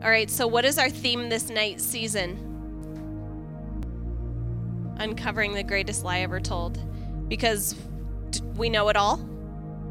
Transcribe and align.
All 0.00 0.10
right, 0.10 0.30
so 0.30 0.46
what 0.46 0.64
is 0.64 0.78
our 0.78 0.90
theme 0.90 1.28
this 1.28 1.50
night 1.50 1.80
season? 1.80 2.44
Uncovering 4.98 5.54
the 5.54 5.64
greatest 5.64 6.04
lie 6.04 6.20
ever 6.20 6.38
told. 6.38 6.78
Because 7.28 7.74
we 8.54 8.70
know 8.70 8.88
it 8.90 8.96
all. 8.96 9.16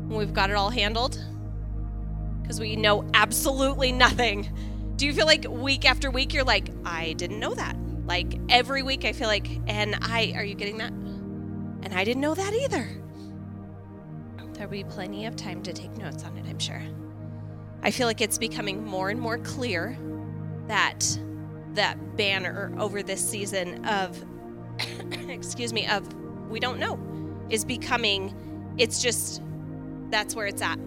We've 0.07 0.33
got 0.33 0.49
it 0.49 0.55
all 0.55 0.69
handled. 0.69 1.21
Because 2.41 2.57
we 2.57 2.77
know 2.77 3.09
absolutely 3.13 3.91
nothing. 3.91 4.49
Do 4.95 5.05
you 5.05 5.13
feel 5.13 5.25
like 5.25 5.45
week 5.49 5.83
after 5.83 6.09
week 6.09 6.33
you're 6.33 6.45
like, 6.45 6.69
I 6.85 7.11
didn't 7.13 7.41
know 7.41 7.53
that? 7.55 7.75
Like 8.05 8.39
every 8.47 8.83
week 8.83 9.03
I 9.03 9.11
feel 9.11 9.27
like, 9.27 9.49
and 9.67 9.97
I, 10.01 10.31
are 10.37 10.45
you 10.45 10.55
getting 10.55 10.77
that? 10.77 10.91
And 10.91 11.93
I 11.93 12.05
didn't 12.05 12.21
know 12.21 12.33
that 12.33 12.53
either. 12.53 12.87
There'll 14.53 14.71
be 14.71 14.85
plenty 14.85 15.25
of 15.25 15.35
time 15.35 15.61
to 15.63 15.73
take 15.73 15.95
notes 15.97 16.23
on 16.23 16.37
it, 16.37 16.45
I'm 16.49 16.59
sure. 16.59 16.81
I 17.83 17.91
feel 17.91 18.07
like 18.07 18.21
it's 18.21 18.37
becoming 18.37 18.85
more 18.85 19.09
and 19.09 19.19
more 19.19 19.37
clear 19.37 19.97
that 20.67 21.19
that 21.73 22.17
banner 22.17 22.73
over 22.79 23.03
this 23.03 23.27
season 23.27 23.85
of 23.85 24.23
excuse 25.29 25.71
me 25.71 25.87
of 25.87 26.11
we 26.49 26.59
don't 26.59 26.79
know 26.79 26.99
is 27.49 27.63
becoming 27.63 28.33
it's 28.77 29.01
just 29.01 29.41
that's 30.09 30.35
where 30.35 30.47
it's 30.47 30.61
at. 30.61 30.79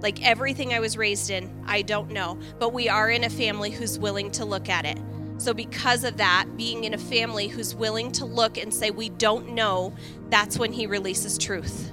Like 0.00 0.22
everything 0.22 0.74
i 0.74 0.80
was 0.80 0.98
raised 0.98 1.30
in 1.30 1.50
i 1.66 1.80
don't 1.80 2.10
know 2.10 2.38
but 2.58 2.74
we 2.74 2.88
are 2.88 3.08
in 3.08 3.24
a 3.24 3.30
family 3.30 3.70
who's 3.70 3.98
willing 3.98 4.30
to 4.32 4.44
look 4.44 4.68
at 4.68 4.84
it. 4.84 4.98
So 5.38 5.52
because 5.52 6.04
of 6.04 6.18
that 6.18 6.46
being 6.56 6.84
in 6.84 6.94
a 6.94 6.98
family 6.98 7.48
who's 7.48 7.74
willing 7.74 8.12
to 8.12 8.24
look 8.24 8.58
and 8.58 8.72
say 8.72 8.90
we 8.90 9.08
don't 9.08 9.50
know 9.50 9.94
that's 10.28 10.58
when 10.58 10.72
he 10.72 10.86
releases 10.86 11.38
truth. 11.38 11.90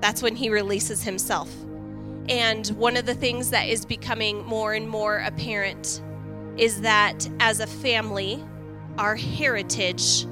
That's 0.00 0.22
when 0.22 0.36
he 0.36 0.48
releases 0.48 1.02
himself 1.02 1.50
and 2.28 2.66
one 2.68 2.96
of 2.96 3.06
the 3.06 3.14
things 3.14 3.50
that 3.50 3.68
is 3.68 3.86
becoming 3.86 4.44
more 4.44 4.74
and 4.74 4.88
more 4.88 5.18
apparent 5.18 6.02
is 6.56 6.82
that 6.82 7.28
as 7.40 7.60
a 7.60 7.66
family, 7.66 8.44
our 8.98 9.16
heritage 9.16 10.26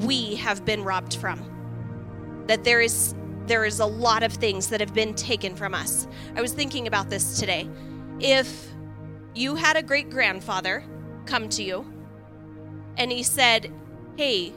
we 0.00 0.36
have 0.36 0.64
been 0.64 0.82
robbed 0.84 1.16
from. 1.16 2.44
That 2.46 2.64
there 2.64 2.80
is 2.80 3.14
there 3.46 3.64
is 3.64 3.78
a 3.78 3.86
lot 3.86 4.24
of 4.24 4.32
things 4.32 4.68
that 4.70 4.80
have 4.80 4.92
been 4.92 5.14
taken 5.14 5.54
from 5.54 5.72
us. 5.72 6.08
I 6.34 6.40
was 6.40 6.52
thinking 6.52 6.88
about 6.88 7.10
this 7.10 7.38
today. 7.38 7.68
If 8.18 8.68
you 9.34 9.54
had 9.54 9.76
a 9.76 9.82
great 9.82 10.10
grandfather 10.10 10.84
come 11.26 11.48
to 11.50 11.62
you 11.62 11.86
and 12.96 13.12
he 13.12 13.22
said, 13.22 13.72
Hey, 14.16 14.52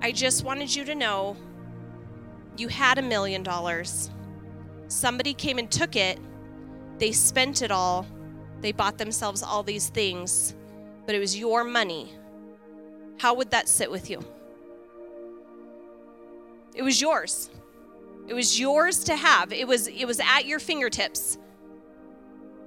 I 0.00 0.12
just 0.12 0.44
wanted 0.44 0.74
you 0.74 0.84
to 0.84 0.94
know 0.94 1.36
you 2.56 2.68
had 2.68 2.98
a 2.98 3.02
million 3.02 3.42
dollars 3.42 4.10
Somebody 4.88 5.34
came 5.34 5.58
and 5.58 5.70
took 5.70 5.96
it, 5.96 6.18
they 6.98 7.12
spent 7.12 7.62
it 7.62 7.70
all, 7.70 8.06
they 8.60 8.72
bought 8.72 8.98
themselves 8.98 9.42
all 9.42 9.62
these 9.62 9.88
things, 9.88 10.54
but 11.06 11.14
it 11.14 11.18
was 11.18 11.36
your 11.36 11.62
money. 11.62 12.12
How 13.18 13.34
would 13.34 13.50
that 13.50 13.68
sit 13.68 13.90
with 13.90 14.10
you? 14.10 14.24
It 16.74 16.82
was 16.82 17.00
yours. 17.00 17.50
It 18.28 18.34
was 18.34 18.58
yours 18.58 19.04
to 19.04 19.16
have. 19.16 19.52
It 19.52 19.66
was 19.66 19.88
it 19.88 20.06
was 20.06 20.20
at 20.20 20.44
your 20.44 20.58
fingertips. 20.58 21.38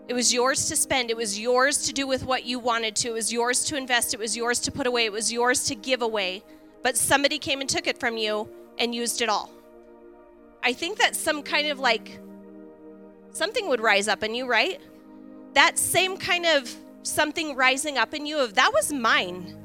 It 0.07 0.13
was 0.13 0.33
yours 0.33 0.67
to 0.67 0.75
spend. 0.75 1.09
It 1.09 1.15
was 1.15 1.39
yours 1.39 1.85
to 1.85 1.93
do 1.93 2.05
with 2.05 2.25
what 2.25 2.43
you 2.43 2.59
wanted 2.59 2.95
to. 2.97 3.09
It 3.09 3.13
was 3.13 3.31
yours 3.31 3.63
to 3.65 3.77
invest. 3.77 4.13
It 4.13 4.19
was 4.19 4.35
yours 4.35 4.59
to 4.61 4.71
put 4.71 4.87
away. 4.87 5.05
It 5.05 5.11
was 5.11 5.31
yours 5.31 5.63
to 5.65 5.75
give 5.75 6.01
away. 6.01 6.43
But 6.83 6.97
somebody 6.97 7.37
came 7.37 7.61
and 7.61 7.69
took 7.69 7.87
it 7.87 7.99
from 7.99 8.17
you 8.17 8.49
and 8.79 8.93
used 8.93 9.21
it 9.21 9.29
all. 9.29 9.49
I 10.63 10.73
think 10.73 10.99
that 10.99 11.15
some 11.15 11.43
kind 11.43 11.67
of 11.67 11.79
like 11.79 12.19
something 13.31 13.67
would 13.69 13.81
rise 13.81 14.07
up 14.07 14.23
in 14.23 14.35
you, 14.35 14.47
right? 14.47 14.79
That 15.53 15.79
same 15.79 16.17
kind 16.17 16.45
of 16.45 16.73
something 17.03 17.55
rising 17.55 17.97
up 17.97 18.13
in 18.13 18.25
you 18.25 18.39
of 18.39 18.53
that 18.55 18.71
was 18.73 18.93
mine 18.93 19.57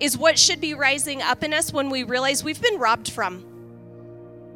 is 0.00 0.16
what 0.16 0.38
should 0.38 0.60
be 0.60 0.74
rising 0.74 1.22
up 1.22 1.42
in 1.42 1.52
us 1.52 1.72
when 1.72 1.90
we 1.90 2.02
realize 2.04 2.44
we've 2.44 2.62
been 2.62 2.78
robbed 2.78 3.10
from. 3.10 3.44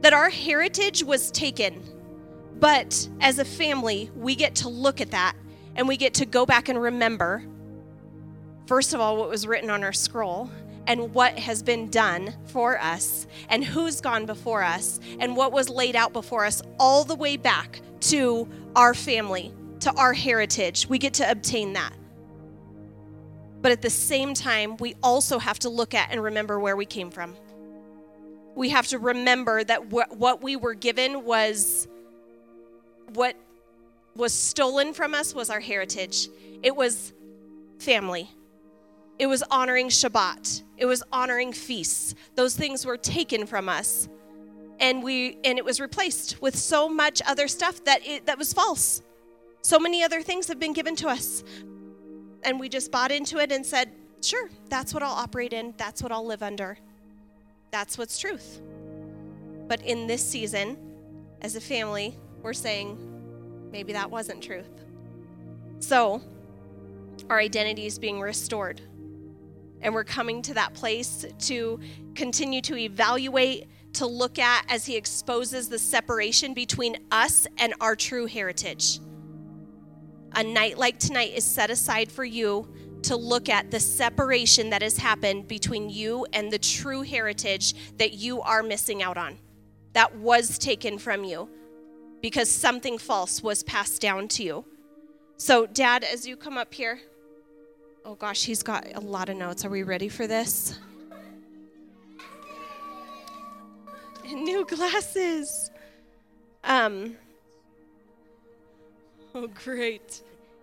That 0.00 0.12
our 0.12 0.30
heritage 0.30 1.02
was 1.02 1.30
taken. 1.30 1.82
But 2.58 3.08
as 3.20 3.38
a 3.38 3.44
family, 3.44 4.10
we 4.14 4.34
get 4.34 4.54
to 4.56 4.68
look 4.68 5.00
at 5.00 5.10
that 5.10 5.34
and 5.74 5.88
we 5.88 5.96
get 5.96 6.14
to 6.14 6.26
go 6.26 6.46
back 6.46 6.68
and 6.68 6.80
remember, 6.80 7.44
first 8.66 8.94
of 8.94 9.00
all, 9.00 9.16
what 9.16 9.28
was 9.28 9.46
written 9.46 9.68
on 9.70 9.82
our 9.82 9.92
scroll, 9.92 10.50
and 10.86 11.14
what 11.14 11.38
has 11.38 11.62
been 11.62 11.88
done 11.90 12.34
for 12.46 12.78
us 12.78 13.26
and 13.48 13.64
who's 13.64 14.00
gone 14.00 14.26
before 14.26 14.62
us 14.62 14.98
and 15.20 15.36
what 15.36 15.52
was 15.52 15.68
laid 15.68 15.94
out 15.96 16.12
before 16.12 16.44
us 16.44 16.62
all 16.78 17.04
the 17.04 17.14
way 17.14 17.36
back 17.36 17.80
to 18.00 18.48
our 18.74 18.94
family, 18.94 19.52
to 19.80 19.92
our 19.94 20.12
heritage. 20.12 20.88
We 20.88 20.98
get 20.98 21.14
to 21.14 21.30
obtain 21.30 21.74
that. 21.74 21.92
But 23.60 23.70
at 23.70 23.80
the 23.80 23.90
same 23.90 24.34
time, 24.34 24.76
we 24.78 24.96
also 25.02 25.38
have 25.38 25.58
to 25.60 25.68
look 25.68 25.94
at 25.94 26.10
and 26.10 26.20
remember 26.22 26.58
where 26.58 26.76
we 26.76 26.84
came 26.84 27.10
from. 27.10 27.34
We 28.56 28.70
have 28.70 28.88
to 28.88 28.98
remember 28.98 29.62
that 29.62 29.86
what 29.86 30.42
we 30.42 30.56
were 30.56 30.74
given 30.74 31.24
was 31.24 31.86
what 33.14 33.36
was 34.16 34.32
stolen 34.32 34.92
from 34.92 35.14
us 35.14 35.34
was 35.34 35.48
our 35.48 35.60
heritage. 35.60 36.28
It 36.62 36.74
was 36.74 37.12
family. 37.78 38.28
It 39.18 39.26
was 39.26 39.42
honoring 39.50 39.88
Shabbat. 39.88 40.62
It 40.76 40.86
was 40.86 41.02
honoring 41.12 41.52
feasts. 41.52 42.14
Those 42.34 42.56
things 42.56 42.84
were 42.84 42.96
taken 42.96 43.46
from 43.46 43.68
us. 43.68 44.08
And 44.80 45.02
we 45.02 45.38
and 45.44 45.58
it 45.58 45.64
was 45.64 45.80
replaced 45.80 46.42
with 46.42 46.56
so 46.56 46.88
much 46.88 47.22
other 47.26 47.46
stuff 47.46 47.84
that 47.84 48.04
it, 48.06 48.26
that 48.26 48.38
was 48.38 48.52
false. 48.52 49.02
So 49.60 49.78
many 49.78 50.02
other 50.02 50.22
things 50.22 50.48
have 50.48 50.58
been 50.58 50.72
given 50.72 50.96
to 50.96 51.08
us. 51.08 51.44
And 52.42 52.58
we 52.58 52.68
just 52.68 52.90
bought 52.90 53.12
into 53.12 53.38
it 53.38 53.52
and 53.52 53.64
said, 53.64 53.92
"Sure, 54.20 54.50
that's 54.68 54.92
what 54.92 55.02
I'll 55.04 55.12
operate 55.12 55.52
in. 55.52 55.74
That's 55.76 56.02
what 56.02 56.10
I'll 56.10 56.26
live 56.26 56.42
under. 56.42 56.78
That's 57.70 57.96
what's 57.96 58.18
truth." 58.18 58.60
But 59.68 59.82
in 59.82 60.08
this 60.08 60.24
season, 60.28 60.76
as 61.42 61.54
a 61.54 61.60
family, 61.60 62.16
we're 62.42 62.52
saying 62.52 62.98
maybe 63.70 63.92
that 63.92 64.10
wasn't 64.10 64.42
truth. 64.42 64.68
So, 65.78 66.20
our 67.30 67.38
identity 67.38 67.86
is 67.86 67.98
being 67.98 68.20
restored. 68.20 68.80
And 69.82 69.92
we're 69.94 70.04
coming 70.04 70.42
to 70.42 70.54
that 70.54 70.74
place 70.74 71.26
to 71.40 71.80
continue 72.14 72.60
to 72.62 72.76
evaluate, 72.76 73.68
to 73.94 74.06
look 74.06 74.38
at 74.38 74.64
as 74.68 74.86
He 74.86 74.96
exposes 74.96 75.68
the 75.68 75.78
separation 75.78 76.54
between 76.54 76.96
us 77.10 77.46
and 77.58 77.74
our 77.80 77.94
true 77.94 78.26
heritage. 78.26 79.00
A 80.34 80.42
night 80.42 80.78
like 80.78 80.98
tonight 80.98 81.32
is 81.34 81.44
set 81.44 81.70
aside 81.70 82.10
for 82.10 82.24
you 82.24 82.72
to 83.02 83.16
look 83.16 83.48
at 83.48 83.70
the 83.70 83.80
separation 83.80 84.70
that 84.70 84.80
has 84.80 84.96
happened 84.96 85.48
between 85.48 85.90
you 85.90 86.26
and 86.32 86.50
the 86.50 86.58
true 86.58 87.02
heritage 87.02 87.74
that 87.98 88.14
you 88.14 88.40
are 88.40 88.62
missing 88.62 89.02
out 89.02 89.18
on, 89.18 89.38
that 89.92 90.16
was 90.16 90.58
taken 90.58 90.98
from 90.98 91.24
you 91.24 91.48
because 92.22 92.48
something 92.48 92.96
false 92.96 93.42
was 93.42 93.62
passed 93.64 94.00
down 94.00 94.28
to 94.28 94.44
you. 94.44 94.64
So, 95.36 95.66
Dad, 95.66 96.04
as 96.04 96.26
you 96.26 96.36
come 96.36 96.56
up 96.56 96.72
here, 96.72 97.00
Oh 98.04 98.16
gosh, 98.16 98.44
he's 98.44 98.64
got 98.64 98.86
a 98.94 99.00
lot 99.00 99.28
of 99.28 99.36
notes. 99.36 99.64
Are 99.64 99.70
we 99.70 99.84
ready 99.84 100.08
for 100.08 100.26
this? 100.26 100.78
And 104.26 104.42
New 104.42 104.64
glasses. 104.68 105.70
Um. 106.64 107.16
Oh, 109.34 109.46
great. 109.46 110.22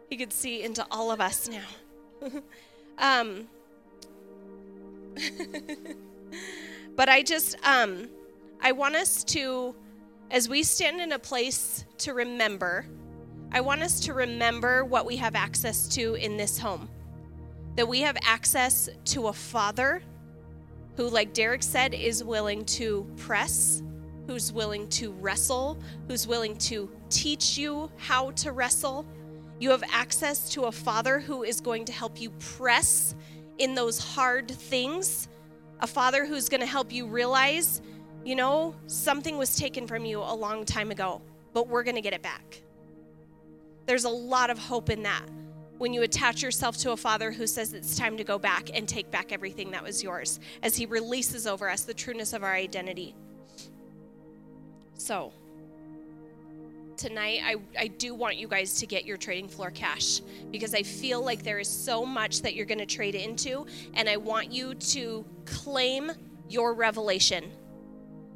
He 0.09 0.17
could 0.17 0.33
see 0.33 0.63
into 0.63 0.85
all 0.91 1.11
of 1.11 1.22
us 1.22 1.49
now. 1.49 1.63
um. 2.97 3.47
but 6.95 7.07
I 7.07 7.23
just, 7.23 7.55
um, 7.66 8.09
I 8.61 8.73
want 8.73 8.95
us 8.95 9.23
to, 9.25 9.75
as 10.29 10.47
we 10.47 10.63
stand 10.63 11.01
in 11.01 11.13
a 11.13 11.19
place 11.19 11.85
to 11.99 12.13
remember, 12.13 12.85
I 13.51 13.61
want 13.61 13.81
us 13.81 14.01
to 14.01 14.13
remember 14.13 14.85
what 14.85 15.05
we 15.05 15.16
have 15.17 15.35
access 15.35 15.88
to 15.89 16.16
in 16.16 16.38
this 16.38 16.57
home 16.59 16.90
that 17.79 17.87
we 17.87 18.02
have 18.02 18.17
access 18.23 18.90
to 19.05 19.29
a 19.29 19.34
father 19.34 20.02
who, 20.97 21.08
like 21.08 21.31
Derek 21.31 21.64
said, 21.64 21.93
is 21.93 22.22
willing 22.22 22.66
to 22.66 23.08
press, 23.16 23.81
who's 24.28 24.52
willing 24.52 24.85
to 24.90 25.14
wrestle, 25.14 25.79
who's 26.09 26.28
willing 26.28 26.58
to 26.58 26.91
teach 27.09 27.58
you 27.58 27.90
how 27.96 28.31
to 28.31 28.52
wrestle. 28.52 29.05
You 29.61 29.70
have 29.70 29.81
access 29.93 30.49
to 30.49 30.64
a 30.64 30.72
father 30.73 31.22
who 31.22 31.43
is 31.43 31.61
going 31.61 31.85
to 31.85 31.93
help 31.93 32.20
you 32.20 32.31
press 32.31 33.16
in 33.59 33.76
those 33.76 33.97
hard 33.97 34.52
things, 34.52 35.29
a 35.79 35.87
father 35.87 36.26
who's 36.26 36.49
going 36.49 36.59
to 36.59 36.67
help 36.67 36.91
you 36.91 37.08
realize, 37.08 37.81
you 38.26 38.35
know, 38.35 38.76
something 38.87 39.37
was 39.37 39.55
taken 39.55 39.87
from 39.87 40.03
you 40.03 40.20
a 40.20 40.35
long 40.35 40.66
time 40.66 40.91
ago, 40.91 41.22
but 41.53 41.70
we're 41.70 41.84
going 41.84 41.96
to 41.96 42.02
get 42.02 42.11
it 42.11 42.22
back. 42.22 42.61
There's 43.85 44.03
a 44.03 44.09
lot 44.09 44.49
of 44.49 44.59
hope 44.59 44.90
in 44.90 45.03
that 45.03 45.23
when 45.79 45.93
you 45.93 46.03
attach 46.03 46.43
yourself 46.43 46.78
to 46.78 46.91
a 46.91 46.97
father 46.97 47.31
who 47.31 47.47
says 47.47 47.73
it's 47.73 47.97
time 47.97 48.17
to 48.17 48.23
go 48.23 48.37
back 48.37 48.70
and 48.73 48.87
take 48.87 49.09
back 49.09 49.31
everything 49.31 49.72
that 49.72 49.81
was 49.81 50.03
yours 50.03 50.40
as 50.61 50.76
he 50.76 50.85
releases 50.85 51.47
over 51.47 51.70
us 51.70 51.84
the 51.84 51.93
trueness 51.93 52.34
of 52.34 52.43
our 52.43 52.53
identity. 52.53 53.16
So, 54.96 55.31
tonight 56.97 57.40
I, 57.46 57.55
I 57.79 57.87
do 57.87 58.14
want 58.14 58.35
you 58.35 58.49
guys 58.49 58.78
to 58.81 58.85
get 58.85 59.05
your 59.05 59.16
trading 59.16 59.47
floor 59.47 59.72
cash 59.72 60.20
because 60.52 60.76
I 60.76 60.84
feel 60.84 61.23
like 61.23 61.43
there 61.43 61.59
is 61.59 61.70
so 61.70 62.05
much 62.05 62.41
that 62.41 62.55
you're 62.55 62.66
going 62.66 62.79
to 62.79 62.85
trade 62.85 63.16
into, 63.16 63.66
and 63.93 64.09
I 64.09 64.17
want 64.17 64.52
you 64.52 64.76
to 64.76 65.26
claim 65.46 66.11
your 66.49 66.73
revelation. 66.73 67.52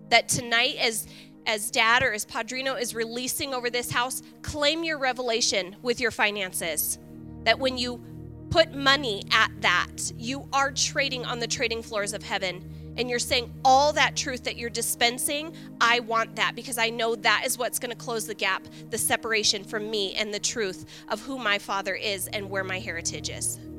That 0.09 0.29
tonight, 0.29 0.77
as 0.79 1.07
as 1.45 1.69
dad 1.69 2.03
or 2.03 2.13
as 2.13 2.23
padrino 2.23 2.75
is 2.75 2.95
releasing 2.95 3.53
over 3.53 3.69
this 3.69 3.91
house, 3.91 4.21
claim 4.43 4.85
your 4.85 4.97
revelation 4.97 5.75
with 5.81 5.99
your 5.99 6.11
finances. 6.11 6.99
That 7.43 7.59
when 7.59 7.77
you 7.77 8.03
put 8.49 8.73
money 8.73 9.23
at 9.31 9.51
that, 9.61 10.11
you 10.17 10.47
are 10.53 10.71
trading 10.71 11.25
on 11.25 11.39
the 11.39 11.47
trading 11.47 11.81
floors 11.81 12.13
of 12.13 12.23
heaven 12.23 12.63
and 12.97 13.09
you're 13.09 13.19
saying 13.19 13.51
all 13.65 13.91
that 13.93 14.15
truth 14.15 14.43
that 14.43 14.57
you're 14.57 14.69
dispensing, 14.69 15.55
I 15.81 15.99
want 16.01 16.35
that 16.35 16.55
because 16.55 16.77
I 16.77 16.89
know 16.89 17.15
that 17.15 17.43
is 17.45 17.57
what's 17.57 17.79
going 17.79 17.89
to 17.91 17.97
close 17.97 18.27
the 18.27 18.35
gap, 18.35 18.67
the 18.91 18.97
separation 18.97 19.63
from 19.63 19.89
me 19.89 20.13
and 20.13 20.33
the 20.33 20.39
truth 20.39 20.85
of 21.09 21.21
who 21.21 21.37
my 21.37 21.57
father 21.57 21.95
is 21.95 22.27
and 22.27 22.49
where 22.49 22.63
my 22.63 22.79
heritage 22.79 23.29
is. 23.29 23.59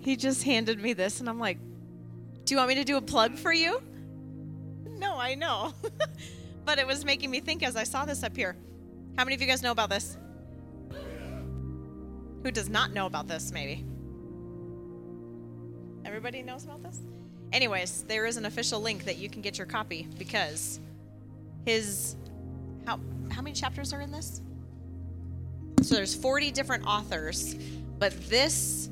He 0.00 0.16
just 0.16 0.42
handed 0.42 0.82
me 0.82 0.94
this, 0.94 1.20
and 1.20 1.28
I'm 1.28 1.38
like, 1.38 1.58
Do 2.44 2.54
you 2.54 2.58
want 2.58 2.70
me 2.70 2.74
to 2.74 2.82
do 2.84 2.96
a 2.96 3.00
plug 3.00 3.36
for 3.36 3.52
you? 3.52 3.80
No, 4.98 5.16
I 5.16 5.36
know. 5.36 5.72
but 6.64 6.78
it 6.78 6.86
was 6.86 7.04
making 7.04 7.30
me 7.30 7.40
think 7.40 7.62
as 7.62 7.76
I 7.76 7.84
saw 7.84 8.04
this 8.04 8.22
up 8.22 8.36
here. 8.36 8.56
How 9.16 9.24
many 9.24 9.34
of 9.34 9.40
you 9.40 9.46
guys 9.46 9.62
know 9.62 9.72
about 9.72 9.90
this? 9.90 10.16
Who 12.42 12.50
does 12.50 12.68
not 12.68 12.92
know 12.92 13.06
about 13.06 13.28
this, 13.28 13.52
maybe? 13.52 13.84
Everybody 16.04 16.42
knows 16.42 16.64
about 16.64 16.82
this? 16.82 17.00
Anyways, 17.52 18.04
there 18.08 18.26
is 18.26 18.36
an 18.36 18.46
official 18.46 18.80
link 18.80 19.04
that 19.04 19.18
you 19.18 19.28
can 19.28 19.42
get 19.42 19.58
your 19.58 19.66
copy 19.66 20.08
because 20.18 20.80
his 21.66 22.16
how 22.86 22.98
how 23.30 23.42
many 23.42 23.54
chapters 23.54 23.92
are 23.92 24.00
in 24.00 24.10
this? 24.10 24.40
So 25.82 25.94
there's 25.94 26.14
40 26.14 26.50
different 26.50 26.86
authors, 26.86 27.54
but 27.98 28.12
this 28.28 28.90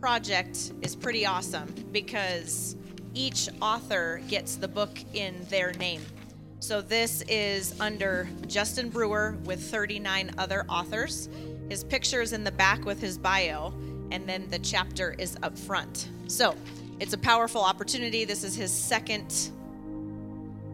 project 0.00 0.72
is 0.82 0.96
pretty 0.96 1.26
awesome 1.26 1.72
because 1.92 2.76
each 3.14 3.48
author 3.60 4.20
gets 4.28 4.56
the 4.56 4.68
book 4.68 4.98
in 5.14 5.34
their 5.48 5.72
name. 5.74 6.02
So 6.62 6.80
this 6.80 7.22
is 7.22 7.74
under 7.80 8.28
Justin 8.46 8.88
Brewer 8.88 9.36
with 9.46 9.60
39 9.60 10.30
other 10.38 10.64
authors. 10.68 11.28
His 11.68 11.82
picture 11.82 12.22
is 12.22 12.32
in 12.32 12.44
the 12.44 12.52
back 12.52 12.84
with 12.84 13.00
his 13.00 13.18
bio, 13.18 13.74
and 14.12 14.28
then 14.28 14.48
the 14.48 14.60
chapter 14.60 15.16
is 15.18 15.36
up 15.42 15.58
front. 15.58 16.08
So 16.28 16.54
it's 17.00 17.14
a 17.14 17.18
powerful 17.18 17.62
opportunity. 17.62 18.24
This 18.24 18.44
is 18.44 18.54
his 18.54 18.70
second. 18.70 19.50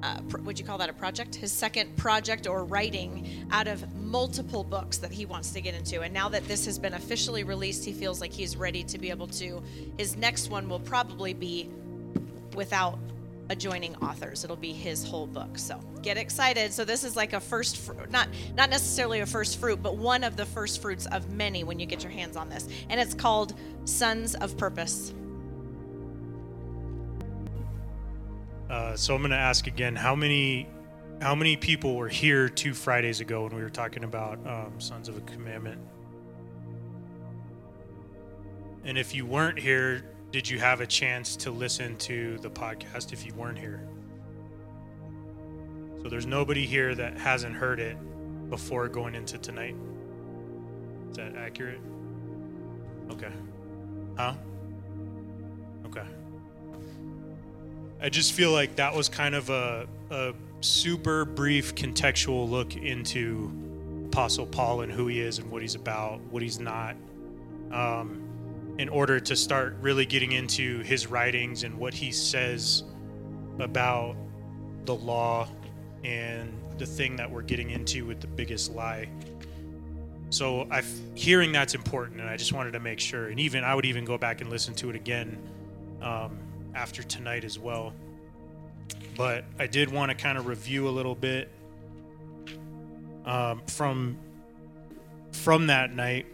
Uh, 0.02 0.20
would 0.42 0.58
you 0.58 0.64
call 0.66 0.76
that 0.76 0.90
a 0.90 0.92
project? 0.92 1.34
His 1.34 1.52
second 1.52 1.96
project 1.96 2.46
or 2.46 2.66
writing 2.66 3.46
out 3.50 3.66
of 3.66 3.94
multiple 3.96 4.64
books 4.64 4.98
that 4.98 5.10
he 5.10 5.24
wants 5.24 5.52
to 5.52 5.62
get 5.62 5.74
into. 5.74 6.02
And 6.02 6.12
now 6.12 6.28
that 6.28 6.46
this 6.46 6.66
has 6.66 6.78
been 6.78 6.92
officially 6.92 7.44
released, 7.44 7.82
he 7.82 7.94
feels 7.94 8.20
like 8.20 8.34
he's 8.34 8.58
ready 8.58 8.84
to 8.84 8.98
be 8.98 9.08
able 9.08 9.28
to. 9.28 9.62
His 9.96 10.18
next 10.18 10.50
one 10.50 10.68
will 10.68 10.80
probably 10.80 11.32
be 11.32 11.70
without 12.54 12.98
adjoining 13.50 13.96
authors. 13.96 14.44
It'll 14.44 14.56
be 14.56 14.72
his 14.72 15.04
whole 15.04 15.26
book. 15.26 15.58
So 15.58 15.80
get 16.02 16.16
excited. 16.16 16.72
So 16.72 16.84
this 16.84 17.04
is 17.04 17.16
like 17.16 17.32
a 17.32 17.40
first, 17.40 17.78
fr- 17.78 17.92
not 18.10 18.28
not 18.54 18.70
necessarily 18.70 19.20
a 19.20 19.26
first 19.26 19.58
fruit, 19.58 19.82
but 19.82 19.96
one 19.96 20.24
of 20.24 20.36
the 20.36 20.46
first 20.46 20.82
fruits 20.82 21.06
of 21.06 21.32
many 21.32 21.64
when 21.64 21.78
you 21.78 21.86
get 21.86 22.02
your 22.02 22.12
hands 22.12 22.36
on 22.36 22.48
this, 22.48 22.68
and 22.88 23.00
it's 23.00 23.14
called 23.14 23.54
Sons 23.84 24.34
of 24.34 24.56
Purpose. 24.56 25.12
Uh, 28.68 28.94
so 28.96 29.14
I'm 29.14 29.22
going 29.22 29.30
to 29.30 29.36
ask 29.36 29.66
again: 29.66 29.96
How 29.96 30.14
many, 30.14 30.68
how 31.22 31.34
many 31.34 31.56
people 31.56 31.96
were 31.96 32.08
here 32.08 32.48
two 32.48 32.74
Fridays 32.74 33.20
ago 33.20 33.44
when 33.44 33.54
we 33.54 33.62
were 33.62 33.70
talking 33.70 34.04
about 34.04 34.38
um, 34.46 34.78
Sons 34.78 35.08
of 35.08 35.16
a 35.16 35.20
Commandment? 35.22 35.80
And 38.84 38.96
if 38.96 39.14
you 39.14 39.26
weren't 39.26 39.58
here, 39.58 40.04
did 40.30 40.48
you 40.48 40.58
have 40.58 40.80
a 40.80 40.86
chance 40.86 41.36
to 41.36 41.50
listen 41.50 41.96
to 41.96 42.38
the 42.38 42.50
podcast 42.50 43.12
if 43.12 43.24
you 43.24 43.32
weren't 43.34 43.58
here? 43.58 43.82
So 46.02 46.08
there's 46.08 46.26
nobody 46.26 46.66
here 46.66 46.94
that 46.94 47.18
hasn't 47.18 47.54
heard 47.54 47.80
it 47.80 47.96
before 48.50 48.88
going 48.88 49.14
into 49.14 49.38
tonight. 49.38 49.74
Is 51.10 51.16
that 51.16 51.34
accurate? 51.36 51.80
Okay. 53.10 53.32
Huh? 54.16 54.34
Okay. 55.86 56.04
I 58.00 58.08
just 58.10 58.32
feel 58.32 58.52
like 58.52 58.76
that 58.76 58.94
was 58.94 59.08
kind 59.08 59.34
of 59.34 59.50
a, 59.50 59.88
a 60.10 60.34
super 60.60 61.24
brief 61.24 61.74
contextual 61.74 62.48
look 62.48 62.76
into 62.76 63.50
Apostle 64.06 64.46
Paul 64.46 64.82
and 64.82 64.92
who 64.92 65.06
he 65.06 65.20
is 65.20 65.38
and 65.38 65.50
what 65.50 65.62
he's 65.62 65.74
about, 65.74 66.20
what 66.30 66.42
he's 66.42 66.60
not. 66.60 66.96
Um, 67.72 68.27
in 68.78 68.88
order 68.88 69.18
to 69.18 69.36
start 69.36 69.76
really 69.80 70.06
getting 70.06 70.32
into 70.32 70.80
his 70.80 71.06
writings 71.08 71.64
and 71.64 71.76
what 71.76 71.92
he 71.92 72.12
says 72.12 72.84
about 73.58 74.16
the 74.84 74.94
law 74.94 75.48
and 76.04 76.52
the 76.78 76.86
thing 76.86 77.16
that 77.16 77.30
we're 77.30 77.42
getting 77.42 77.70
into 77.70 78.06
with 78.06 78.20
the 78.20 78.26
biggest 78.28 78.72
lie. 78.72 79.08
So 80.30 80.68
I 80.70 80.82
hearing 81.14 81.52
that's 81.52 81.74
important, 81.74 82.20
and 82.20 82.28
I 82.28 82.36
just 82.36 82.52
wanted 82.52 82.72
to 82.72 82.80
make 82.80 83.00
sure. 83.00 83.28
And 83.28 83.40
even 83.40 83.64
I 83.64 83.74
would 83.74 83.86
even 83.86 84.04
go 84.04 84.16
back 84.16 84.40
and 84.40 84.50
listen 84.50 84.74
to 84.74 84.90
it 84.90 84.96
again 84.96 85.38
um, 86.00 86.38
after 86.74 87.02
tonight 87.02 87.44
as 87.44 87.58
well. 87.58 87.92
But 89.16 89.44
I 89.58 89.66
did 89.66 89.90
want 89.90 90.10
to 90.10 90.16
kind 90.16 90.38
of 90.38 90.46
review 90.46 90.88
a 90.88 90.90
little 90.90 91.14
bit 91.14 91.50
um, 93.24 93.62
from 93.66 94.18
from 95.32 95.66
that 95.66 95.94
night 95.94 96.26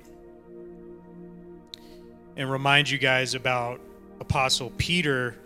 and 2.37 2.51
remind 2.51 2.91
you 2.91 2.99
guys 2.99 3.35
about 3.35 3.81
Apostle 4.21 4.73
Peter 4.77 5.37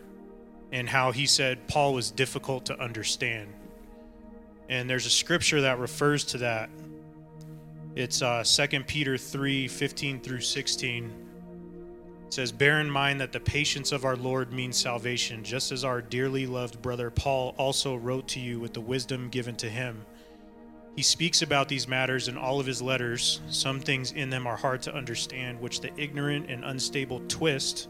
and 0.73 0.89
how 0.89 1.13
he 1.13 1.27
said 1.27 1.67
Paul 1.69 1.95
was 1.95 2.11
difficult 2.11 2.67
to 2.67 2.81
understand. 2.81 3.53
And 4.69 4.89
there's 4.89 5.07
a 5.07 5.11
scripture 5.11 5.63
that 5.63 5.79
refers 5.79 6.25
to 6.25 6.39
that. 6.39 6.71
It's 7.95 8.23
uh, 8.23 8.45
2 8.45 8.85
Peter 8.85 9.17
3 9.17 9.69
15 9.69 10.21
through 10.21 10.41
16. 10.41 11.25
It 12.27 12.35
says, 12.35 12.53
Bear 12.53 12.81
in 12.81 12.91
mind 12.91 13.21
that 13.21 13.33
the 13.33 13.41
patience 13.41 13.91
of 13.93 14.05
our 14.05 14.17
Lord 14.17 14.53
means 14.53 14.77
salvation, 14.77 15.43
just 15.43 15.73
as 15.73 15.85
our 15.85 16.03
dearly 16.03 16.47
loved 16.47 16.83
brother 16.83 17.11
Paul 17.11 17.55
also 17.57 17.97
wrote 17.97 18.29
to 18.29 18.41
you 18.41 18.61
with 18.61 18.75
the 18.75 18.81
wisdom 18.81 19.31
given 19.31 19.57
to 19.57 19.69
him 19.69 20.05
he 20.99 21.03
speaks 21.03 21.43
about 21.43 21.69
these 21.69 21.87
matters 21.87 22.27
in 22.27 22.37
all 22.37 22.59
of 22.59 22.67
his 22.67 22.83
letters. 22.83 23.41
Some 23.49 23.79
things 23.79 24.11
in 24.11 24.31
them 24.31 24.49
are 24.49 24.57
hard 24.57 24.83
to 24.83 24.93
understand, 24.93 25.61
which 25.61 25.81
the 25.81 25.93
ignorant 25.97 26.51
and 26.51 26.65
unstable 26.65 27.21
twist, 27.29 27.87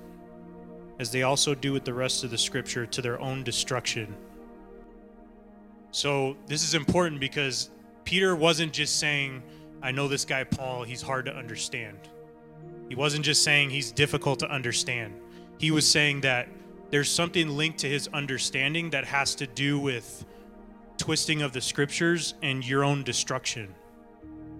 as 0.99 1.11
they 1.11 1.23
also 1.23 1.55
do 1.55 1.73
with 1.73 1.87
the 1.87 1.95
rest 1.95 2.23
of 2.23 2.31
the 2.31 2.37
scripture, 2.37 2.85
to 2.85 3.01
their 3.01 3.19
own 3.19 3.45
destruction. 3.45 4.15
So, 5.91 6.37
this 6.49 6.63
is 6.63 6.75
important 6.75 7.19
because 7.19 7.71
Peter 8.05 8.37
wasn't 8.37 8.75
just 8.75 8.99
saying, 8.99 9.43
I 9.83 9.91
know 9.91 10.07
this 10.07 10.27
guy 10.27 10.45
Paul, 10.45 10.83
he's 10.83 11.01
hard 11.01 11.25
to 11.25 11.35
understand. 11.35 11.97
He 12.91 12.95
wasn't 12.95 13.25
just 13.25 13.43
saying 13.43 13.71
he's 13.71 13.91
difficult 13.91 14.39
to 14.41 14.51
understand. 14.51 15.15
He 15.57 15.71
was 15.71 15.89
saying 15.89 16.21
that 16.21 16.47
there's 16.91 17.11
something 17.11 17.49
linked 17.49 17.79
to 17.79 17.89
his 17.89 18.07
understanding 18.09 18.91
that 18.91 19.07
has 19.07 19.35
to 19.37 19.47
do 19.47 19.81
with 19.81 20.27
twisting 20.99 21.43
of 21.43 21.53
the 21.53 21.61
scriptures 21.61 22.35
and 22.43 22.67
your 22.67 22.85
own 22.85 23.03
destruction. 23.03 23.75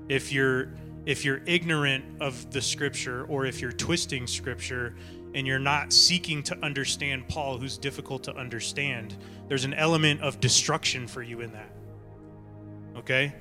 If 0.09 0.33
you're 0.33 0.71
if 1.07 1.25
you're 1.25 1.41
ignorant 1.47 2.05
of 2.21 2.51
the 2.51 2.61
scripture 2.61 3.25
or 3.27 3.47
if 3.47 3.63
you're 3.63 3.73
twisting 3.73 4.27
scripture 4.27 4.95
and 5.35 5.47
you're 5.47 5.59
not 5.59 5.93
seeking 5.93 6.43
to 6.43 6.59
understand 6.63 7.27
Paul 7.29 7.57
who's 7.57 7.79
difficult 7.79 8.23
to 8.25 8.37
understand, 8.37 9.17
there's 9.49 9.65
an 9.65 9.73
element 9.75 10.21
of 10.21 10.39
destruction 10.41 11.07
for 11.07 11.23
you 11.23 11.41
in 11.41 11.53
that. 11.53 11.71
Okay? 12.97 13.35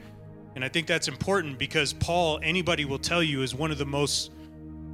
And 0.55 0.63
I 0.63 0.69
think 0.69 0.87
that's 0.87 1.07
important 1.07 1.59
because 1.59 1.93
Paul, 1.93 2.39
anybody 2.41 2.85
will 2.85 2.99
tell 2.99 3.21
you, 3.21 3.41
is 3.41 3.53
one 3.53 3.69
of 3.71 3.77
the 3.77 3.85
most 3.85 4.31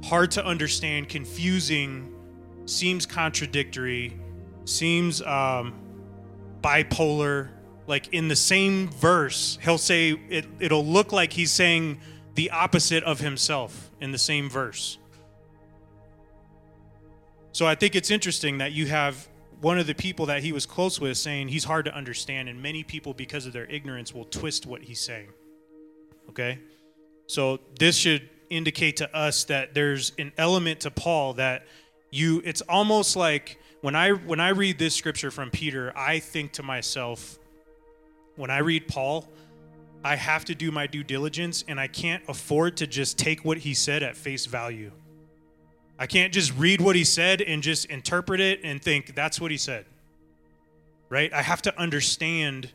hard 0.04 0.30
to 0.32 0.44
understand, 0.44 1.08
confusing, 1.08 2.12
seems 2.66 3.06
contradictory, 3.06 4.18
seems 4.64 5.22
um, 5.22 5.74
bipolar, 6.60 7.50
like 7.86 8.08
in 8.12 8.28
the 8.28 8.36
same 8.36 8.88
verse, 8.88 9.58
he'll 9.62 9.78
say 9.78 10.12
it, 10.28 10.46
it'll 10.58 10.86
look 10.86 11.12
like 11.12 11.32
he's 11.32 11.52
saying 11.52 12.00
the 12.34 12.50
opposite 12.50 13.04
of 13.04 13.20
himself 13.20 13.90
in 14.00 14.12
the 14.12 14.18
same 14.18 14.48
verse. 14.48 14.98
So 17.52 17.66
I 17.66 17.74
think 17.74 17.94
it's 17.94 18.10
interesting 18.10 18.58
that 18.58 18.72
you 18.72 18.86
have 18.86 19.28
one 19.60 19.78
of 19.78 19.86
the 19.86 19.94
people 19.94 20.26
that 20.26 20.42
he 20.42 20.52
was 20.52 20.66
close 20.66 21.00
with 21.00 21.16
saying 21.16 21.48
he's 21.48 21.64
hard 21.64 21.84
to 21.84 21.94
understand, 21.94 22.48
and 22.48 22.60
many 22.60 22.82
people, 22.82 23.14
because 23.14 23.46
of 23.46 23.52
their 23.52 23.66
ignorance, 23.66 24.12
will 24.12 24.24
twist 24.24 24.66
what 24.66 24.82
he's 24.82 25.00
saying. 25.00 25.28
Okay? 26.30 26.58
So 27.26 27.60
this 27.78 27.96
should 27.96 28.28
indicate 28.50 28.96
to 28.98 29.16
us 29.16 29.44
that 29.44 29.72
there's 29.72 30.12
an 30.18 30.32
element 30.36 30.80
to 30.80 30.90
Paul 30.90 31.34
that 31.34 31.66
you, 32.10 32.42
it's 32.44 32.60
almost 32.62 33.16
like 33.16 33.58
when 33.80 33.94
I 33.94 34.10
when 34.10 34.40
I 34.40 34.48
read 34.50 34.78
this 34.78 34.94
scripture 34.94 35.30
from 35.30 35.50
Peter, 35.50 35.92
I 35.96 36.18
think 36.18 36.52
to 36.52 36.62
myself, 36.62 37.38
when 38.36 38.50
I 38.50 38.58
read 38.58 38.88
Paul, 38.88 39.28
I 40.02 40.16
have 40.16 40.44
to 40.46 40.54
do 40.54 40.70
my 40.70 40.86
due 40.86 41.02
diligence 41.02 41.64
and 41.66 41.80
I 41.80 41.86
can't 41.86 42.22
afford 42.28 42.76
to 42.78 42.86
just 42.86 43.18
take 43.18 43.44
what 43.44 43.58
he 43.58 43.72
said 43.74 44.02
at 44.02 44.16
face 44.16 44.46
value. 44.46 44.90
I 45.98 46.06
can't 46.06 46.32
just 46.32 46.54
read 46.56 46.80
what 46.80 46.96
he 46.96 47.04
said 47.04 47.40
and 47.40 47.62
just 47.62 47.86
interpret 47.86 48.40
it 48.40 48.60
and 48.64 48.82
think 48.82 49.14
that's 49.14 49.40
what 49.40 49.50
he 49.50 49.56
said. 49.56 49.86
Right? 51.08 51.32
I 51.32 51.42
have 51.42 51.62
to 51.62 51.78
understand 51.78 52.70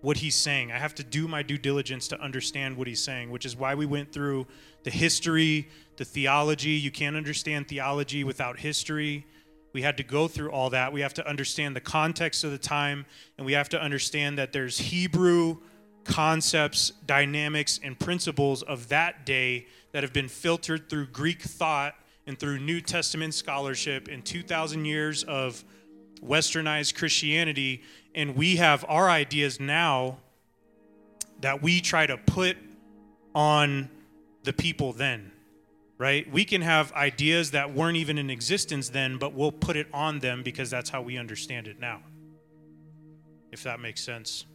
what 0.00 0.18
he's 0.18 0.34
saying. 0.34 0.72
I 0.72 0.78
have 0.78 0.94
to 0.96 1.04
do 1.04 1.26
my 1.26 1.42
due 1.42 1.58
diligence 1.58 2.08
to 2.08 2.20
understand 2.20 2.76
what 2.76 2.86
he's 2.86 3.02
saying, 3.02 3.30
which 3.30 3.46
is 3.46 3.56
why 3.56 3.74
we 3.74 3.86
went 3.86 4.12
through 4.12 4.46
the 4.84 4.90
history, 4.90 5.68
the 5.96 6.04
theology. 6.04 6.70
You 6.70 6.90
can't 6.90 7.16
understand 7.16 7.68
theology 7.68 8.24
without 8.24 8.58
history. 8.58 9.26
We 9.72 9.82
had 9.82 9.96
to 9.98 10.02
go 10.02 10.28
through 10.28 10.50
all 10.50 10.70
that. 10.70 10.92
We 10.92 11.00
have 11.02 11.14
to 11.14 11.28
understand 11.28 11.76
the 11.76 11.80
context 11.80 12.44
of 12.44 12.50
the 12.50 12.58
time, 12.58 13.06
and 13.36 13.46
we 13.46 13.52
have 13.52 13.68
to 13.70 13.80
understand 13.80 14.38
that 14.38 14.52
there's 14.52 14.78
Hebrew 14.78 15.58
concepts, 16.04 16.90
dynamics, 17.06 17.78
and 17.82 17.98
principles 17.98 18.62
of 18.62 18.88
that 18.88 19.26
day 19.26 19.66
that 19.92 20.02
have 20.02 20.12
been 20.12 20.28
filtered 20.28 20.88
through 20.88 21.06
Greek 21.08 21.42
thought 21.42 21.94
and 22.26 22.38
through 22.38 22.58
New 22.58 22.80
Testament 22.80 23.34
scholarship 23.34 24.08
and 24.08 24.24
2,000 24.24 24.84
years 24.84 25.24
of 25.24 25.64
westernized 26.24 26.94
Christianity. 26.94 27.82
And 28.14 28.36
we 28.36 28.56
have 28.56 28.84
our 28.88 29.08
ideas 29.08 29.60
now 29.60 30.18
that 31.40 31.62
we 31.62 31.80
try 31.80 32.06
to 32.06 32.16
put 32.16 32.56
on 33.34 33.88
the 34.44 34.52
people 34.52 34.92
then 34.92 35.30
right? 35.98 36.30
We 36.32 36.44
can 36.44 36.62
have 36.62 36.92
ideas 36.92 37.50
that 37.50 37.74
weren't 37.74 37.96
even 37.96 38.18
in 38.18 38.30
existence 38.30 38.88
then, 38.88 39.18
but 39.18 39.34
we'll 39.34 39.52
put 39.52 39.76
it 39.76 39.88
on 39.92 40.20
them 40.20 40.42
because 40.42 40.70
that's 40.70 40.88
how 40.88 41.02
we 41.02 41.18
understand 41.18 41.66
it 41.66 41.80
now. 41.80 42.00
If 43.50 43.64
that 43.64 43.80
makes 43.80 44.00
sense. 44.00 44.46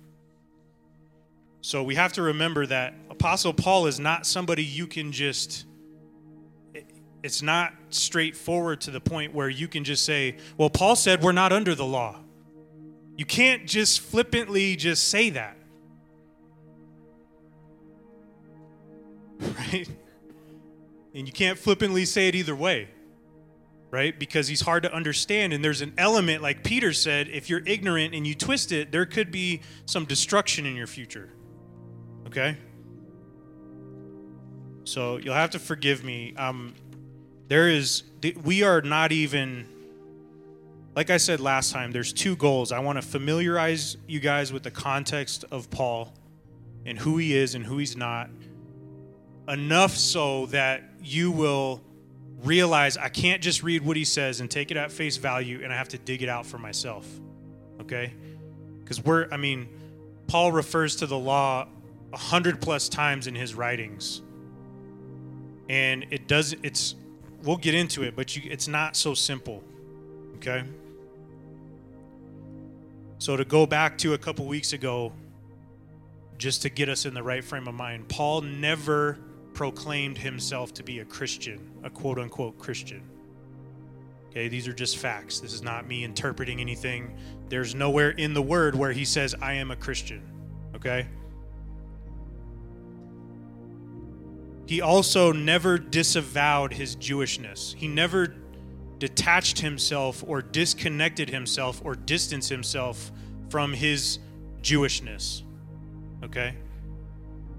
So 1.61 1.83
we 1.83 1.95
have 1.95 2.13
to 2.13 2.21
remember 2.21 2.65
that 2.65 2.93
Apostle 3.09 3.53
Paul 3.53 3.87
is 3.87 3.99
not 3.99 4.25
somebody 4.25 4.63
you 4.63 4.87
can 4.87 5.11
just 5.11 5.65
it's 7.23 7.41
not 7.41 7.73
straightforward 7.89 8.81
to 8.81 8.91
the 8.91 8.99
point 8.99 9.33
where 9.33 9.47
you 9.47 9.69
can 9.69 9.85
just 9.85 10.03
say, 10.03 10.35
"Well, 10.57 10.69
Paul 10.69 10.97
said 10.97 11.23
we're 11.23 11.31
not 11.31 11.53
under 11.53 11.73
the 11.73 11.85
law." 11.85 12.19
You 13.15 13.25
can't 13.25 13.65
just 13.65 14.01
flippantly 14.01 14.75
just 14.75 15.07
say 15.07 15.29
that. 15.31 15.57
Right? 19.57 19.87
And 21.15 21.27
you 21.27 21.33
can't 21.33 21.59
flippantly 21.59 22.05
say 22.05 22.27
it 22.27 22.35
either 22.35 22.55
way, 22.55 22.89
right? 23.91 24.17
Because 24.17 24.47
he's 24.47 24.61
hard 24.61 24.83
to 24.83 24.93
understand. 24.93 25.53
And 25.53 25.63
there's 25.63 25.81
an 25.81 25.93
element, 25.97 26.41
like 26.41 26.63
Peter 26.63 26.91
said, 26.93 27.27
if 27.27 27.49
you're 27.49 27.61
ignorant 27.65 28.15
and 28.15 28.25
you 28.25 28.33
twist 28.33 28.71
it, 28.71 28.91
there 28.91 29.05
could 29.05 29.31
be 29.31 29.61
some 29.85 30.05
destruction 30.05 30.65
in 30.65 30.75
your 30.75 30.87
future, 30.87 31.29
okay? 32.27 32.57
So 34.85 35.17
you'll 35.17 35.35
have 35.35 35.51
to 35.51 35.59
forgive 35.59 36.03
me. 36.03 36.33
Um, 36.35 36.73
there 37.47 37.69
is, 37.69 38.03
we 38.43 38.63
are 38.63 38.81
not 38.81 39.11
even, 39.11 39.67
like 40.95 41.09
I 41.09 41.17
said 41.17 41.39
last 41.39 41.71
time, 41.71 41.91
there's 41.91 42.11
two 42.11 42.35
goals. 42.35 42.71
I 42.71 42.79
want 42.79 42.97
to 42.97 43.07
familiarize 43.07 43.97
you 44.07 44.19
guys 44.19 44.51
with 44.51 44.63
the 44.63 44.71
context 44.71 45.45
of 45.51 45.69
Paul 45.69 46.13
and 46.85 46.97
who 46.97 47.17
he 47.17 47.37
is 47.37 47.53
and 47.53 47.63
who 47.65 47.77
he's 47.77 47.95
not 47.95 48.29
enough 49.47 49.95
so 49.95 50.45
that 50.47 50.83
you 51.01 51.31
will 51.31 51.81
realize 52.43 52.97
I 52.97 53.09
can't 53.09 53.41
just 53.41 53.63
read 53.63 53.85
what 53.85 53.97
he 53.97 54.03
says 54.03 54.39
and 54.39 54.49
take 54.49 54.71
it 54.71 54.77
at 54.77 54.91
face 54.91 55.17
value 55.17 55.61
and 55.63 55.71
I 55.71 55.77
have 55.77 55.89
to 55.89 55.97
dig 55.97 56.21
it 56.21 56.29
out 56.29 56.45
for 56.45 56.57
myself. 56.57 57.07
Okay? 57.81 58.13
Because 58.83 59.03
we're, 59.03 59.27
I 59.31 59.37
mean, 59.37 59.67
Paul 60.27 60.51
refers 60.51 60.97
to 60.97 61.07
the 61.07 61.17
law 61.17 61.67
a 62.11 62.17
hundred 62.17 62.61
plus 62.61 62.89
times 62.89 63.27
in 63.27 63.35
his 63.35 63.55
writings. 63.55 64.21
And 65.69 66.05
it 66.11 66.27
doesn't, 66.27 66.63
it's, 66.63 66.95
we'll 67.43 67.57
get 67.57 67.75
into 67.75 68.03
it, 68.03 68.15
but 68.15 68.35
you, 68.35 68.49
it's 68.51 68.67
not 68.67 68.95
so 68.95 69.13
simple. 69.13 69.63
Okay? 70.35 70.63
So 73.19 73.37
to 73.37 73.45
go 73.45 73.65
back 73.65 73.97
to 73.99 74.13
a 74.13 74.17
couple 74.17 74.45
weeks 74.45 74.73
ago, 74.73 75.13
just 76.37 76.61
to 76.63 76.69
get 76.69 76.89
us 76.89 77.05
in 77.05 77.13
the 77.13 77.23
right 77.23 77.43
frame 77.43 77.67
of 77.69 77.73
mind, 77.73 78.09
Paul 78.09 78.41
never 78.41 79.17
proclaimed 79.53 80.17
himself 80.17 80.73
to 80.75 80.83
be 80.83 80.99
a 80.99 81.05
Christian, 81.05 81.71
a 81.83 81.89
quote 81.89 82.19
unquote 82.19 82.57
Christian. 82.57 83.03
Okay, 84.29 84.47
these 84.47 84.67
are 84.67 84.73
just 84.73 84.97
facts. 84.97 85.39
This 85.39 85.53
is 85.53 85.61
not 85.61 85.87
me 85.87 86.03
interpreting 86.03 86.59
anything. 86.59 87.15
There's 87.49 87.75
nowhere 87.75 88.09
in 88.09 88.33
the 88.33 88.41
word 88.41 88.73
where 88.73 88.91
he 88.91 89.05
says, 89.05 89.35
I 89.39 89.53
am 89.53 89.69
a 89.69 89.75
Christian. 89.75 90.23
Okay? 90.75 91.07
He 94.65 94.81
also 94.81 95.31
never 95.31 95.77
disavowed 95.77 96.73
his 96.73 96.95
Jewishness. 96.95 97.75
He 97.75 97.87
never 97.87 98.33
detached 98.97 99.59
himself 99.59 100.23
or 100.25 100.41
disconnected 100.41 101.29
himself 101.29 101.79
or 101.83 101.93
distanced 101.93 102.49
himself 102.49 103.11
from 103.49 103.73
his 103.73 104.17
Jewishness. 104.63 105.43
Okay? 106.23 106.55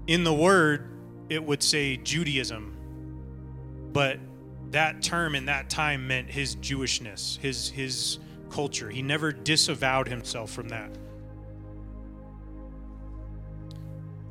In 0.07 0.25
the 0.25 0.33
word, 0.33 0.89
it 1.29 1.43
would 1.43 1.63
say 1.63 1.97
Judaism, 1.97 2.75
but 3.93 4.19
that 4.71 5.01
term 5.01 5.35
in 5.35 5.45
that 5.45 5.69
time 5.69 6.07
meant 6.07 6.29
his 6.29 6.55
Jewishness, 6.57 7.37
his 7.39 7.69
his 7.69 8.19
culture. 8.49 8.89
He 8.89 9.01
never 9.01 9.31
disavowed 9.31 10.07
himself 10.07 10.51
from 10.51 10.69
that. 10.69 10.89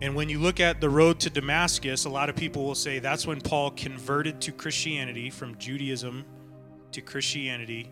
And 0.00 0.14
when 0.14 0.28
you 0.28 0.38
look 0.38 0.60
at 0.60 0.80
the 0.80 0.90
road 0.90 1.20
to 1.20 1.30
Damascus, 1.30 2.04
a 2.04 2.10
lot 2.10 2.28
of 2.28 2.36
people 2.36 2.64
will 2.64 2.74
say 2.74 2.98
that's 2.98 3.26
when 3.26 3.40
Paul 3.40 3.70
converted 3.70 4.40
to 4.42 4.52
Christianity 4.52 5.30
from 5.30 5.56
Judaism 5.56 6.24
to 6.92 7.00
Christianity 7.00 7.88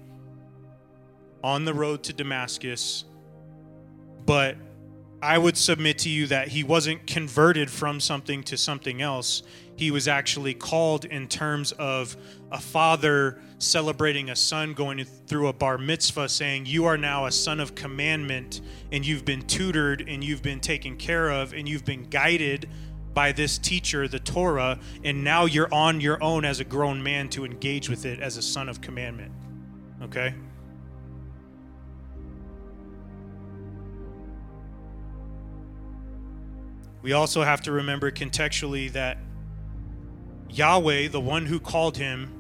on 1.42 1.64
the 1.64 1.72
road 1.72 2.02
to 2.04 2.12
Damascus. 2.12 3.04
But 4.26 4.56
I 5.22 5.38
would 5.38 5.56
submit 5.56 5.98
to 5.98 6.08
you 6.08 6.26
that 6.26 6.48
he 6.48 6.64
wasn't 6.64 7.06
converted 7.06 7.70
from 7.70 8.00
something 8.00 8.42
to 8.42 8.56
something 8.56 9.00
else. 9.00 9.44
He 9.76 9.92
was 9.92 10.08
actually 10.08 10.52
called 10.52 11.04
in 11.04 11.28
terms 11.28 11.70
of 11.72 12.16
a 12.50 12.60
father 12.60 13.40
celebrating 13.58 14.30
a 14.30 14.36
son 14.36 14.74
going 14.74 15.04
through 15.04 15.46
a 15.46 15.52
bar 15.52 15.78
mitzvah, 15.78 16.28
saying, 16.28 16.66
You 16.66 16.86
are 16.86 16.98
now 16.98 17.26
a 17.26 17.32
son 17.32 17.60
of 17.60 17.76
commandment, 17.76 18.62
and 18.90 19.06
you've 19.06 19.24
been 19.24 19.42
tutored, 19.42 20.04
and 20.08 20.24
you've 20.24 20.42
been 20.42 20.58
taken 20.58 20.96
care 20.96 21.30
of, 21.30 21.54
and 21.54 21.68
you've 21.68 21.84
been 21.84 22.02
guided 22.10 22.68
by 23.14 23.30
this 23.30 23.58
teacher, 23.58 24.08
the 24.08 24.18
Torah, 24.18 24.80
and 25.04 25.22
now 25.22 25.44
you're 25.44 25.72
on 25.72 26.00
your 26.00 26.20
own 26.20 26.44
as 26.44 26.58
a 26.58 26.64
grown 26.64 27.00
man 27.00 27.28
to 27.28 27.44
engage 27.44 27.88
with 27.88 28.06
it 28.06 28.18
as 28.18 28.38
a 28.38 28.42
son 28.42 28.68
of 28.68 28.80
commandment. 28.80 29.30
Okay? 30.02 30.34
We 37.02 37.12
also 37.12 37.42
have 37.42 37.62
to 37.62 37.72
remember 37.72 38.10
contextually 38.10 38.92
that 38.92 39.18
Yahweh, 40.48 41.08
the 41.08 41.20
one 41.20 41.46
who 41.46 41.58
called 41.58 41.96
him, 41.96 42.30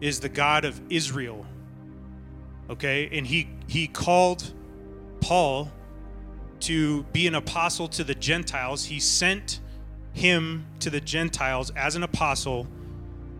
is 0.00 0.20
the 0.20 0.28
God 0.28 0.64
of 0.64 0.80
Israel. 0.90 1.44
Okay? 2.70 3.08
And 3.12 3.26
he 3.26 3.48
he 3.66 3.86
called 3.86 4.54
Paul 5.20 5.70
to 6.60 7.02
be 7.04 7.26
an 7.26 7.34
apostle 7.34 7.88
to 7.88 8.04
the 8.04 8.14
Gentiles. 8.14 8.84
He 8.84 8.98
sent 8.98 9.60
him 10.12 10.66
to 10.80 10.90
the 10.90 11.00
Gentiles 11.00 11.70
as 11.76 11.96
an 11.96 12.02
apostle. 12.02 12.66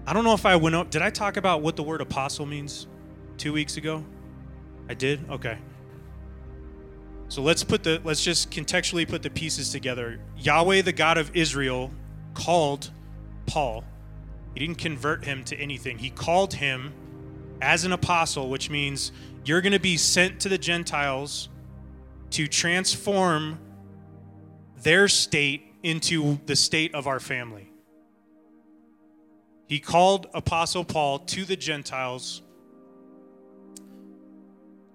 I 0.06 0.12
don't 0.12 0.24
know 0.24 0.34
if 0.34 0.46
I 0.46 0.56
went 0.56 0.74
up. 0.74 0.90
Did 0.90 1.02
I 1.02 1.10
talk 1.10 1.36
about 1.36 1.62
what 1.62 1.76
the 1.76 1.82
word 1.82 2.00
apostle 2.00 2.46
means 2.46 2.86
two 3.36 3.52
weeks 3.52 3.76
ago? 3.76 4.04
I 4.88 4.94
did? 4.94 5.28
Okay. 5.30 5.58
So 7.28 7.42
let's 7.42 7.62
put 7.62 7.82
the 7.82 8.00
let's 8.04 8.24
just 8.24 8.50
contextually 8.50 9.06
put 9.06 9.22
the 9.22 9.30
pieces 9.30 9.70
together. 9.70 10.18
Yahweh, 10.38 10.82
the 10.82 10.92
God 10.92 11.18
of 11.18 11.34
Israel, 11.36 11.90
called 12.34 12.90
Paul. 13.46 13.84
He 14.54 14.60
didn't 14.60 14.78
convert 14.78 15.24
him 15.24 15.44
to 15.44 15.56
anything. 15.56 15.98
He 15.98 16.10
called 16.10 16.54
him 16.54 16.92
as 17.60 17.84
an 17.84 17.92
apostle, 17.92 18.48
which 18.48 18.70
means 18.70 19.12
you're 19.44 19.60
going 19.60 19.72
to 19.72 19.80
be 19.80 19.96
sent 19.96 20.40
to 20.40 20.48
the 20.48 20.58
Gentiles 20.58 21.48
to 22.30 22.46
transform 22.46 23.58
their 24.82 25.08
state 25.08 25.74
into 25.82 26.38
the 26.46 26.56
state 26.56 26.94
of 26.94 27.06
our 27.06 27.20
family. 27.20 27.70
He 29.66 29.80
called 29.80 30.28
Apostle 30.32 30.84
Paul 30.84 31.20
to 31.20 31.44
the 31.44 31.56
Gentiles 31.56 32.42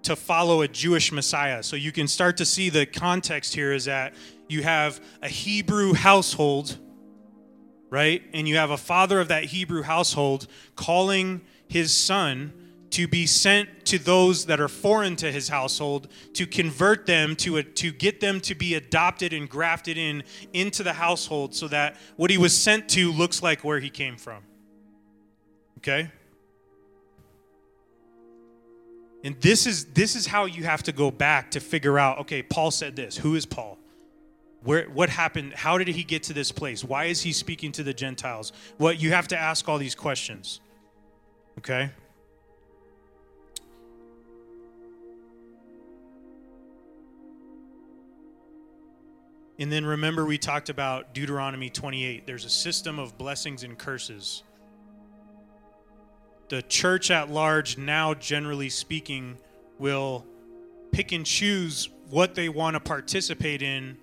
to 0.04 0.16
follow 0.16 0.62
a 0.62 0.68
Jewish 0.68 1.12
Messiah. 1.12 1.62
So 1.62 1.76
you 1.76 1.92
can 1.92 2.08
start 2.08 2.36
to 2.38 2.44
see 2.44 2.70
the 2.70 2.86
context 2.86 3.54
here 3.54 3.72
is 3.72 3.86
that 3.86 4.14
you 4.48 4.62
have 4.62 5.02
a 5.22 5.28
Hebrew 5.28 5.94
household, 5.94 6.78
right? 7.90 8.22
And 8.32 8.46
you 8.46 8.56
have 8.56 8.70
a 8.70 8.76
father 8.76 9.20
of 9.20 9.28
that 9.28 9.44
Hebrew 9.44 9.82
household 9.82 10.46
calling 10.76 11.40
his 11.68 11.92
son 11.92 12.52
to 12.94 13.08
be 13.08 13.26
sent 13.26 13.86
to 13.86 13.98
those 13.98 14.46
that 14.46 14.60
are 14.60 14.68
foreign 14.68 15.16
to 15.16 15.32
his 15.32 15.48
household 15.48 16.06
to 16.34 16.46
convert 16.46 17.06
them 17.06 17.34
to 17.34 17.56
a, 17.56 17.62
to 17.64 17.90
get 17.90 18.20
them 18.20 18.40
to 18.40 18.54
be 18.54 18.74
adopted 18.74 19.32
and 19.32 19.48
grafted 19.48 19.98
in 19.98 20.22
into 20.52 20.84
the 20.84 20.92
household 20.92 21.56
so 21.56 21.66
that 21.66 21.96
what 22.14 22.30
he 22.30 22.38
was 22.38 22.56
sent 22.56 22.88
to 22.88 23.10
looks 23.10 23.42
like 23.42 23.64
where 23.64 23.80
he 23.80 23.90
came 23.90 24.16
from 24.16 24.44
okay 25.78 26.08
and 29.24 29.40
this 29.40 29.66
is 29.66 29.86
this 29.86 30.14
is 30.14 30.26
how 30.26 30.44
you 30.44 30.64
have 30.64 30.82
to 30.82 30.92
go 30.92 31.10
back 31.10 31.50
to 31.52 31.60
figure 31.60 31.98
out 31.98 32.18
okay 32.20 32.42
paul 32.42 32.70
said 32.70 32.94
this. 32.94 33.16
Who 33.16 33.34
is 33.34 33.46
paul? 33.46 33.78
Where 34.62 34.84
what 34.90 35.08
happened? 35.08 35.54
How 35.54 35.78
did 35.78 35.88
he 35.88 36.04
get 36.04 36.24
to 36.24 36.34
this 36.34 36.52
place? 36.52 36.84
Why 36.84 37.06
is 37.06 37.22
he 37.22 37.32
speaking 37.32 37.72
to 37.72 37.82
the 37.82 37.94
gentiles? 37.94 38.52
What 38.76 39.00
you 39.00 39.10
have 39.12 39.26
to 39.28 39.36
ask 39.36 39.68
all 39.68 39.78
these 39.78 39.94
questions 39.94 40.60
okay? 41.58 41.90
And 49.56 49.70
then 49.70 49.86
remember 49.86 50.26
we 50.26 50.36
talked 50.36 50.68
about 50.68 51.14
deuteronomy 51.14 51.70
28 51.70 52.26
there's 52.26 52.44
a 52.44 52.50
system 52.50 52.98
of 52.98 53.16
blessings 53.16 53.62
and 53.62 53.78
curses 53.78 54.42
the 56.48 56.62
church 56.62 57.10
at 57.10 57.30
large 57.30 57.78
now 57.78 58.14
generally 58.14 58.68
speaking 58.68 59.38
will 59.78 60.24
pick 60.92 61.12
and 61.12 61.26
choose 61.26 61.88
what 62.10 62.34
they 62.34 62.48
want 62.48 62.74
to 62.74 62.80
participate 62.80 63.62
in 63.62 63.96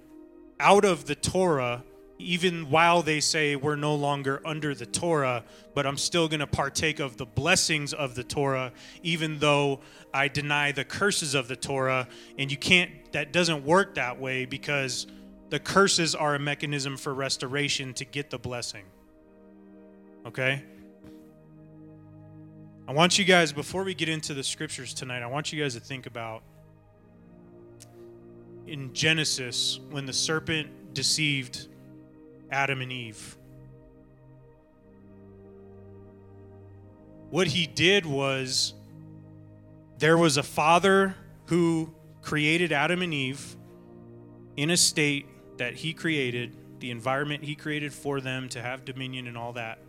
out 0.59 0.85
of 0.85 1.05
the 1.05 1.15
Torah, 1.15 1.83
even 2.19 2.69
while 2.69 3.01
they 3.01 3.19
say 3.19 3.55
we're 3.55 3.75
no 3.75 3.95
longer 3.95 4.41
under 4.45 4.75
the 4.75 4.85
Torah, 4.85 5.43
but 5.73 5.87
I'm 5.87 5.97
still 5.97 6.27
going 6.27 6.39
to 6.39 6.47
partake 6.47 6.99
of 6.99 7.17
the 7.17 7.25
blessings 7.25 7.93
of 7.93 8.15
the 8.15 8.23
Torah, 8.23 8.71
even 9.01 9.39
though 9.39 9.79
I 10.13 10.27
deny 10.27 10.71
the 10.71 10.83
curses 10.83 11.33
of 11.33 11.47
the 11.47 11.55
Torah. 11.55 12.07
And 12.37 12.51
you 12.51 12.57
can't, 12.57 12.91
that 13.13 13.31
doesn't 13.31 13.65
work 13.65 13.95
that 13.95 14.19
way 14.19 14.45
because 14.45 15.07
the 15.49 15.59
curses 15.59 16.13
are 16.13 16.35
a 16.35 16.39
mechanism 16.39 16.97
for 16.97 17.13
restoration 17.13 17.93
to 17.95 18.05
get 18.05 18.29
the 18.29 18.37
blessing. 18.37 18.83
Okay? 20.25 20.63
I 22.87 22.93
want 22.93 23.19
you 23.19 23.25
guys, 23.25 23.53
before 23.53 23.83
we 23.83 23.93
get 23.93 24.09
into 24.09 24.33
the 24.33 24.43
scriptures 24.43 24.93
tonight, 24.93 25.21
I 25.21 25.27
want 25.27 25.53
you 25.53 25.61
guys 25.61 25.75
to 25.75 25.79
think 25.79 26.07
about 26.07 26.41
in 28.65 28.93
Genesis 28.93 29.79
when 29.91 30.05
the 30.05 30.13
serpent 30.13 30.93
deceived 30.93 31.67
Adam 32.51 32.81
and 32.81 32.91
Eve. 32.91 33.37
What 37.29 37.47
he 37.47 37.67
did 37.67 38.05
was 38.05 38.73
there 39.99 40.17
was 40.17 40.37
a 40.37 40.43
father 40.43 41.15
who 41.45 41.93
created 42.21 42.71
Adam 42.71 43.01
and 43.03 43.13
Eve 43.13 43.55
in 44.57 44.71
a 44.71 44.77
state 44.77 45.27
that 45.57 45.75
he 45.75 45.93
created, 45.93 46.57
the 46.79 46.91
environment 46.91 47.43
he 47.43 47.55
created 47.55 47.93
for 47.93 48.19
them 48.19 48.49
to 48.49 48.61
have 48.61 48.83
dominion 48.83 49.27
and 49.27 49.37
all 49.37 49.53
that. 49.53 49.79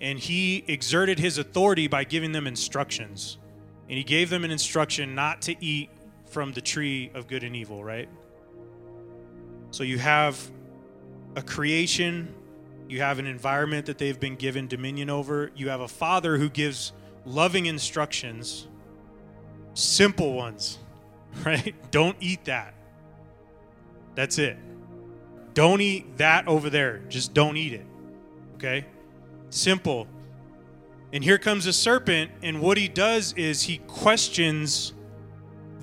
And 0.00 0.18
he 0.18 0.64
exerted 0.68 1.18
his 1.18 1.38
authority 1.38 1.88
by 1.88 2.04
giving 2.04 2.32
them 2.32 2.46
instructions. 2.46 3.38
And 3.88 3.96
he 3.98 4.04
gave 4.04 4.30
them 4.30 4.44
an 4.44 4.50
instruction 4.50 5.14
not 5.14 5.42
to 5.42 5.64
eat 5.64 5.90
from 6.26 6.52
the 6.52 6.60
tree 6.60 7.10
of 7.14 7.26
good 7.26 7.42
and 7.42 7.56
evil, 7.56 7.82
right? 7.82 8.08
So 9.70 9.82
you 9.82 9.98
have 9.98 10.50
a 11.36 11.42
creation, 11.42 12.34
you 12.88 13.00
have 13.00 13.18
an 13.18 13.26
environment 13.26 13.86
that 13.86 13.98
they've 13.98 14.18
been 14.18 14.36
given 14.36 14.66
dominion 14.66 15.10
over, 15.10 15.50
you 15.56 15.68
have 15.68 15.80
a 15.80 15.88
father 15.88 16.36
who 16.36 16.48
gives 16.48 16.92
loving 17.24 17.66
instructions, 17.66 18.68
simple 19.74 20.34
ones, 20.34 20.78
right? 21.44 21.74
Don't 21.90 22.16
eat 22.20 22.44
that. 22.46 22.74
That's 24.14 24.38
it. 24.38 24.56
Don't 25.54 25.80
eat 25.80 26.18
that 26.18 26.48
over 26.48 26.70
there. 26.70 26.98
Just 27.08 27.34
don't 27.34 27.56
eat 27.56 27.72
it. 27.72 27.86
Okay? 28.56 28.84
Simple. 29.50 30.06
And 31.12 31.24
here 31.24 31.38
comes 31.38 31.66
a 31.66 31.72
serpent, 31.72 32.30
and 32.42 32.60
what 32.60 32.76
he 32.76 32.86
does 32.86 33.32
is 33.32 33.62
he 33.62 33.78
questions 33.78 34.92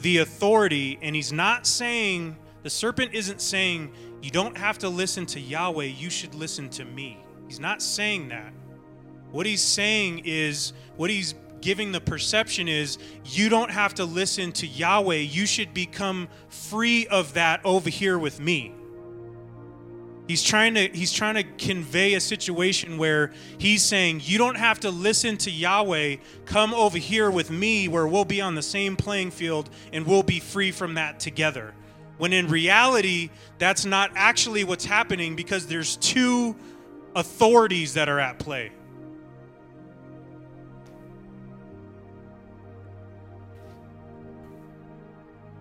the 0.02 0.20
authority, 0.20 1.00
and 1.02 1.16
he's 1.16 1.34
not 1.34 1.66
saying, 1.66 2.38
the 2.62 2.70
serpent 2.70 3.14
isn't 3.14 3.42
saying, 3.42 3.92
you 4.22 4.30
don't 4.30 4.56
have 4.56 4.78
to 4.80 4.90
listen 4.90 5.26
to 5.28 5.40
Yahweh, 5.40 5.86
you 5.86 6.12
should 6.12 6.36
listen 6.36 6.70
to 6.70 6.86
me. 6.86 7.18
He's 7.48 7.60
not 7.60 7.82
saying 7.82 8.30
that. 8.30 8.54
What 9.32 9.48
he's 9.48 9.64
saying 9.64 10.22
is, 10.26 10.74
what 10.96 11.10
he's 11.10 11.34
giving 11.60 11.92
the 11.92 12.02
perception 12.02 12.68
is, 12.68 13.00
you 13.24 13.50
don't 13.50 13.72
have 13.72 13.96
to 13.96 14.06
listen 14.06 14.52
to 14.52 14.68
Yahweh, 14.68 15.16
you 15.16 15.48
should 15.48 15.74
become 15.74 16.28
free 16.50 17.08
of 17.08 17.34
that 17.34 17.62
over 17.66 17.90
here 17.90 18.20
with 18.20 18.40
me. 18.40 18.75
He's 20.28 20.42
trying 20.42 20.74
to 20.74 20.88
he's 20.88 21.12
trying 21.12 21.36
to 21.36 21.44
convey 21.44 22.16
a 22.16 22.20
situation 22.20 22.98
where 22.98 23.32
he's 23.60 23.84
saying 23.84 24.22
you 24.24 24.40
don't 24.40 24.58
have 24.58 24.80
to 24.80 24.90
listen 24.90 25.38
to 25.38 25.52
Yahweh, 25.52 26.16
come 26.46 26.74
over 26.74 26.98
here 26.98 27.30
with 27.30 27.52
me 27.52 27.88
where 27.88 28.08
we'll 28.08 28.26
be 28.26 28.42
on 28.42 28.56
the 28.56 28.64
same 28.64 28.96
playing 28.96 29.30
field 29.30 29.70
and 29.94 30.06
we'll 30.08 30.24
be 30.24 30.40
free 30.40 30.72
from 30.72 30.96
that 30.96 31.20
together. 31.20 31.74
When 32.18 32.34
in 32.34 32.48
reality, 32.48 33.30
that's 33.60 33.86
not 33.86 34.12
actually 34.16 34.64
what's 34.64 34.86
happening 34.86 35.36
because 35.36 35.68
there's 35.68 35.98
two 35.98 36.56
authorities 37.16 37.94
that 37.94 38.10
are 38.10 38.20
at 38.20 38.40
play. 38.40 38.72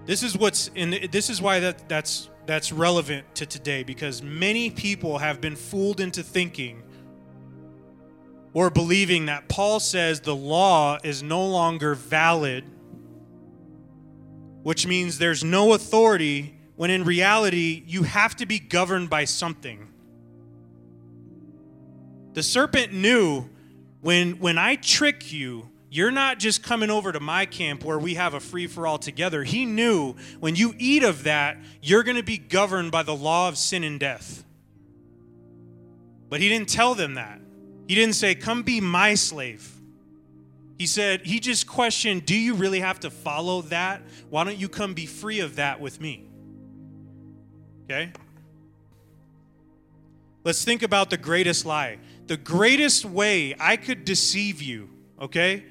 This 0.06 0.22
is 0.22 0.38
what's 0.38 0.70
in 0.74 1.08
this 1.10 1.28
is 1.28 1.42
why 1.42 1.60
that 1.60 1.88
that's 1.88 2.30
that's 2.46 2.72
relevant 2.72 3.34
to 3.36 3.46
today 3.46 3.82
because 3.82 4.22
many 4.22 4.70
people 4.70 5.18
have 5.18 5.40
been 5.40 5.56
fooled 5.56 6.00
into 6.00 6.22
thinking 6.22 6.82
or 8.52 8.70
believing 8.70 9.26
that 9.26 9.48
Paul 9.48 9.80
says 9.80 10.20
the 10.20 10.34
law 10.36 10.98
is 11.02 11.22
no 11.22 11.44
longer 11.46 11.94
valid, 11.94 12.64
which 14.62 14.86
means 14.86 15.18
there's 15.18 15.42
no 15.42 15.74
authority, 15.74 16.56
when 16.76 16.90
in 16.90 17.04
reality, 17.04 17.82
you 17.86 18.04
have 18.04 18.36
to 18.36 18.46
be 18.46 18.58
governed 18.58 19.10
by 19.10 19.24
something. 19.24 19.88
The 22.34 22.42
serpent 22.42 22.92
knew 22.92 23.48
when, 24.00 24.38
when 24.38 24.58
I 24.58 24.76
trick 24.76 25.32
you, 25.32 25.70
you're 25.94 26.10
not 26.10 26.40
just 26.40 26.64
coming 26.64 26.90
over 26.90 27.12
to 27.12 27.20
my 27.20 27.46
camp 27.46 27.84
where 27.84 28.00
we 28.00 28.14
have 28.14 28.34
a 28.34 28.40
free 28.40 28.66
for 28.66 28.84
all 28.84 28.98
together. 28.98 29.44
He 29.44 29.64
knew 29.64 30.16
when 30.40 30.56
you 30.56 30.74
eat 30.76 31.04
of 31.04 31.22
that, 31.22 31.56
you're 31.80 32.02
going 32.02 32.16
to 32.16 32.24
be 32.24 32.36
governed 32.36 32.90
by 32.90 33.04
the 33.04 33.14
law 33.14 33.46
of 33.46 33.56
sin 33.56 33.84
and 33.84 34.00
death. 34.00 34.44
But 36.28 36.40
he 36.40 36.48
didn't 36.48 36.68
tell 36.68 36.96
them 36.96 37.14
that. 37.14 37.40
He 37.86 37.94
didn't 37.94 38.16
say, 38.16 38.34
Come 38.34 38.64
be 38.64 38.80
my 38.80 39.14
slave. 39.14 39.72
He 40.80 40.86
said, 40.86 41.26
He 41.26 41.38
just 41.38 41.68
questioned, 41.68 42.26
Do 42.26 42.34
you 42.34 42.54
really 42.54 42.80
have 42.80 42.98
to 43.00 43.10
follow 43.10 43.62
that? 43.62 44.02
Why 44.30 44.42
don't 44.42 44.58
you 44.58 44.68
come 44.68 44.94
be 44.94 45.06
free 45.06 45.38
of 45.38 45.54
that 45.56 45.80
with 45.80 46.00
me? 46.00 46.24
Okay? 47.84 48.12
Let's 50.42 50.64
think 50.64 50.82
about 50.82 51.10
the 51.10 51.18
greatest 51.18 51.64
lie. 51.64 51.98
The 52.26 52.36
greatest 52.36 53.04
way 53.04 53.54
I 53.60 53.76
could 53.76 54.04
deceive 54.04 54.60
you, 54.60 54.90
okay? 55.20 55.66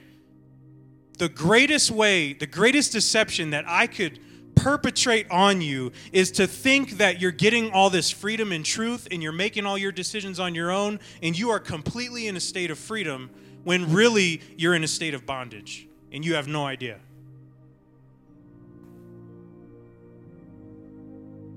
The 1.17 1.30
greatest 1.30 1.91
way, 1.91 2.34
the 2.34 2.47
greatest 2.47 2.91
deception 2.91 3.52
that 3.52 3.65
I 3.67 3.88
could 3.88 4.19
perpetrate 4.56 5.30
on 5.30 5.62
you 5.62 5.91
is 6.12 6.32
to 6.32 6.47
think 6.47 6.97
that 6.97 7.19
you're 7.19 7.32
getting 7.32 7.71
all 7.71 7.89
this 7.89 8.12
freedom 8.12 8.52
and 8.52 8.65
truth 8.65 9.08
and 9.12 9.21
you're 9.21 9.32
making 9.32 9.65
all 9.65 9.78
your 9.78 9.91
decisions 9.91 10.39
on 10.39 10.56
your 10.56 10.71
own 10.71 10.99
and 11.21 11.38
you 11.38 11.49
are 11.49 11.60
completely 11.60 12.28
in 12.28 12.36
a 12.36 12.39
state 12.39 12.71
of 12.71 12.78
freedom 12.78 13.30
when 13.63 13.91
really 13.93 14.41
you're 14.58 14.76
in 14.76 14.84
a 14.84 14.88
state 14.88 15.13
of 15.13 15.26
bondage 15.26 15.88
and 16.12 16.26
you 16.26 16.36
have 16.36 16.47
no 16.47 16.65
idea. 16.65 16.99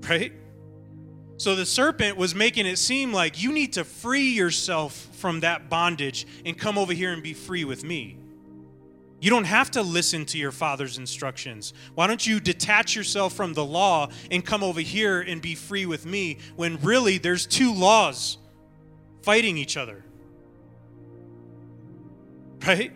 Right? 0.07 0.33
So 1.37 1.55
the 1.55 1.65
serpent 1.65 2.17
was 2.17 2.33
making 2.33 2.65
it 2.65 2.77
seem 2.77 3.13
like 3.13 3.41
you 3.41 3.51
need 3.51 3.73
to 3.73 3.83
free 3.83 4.29
yourself 4.29 4.93
from 5.13 5.41
that 5.41 5.69
bondage 5.69 6.25
and 6.45 6.57
come 6.57 6.77
over 6.77 6.93
here 6.93 7.13
and 7.13 7.21
be 7.21 7.33
free 7.33 7.63
with 7.63 7.83
me. 7.83 8.17
You 9.19 9.31
don't 9.31 9.45
have 9.45 9.71
to 9.71 9.81
listen 9.81 10.25
to 10.25 10.37
your 10.37 10.51
father's 10.51 10.97
instructions. 10.97 11.73
Why 11.95 12.05
don't 12.05 12.25
you 12.25 12.39
detach 12.39 12.95
yourself 12.95 13.33
from 13.33 13.53
the 13.53 13.65
law 13.65 14.09
and 14.29 14.45
come 14.45 14.63
over 14.63 14.79
here 14.79 15.21
and 15.21 15.41
be 15.41 15.55
free 15.55 15.85
with 15.87 16.05
me 16.05 16.37
when 16.55 16.77
really 16.81 17.17
there's 17.17 17.47
two 17.47 17.73
laws 17.73 18.37
fighting 19.23 19.57
each 19.57 19.75
other? 19.75 20.03
Right? 22.65 22.91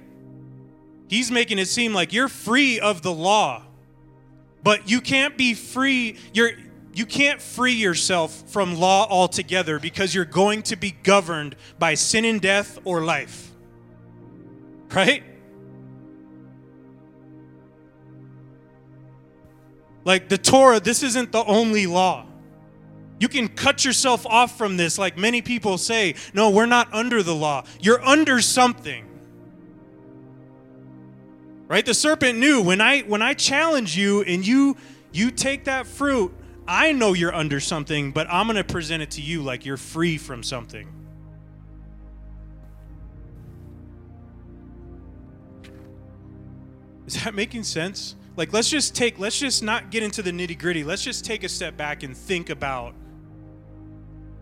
He's 1.07 1.31
making 1.31 1.57
it 1.57 1.67
seem 1.67 1.93
like 1.93 2.13
you're 2.13 2.29
free 2.29 2.79
of 2.79 3.01
the 3.01 3.11
law, 3.11 3.63
but 4.63 4.89
you 4.89 5.01
can't 5.01 5.37
be 5.37 5.55
free. 5.55 6.17
You're 6.33 6.51
you 6.93 7.05
can't 7.05 7.41
free 7.41 7.73
yourself 7.73 8.49
from 8.51 8.77
law 8.77 9.07
altogether 9.09 9.79
because 9.79 10.13
you're 10.13 10.25
going 10.25 10.61
to 10.63 10.75
be 10.75 10.91
governed 10.91 11.55
by 11.79 11.93
sin 11.95 12.25
and 12.25 12.41
death 12.41 12.77
or 12.83 13.01
life. 13.01 13.49
Right? 14.93 15.23
Like 20.03 20.29
the 20.29 20.37
Torah, 20.37 20.79
this 20.79 21.03
isn't 21.03 21.31
the 21.31 21.43
only 21.45 21.87
law. 21.87 22.25
You 23.19 23.27
can 23.27 23.47
cut 23.47 23.85
yourself 23.85 24.25
off 24.25 24.57
from 24.57 24.77
this, 24.77 24.97
like 24.97 25.15
many 25.15 25.43
people 25.43 25.77
say. 25.77 26.15
No, 26.33 26.49
we're 26.49 26.65
not 26.65 26.91
under 26.91 27.21
the 27.21 27.35
law. 27.35 27.65
You're 27.79 28.03
under 28.03 28.41
something. 28.41 29.07
Right? 31.67 31.85
The 31.85 31.93
serpent 31.93 32.39
knew 32.39 32.61
when 32.63 32.81
I 32.81 33.01
when 33.01 33.21
I 33.21 33.35
challenge 33.35 33.95
you 33.95 34.23
and 34.23 34.45
you 34.45 34.75
you 35.11 35.29
take 35.29 35.65
that 35.65 35.85
fruit, 35.85 36.33
I 36.67 36.93
know 36.93 37.13
you're 37.13 37.33
under 37.33 37.59
something, 37.59 38.11
but 38.11 38.27
I'm 38.29 38.47
going 38.47 38.57
to 38.57 38.63
present 38.63 39.03
it 39.03 39.11
to 39.11 39.21
you 39.21 39.43
like 39.43 39.65
you're 39.65 39.77
free 39.77 40.17
from 40.17 40.41
something. 40.41 40.87
Is 47.05 47.23
that 47.23 47.35
making 47.35 47.63
sense? 47.63 48.15
Like, 48.35 48.53
let's 48.53 48.69
just 48.69 48.95
take, 48.95 49.19
let's 49.19 49.37
just 49.37 49.61
not 49.61 49.91
get 49.91 50.03
into 50.03 50.21
the 50.21 50.31
nitty 50.31 50.57
gritty. 50.57 50.83
Let's 50.83 51.03
just 51.03 51.25
take 51.25 51.43
a 51.43 51.49
step 51.49 51.75
back 51.75 52.03
and 52.03 52.15
think 52.15 52.49
about 52.49 52.93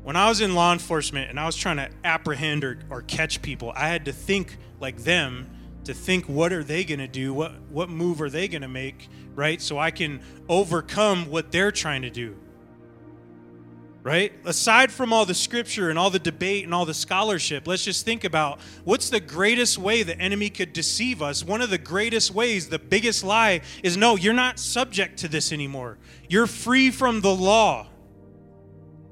when 0.03 0.15
I 0.15 0.29
was 0.29 0.41
in 0.41 0.55
law 0.55 0.73
enforcement 0.73 1.29
and 1.29 1.39
I 1.39 1.45
was 1.45 1.55
trying 1.55 1.77
to 1.77 1.89
apprehend 2.03 2.63
or, 2.63 2.79
or 2.89 3.01
catch 3.03 3.41
people, 3.41 3.71
I 3.75 3.87
had 3.89 4.05
to 4.05 4.11
think 4.11 4.57
like 4.79 4.97
them 4.97 5.49
to 5.83 5.93
think 5.93 6.25
what 6.25 6.53
are 6.53 6.63
they 6.63 6.83
going 6.83 6.99
to 6.99 7.07
do? 7.07 7.33
What, 7.33 7.53
what 7.69 7.89
move 7.89 8.21
are 8.21 8.29
they 8.29 8.47
going 8.47 8.61
to 8.61 8.67
make? 8.67 9.07
Right? 9.35 9.61
So 9.61 9.77
I 9.77 9.91
can 9.91 10.21
overcome 10.47 11.29
what 11.29 11.51
they're 11.51 11.71
trying 11.71 12.01
to 12.03 12.09
do 12.09 12.35
right? 14.01 14.31
Aside 14.45 14.91
from 14.91 15.11
all 15.11 15.25
the 15.25 15.33
scripture 15.33 15.89
and 15.89 15.99
all 15.99 16.09
the 16.09 16.19
debate 16.19 16.63
and 16.63 16.73
all 16.73 16.85
the 16.85 16.93
scholarship, 16.93 17.67
let's 17.67 17.83
just 17.83 18.05
think 18.05 18.23
about 18.23 18.59
what's 18.83 19.09
the 19.09 19.19
greatest 19.19 19.77
way 19.77 20.03
the 20.03 20.17
enemy 20.17 20.49
could 20.49 20.73
deceive 20.73 21.21
us. 21.21 21.43
One 21.43 21.61
of 21.61 21.69
the 21.69 21.77
greatest 21.77 22.31
ways, 22.31 22.69
the 22.69 22.79
biggest 22.79 23.23
lie, 23.23 23.61
is 23.83 23.97
no, 23.97 24.15
you're 24.15 24.33
not 24.33 24.59
subject 24.59 25.19
to 25.19 25.27
this 25.27 25.51
anymore. 25.51 25.97
You're 26.29 26.47
free 26.47 26.91
from 26.91 27.21
the 27.21 27.33
law. 27.33 27.87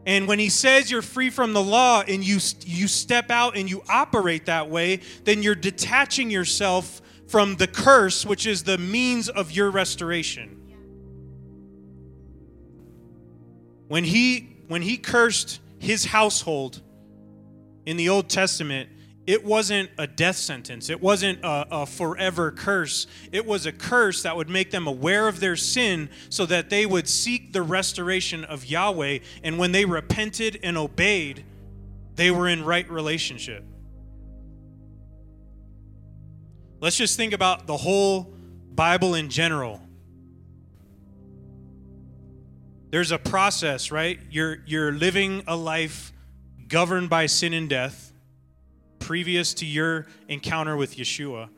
And 0.06 0.26
when 0.26 0.40
he 0.40 0.48
says 0.48 0.90
you're 0.90 1.02
free 1.02 1.30
from 1.30 1.52
the 1.52 1.62
law 1.62 2.02
and 2.08 2.26
you, 2.26 2.40
you 2.66 2.88
step 2.88 3.30
out 3.30 3.58
and 3.58 3.70
you 3.70 3.84
operate 3.90 4.46
that 4.46 4.70
way, 4.70 5.02
then 5.26 5.44
you're 5.44 5.54
detaching 5.54 6.30
yourself 6.30 7.02
from 7.28 7.58
the 7.58 7.68
curse, 7.68 8.26
which 8.26 8.48
is 8.48 8.64
the 8.64 8.78
means 8.78 9.28
of 9.28 9.52
your 9.52 9.70
restoration. 9.70 10.54
When 13.90 14.06
he 14.06 14.57
when 14.68 14.82
he 14.82 14.98
cursed 14.98 15.60
his 15.80 16.06
household 16.06 16.82
in 17.86 17.98
the 17.98 18.10
Old 18.10 18.30
Testament, 18.30 18.90
it 19.26 19.44
wasn't 19.44 19.90
a 19.98 20.08
death 20.08 20.38
sentence. 20.38 20.90
It 20.90 21.02
wasn't 21.02 21.40
a, 21.44 21.68
a, 21.70 21.86
forever 21.86 22.52
curse. 22.52 23.08
It 23.32 23.46
was 23.46 23.66
a 23.66 23.74
curse 23.74 24.24
that 24.24 24.38
would 24.38 24.50
make 24.50 24.72
them 24.72 24.88
aware 24.88 25.28
of 25.28 25.42
their 25.42 25.58
sin 25.58 26.10
so 26.30 26.46
that 26.46 26.70
they 26.70 26.86
would 26.86 27.10
seek 27.10 27.52
the 27.52 27.62
restoration 27.62 28.46
of 28.46 28.66
Yahweh. 28.66 29.20
And 29.44 29.60
when 29.60 29.74
they 29.74 29.84
repented 29.84 30.60
and 30.64 30.78
obeyed, 30.78 31.44
they 32.16 32.32
were 32.32 32.48
in 32.48 32.64
right 32.64 32.90
relationship. 32.90 33.66
Let's 36.80 36.96
just 36.96 37.18
think 37.18 37.34
about 37.34 37.68
the 37.68 37.76
whole 37.76 38.34
Bible 38.76 39.16
in 39.16 39.30
general 39.30 39.82
there's 42.98 43.12
a 43.12 43.20
process, 43.20 43.92
right? 43.92 44.20
You're 44.32 44.58
you're 44.66 44.92
living 44.92 45.44
a 45.46 45.56
life 45.56 46.12
governed 46.68 47.12
by 47.12 47.28
sin 47.28 47.54
and 47.54 47.70
death 47.70 48.12
previous 48.98 49.54
to 49.54 49.68
your 49.68 50.08
encounter 50.28 50.76
with 50.76 50.98
Yeshua. 50.98 51.50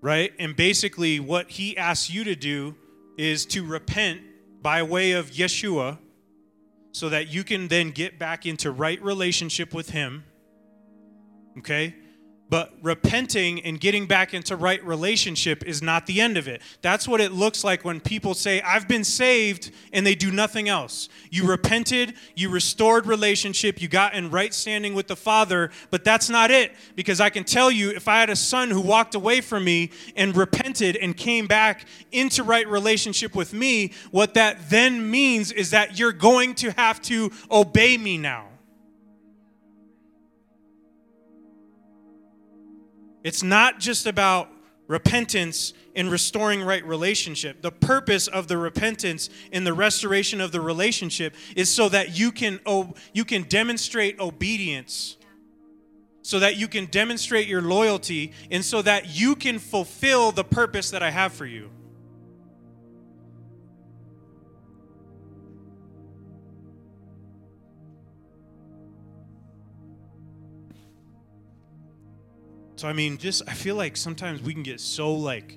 Right? 0.00 0.32
And 0.40 0.56
basically 0.56 1.20
what 1.20 1.48
he 1.52 1.76
asks 1.76 2.10
you 2.10 2.24
to 2.24 2.34
do 2.34 2.74
is 3.16 3.46
to 3.46 3.64
repent 3.64 4.22
by 4.60 4.82
way 4.82 5.12
of 5.12 5.30
Yeshua 5.30 5.98
so 6.90 7.08
that 7.08 7.28
you 7.28 7.44
can 7.44 7.68
then 7.68 7.92
get 7.92 8.18
back 8.18 8.44
into 8.44 8.72
right 8.72 9.00
relationship 9.00 9.72
with 9.72 9.90
him. 9.90 10.24
Okay? 11.58 11.94
But 12.52 12.74
repenting 12.82 13.60
and 13.60 13.80
getting 13.80 14.04
back 14.04 14.34
into 14.34 14.56
right 14.56 14.84
relationship 14.84 15.64
is 15.64 15.80
not 15.80 16.04
the 16.04 16.20
end 16.20 16.36
of 16.36 16.48
it. 16.48 16.60
That's 16.82 17.08
what 17.08 17.18
it 17.18 17.32
looks 17.32 17.64
like 17.64 17.82
when 17.82 17.98
people 17.98 18.34
say, 18.34 18.60
I've 18.60 18.86
been 18.86 19.04
saved, 19.04 19.70
and 19.90 20.06
they 20.06 20.14
do 20.14 20.30
nothing 20.30 20.68
else. 20.68 21.08
You 21.30 21.48
repented, 21.48 22.12
you 22.34 22.50
restored 22.50 23.06
relationship, 23.06 23.80
you 23.80 23.88
got 23.88 24.12
in 24.12 24.30
right 24.30 24.52
standing 24.52 24.92
with 24.92 25.06
the 25.06 25.16
Father, 25.16 25.70
but 25.90 26.04
that's 26.04 26.28
not 26.28 26.50
it. 26.50 26.72
Because 26.94 27.22
I 27.22 27.30
can 27.30 27.44
tell 27.44 27.70
you, 27.70 27.88
if 27.88 28.06
I 28.06 28.20
had 28.20 28.28
a 28.28 28.36
son 28.36 28.68
who 28.68 28.82
walked 28.82 29.14
away 29.14 29.40
from 29.40 29.64
me 29.64 29.90
and 30.14 30.36
repented 30.36 30.96
and 30.96 31.16
came 31.16 31.46
back 31.46 31.86
into 32.10 32.42
right 32.42 32.68
relationship 32.68 33.34
with 33.34 33.54
me, 33.54 33.94
what 34.10 34.34
that 34.34 34.68
then 34.68 35.10
means 35.10 35.52
is 35.52 35.70
that 35.70 35.98
you're 35.98 36.12
going 36.12 36.54
to 36.56 36.70
have 36.72 37.00
to 37.04 37.32
obey 37.50 37.96
me 37.96 38.18
now. 38.18 38.51
It's 43.24 43.42
not 43.42 43.78
just 43.78 44.06
about 44.06 44.48
repentance 44.88 45.72
and 45.94 46.10
restoring 46.10 46.62
right 46.62 46.84
relationship. 46.84 47.62
The 47.62 47.70
purpose 47.70 48.26
of 48.26 48.48
the 48.48 48.56
repentance 48.56 49.30
and 49.52 49.66
the 49.66 49.72
restoration 49.72 50.40
of 50.40 50.52
the 50.52 50.60
relationship 50.60 51.34
is 51.56 51.70
so 51.70 51.88
that 51.88 52.18
you 52.18 52.32
can 52.32 52.60
you 53.12 53.24
can 53.24 53.42
demonstrate 53.44 54.20
obedience. 54.20 55.16
So 56.24 56.38
that 56.38 56.56
you 56.56 56.68
can 56.68 56.86
demonstrate 56.86 57.48
your 57.48 57.62
loyalty 57.62 58.32
and 58.50 58.64
so 58.64 58.80
that 58.82 59.18
you 59.18 59.34
can 59.34 59.58
fulfill 59.58 60.30
the 60.30 60.44
purpose 60.44 60.90
that 60.90 61.02
I 61.02 61.10
have 61.10 61.32
for 61.32 61.46
you. 61.46 61.68
So 72.82 72.88
I 72.88 72.92
mean, 72.94 73.16
just 73.16 73.42
I 73.46 73.54
feel 73.54 73.76
like 73.76 73.96
sometimes 73.96 74.42
we 74.42 74.52
can 74.52 74.64
get 74.64 74.80
so 74.80 75.14
like 75.14 75.56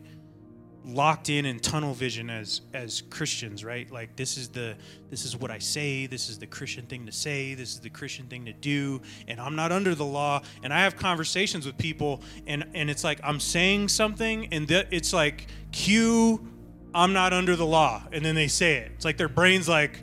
locked 0.85 1.31
in 1.31 1.47
and 1.47 1.59
tunnel 1.59 1.95
vision 1.95 2.29
as 2.29 2.61
as 2.75 3.01
Christians, 3.01 3.65
right? 3.65 3.89
Like 3.89 4.15
this 4.15 4.37
is 4.37 4.49
the 4.49 4.75
this 5.09 5.25
is 5.25 5.35
what 5.35 5.49
I 5.49 5.57
say, 5.57 6.05
this 6.05 6.29
is 6.29 6.37
the 6.37 6.45
Christian 6.45 6.85
thing 6.85 7.07
to 7.07 7.11
say, 7.11 7.55
this 7.55 7.69
is 7.69 7.79
the 7.79 7.89
Christian 7.89 8.27
thing 8.27 8.45
to 8.45 8.53
do, 8.53 9.01
and 9.27 9.41
I'm 9.41 9.55
not 9.55 9.71
under 9.71 9.95
the 9.95 10.05
law. 10.05 10.43
And 10.61 10.71
I 10.71 10.81
have 10.81 10.97
conversations 10.97 11.65
with 11.65 11.79
people 11.79 12.21
and 12.45 12.63
and 12.75 12.91
it's 12.91 13.03
like 13.03 13.19
I'm 13.23 13.39
saying 13.39 13.87
something 13.87 14.47
and 14.51 14.69
it's 14.69 15.11
like 15.11 15.47
cue 15.71 16.47
I'm 16.93 17.11
not 17.11 17.33
under 17.33 17.55
the 17.55 17.65
law 17.65 18.03
and 18.11 18.23
then 18.23 18.35
they 18.35 18.49
say 18.49 18.75
it. 18.75 18.91
It's 18.93 19.03
like 19.03 19.17
their 19.17 19.29
brain's 19.29 19.67
like 19.67 19.99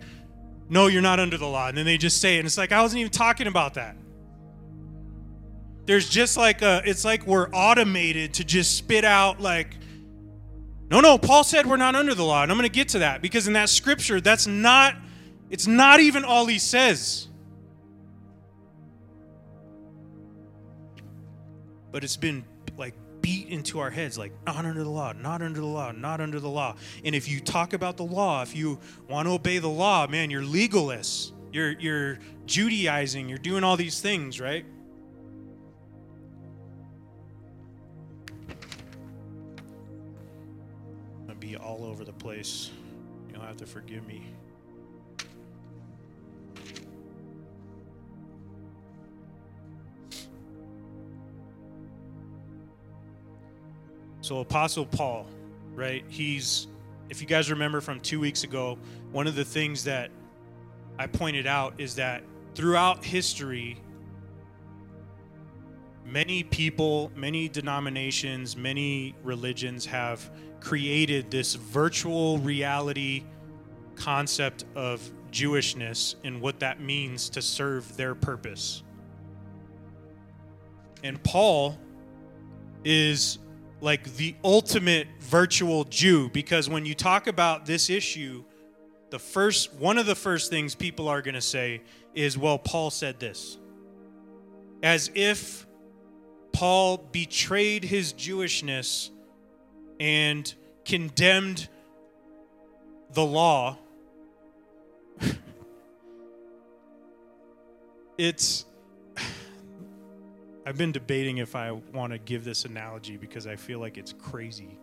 no, 0.69 0.89
you're 0.89 1.03
not 1.03 1.21
under 1.21 1.39
the 1.39 1.47
law. 1.47 1.69
And 1.69 1.79
then 1.79 1.85
they 1.85 1.99
just 1.99 2.21
say 2.21 2.35
it. 2.35 2.39
And 2.41 2.47
it's 2.47 2.59
like 2.59 2.73
I 2.73 2.83
wasn't 2.83 2.99
even 2.99 3.13
talking 3.13 3.47
about 3.47 3.75
that. 3.75 3.95
There's 5.85 6.09
just 6.09 6.37
like 6.37 6.63
a, 6.63 6.83
it's 6.85 7.05
like 7.05 7.27
we're 7.27 7.49
automated 7.51 8.35
to 8.35 8.45
just 8.45 8.77
spit 8.77 9.05
out 9.05 9.41
like, 9.41 9.77
no, 10.91 11.01
no, 11.01 11.19
Paul 11.19 11.43
said 11.43 11.67
we're 11.67 11.77
not 11.77 11.97
under 11.97 12.15
the 12.15 12.23
law. 12.23 12.43
And 12.43 12.53
I'm 12.53 12.59
going 12.59 12.69
to 12.69 12.75
get 12.75 12.91
to 12.91 13.01
that 13.01 13.23
because 13.23 13.47
in 13.47 13.55
that 13.55 13.69
scripture, 13.69 14.21
that's 14.21 14.47
not, 14.47 14.95
it's 15.51 15.67
not 15.67 16.01
even 16.01 16.25
all 16.25 16.47
he 16.47 16.59
says. 16.59 17.29
But 21.91 22.05
it's 22.05 22.17
been 22.17 22.45
like 22.77 22.95
beat 23.21 23.49
into 23.49 23.81
our 23.81 23.91
heads 23.91 24.17
like, 24.17 24.33
not 24.47 24.65
under 24.65 24.85
the 24.85 24.91
law, 24.91 25.13
not 25.13 25.43
under 25.43 25.61
the 25.61 25.67
law, 25.67 25.93
not 25.93 26.21
under 26.21 26.39
the 26.39 26.49
law. 26.49 26.77
And 27.05 27.15
if 27.15 27.29
you 27.29 27.41
talk 27.41 27.73
about 27.73 27.97
the 27.97 28.05
law, 28.05 28.43
if 28.43 28.55
you 28.55 28.79
want 29.09 29.27
to 29.27 29.33
obey 29.33 29.59
the 29.59 29.69
law, 29.69 30.07
man, 30.07 30.31
you're 30.31 30.45
legalist. 30.45 31.33
You're, 31.53 31.73
you're 31.73 32.19
Judaizing. 32.47 33.29
You're 33.29 33.39
doing 33.39 33.65
all 33.65 33.77
these 33.77 34.01
things, 34.01 34.41
right? 34.41 34.65
All 41.83 41.91
over 41.91 42.05
the 42.05 42.13
place. 42.13 42.71
You'll 43.33 43.43
have 43.43 43.57
to 43.59 43.67
forgive 43.67 44.07
me. 44.07 44.23
So, 54.21 54.39
Apostle 54.39 54.87
Paul, 54.87 55.27
right? 55.75 56.05
He's, 56.09 56.69
if 57.11 57.21
you 57.21 57.27
guys 57.27 57.51
remember 57.51 57.81
from 57.81 57.99
two 57.99 58.21
weeks 58.21 58.45
ago, 58.45 58.79
one 59.11 59.27
of 59.27 59.35
the 59.35 59.45
things 59.45 59.83
that 59.85 60.11
I 60.99 61.09
pointed 61.09 61.47
out 61.47 61.75
is 61.79 61.97
that 61.97 62.23
throughout 62.55 63.05
history, 63.05 63.79
many 66.07 66.45
people, 66.45 67.11
many 67.17 67.49
denominations, 67.49 68.57
many 68.57 69.17
religions 69.25 69.85
have 69.87 70.31
created 70.63 71.31
this 71.31 71.55
virtual 71.55 72.39
reality 72.39 73.25
concept 73.97 74.65
of 74.75 75.01
Jewishness 75.31 76.15
and 76.25 76.41
what 76.41 76.61
that 76.61 76.81
means 76.81 77.29
to 77.31 77.43
serve 77.43 77.97
their 77.97 78.15
purpose. 78.15 78.83
And 81.03 81.23
Paul 81.23 81.77
is 82.85 83.39
like 83.81 84.15
the 84.17 84.37
ultimate 84.45 85.09
virtual 85.21 85.85
Jew 85.85 86.29
because 86.31 86.69
when 86.69 86.87
you 86.87 86.95
talk 86.95 87.27
about 87.27 87.67
this 87.67 87.91
issue, 87.91 88.45
the 89.11 89.19
first 89.19 89.75
one 89.75 89.99
of 89.99 90.07
the 90.07 90.15
first 90.15 90.51
things 90.51 90.75
people 90.75 91.09
are 91.09 91.23
going 91.23 91.35
to 91.35 91.41
say 91.41 91.83
is, 92.15 92.39
well, 92.39 92.59
Paul 92.59 92.91
said 92.91 93.19
this. 93.19 93.59
As 94.83 95.11
if 95.15 95.67
Paul 96.53 96.99
betrayed 96.99 97.85
his 97.85 98.13
Jewishness 98.13 99.11
and 100.03 100.53
condemned 100.85 101.69
the 103.13 103.25
law. 103.25 103.79
it's 108.19 108.65
I've 110.67 110.77
been 110.77 110.91
debating 110.91 111.39
if 111.39 111.55
I 111.55 111.71
want 111.71 112.13
to 112.13 112.19
give 112.19 112.43
this 112.43 112.65
analogy 112.65 113.17
because 113.17 113.47
I 113.47 113.55
feel 113.55 113.79
like 113.79 113.97
it's 113.97 114.13
crazy. 114.13 114.77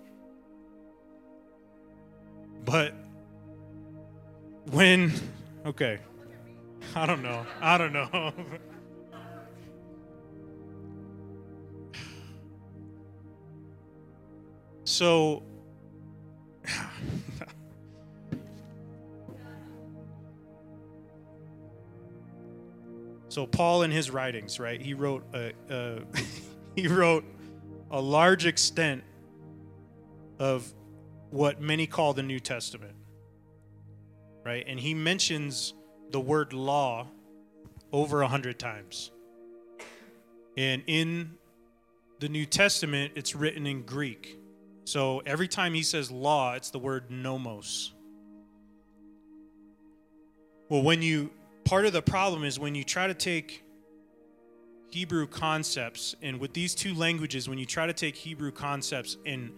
But 2.64 2.94
when, 4.72 5.12
okay, 5.66 6.00
I 6.96 7.06
don't 7.06 7.22
know. 7.22 7.46
I 7.60 7.78
don't 7.78 7.92
know. 7.92 8.32
so, 14.90 15.44
So 23.30 23.46
Paul 23.46 23.84
in 23.84 23.92
his 23.92 24.10
writings, 24.10 24.60
right? 24.60 24.82
He 24.82 24.96
wrote 24.96 25.24
a, 25.34 25.54
a 25.70 26.00
he 26.76 26.88
wrote 26.88 27.24
a 27.92 28.02
large 28.02 28.46
extent 28.48 29.04
of 30.40 30.74
what 31.30 31.62
many 31.62 31.86
call 31.86 32.14
the 32.14 32.24
New 32.24 32.40
Testament. 32.40 32.96
Right? 34.44 34.66
And 34.68 34.80
he 34.80 34.96
mentions 34.96 35.76
the 36.10 36.20
word 36.20 36.54
law 36.54 37.08
over 37.92 38.24
a 38.24 38.28
hundred 38.28 38.58
times. 38.58 39.12
And 40.58 40.82
in 40.88 41.38
the 42.20 42.30
New 42.30 42.48
Testament, 42.48 43.14
it's 43.16 43.36
written 43.36 43.68
in 43.68 43.84
Greek. 43.84 44.39
So 44.90 45.22
every 45.24 45.48
time 45.48 45.76
he 45.76 45.84
says 45.84 46.10
law, 46.10 46.56
it's 46.56 46.72
the 46.72 46.80
word 46.80 47.12
nomos. 47.12 47.94
Well, 50.68 50.82
when 50.82 51.04
you 51.04 51.30
part 51.64 51.86
of 51.86 51.94
the 51.94 52.02
problem 52.02 52.44
is 52.44 52.58
when 52.58 52.74
you 52.74 52.84
try 52.84 53.06
to 53.06 53.14
take 53.14 53.64
Hebrew 54.90 55.28
concepts 55.28 56.16
and 56.24 56.40
with 56.40 56.54
these 56.54 56.74
two 56.74 56.96
languages 56.96 57.48
when 57.48 57.60
you 57.60 57.68
try 57.68 57.86
to 57.86 57.94
take 57.94 58.16
Hebrew 58.16 58.50
concepts 58.50 59.16
and 59.28 59.52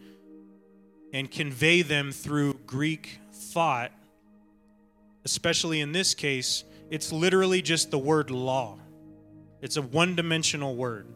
and 1.13 1.31
convey 1.31 1.81
them 1.81 2.11
through 2.11 2.55
Greek 2.67 3.21
thought 3.31 3.93
especially 5.23 5.79
in 5.79 5.93
this 5.93 6.13
case 6.13 6.65
it's 6.89 7.13
literally 7.13 7.61
just 7.61 7.89
the 7.89 7.99
word 7.99 8.31
law 8.31 8.77
it's 9.61 9.77
a 9.77 9.81
one-dimensional 9.81 10.75
word 10.75 11.07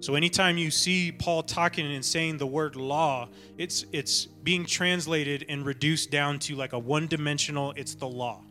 so 0.00 0.14
anytime 0.14 0.58
you 0.58 0.70
see 0.70 1.10
Paul 1.10 1.42
talking 1.42 1.92
and 1.92 2.04
saying 2.04 2.38
the 2.38 2.46
word 2.46 2.76
law 2.76 3.28
it's 3.58 3.84
it's 3.92 4.26
being 4.26 4.66
translated 4.66 5.46
and 5.48 5.64
reduced 5.64 6.10
down 6.10 6.38
to 6.40 6.54
like 6.54 6.72
a 6.72 6.78
one-dimensional 6.78 7.72
it's 7.76 7.94
the 7.94 8.08
law 8.08 8.42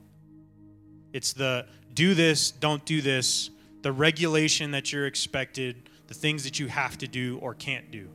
it's 1.16 1.32
the 1.32 1.66
do 1.94 2.14
this, 2.14 2.52
don't 2.52 2.84
do 2.86 3.02
this, 3.02 3.50
the 3.82 3.92
regulation 3.92 4.72
that 4.72 4.92
you're 4.92 5.08
expected, 5.08 5.90
the 6.08 6.14
things 6.14 6.44
that 6.44 6.60
you 6.60 6.68
have 6.68 6.98
to 6.98 7.08
do 7.08 7.40
or 7.42 7.54
can't 7.54 7.90
do. 7.90 8.10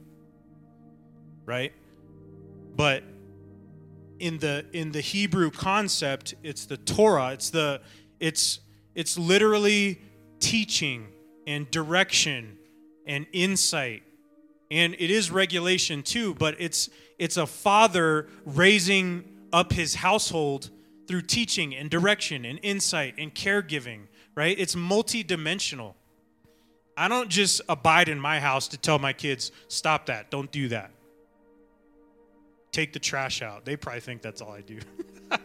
Right? 1.47 1.73
But 2.77 3.03
in 4.19 4.37
the 4.39 4.67
in 4.75 4.93
the 4.93 5.01
Hebrew 5.01 5.51
concept, 5.51 6.35
it's 6.43 6.67
the 6.67 6.77
Torah. 6.77 7.33
It's 7.33 7.49
the 7.49 7.81
it's 8.21 8.61
it's 8.95 9.19
literally 9.19 10.03
teaching 10.39 11.07
and 11.47 11.71
direction 11.71 12.59
and 13.07 13.27
insight. 13.33 14.03
And 14.71 14.95
it 14.99 15.11
is 15.11 15.31
regulation 15.31 16.03
too, 16.03 16.35
but 16.35 16.57
it's 16.59 16.91
it's 17.19 17.37
a 17.37 17.47
father 17.47 18.29
raising 18.45 19.25
up 19.53 19.73
his 19.73 19.97
household 19.97 20.71
through 21.07 21.23
teaching 21.23 21.75
and 21.75 21.91
direction 21.91 22.45
and 22.45 22.59
insight 22.63 23.15
and 23.19 23.35
caregiving, 23.35 24.03
right? 24.35 24.57
It's 24.59 24.75
multidimensional. 24.75 25.95
I 26.97 27.09
don't 27.09 27.29
just 27.29 27.61
abide 27.69 28.09
in 28.09 28.21
my 28.21 28.41
house 28.41 28.69
to 28.69 28.79
tell 28.79 28.99
my 28.99 29.13
kids, 29.13 29.53
stop 29.69 30.07
that, 30.07 30.31
don't 30.31 30.51
do 30.53 30.69
that. 30.69 30.93
Take 32.73 32.93
the 32.93 33.01
trash 33.01 33.43
out. 33.43 33.65
They 33.65 33.77
probably 33.77 34.01
think 34.01 34.23
that's 34.23 34.41
all 34.41 34.53
I 34.53 34.61
do. 34.61 34.79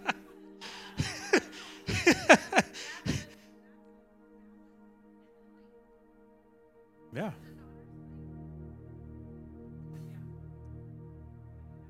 yeah. 7.13 7.31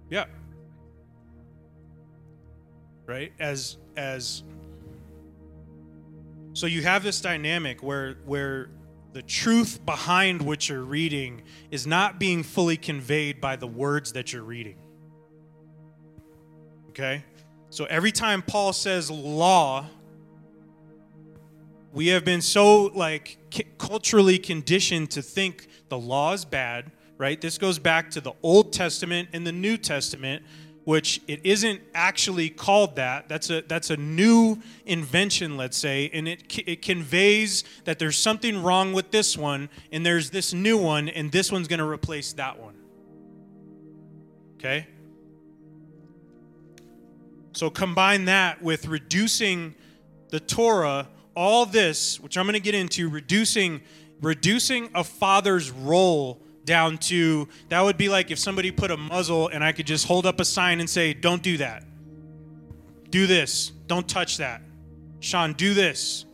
Yeah. 0.09 0.25
Right? 3.05 3.33
As 3.39 3.77
as 3.97 4.43
so 6.53 6.67
you 6.67 6.81
have 6.83 7.03
this 7.03 7.19
dynamic 7.21 7.83
where 7.83 8.15
where 8.25 8.69
the 9.13 9.21
truth 9.21 9.85
behind 9.85 10.41
what 10.41 10.67
you're 10.67 10.83
reading 10.83 11.41
is 11.71 11.87
not 11.87 12.19
being 12.19 12.43
fully 12.43 12.77
conveyed 12.77 13.39
by 13.39 13.55
the 13.55 13.67
words 13.67 14.11
that 14.13 14.33
you're 14.33 14.43
reading. 14.43 14.75
Okay? 16.89 17.23
So 17.69 17.85
every 17.85 18.11
time 18.11 18.41
paul 18.41 18.73
says 18.73 19.11
law 19.11 19.85
we 21.91 22.07
have 22.07 22.25
been 22.25 22.41
so 22.41 22.87
like 22.87 23.37
culturally 23.77 24.37
conditioned 24.37 25.11
to 25.11 25.21
think 25.21 25.67
the 25.89 25.97
law 25.97 26.33
is 26.33 26.43
bad 26.45 26.91
right 27.17 27.41
this 27.41 27.57
goes 27.57 27.79
back 27.79 28.09
to 28.11 28.21
the 28.21 28.33
old 28.43 28.73
testament 28.73 29.29
and 29.33 29.45
the 29.45 29.51
new 29.51 29.77
testament 29.77 30.43
which 30.85 31.19
it 31.27 31.43
isn't 31.43 31.81
actually 31.95 32.47
called 32.47 32.95
that. 32.95 33.27
That's 33.27 33.49
a 33.49 33.61
that's 33.61 33.89
a 33.89 33.97
new 33.97 34.59
invention, 34.85 35.57
let's 35.57 35.77
say, 35.77 36.09
and 36.13 36.27
it 36.27 36.43
it 36.67 36.81
conveys 36.83 37.63
that 37.83 37.99
there's 37.99 38.17
something 38.17 38.61
wrong 38.63 38.93
with 38.93 39.11
this 39.11 39.35
one, 39.35 39.69
and 39.91 40.05
there's 40.05 40.29
this 40.29 40.53
new 40.53 40.77
one, 40.77 41.09
and 41.09 41.31
this 41.31 41.51
one's 41.51 41.67
going 41.67 41.79
to 41.79 41.89
replace 41.89 42.33
that 42.33 42.59
one. 42.59 42.75
Okay. 44.57 44.87
So 47.53 47.69
combine 47.69 48.25
that 48.25 48.61
with 48.61 48.87
reducing 48.87 49.75
the 50.29 50.39
Torah, 50.39 51.07
all 51.35 51.65
this, 51.65 52.19
which 52.19 52.37
I'm 52.37 52.45
going 52.45 52.53
to 52.53 52.59
get 52.59 52.75
into, 52.75 53.09
reducing 53.09 53.81
reducing 54.21 54.89
a 54.93 55.03
father's 55.03 55.71
role 55.71 56.41
down 56.65 56.97
to 56.97 57.47
that 57.69 57.81
would 57.81 57.97
be 57.97 58.09
like 58.09 58.31
if 58.31 58.39
somebody 58.39 58.71
put 58.71 58.91
a 58.91 58.97
muzzle 58.97 59.47
and 59.47 59.63
I 59.63 59.71
could 59.71 59.87
just 59.87 60.07
hold 60.07 60.25
up 60.25 60.39
a 60.39 60.45
sign 60.45 60.79
and 60.79 60.89
say, 60.89 61.13
Don't 61.13 61.41
do 61.41 61.57
that. 61.57 61.83
Do 63.09 63.27
this. 63.27 63.71
Don't 63.87 64.07
touch 64.07 64.37
that. 64.37 64.61
Sean, 65.19 65.53
do 65.53 65.73
this. 65.73 66.25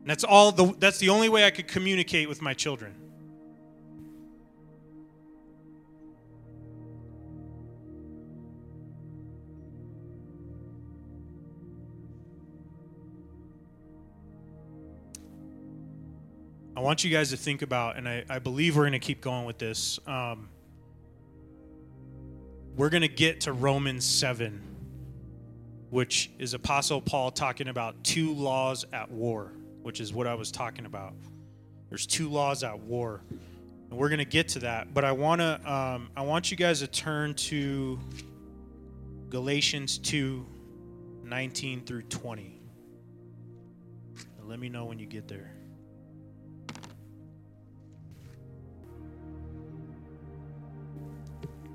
And 0.00 0.10
that's 0.10 0.24
all 0.24 0.52
the 0.52 0.74
that's 0.78 0.98
the 0.98 1.10
only 1.10 1.28
way 1.28 1.44
I 1.44 1.50
could 1.50 1.68
communicate 1.68 2.28
with 2.28 2.40
my 2.42 2.54
children. 2.54 2.94
I 16.82 16.84
want 16.84 17.04
you 17.04 17.10
guys 17.10 17.30
to 17.30 17.36
think 17.36 17.62
about, 17.62 17.96
and 17.96 18.08
I, 18.08 18.24
I 18.28 18.40
believe 18.40 18.76
we're 18.76 18.82
going 18.82 18.90
to 18.90 18.98
keep 18.98 19.20
going 19.20 19.44
with 19.44 19.56
this. 19.56 20.00
Um, 20.04 20.48
we're 22.74 22.88
going 22.88 23.02
to 23.02 23.08
get 23.08 23.42
to 23.42 23.52
Romans 23.52 24.04
7, 24.04 24.60
which 25.90 26.32
is 26.40 26.54
Apostle 26.54 27.00
Paul 27.00 27.30
talking 27.30 27.68
about 27.68 28.02
two 28.02 28.34
laws 28.34 28.84
at 28.92 29.08
war, 29.12 29.52
which 29.82 30.00
is 30.00 30.12
what 30.12 30.26
I 30.26 30.34
was 30.34 30.50
talking 30.50 30.84
about. 30.84 31.14
There's 31.88 32.04
two 32.04 32.28
laws 32.28 32.64
at 32.64 32.80
war. 32.80 33.22
And 33.88 33.96
we're 33.96 34.08
going 34.08 34.18
to 34.18 34.24
get 34.24 34.48
to 34.48 34.58
that. 34.58 34.92
But 34.92 35.04
I 35.04 35.12
want 35.12 35.40
to, 35.40 35.72
um, 35.72 36.10
I 36.16 36.22
want 36.22 36.50
you 36.50 36.56
guys 36.56 36.80
to 36.80 36.88
turn 36.88 37.34
to 37.34 38.00
Galatians 39.30 39.98
2 39.98 40.44
19 41.22 41.84
through 41.84 42.02
20. 42.02 42.60
And 44.40 44.48
let 44.48 44.58
me 44.58 44.68
know 44.68 44.86
when 44.86 44.98
you 44.98 45.06
get 45.06 45.28
there. 45.28 45.52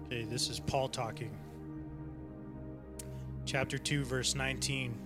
Okay, 0.08 0.24
this 0.24 0.50
is 0.50 0.62
Paul 0.62 0.88
talking. 0.88 1.32
Chapter 3.46 3.78
2, 3.78 4.06
verse 4.06 4.36
19. 4.36 4.98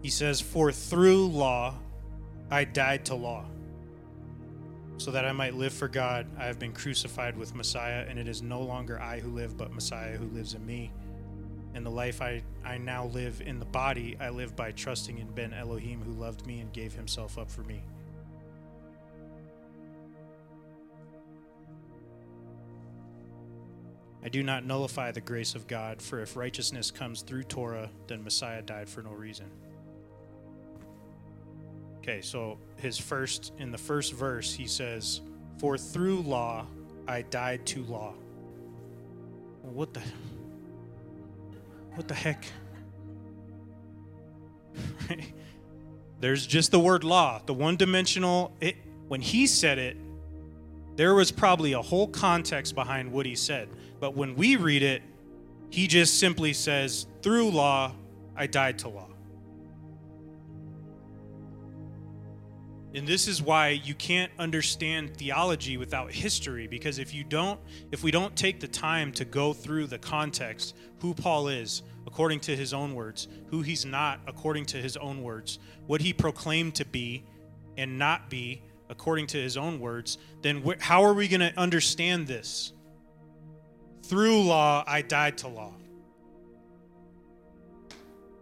He 0.00 0.10
says, 0.10 0.40
For 0.40 0.70
through 0.70 1.26
law 1.26 1.74
I 2.52 2.62
died 2.62 3.04
to 3.06 3.16
law, 3.16 3.46
so 4.96 5.10
that 5.10 5.24
I 5.24 5.32
might 5.32 5.54
live 5.54 5.72
for 5.72 5.88
God. 5.88 6.28
I 6.38 6.44
have 6.44 6.60
been 6.60 6.72
crucified 6.72 7.36
with 7.36 7.56
Messiah, 7.56 8.06
and 8.08 8.16
it 8.16 8.28
is 8.28 8.42
no 8.42 8.62
longer 8.62 9.00
I 9.00 9.18
who 9.18 9.30
live, 9.30 9.56
but 9.56 9.72
Messiah 9.72 10.16
who 10.16 10.26
lives 10.26 10.54
in 10.54 10.64
me. 10.64 10.92
And 11.74 11.84
the 11.84 11.90
life 11.90 12.22
I, 12.22 12.44
I 12.64 12.78
now 12.78 13.06
live 13.06 13.42
in 13.44 13.58
the 13.58 13.64
body, 13.64 14.16
I 14.20 14.28
live 14.28 14.54
by 14.54 14.70
trusting 14.70 15.18
in 15.18 15.26
Ben 15.32 15.52
Elohim, 15.52 16.00
who 16.00 16.12
loved 16.12 16.46
me 16.46 16.60
and 16.60 16.72
gave 16.72 16.92
himself 16.94 17.38
up 17.38 17.50
for 17.50 17.64
me. 17.64 17.82
I 24.24 24.28
do 24.30 24.42
not 24.42 24.64
nullify 24.64 25.12
the 25.12 25.20
grace 25.20 25.54
of 25.54 25.66
God, 25.66 26.00
for 26.00 26.20
if 26.20 26.34
righteousness 26.34 26.90
comes 26.90 27.20
through 27.20 27.44
Torah, 27.44 27.90
then 28.06 28.24
Messiah 28.24 28.62
died 28.62 28.88
for 28.88 29.02
no 29.02 29.10
reason. 29.10 29.50
Okay, 31.98 32.22
so 32.22 32.58
his 32.76 32.98
first, 32.98 33.52
in 33.58 33.70
the 33.70 33.78
first 33.78 34.14
verse, 34.14 34.54
he 34.54 34.66
says, 34.66 35.20
For 35.58 35.76
through 35.76 36.22
law 36.22 36.66
I 37.06 37.22
died 37.22 37.66
to 37.66 37.82
law. 37.84 38.14
What 39.62 39.92
the, 39.92 40.00
what 41.94 42.08
the 42.08 42.14
heck? 42.14 42.46
There's 46.20 46.46
just 46.46 46.70
the 46.70 46.80
word 46.80 47.04
law, 47.04 47.42
the 47.44 47.54
one 47.54 47.76
dimensional. 47.76 48.56
It, 48.60 48.76
when 49.08 49.20
he 49.20 49.46
said 49.46 49.78
it, 49.78 49.98
there 50.96 51.14
was 51.14 51.30
probably 51.30 51.72
a 51.72 51.82
whole 51.82 52.08
context 52.08 52.74
behind 52.74 53.10
what 53.12 53.26
he 53.26 53.34
said. 53.34 53.68
But 54.04 54.14
when 54.14 54.34
we 54.36 54.56
read 54.56 54.82
it, 54.82 55.00
he 55.70 55.86
just 55.86 56.20
simply 56.20 56.52
says, 56.52 57.06
Through 57.22 57.52
law, 57.52 57.94
I 58.36 58.46
died 58.46 58.80
to 58.80 58.90
law. 58.90 59.08
And 62.94 63.08
this 63.08 63.26
is 63.26 63.40
why 63.40 63.68
you 63.70 63.94
can't 63.94 64.30
understand 64.38 65.16
theology 65.16 65.78
without 65.78 66.12
history 66.12 66.66
because 66.66 66.98
if 66.98 67.14
you 67.14 67.24
don't 67.24 67.58
if 67.92 68.02
we 68.04 68.10
don't 68.10 68.36
take 68.36 68.60
the 68.60 68.68
time 68.68 69.10
to 69.12 69.24
go 69.24 69.54
through 69.54 69.86
the 69.86 69.98
context 69.98 70.76
who 70.98 71.14
Paul 71.14 71.48
is 71.48 71.80
according 72.06 72.40
to 72.40 72.54
his 72.54 72.74
own 72.74 72.94
words, 72.94 73.26
who 73.46 73.62
he's 73.62 73.86
not 73.86 74.20
according 74.26 74.66
to 74.66 74.76
his 74.76 74.98
own 74.98 75.22
words, 75.22 75.60
what 75.86 76.02
he 76.02 76.12
proclaimed 76.12 76.74
to 76.74 76.84
be 76.84 77.24
and 77.78 77.98
not 77.98 78.28
be 78.28 78.64
according 78.90 79.28
to 79.28 79.38
his 79.38 79.56
own 79.56 79.80
words, 79.80 80.18
then 80.42 80.62
wh- 80.62 80.78
how 80.78 81.02
are 81.02 81.14
we 81.14 81.26
going 81.26 81.40
to 81.40 81.58
understand 81.58 82.26
this? 82.26 82.74
Through 84.08 84.42
law, 84.42 84.84
I 84.86 85.02
died 85.02 85.38
to 85.38 85.48
law. 85.48 85.72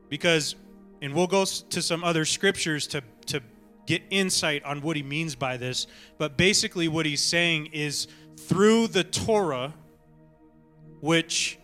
Because, 0.09 0.57
and 1.01 1.15
we'll 1.15 1.27
go 1.27 1.45
to 1.45 1.83
some 1.83 2.05
other 2.05 2.25
scriptures 2.25 2.87
to, 2.89 3.03
to 3.27 3.41
get 3.87 4.03
insight 4.11 4.65
on 4.65 4.83
what 4.83 4.97
he 4.97 5.03
means 5.03 5.35
by 5.35 5.57
this, 5.57 5.87
but 6.19 6.37
basically, 6.37 6.89
what 6.89 7.07
he's 7.07 7.23
saying 7.23 7.67
is 7.73 8.09
through 8.37 8.89
the 8.89 9.05
Torah, 9.05 9.75
which 11.01 11.59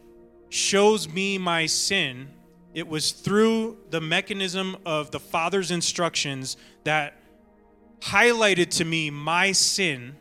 shows 0.49 1.09
me 1.09 1.39
my 1.39 1.67
sin, 1.67 2.29
it 2.75 2.87
was 2.87 3.13
through 3.13 3.79
the 3.91 4.01
mechanism 4.01 4.77
of 4.87 5.11
the 5.11 5.21
Father's 5.21 5.71
instructions 5.71 6.57
that 6.85 7.17
highlighted 8.01 8.71
to 8.71 8.85
me 8.85 9.11
my 9.11 9.53
sin 9.53 10.17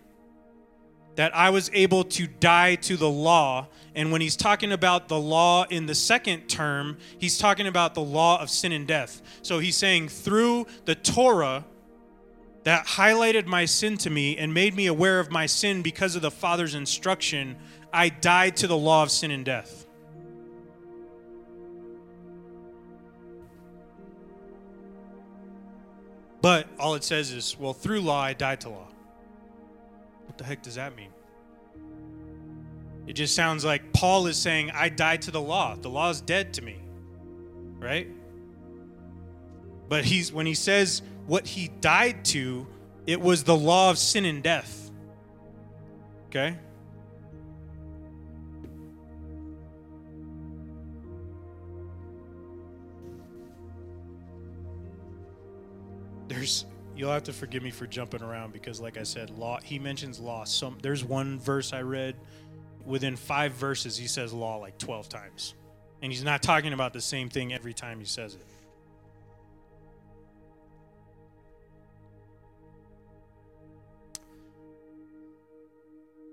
that 1.17 1.35
I 1.35 1.49
was 1.49 1.69
able 1.73 2.03
to 2.03 2.27
die 2.27 2.75
to 2.75 2.95
the 2.95 3.09
law. 3.09 3.67
And 3.95 4.11
when 4.11 4.21
he's 4.21 4.35
talking 4.35 4.71
about 4.71 5.07
the 5.07 5.19
law 5.19 5.65
in 5.67 5.87
the 5.87 5.95
second 5.95 6.47
term, 6.47 6.99
he's 7.17 7.39
talking 7.39 7.65
about 7.65 7.95
the 7.95 8.03
law 8.03 8.39
of 8.39 8.51
sin 8.51 8.71
and 8.71 8.87
death. 8.87 9.23
So 9.41 9.57
he's 9.57 9.75
saying 9.75 10.09
through 10.09 10.67
the 10.85 10.93
Torah 10.93 11.65
that 12.63 12.85
highlighted 12.85 13.47
my 13.47 13.65
sin 13.65 13.97
to 13.97 14.11
me 14.11 14.37
and 14.37 14.53
made 14.53 14.75
me 14.75 14.85
aware 14.85 15.19
of 15.19 15.31
my 15.31 15.47
sin 15.47 15.81
because 15.81 16.15
of 16.15 16.21
the 16.21 16.29
Father's 16.29 16.75
instruction, 16.75 17.55
I 17.91 18.09
died 18.09 18.55
to 18.57 18.67
the 18.67 18.77
law 18.77 19.01
of 19.01 19.09
sin 19.09 19.31
and 19.31 19.43
death. 19.43 19.87
But 26.41 26.67
all 26.77 26.93
it 26.93 27.03
says 27.03 27.31
is, 27.31 27.57
well, 27.57 27.73
through 27.73 28.01
law, 28.01 28.21
I 28.21 28.33
died 28.33 28.61
to 28.61 28.69
law. 28.69 28.86
The 30.37 30.43
heck 30.43 30.61
does 30.61 30.75
that 30.75 30.95
mean? 30.95 31.09
It 33.07 33.13
just 33.13 33.35
sounds 33.35 33.63
like 33.63 33.93
Paul 33.93 34.27
is 34.27 34.37
saying, 34.37 34.71
I 34.71 34.89
died 34.89 35.23
to 35.23 35.31
the 35.31 35.41
law. 35.41 35.75
The 35.75 35.89
law 35.89 36.09
is 36.09 36.21
dead 36.21 36.53
to 36.55 36.61
me. 36.61 36.77
Right? 37.79 38.07
But 39.89 40.03
he's 40.03 40.31
when 40.31 40.45
he 40.45 40.53
says 40.53 41.01
what 41.25 41.47
he 41.47 41.69
died 41.79 42.25
to, 42.25 42.67
it 43.05 43.21
was 43.21 43.43
the 43.43 43.55
law 43.55 43.89
of 43.89 43.97
sin 43.97 44.25
and 44.25 44.43
death. 44.43 44.91
Okay? 46.27 46.57
there's 56.37 56.65
you'll 56.97 57.11
have 57.11 57.23
to 57.23 57.33
forgive 57.33 57.63
me 57.63 57.69
for 57.69 57.85
jumping 57.85 58.21
around 58.21 58.51
because 58.51 58.81
like 58.81 58.97
i 58.97 59.03
said 59.03 59.29
law 59.29 59.59
he 59.63 59.77
mentions 59.77 60.19
law 60.19 60.43
some 60.43 60.77
there's 60.81 61.03
one 61.03 61.39
verse 61.39 61.71
i 61.71 61.81
read 61.81 62.15
within 62.87 63.17
five 63.17 63.51
verses 63.51 63.97
he 63.97 64.07
says 64.07 64.33
law 64.33 64.55
like 64.55 64.77
12 64.77 65.09
times. 65.09 65.53
And 66.01 66.11
he's 66.11 66.23
not 66.23 66.41
talking 66.41 66.73
about 66.73 66.93
the 66.93 67.01
same 67.01 67.29
thing 67.29 67.53
every 67.53 67.73
time 67.73 67.99
he 67.99 68.05
says 68.05 68.35
it. 68.35 68.45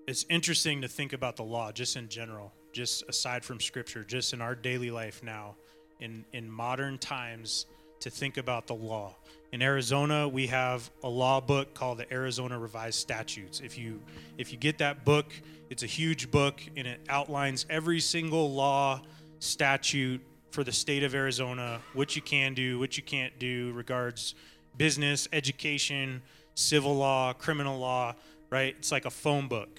It's 0.07 0.25
interesting 0.29 0.83
to 0.83 0.89
think 0.89 1.13
about 1.13 1.37
the 1.37 1.43
law 1.43 1.73
just 1.73 1.97
in 1.97 2.09
general 2.09 2.53
just 2.73 3.05
aside 3.09 3.45
from 3.45 3.61
scripture 3.61 4.03
just 4.03 4.33
in 4.33 4.41
our 4.41 4.55
daily 4.55 4.91
life 4.91 5.23
now 5.23 5.55
in 6.01 6.25
in 6.33 6.51
modern 6.51 6.99
times 6.99 7.67
to 8.01 8.11
think 8.11 8.37
about 8.37 8.67
the 8.67 8.75
law 8.75 9.17
in 9.55 9.63
Arizona, 9.63 10.27
we 10.27 10.49
have 10.49 10.91
a 11.05 11.09
law 11.09 11.41
book 11.41 11.75
called 11.75 11.99
the 11.99 12.13
Arizona 12.13 12.59
Revised 12.59 12.99
Statutes. 12.99 13.61
If 13.61 13.79
you 13.79 14.03
if 14.37 14.51
you 14.51 14.59
get 14.59 14.79
that 14.79 15.05
book, 15.05 15.33
it's 15.71 15.85
a 15.85 15.87
huge 15.87 16.29
book 16.33 16.61
and 16.77 16.89
it 16.89 16.99
outlines 17.09 17.65
every 17.71 18.01
single 18.01 18.53
law, 18.53 19.01
statute 19.39 20.21
for 20.51 20.65
the 20.65 20.73
state 20.73 21.05
of 21.05 21.15
Arizona, 21.15 21.81
what 21.93 22.17
you 22.17 22.23
can 22.23 22.53
do, 22.55 22.81
what 22.81 22.97
you 22.97 23.05
can't 23.05 23.39
do 23.39 23.71
regards 23.75 24.35
business, 24.77 25.29
education, 25.33 26.21
civil 26.57 26.97
law, 26.97 27.33
criminal 27.33 27.79
law, 27.79 28.13
right? 28.51 28.75
It's 28.77 28.91
like 28.91 29.05
a 29.05 29.11
phone 29.11 29.47
book 29.47 29.79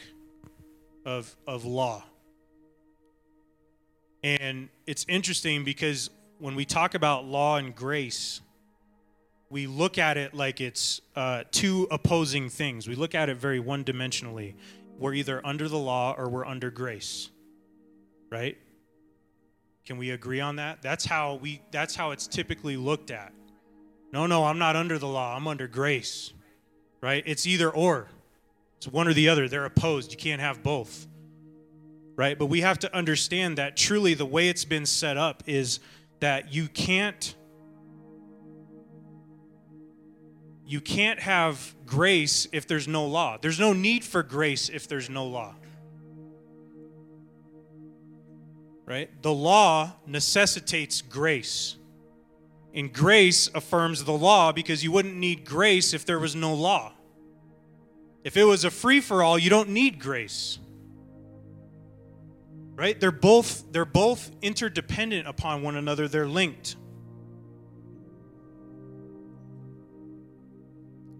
of 1.03 1.35
of 1.45 1.65
law. 1.65 2.01
And 4.23 4.69
it's 4.88 5.05
interesting 5.09 5.65
because 5.65 6.11
when 6.39 6.55
we 6.55 6.63
talk 6.63 6.95
about 6.95 7.25
law 7.25 7.57
and 7.57 7.75
grace, 7.75 8.39
we 9.55 9.67
look 9.67 9.97
at 9.97 10.17
it 10.17 10.33
like 10.33 10.59
it's 10.59 10.99
uh, 11.15 11.45
two 11.49 11.87
opposing 11.89 12.49
things. 12.49 12.89
We 12.89 12.95
look 12.95 13.15
at 13.15 13.29
it 13.29 13.37
very 13.37 13.61
one 13.61 13.85
dimensionally. 13.85 14.55
We're 14.99 15.13
either 15.13 15.39
under 15.45 15.69
the 15.69 15.77
law 15.77 16.13
or 16.17 16.27
we're 16.27 16.45
under 16.45 16.69
grace, 16.69 17.29
right? 18.29 18.57
Can 19.85 19.97
we 19.97 20.11
agree 20.11 20.41
on 20.41 20.57
that? 20.57 20.81
That's 20.81 21.05
how 21.05 21.35
we. 21.35 21.61
That's 21.71 21.95
how 21.95 22.11
it's 22.11 22.27
typically 22.27 22.75
looked 22.75 23.11
at. 23.11 23.31
No, 24.11 24.27
no, 24.27 24.43
I'm 24.43 24.59
not 24.59 24.75
under 24.75 24.97
the 24.97 25.07
law. 25.07 25.37
I'm 25.37 25.47
under 25.47 25.69
grace, 25.69 26.33
right? 26.99 27.23
It's 27.25 27.47
either 27.47 27.69
or. 27.69 28.09
It's 28.75 28.89
one 28.89 29.07
or 29.07 29.13
the 29.13 29.29
other. 29.29 29.47
They're 29.47 29.63
opposed. 29.63 30.11
You 30.11 30.17
can't 30.17 30.41
have 30.41 30.63
both, 30.63 31.07
right? 32.17 32.37
But 32.37 32.47
we 32.47 32.59
have 32.59 32.79
to 32.79 32.93
understand 32.93 33.57
that 33.57 33.77
truly 33.77 34.15
the 34.15 34.25
way 34.25 34.49
it's 34.49 34.65
been 34.65 34.85
set 34.85 35.15
up 35.15 35.43
is 35.47 35.79
that 36.19 36.53
you 36.53 36.67
can't 36.67 37.35
you 40.65 40.82
can't 40.82 41.19
have 41.19 41.75
grace 41.86 42.47
if 42.51 42.67
there's 42.67 42.88
no 42.88 43.06
law. 43.06 43.38
There's 43.39 43.60
no 43.60 43.73
need 43.73 44.04
for 44.04 44.23
grace 44.23 44.69
if 44.69 44.88
there's 44.88 45.10
no 45.10 45.25
law. 45.25 45.56
Right? 48.85 49.10
The 49.21 49.33
law 49.33 49.94
necessitates 50.08 51.02
grace. 51.02 51.75
And 52.73 52.92
grace 52.92 53.50
affirms 53.54 54.04
the 54.04 54.12
law 54.12 54.52
because 54.52 54.83
you 54.83 54.92
wouldn't 54.92 55.15
need 55.15 55.46
grace 55.46 55.94
if 55.94 56.06
there 56.06 56.19
was 56.19 56.35
no 56.35 56.54
law. 56.54 56.94
If 58.23 58.35
it 58.35 58.44
was 58.44 58.65
a 58.65 58.71
free 58.71 59.02
for 59.02 59.23
all, 59.23 59.37
you 59.37 59.50
don't 59.52 59.69
need 59.69 60.00
grace. 60.00 60.58
Right? 62.75 63.00
They're 63.00 63.12
both 63.12 63.71
they're 63.71 63.85
both 63.85 64.31
interdependent 64.42 65.27
upon 65.27 65.62
one 65.62 65.75
another. 65.75 66.08
They're 66.08 66.27
linked. 66.27 66.75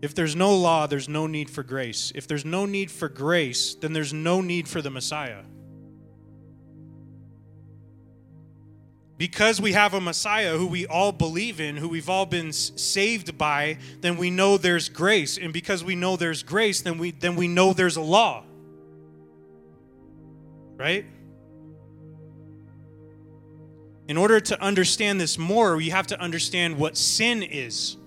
If 0.06 0.14
there's 0.14 0.36
no 0.36 0.56
law, 0.56 0.86
there's 0.86 1.10
no 1.10 1.26
need 1.26 1.50
for 1.50 1.64
grace. 1.64 2.12
If 2.14 2.28
there's 2.28 2.46
no 2.46 2.66
need 2.66 2.92
for 2.92 3.10
grace, 3.10 3.74
then 3.74 3.92
there's 3.92 4.14
no 4.14 4.40
need 4.40 4.68
for 4.68 4.82
the 4.82 4.92
Messiah. 4.92 5.42
because 9.18 9.62
we 9.62 9.72
have 9.72 9.94
a 9.94 10.02
Messiah 10.02 10.58
who 10.58 10.68
we 10.68 10.86
all 10.86 11.12
believe 11.12 11.62
in, 11.62 11.78
who 11.78 11.88
we've 11.88 12.10
all 12.10 12.26
been 12.26 12.52
saved 12.52 13.38
by, 13.38 13.78
then 14.02 14.18
we 14.18 14.30
know 14.30 14.58
there's 14.58 14.90
grace. 14.90 15.38
And 15.38 15.54
because 15.54 15.84
we 15.84 15.96
know 15.96 16.18
there's 16.18 16.44
grace, 16.44 16.82
then 16.82 16.98
we 16.98 17.12
then 17.12 17.36
we 17.36 17.48
know 17.48 17.74
there's 17.74 17.96
a 17.96 18.02
law. 18.02 18.44
Right? 20.76 21.06
In 24.08 24.18
order 24.18 24.40
to 24.40 24.62
understand 24.62 25.20
this 25.20 25.38
more, 25.38 25.78
we 25.78 25.90
have 25.90 26.08
to 26.08 26.20
understand 26.20 26.78
what 26.78 26.98
sin 26.98 27.42
is. 27.42 27.98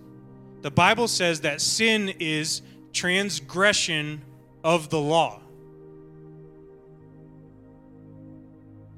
The 0.62 0.70
Bible 0.70 1.08
says 1.08 1.42
that 1.42 1.60
sin 1.60 2.14
is 2.18 2.62
transgression 2.92 4.22
of 4.64 4.90
the 4.90 4.98
law. 4.98 5.40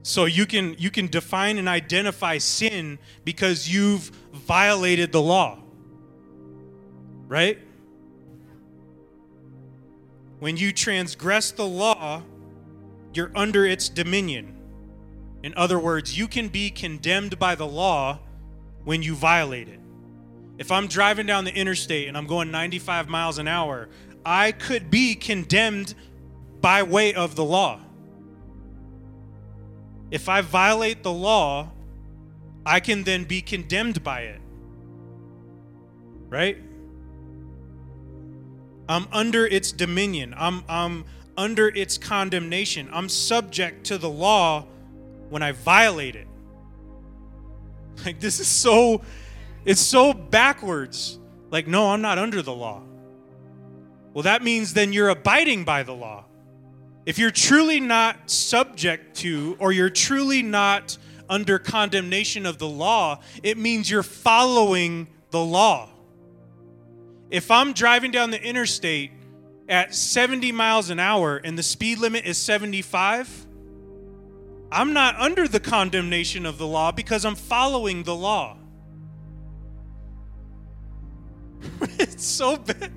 So 0.02 0.24
you 0.24 0.46
can 0.46 0.74
you 0.78 0.90
can 0.90 1.08
define 1.08 1.58
and 1.58 1.68
identify 1.68 2.38
sin 2.38 2.98
because 3.24 3.68
you've 3.68 4.10
violated 4.32 5.12
the 5.12 5.20
law. 5.20 5.58
Right? 7.28 7.58
When 10.38 10.56
you 10.56 10.72
transgress 10.72 11.50
the 11.50 11.66
law, 11.66 12.22
you're 13.12 13.30
under 13.34 13.66
its 13.66 13.90
dominion. 13.90 14.56
In 15.42 15.52
other 15.54 15.78
words, 15.78 16.16
you 16.16 16.26
can 16.26 16.48
be 16.48 16.70
condemned 16.70 17.38
by 17.38 17.54
the 17.54 17.66
law 17.66 18.20
when 18.84 19.02
you 19.02 19.14
violate 19.14 19.68
it. 19.68 19.80
If 20.60 20.70
I'm 20.70 20.88
driving 20.88 21.24
down 21.24 21.46
the 21.46 21.54
interstate 21.54 22.06
and 22.06 22.18
I'm 22.18 22.26
going 22.26 22.50
95 22.50 23.08
miles 23.08 23.38
an 23.38 23.48
hour, 23.48 23.88
I 24.26 24.52
could 24.52 24.90
be 24.90 25.14
condemned 25.14 25.94
by 26.60 26.82
way 26.82 27.14
of 27.14 27.34
the 27.34 27.42
law. 27.42 27.80
If 30.10 30.28
I 30.28 30.42
violate 30.42 31.02
the 31.02 31.12
law, 31.12 31.70
I 32.66 32.80
can 32.80 33.04
then 33.04 33.24
be 33.24 33.40
condemned 33.40 34.04
by 34.04 34.20
it. 34.20 34.42
Right? 36.28 36.58
I'm 38.86 39.08
under 39.12 39.46
its 39.46 39.72
dominion. 39.72 40.34
I'm, 40.36 40.62
I'm 40.68 41.06
under 41.38 41.68
its 41.68 41.96
condemnation. 41.96 42.90
I'm 42.92 43.08
subject 43.08 43.84
to 43.86 43.96
the 43.96 44.10
law 44.10 44.66
when 45.30 45.42
I 45.42 45.52
violate 45.52 46.16
it. 46.16 46.26
Like, 48.04 48.20
this 48.20 48.40
is 48.40 48.46
so, 48.46 49.00
it's 49.64 49.80
so 49.80 50.12
backwards. 50.12 51.18
Like, 51.50 51.66
no, 51.66 51.90
I'm 51.90 52.02
not 52.02 52.18
under 52.18 52.42
the 52.42 52.52
law. 52.54 52.82
Well, 54.12 54.22
that 54.22 54.42
means 54.42 54.74
then 54.74 54.92
you're 54.92 55.08
abiding 55.08 55.64
by 55.64 55.82
the 55.82 55.92
law. 55.92 56.24
If 57.06 57.18
you're 57.18 57.30
truly 57.30 57.80
not 57.80 58.30
subject 58.30 59.16
to, 59.18 59.56
or 59.58 59.72
you're 59.72 59.90
truly 59.90 60.42
not 60.42 60.96
under 61.28 61.58
condemnation 61.58 62.44
of 62.44 62.58
the 62.58 62.68
law, 62.68 63.20
it 63.42 63.56
means 63.56 63.90
you're 63.90 64.02
following 64.02 65.08
the 65.30 65.42
law. 65.42 65.88
If 67.30 67.50
I'm 67.50 67.72
driving 67.72 68.10
down 68.10 68.30
the 68.32 68.42
interstate 68.42 69.12
at 69.68 69.94
70 69.94 70.50
miles 70.52 70.90
an 70.90 70.98
hour 70.98 71.36
and 71.36 71.56
the 71.56 71.62
speed 71.62 71.98
limit 71.98 72.26
is 72.26 72.36
75, 72.36 73.46
I'm 74.72 74.92
not 74.92 75.16
under 75.16 75.46
the 75.46 75.60
condemnation 75.60 76.44
of 76.44 76.58
the 76.58 76.66
law 76.66 76.92
because 76.92 77.24
I'm 77.24 77.36
following 77.36 78.02
the 78.02 78.14
law. 78.14 78.56
it's 81.98 82.24
so 82.24 82.56
bad. 82.56 82.92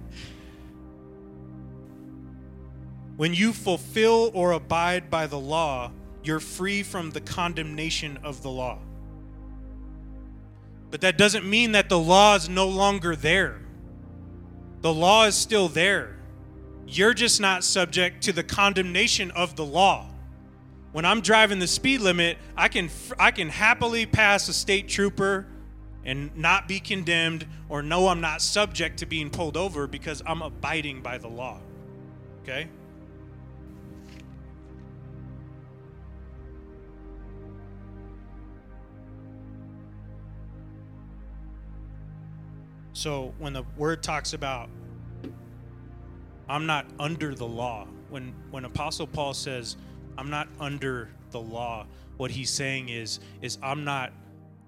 When 3.15 3.33
you 3.33 3.53
fulfill 3.53 4.31
or 4.33 4.53
abide 4.53 5.09
by 5.09 5.27
the 5.27 5.39
law, 5.39 5.91
you're 6.23 6.39
free 6.39 6.83
from 6.83 7.11
the 7.11 7.21
condemnation 7.21 8.17
of 8.23 8.41
the 8.41 8.49
law. 8.49 8.79
But 10.89 11.01
that 11.01 11.17
doesn't 11.17 11.45
mean 11.45 11.73
that 11.73 11.89
the 11.89 11.99
law 11.99 12.35
is 12.35 12.49
no 12.49 12.67
longer 12.67 13.15
there. 13.15 13.59
The 14.81 14.93
law 14.93 15.25
is 15.25 15.35
still 15.35 15.67
there. 15.67 16.17
You're 16.87 17.13
just 17.13 17.39
not 17.39 17.63
subject 17.63 18.23
to 18.23 18.33
the 18.33 18.43
condemnation 18.43 19.31
of 19.31 19.55
the 19.55 19.65
law. 19.65 20.07
When 20.91 21.05
I'm 21.05 21.21
driving 21.21 21.59
the 21.59 21.67
speed 21.67 22.01
limit, 22.01 22.37
I 22.55 22.67
can 22.67 22.89
I 23.17 23.31
can 23.31 23.49
happily 23.49 24.05
pass 24.05 24.47
a 24.47 24.53
state 24.53 24.87
trooper 24.87 25.47
and 26.05 26.35
not 26.35 26.67
be 26.67 26.79
condemned 26.79 27.45
or 27.69 27.81
know 27.81 28.07
I'm 28.07 28.21
not 28.21 28.41
subject 28.41 28.99
to 28.99 29.05
being 29.05 29.29
pulled 29.29 29.57
over 29.57 29.87
because 29.87 30.21
I'm 30.25 30.41
abiding 30.41 31.01
by 31.01 31.17
the 31.17 31.29
law. 31.29 31.59
Okay? 32.43 32.67
So 42.93 43.33
when 43.37 43.53
the 43.53 43.63
word 43.75 44.03
talks 44.03 44.33
about 44.33 44.69
I'm 46.47 46.65
not 46.65 46.85
under 46.99 47.33
the 47.33 47.45
law, 47.45 47.87
when 48.09 48.33
when 48.51 48.65
apostle 48.65 49.07
Paul 49.07 49.33
says 49.33 49.77
I'm 50.17 50.29
not 50.29 50.47
under 50.59 51.09
the 51.31 51.39
law, 51.39 51.85
what 52.17 52.31
he's 52.31 52.49
saying 52.49 52.89
is 52.89 53.19
is 53.41 53.57
I'm 53.61 53.83
not 53.83 54.13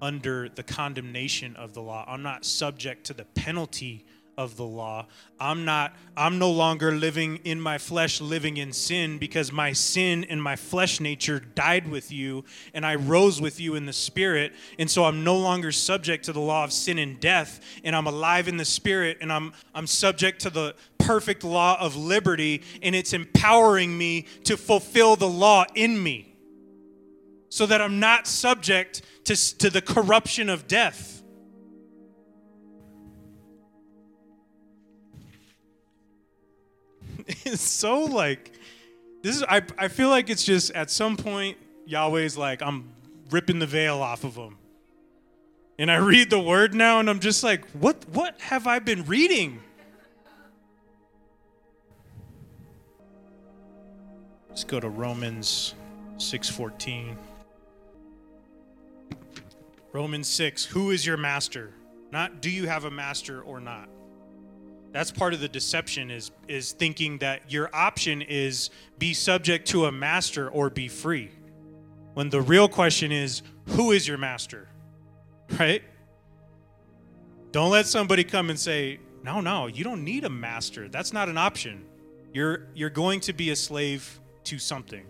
under 0.01 0.49
the 0.49 0.63
condemnation 0.63 1.55
of 1.55 1.73
the 1.73 1.81
law. 1.81 2.05
I'm 2.07 2.23
not 2.23 2.45
subject 2.45 3.05
to 3.07 3.13
the 3.13 3.25
penalty 3.25 4.05
of 4.37 4.57
the 4.57 4.65
law. 4.65 5.05
I'm 5.39 5.65
not 5.65 5.95
I'm 6.17 6.39
no 6.39 6.51
longer 6.51 6.91
living 6.91 7.37
in 7.43 7.59
my 7.59 7.77
flesh 7.77 8.21
living 8.21 8.57
in 8.57 8.73
sin 8.73 9.17
because 9.17 9.51
my 9.51 9.73
sin 9.73 10.25
and 10.25 10.41
my 10.41 10.55
flesh 10.55 10.99
nature 10.99 11.39
died 11.39 11.87
with 11.87 12.11
you 12.11 12.43
and 12.73 12.85
I 12.85 12.95
rose 12.95 13.41
with 13.41 13.59
you 13.59 13.75
in 13.75 13.85
the 13.85 13.93
spirit 13.93 14.53
and 14.77 14.89
so 14.89 15.05
I'm 15.05 15.23
no 15.23 15.37
longer 15.37 15.71
subject 15.71 16.25
to 16.25 16.33
the 16.33 16.39
law 16.39 16.63
of 16.63 16.73
sin 16.73 16.99
and 16.99 17.19
death 17.19 17.61
and 17.83 17.95
I'm 17.95 18.07
alive 18.07 18.47
in 18.47 18.57
the 18.57 18.65
spirit 18.65 19.17
and 19.21 19.31
I'm 19.31 19.53
I'm 19.73 19.87
subject 19.87 20.41
to 20.41 20.49
the 20.49 20.75
perfect 20.97 21.43
law 21.43 21.77
of 21.79 21.95
liberty 21.95 22.63
and 22.81 22.95
it's 22.95 23.13
empowering 23.13 23.97
me 23.97 24.25
to 24.45 24.57
fulfill 24.57 25.15
the 25.15 25.29
law 25.29 25.65
in 25.75 26.01
me 26.01 26.24
so 27.55 27.65
that 27.65 27.81
I'm 27.81 28.01
not 28.01 28.27
subject 28.27 29.01
to, 29.23 29.57
to 29.59 29.69
the 29.69 29.81
corruption 29.81 30.49
of 30.49 30.67
death. 30.67 31.23
it's 37.45 37.61
so 37.61 38.01
like 38.01 38.51
this 39.21 39.37
is 39.37 39.43
I, 39.43 39.61
I 39.77 39.87
feel 39.87 40.09
like 40.09 40.29
it's 40.29 40.43
just 40.43 40.71
at 40.71 40.91
some 40.91 41.15
point 41.15 41.57
Yahweh's 41.85 42.37
like 42.37 42.61
I'm 42.61 42.89
ripping 43.29 43.59
the 43.59 43.67
veil 43.67 44.01
off 44.01 44.25
of 44.25 44.35
them. 44.35 44.57
And 45.79 45.89
I 45.89 45.95
read 45.95 46.29
the 46.29 46.41
word 46.41 46.73
now 46.73 46.99
and 46.99 47.09
I'm 47.09 47.21
just 47.21 47.41
like, 47.41 47.65
what 47.71 48.03
what 48.09 48.37
have 48.41 48.67
I 48.67 48.79
been 48.79 49.05
reading? 49.05 49.61
Let's 54.49 54.65
go 54.65 54.81
to 54.81 54.89
Romans 54.89 55.73
6:14. 56.17 57.15
Romans 59.95 60.27
6, 60.27 60.65
who 60.65 60.91
is 60.91 61.05
your 61.05 61.15
master? 61.15 61.73
Not 62.11 62.41
do 62.41 62.49
you 62.49 62.67
have 62.67 62.83
a 62.83 62.91
master 62.91 63.41
or 63.41 63.61
not? 63.61 63.87
That's 64.91 65.09
part 65.09 65.33
of 65.33 65.39
the 65.39 65.47
deception 65.47 66.11
is 66.11 66.31
is 66.49 66.73
thinking 66.73 67.19
that 67.19 67.49
your 67.49 67.69
option 67.73 68.21
is 68.21 68.71
be 68.99 69.13
subject 69.13 69.69
to 69.69 69.85
a 69.85 69.93
master 69.93 70.49
or 70.49 70.69
be 70.69 70.89
free. 70.89 71.31
When 72.13 72.29
the 72.29 72.41
real 72.41 72.67
question 72.67 73.13
is 73.13 73.41
who 73.67 73.93
is 73.93 74.05
your 74.05 74.17
master? 74.17 74.67
Right? 75.57 75.81
Don't 77.53 77.71
let 77.71 77.85
somebody 77.85 78.25
come 78.25 78.49
and 78.49 78.59
say, 78.59 78.99
"No, 79.23 79.39
no, 79.39 79.67
you 79.67 79.85
don't 79.85 80.03
need 80.03 80.25
a 80.25 80.29
master. 80.29 80.89
That's 80.89 81.13
not 81.13 81.29
an 81.29 81.37
option. 81.37 81.85
You're 82.33 82.67
you're 82.73 82.89
going 82.89 83.21
to 83.21 83.31
be 83.31 83.51
a 83.51 83.55
slave 83.55 84.19
to 84.43 84.59
something." 84.59 85.05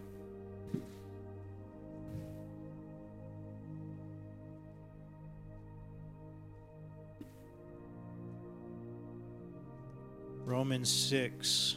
Romans 10.56 10.90
6. 10.90 11.76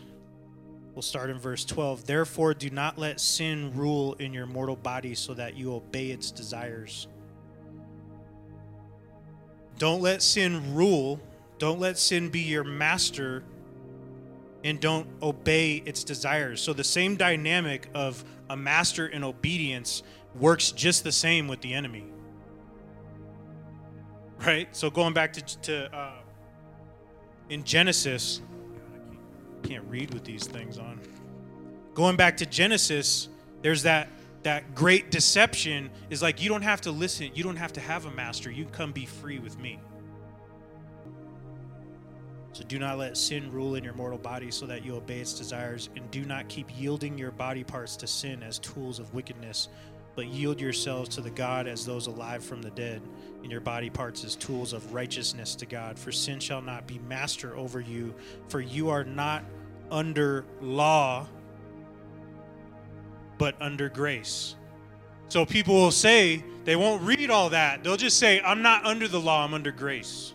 We'll 0.94 1.02
start 1.02 1.30
in 1.30 1.38
verse 1.40 1.64
12. 1.64 2.06
Therefore, 2.06 2.54
do 2.54 2.70
not 2.70 2.96
let 2.96 3.18
sin 3.18 3.74
rule 3.74 4.14
in 4.20 4.32
your 4.32 4.46
mortal 4.46 4.76
body 4.76 5.16
so 5.16 5.34
that 5.34 5.56
you 5.56 5.74
obey 5.74 6.12
its 6.12 6.30
desires. 6.30 7.08
Don't 9.78 10.00
let 10.00 10.22
sin 10.22 10.76
rule. 10.76 11.20
Don't 11.58 11.80
let 11.80 11.98
sin 11.98 12.28
be 12.28 12.38
your 12.38 12.62
master 12.62 13.42
and 14.62 14.78
don't 14.78 15.08
obey 15.22 15.82
its 15.84 16.04
desires. 16.04 16.60
So, 16.60 16.72
the 16.72 16.84
same 16.84 17.16
dynamic 17.16 17.88
of 17.94 18.24
a 18.48 18.56
master 18.56 19.06
and 19.06 19.24
obedience 19.24 20.04
works 20.38 20.70
just 20.70 21.02
the 21.02 21.10
same 21.10 21.48
with 21.48 21.60
the 21.62 21.74
enemy. 21.74 22.04
Right? 24.38 24.68
So, 24.70 24.88
going 24.88 25.14
back 25.14 25.32
to, 25.32 25.42
to 25.62 25.92
uh, 25.92 26.12
in 27.50 27.64
Genesis, 27.64 28.40
can't 29.62 29.84
read 29.88 30.12
with 30.14 30.24
these 30.24 30.46
things 30.46 30.78
on. 30.78 31.00
Going 31.94 32.16
back 32.16 32.36
to 32.38 32.46
Genesis, 32.46 33.28
there's 33.62 33.82
that 33.82 34.08
that 34.44 34.74
great 34.74 35.10
deception 35.10 35.90
is 36.10 36.22
like 36.22 36.40
you 36.40 36.48
don't 36.48 36.62
have 36.62 36.80
to 36.82 36.92
listen, 36.92 37.30
you 37.34 37.42
don't 37.42 37.56
have 37.56 37.72
to 37.72 37.80
have 37.80 38.06
a 38.06 38.10
master. 38.10 38.50
You 38.50 38.66
come 38.66 38.92
be 38.92 39.04
free 39.04 39.38
with 39.38 39.58
me. 39.58 39.80
So 42.52 42.64
do 42.64 42.78
not 42.78 42.98
let 42.98 43.16
sin 43.16 43.52
rule 43.52 43.74
in 43.74 43.84
your 43.84 43.94
mortal 43.94 44.18
body 44.18 44.50
so 44.50 44.66
that 44.66 44.84
you 44.84 44.96
obey 44.96 45.20
its 45.20 45.34
desires, 45.34 45.90
and 45.96 46.10
do 46.10 46.24
not 46.24 46.48
keep 46.48 46.66
yielding 46.76 47.18
your 47.18 47.30
body 47.30 47.62
parts 47.62 47.96
to 47.98 48.06
sin 48.06 48.42
as 48.42 48.58
tools 48.58 48.98
of 48.98 49.12
wickedness, 49.14 49.68
but 50.18 50.26
yield 50.26 50.60
yourselves 50.60 51.08
to 51.08 51.20
the 51.20 51.30
God 51.30 51.68
as 51.68 51.86
those 51.86 52.08
alive 52.08 52.42
from 52.42 52.60
the 52.60 52.70
dead, 52.70 53.00
and 53.44 53.52
your 53.52 53.60
body 53.60 53.88
parts 53.88 54.24
as 54.24 54.34
tools 54.34 54.72
of 54.72 54.92
righteousness 54.92 55.54
to 55.54 55.64
God. 55.64 55.96
For 55.96 56.10
sin 56.10 56.40
shall 56.40 56.60
not 56.60 56.88
be 56.88 56.98
master 57.08 57.56
over 57.56 57.80
you, 57.80 58.12
for 58.48 58.60
you 58.60 58.88
are 58.88 59.04
not 59.04 59.44
under 59.92 60.44
law, 60.60 61.24
but 63.38 63.54
under 63.62 63.88
grace. 63.88 64.56
So 65.28 65.46
people 65.46 65.74
will 65.74 65.92
say, 65.92 66.42
they 66.64 66.74
won't 66.74 67.00
read 67.02 67.30
all 67.30 67.50
that. 67.50 67.84
They'll 67.84 67.96
just 67.96 68.18
say, 68.18 68.40
I'm 68.40 68.60
not 68.60 68.84
under 68.84 69.06
the 69.06 69.20
law, 69.20 69.44
I'm 69.44 69.54
under 69.54 69.70
grace. 69.70 70.34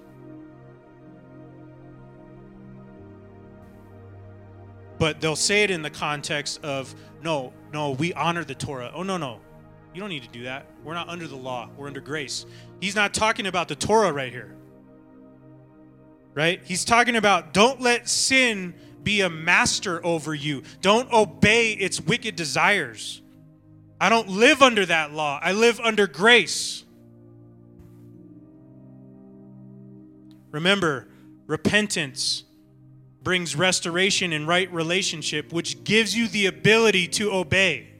But 4.97 5.19
they'll 5.19 5.36
say 5.36 5.63
it 5.63 5.71
in 5.71 5.81
the 5.81 5.89
context 5.89 6.63
of, 6.63 6.95
no, 7.21 7.51
no, 7.73 7.91
we 7.91 8.13
honor 8.13 8.45
the 8.45 8.55
Torah. 8.55 8.89
Oh, 8.95 9.03
no, 9.03 9.17
no. 9.17 9.41
You 9.93 9.99
don't 9.99 10.09
need 10.09 10.23
to 10.23 10.29
do 10.29 10.43
that. 10.43 10.65
We're 10.83 10.95
not 10.95 11.07
under 11.07 11.27
the 11.27 11.35
law, 11.35 11.69
we're 11.77 11.87
under 11.87 12.01
grace. 12.01 12.45
He's 12.81 12.95
not 12.95 13.13
talking 13.13 13.45
about 13.45 13.67
the 13.67 13.75
Torah 13.75 14.11
right 14.11 14.31
here. 14.31 14.55
Right? 16.33 16.61
He's 16.63 16.83
talking 16.83 17.15
about 17.15 17.53
don't 17.53 17.79
let 17.79 18.09
sin 18.09 18.73
be 19.03 19.21
a 19.21 19.29
master 19.29 20.03
over 20.05 20.33
you, 20.33 20.63
don't 20.81 21.11
obey 21.11 21.73
its 21.73 22.01
wicked 22.01 22.35
desires. 22.35 23.21
I 24.01 24.09
don't 24.09 24.29
live 24.29 24.61
under 24.61 24.85
that 24.85 25.13
law, 25.13 25.39
I 25.41 25.51
live 25.51 25.79
under 25.79 26.07
grace. 26.07 26.83
Remember, 30.51 31.07
repentance 31.47 32.43
brings 33.23 33.55
restoration 33.55 34.33
and 34.33 34.47
right 34.47 34.71
relationship, 34.71 35.51
which 35.51 35.83
gives 35.83 36.15
you 36.15 36.27
the 36.27 36.45
ability 36.45 37.07
to 37.07 37.31
obey. 37.31 37.92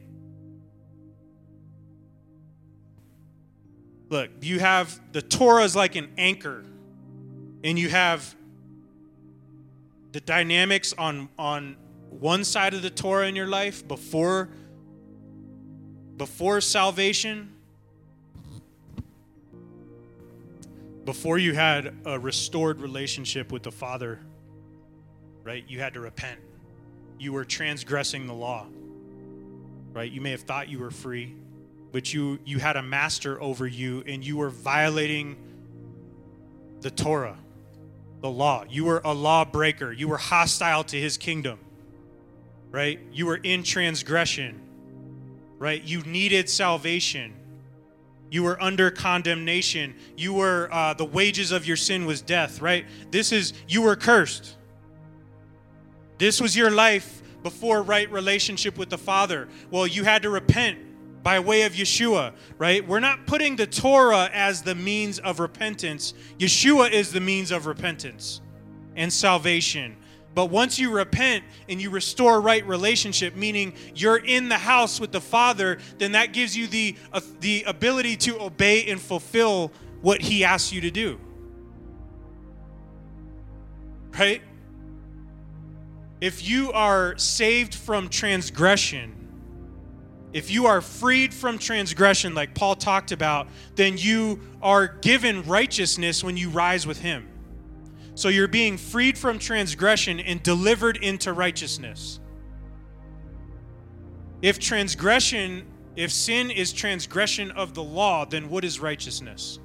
Look, 4.14 4.30
you 4.42 4.60
have 4.60 5.00
the 5.10 5.20
Torah 5.20 5.64
is 5.64 5.74
like 5.74 5.96
an 5.96 6.08
anchor, 6.16 6.64
and 7.64 7.76
you 7.76 7.88
have 7.88 8.32
the 10.12 10.20
dynamics 10.20 10.94
on 10.96 11.28
on 11.36 11.74
one 12.10 12.44
side 12.44 12.74
of 12.74 12.82
the 12.82 12.90
Torah 12.90 13.26
in 13.26 13.34
your 13.34 13.48
life 13.48 13.88
before 13.88 14.50
before 16.16 16.60
salvation 16.60 17.50
before 21.04 21.38
you 21.38 21.52
had 21.52 21.92
a 22.04 22.16
restored 22.16 22.80
relationship 22.80 23.50
with 23.50 23.64
the 23.64 23.72
Father 23.72 24.20
right? 25.42 25.64
You 25.66 25.80
had 25.80 25.92
to 25.94 26.00
repent. 26.00 26.38
You 27.18 27.32
were 27.32 27.44
transgressing 27.44 28.28
the 28.28 28.32
law, 28.32 28.66
right? 29.92 30.10
You 30.10 30.20
may 30.20 30.30
have 30.30 30.42
thought 30.42 30.68
you 30.68 30.78
were 30.78 30.92
free, 30.92 31.34
but 31.94 32.12
you 32.12 32.40
you 32.44 32.58
had 32.58 32.74
a 32.74 32.82
master 32.82 33.40
over 33.40 33.68
you 33.68 34.02
and 34.04 34.26
you 34.26 34.36
were 34.36 34.50
violating 34.50 35.36
the 36.80 36.90
Torah, 36.90 37.38
the 38.20 38.28
law. 38.28 38.64
You 38.68 38.86
were 38.86 39.00
a 39.04 39.14
lawbreaker. 39.14 39.92
You 39.92 40.08
were 40.08 40.16
hostile 40.16 40.82
to 40.82 41.00
his 41.00 41.16
kingdom. 41.16 41.60
Right? 42.72 42.98
You 43.12 43.26
were 43.26 43.36
in 43.36 43.62
transgression. 43.62 44.60
Right? 45.60 45.84
You 45.84 46.02
needed 46.02 46.50
salvation. 46.50 47.32
You 48.28 48.42
were 48.42 48.60
under 48.60 48.90
condemnation. 48.90 49.94
You 50.16 50.34
were 50.34 50.68
uh, 50.72 50.94
the 50.94 51.04
wages 51.04 51.52
of 51.52 51.64
your 51.64 51.76
sin 51.76 52.06
was 52.06 52.20
death. 52.20 52.60
Right? 52.60 52.86
This 53.12 53.30
is 53.30 53.52
you 53.68 53.82
were 53.82 53.94
cursed. 53.94 54.56
This 56.18 56.40
was 56.40 56.56
your 56.56 56.72
life 56.72 57.22
before 57.44 57.82
right 57.82 58.10
relationship 58.10 58.78
with 58.78 58.90
the 58.90 58.98
Father. 58.98 59.48
Well, 59.70 59.86
you 59.86 60.02
had 60.02 60.22
to 60.22 60.30
repent 60.30 60.80
by 61.24 61.40
way 61.40 61.62
of 61.62 61.72
Yeshua, 61.72 62.34
right? 62.58 62.86
We're 62.86 63.00
not 63.00 63.26
putting 63.26 63.56
the 63.56 63.66
Torah 63.66 64.28
as 64.32 64.60
the 64.60 64.74
means 64.74 65.18
of 65.18 65.40
repentance. 65.40 66.12
Yeshua 66.38 66.92
is 66.92 67.12
the 67.12 67.20
means 67.20 67.50
of 67.50 67.64
repentance 67.64 68.42
and 68.94 69.10
salvation. 69.10 69.96
But 70.34 70.50
once 70.50 70.78
you 70.78 70.90
repent 70.90 71.42
and 71.66 71.80
you 71.80 71.88
restore 71.88 72.42
right 72.42 72.64
relationship, 72.66 73.36
meaning 73.36 73.72
you're 73.94 74.18
in 74.18 74.50
the 74.50 74.58
house 74.58 75.00
with 75.00 75.12
the 75.12 75.20
Father, 75.20 75.78
then 75.96 76.12
that 76.12 76.34
gives 76.34 76.54
you 76.54 76.66
the, 76.66 76.94
uh, 77.10 77.22
the 77.40 77.64
ability 77.66 78.16
to 78.18 78.40
obey 78.42 78.84
and 78.90 79.00
fulfill 79.00 79.72
what 80.02 80.20
He 80.20 80.44
asks 80.44 80.72
you 80.74 80.82
to 80.82 80.90
do. 80.90 81.18
Right? 84.18 84.42
If 86.20 86.46
you 86.46 86.70
are 86.72 87.16
saved 87.16 87.74
from 87.74 88.10
transgression, 88.10 89.23
if 90.34 90.50
you 90.50 90.66
are 90.66 90.80
freed 90.80 91.32
from 91.32 91.58
transgression, 91.58 92.34
like 92.34 92.56
Paul 92.56 92.74
talked 92.74 93.12
about, 93.12 93.46
then 93.76 93.96
you 93.96 94.40
are 94.60 94.88
given 94.88 95.44
righteousness 95.44 96.24
when 96.24 96.36
you 96.36 96.50
rise 96.50 96.88
with 96.88 96.98
Him. 97.00 97.28
So 98.16 98.28
you're 98.28 98.48
being 98.48 98.76
freed 98.76 99.16
from 99.16 99.38
transgression 99.38 100.18
and 100.18 100.42
delivered 100.42 100.96
into 100.96 101.32
righteousness. 101.32 102.18
If 104.42 104.58
transgression, 104.58 105.66
if 105.94 106.10
sin 106.10 106.50
is 106.50 106.72
transgression 106.72 107.52
of 107.52 107.74
the 107.74 107.84
law, 107.84 108.24
then 108.24 108.50
what 108.50 108.64
is 108.64 108.80
righteousness? 108.80 109.60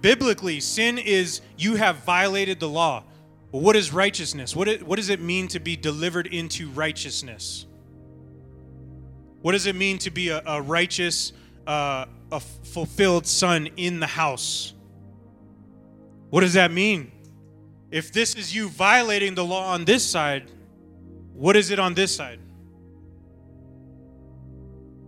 Biblically, 0.00 0.58
sin 0.58 0.96
is 0.96 1.42
you 1.58 1.76
have 1.76 1.96
violated 1.96 2.60
the 2.60 2.68
law. 2.68 3.04
What 3.52 3.76
is 3.76 3.92
righteousness? 3.92 4.56
What, 4.56 4.66
it, 4.66 4.82
what 4.82 4.96
does 4.96 5.10
it 5.10 5.20
mean 5.20 5.46
to 5.48 5.60
be 5.60 5.76
delivered 5.76 6.26
into 6.26 6.70
righteousness? 6.70 7.66
What 9.42 9.52
does 9.52 9.66
it 9.66 9.76
mean 9.76 9.98
to 9.98 10.10
be 10.10 10.30
a, 10.30 10.42
a 10.46 10.62
righteous, 10.62 11.34
uh, 11.66 12.06
a 12.32 12.40
fulfilled 12.40 13.26
son 13.26 13.68
in 13.76 14.00
the 14.00 14.06
house? 14.06 14.72
What 16.30 16.40
does 16.40 16.54
that 16.54 16.70
mean? 16.70 17.12
If 17.90 18.10
this 18.10 18.34
is 18.36 18.54
you 18.54 18.70
violating 18.70 19.34
the 19.34 19.44
law 19.44 19.74
on 19.74 19.84
this 19.84 20.02
side, 20.02 20.50
what 21.34 21.54
is 21.54 21.70
it 21.70 21.78
on 21.78 21.92
this 21.92 22.16
side? 22.16 22.38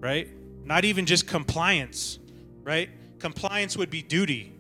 Right? 0.01 0.29
Not 0.67 0.85
even 0.85 1.07
just 1.07 1.27
compliance, 1.27 2.19
right? 2.63 2.91
Compliance 3.19 3.75
would 3.79 3.89
be 3.89 4.03
duty. 4.03 4.54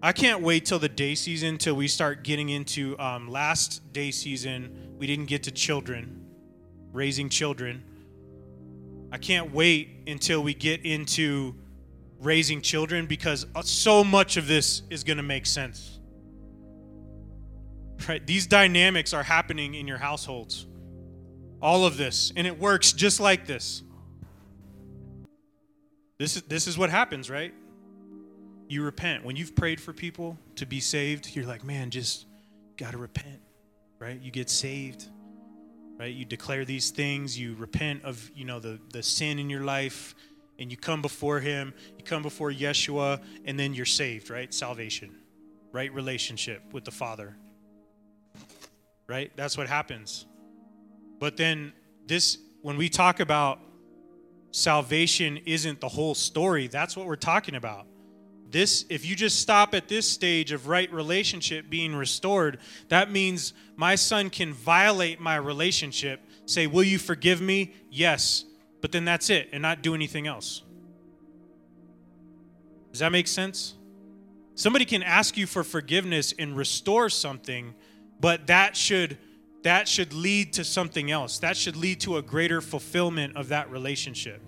I 0.00 0.12
can't 0.12 0.42
wait 0.42 0.64
till 0.64 0.78
the 0.78 0.88
day 0.88 1.16
season 1.16 1.58
till 1.58 1.74
we 1.74 1.88
start 1.88 2.22
getting 2.22 2.50
into 2.50 2.96
um, 3.00 3.28
last 3.28 3.92
day 3.92 4.12
season. 4.12 4.94
We 4.96 5.08
didn't 5.08 5.26
get 5.26 5.42
to 5.44 5.50
children, 5.50 6.24
raising 6.92 7.28
children. 7.28 7.82
I 9.10 9.18
can't 9.18 9.52
wait 9.52 10.04
until 10.06 10.42
we 10.42 10.54
get 10.54 10.84
into 10.84 11.56
raising 12.20 12.60
children 12.60 13.06
because 13.06 13.46
uh, 13.56 13.62
so 13.62 14.04
much 14.04 14.36
of 14.36 14.46
this 14.46 14.82
is 14.88 15.02
going 15.02 15.16
to 15.16 15.22
make 15.24 15.46
sense. 15.46 15.98
Right? 18.08 18.24
These 18.24 18.46
dynamics 18.46 19.12
are 19.12 19.24
happening 19.24 19.74
in 19.74 19.88
your 19.88 19.98
households. 19.98 20.66
All 21.60 21.84
of 21.84 21.96
this, 21.96 22.32
and 22.36 22.46
it 22.46 22.56
works 22.56 22.92
just 22.92 23.18
like 23.18 23.46
this. 23.46 23.82
This 26.18 26.36
is 26.36 26.42
this 26.42 26.68
is 26.68 26.78
what 26.78 26.88
happens, 26.88 27.28
right? 27.28 27.52
You 28.68 28.82
repent. 28.82 29.24
When 29.24 29.34
you've 29.34 29.56
prayed 29.56 29.80
for 29.80 29.92
people 29.92 30.38
to 30.56 30.66
be 30.66 30.80
saved, 30.80 31.34
you're 31.34 31.46
like, 31.46 31.64
man, 31.64 31.90
just 31.90 32.26
got 32.76 32.92
to 32.92 32.98
repent, 32.98 33.40
right? 33.98 34.20
You 34.20 34.30
get 34.30 34.50
saved, 34.50 35.06
right? 35.98 36.14
You 36.14 36.24
declare 36.24 36.64
these 36.64 36.90
things, 36.90 37.38
you 37.38 37.54
repent 37.54 38.04
of, 38.04 38.30
you 38.34 38.44
know, 38.44 38.60
the, 38.60 38.78
the 38.92 39.02
sin 39.02 39.38
in 39.38 39.48
your 39.48 39.62
life, 39.62 40.14
and 40.58 40.70
you 40.70 40.76
come 40.76 41.00
before 41.00 41.40
him, 41.40 41.72
you 41.96 42.04
come 42.04 42.22
before 42.22 42.52
Yeshua, 42.52 43.22
and 43.44 43.58
then 43.58 43.74
you're 43.74 43.86
saved, 43.86 44.28
right? 44.28 44.52
Salvation, 44.52 45.14
right? 45.72 45.92
Relationship 45.94 46.62
with 46.72 46.84
the 46.84 46.90
Father, 46.90 47.36
right? 49.06 49.32
That's 49.34 49.56
what 49.56 49.66
happens. 49.66 50.26
But 51.18 51.36
then 51.36 51.72
this, 52.06 52.38
when 52.60 52.76
we 52.76 52.88
talk 52.88 53.20
about 53.20 53.60
salvation 54.50 55.38
isn't 55.46 55.80
the 55.80 55.88
whole 55.88 56.14
story, 56.14 56.66
that's 56.66 56.96
what 56.96 57.06
we're 57.06 57.16
talking 57.16 57.54
about 57.54 57.86
this 58.50 58.84
if 58.88 59.04
you 59.04 59.14
just 59.14 59.40
stop 59.40 59.74
at 59.74 59.88
this 59.88 60.08
stage 60.08 60.52
of 60.52 60.68
right 60.68 60.92
relationship 60.92 61.68
being 61.68 61.94
restored 61.94 62.58
that 62.88 63.10
means 63.10 63.52
my 63.76 63.94
son 63.94 64.30
can 64.30 64.52
violate 64.52 65.20
my 65.20 65.36
relationship 65.36 66.20
say 66.46 66.66
will 66.66 66.82
you 66.82 66.98
forgive 66.98 67.40
me 67.40 67.72
yes 67.90 68.44
but 68.80 68.92
then 68.92 69.04
that's 69.04 69.30
it 69.30 69.48
and 69.52 69.62
not 69.62 69.82
do 69.82 69.94
anything 69.94 70.26
else 70.26 70.62
does 72.90 73.00
that 73.00 73.12
make 73.12 73.28
sense 73.28 73.74
somebody 74.54 74.84
can 74.84 75.02
ask 75.02 75.36
you 75.36 75.46
for 75.46 75.62
forgiveness 75.62 76.32
and 76.38 76.56
restore 76.56 77.08
something 77.08 77.74
but 78.20 78.46
that 78.46 78.76
should 78.76 79.18
that 79.62 79.88
should 79.88 80.12
lead 80.12 80.52
to 80.54 80.64
something 80.64 81.10
else. 81.10 81.38
That 81.38 81.56
should 81.56 81.76
lead 81.76 82.00
to 82.00 82.16
a 82.16 82.22
greater 82.22 82.60
fulfillment 82.60 83.36
of 83.36 83.48
that 83.48 83.70
relationship. 83.70 84.40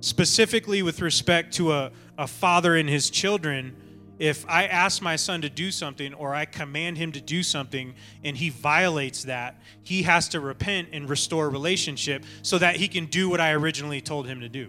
Specifically, 0.00 0.82
with 0.82 1.00
respect 1.00 1.54
to 1.54 1.72
a, 1.72 1.92
a 2.18 2.26
father 2.26 2.76
and 2.76 2.88
his 2.88 3.08
children, 3.08 3.76
if 4.18 4.44
I 4.48 4.66
ask 4.66 5.00
my 5.00 5.14
son 5.14 5.42
to 5.42 5.48
do 5.48 5.70
something 5.70 6.12
or 6.14 6.34
I 6.34 6.44
command 6.44 6.98
him 6.98 7.12
to 7.12 7.20
do 7.20 7.44
something 7.44 7.94
and 8.24 8.36
he 8.36 8.50
violates 8.50 9.24
that, 9.24 9.62
he 9.84 10.02
has 10.02 10.28
to 10.30 10.40
repent 10.40 10.88
and 10.92 11.08
restore 11.08 11.48
relationship 11.48 12.24
so 12.42 12.58
that 12.58 12.76
he 12.76 12.88
can 12.88 13.06
do 13.06 13.30
what 13.30 13.40
I 13.40 13.52
originally 13.52 14.00
told 14.00 14.26
him 14.26 14.40
to 14.40 14.48
do. 14.48 14.68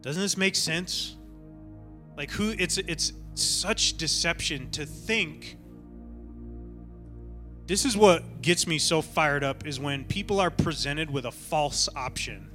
Doesn't 0.00 0.22
this 0.22 0.38
make 0.38 0.56
sense? 0.56 1.16
Like 2.16 2.30
who 2.30 2.54
it's 2.58 2.78
it's 2.78 3.12
such 3.34 3.96
deception 3.98 4.70
to 4.72 4.84
think 4.84 5.56
this 7.66 7.84
is 7.84 7.96
what 7.96 8.42
gets 8.42 8.66
me 8.66 8.78
so 8.78 9.00
fired 9.00 9.44
up 9.44 9.66
is 9.66 9.78
when 9.78 10.04
people 10.04 10.40
are 10.40 10.50
presented 10.50 11.10
with 11.10 11.24
a 11.26 11.30
false 11.30 11.88
option. 11.94 12.51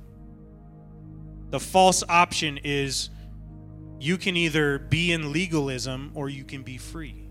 The 1.50 1.60
false 1.60 2.04
option 2.08 2.60
is 2.64 3.10
you 4.00 4.18
can 4.18 4.36
either 4.36 4.80
be 4.80 5.12
in 5.12 5.32
legalism 5.32 6.12
or 6.14 6.30
you 6.30 6.44
can 6.44 6.64
be 6.64 6.78
free. 6.78 7.24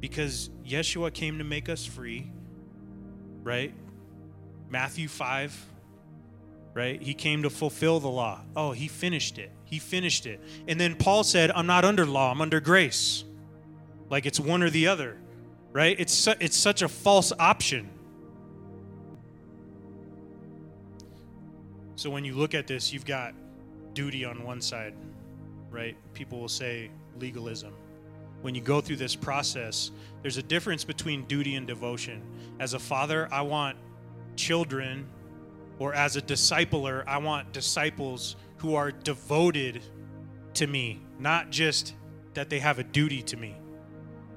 Because 0.00 0.50
Yeshua 0.64 1.12
came 1.12 1.38
to 1.38 1.44
make 1.44 1.68
us 1.68 1.84
free, 1.84 2.30
right? 3.42 3.74
Matthew 4.68 5.08
5, 5.08 5.66
right? 6.74 7.00
He 7.00 7.14
came 7.14 7.42
to 7.42 7.50
fulfill 7.50 8.00
the 8.00 8.08
law. 8.08 8.40
Oh, 8.54 8.72
he 8.72 8.88
finished 8.88 9.38
it. 9.38 9.50
He 9.64 9.78
finished 9.78 10.26
it. 10.26 10.40
And 10.68 10.80
then 10.80 10.94
Paul 10.94 11.24
said, 11.24 11.50
I'm 11.50 11.66
not 11.66 11.84
under 11.84 12.06
law, 12.06 12.30
I'm 12.30 12.40
under 12.40 12.60
grace. 12.60 13.24
Like 14.08 14.26
it's 14.26 14.38
one 14.38 14.62
or 14.62 14.70
the 14.70 14.86
other, 14.86 15.16
right? 15.72 15.98
It's, 15.98 16.12
su- 16.12 16.34
it's 16.38 16.56
such 16.56 16.82
a 16.82 16.88
false 16.88 17.32
option. 17.38 17.90
So 21.96 22.10
when 22.10 22.24
you 22.24 22.34
look 22.34 22.54
at 22.54 22.66
this, 22.66 22.92
you've 22.92 23.06
got 23.06 23.34
duty 23.94 24.24
on 24.24 24.44
one 24.44 24.60
side, 24.60 24.94
right? 25.70 25.96
People 26.12 26.38
will 26.38 26.48
say 26.48 26.90
legalism. 27.18 27.72
When 28.42 28.54
you 28.54 28.60
go 28.60 28.82
through 28.82 28.96
this 28.96 29.16
process, 29.16 29.90
there's 30.20 30.36
a 30.36 30.42
difference 30.42 30.84
between 30.84 31.24
duty 31.24 31.54
and 31.54 31.66
devotion. 31.66 32.22
As 32.60 32.74
a 32.74 32.78
father, 32.78 33.28
I 33.32 33.40
want 33.40 33.78
children, 34.36 35.06
or 35.78 35.94
as 35.94 36.16
a 36.16 36.22
discipler, 36.22 37.02
I 37.06 37.16
want 37.16 37.52
disciples 37.52 38.36
who 38.58 38.74
are 38.74 38.92
devoted 38.92 39.82
to 40.54 40.66
me, 40.66 41.00
not 41.18 41.50
just 41.50 41.94
that 42.34 42.50
they 42.50 42.58
have 42.58 42.78
a 42.78 42.84
duty 42.84 43.22
to 43.22 43.38
me, 43.38 43.54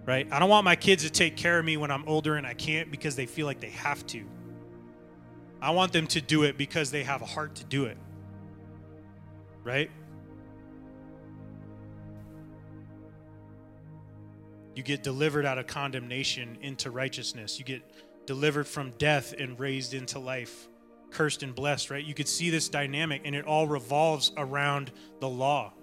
right? 0.05 0.27
I 0.31 0.39
don't 0.39 0.49
want 0.49 0.63
my 0.63 0.77
kids 0.77 1.03
to 1.03 1.09
take 1.09 1.35
care 1.35 1.59
of 1.59 1.65
me 1.65 1.75
when 1.75 1.91
I'm 1.91 2.07
older 2.07 2.35
and 2.35 2.47
I 2.47 2.53
can't 2.53 2.89
because 2.89 3.17
they 3.17 3.25
feel 3.25 3.45
like 3.45 3.59
they 3.59 3.71
have 3.71 4.07
to. 4.07 4.23
I 5.61 5.71
want 5.71 5.91
them 5.91 6.07
to 6.07 6.21
do 6.21 6.43
it 6.43 6.57
because 6.57 6.91
they 6.91 7.03
have 7.03 7.21
a 7.21 7.25
heart 7.25 7.55
to 7.55 7.63
do 7.63 7.85
it 7.85 7.97
right? 9.63 9.91
You 14.75 14.83
get 14.83 15.03
delivered 15.03 15.45
out 15.45 15.57
of 15.57 15.67
condemnation 15.67 16.57
into 16.61 16.89
righteousness. 16.89 17.59
You 17.59 17.65
get 17.65 17.83
delivered 18.25 18.67
from 18.67 18.93
death 18.97 19.33
and 19.37 19.59
raised 19.59 19.93
into 19.93 20.19
life, 20.19 20.67
cursed 21.11 21.43
and 21.43 21.53
blessed, 21.53 21.89
right? 21.89 22.03
You 22.03 22.13
could 22.13 22.27
see 22.27 22.49
this 22.49 22.69
dynamic, 22.69 23.21
and 23.25 23.35
it 23.35 23.45
all 23.45 23.67
revolves 23.67 24.31
around 24.37 24.91
the 25.19 25.29
law. 25.29 25.73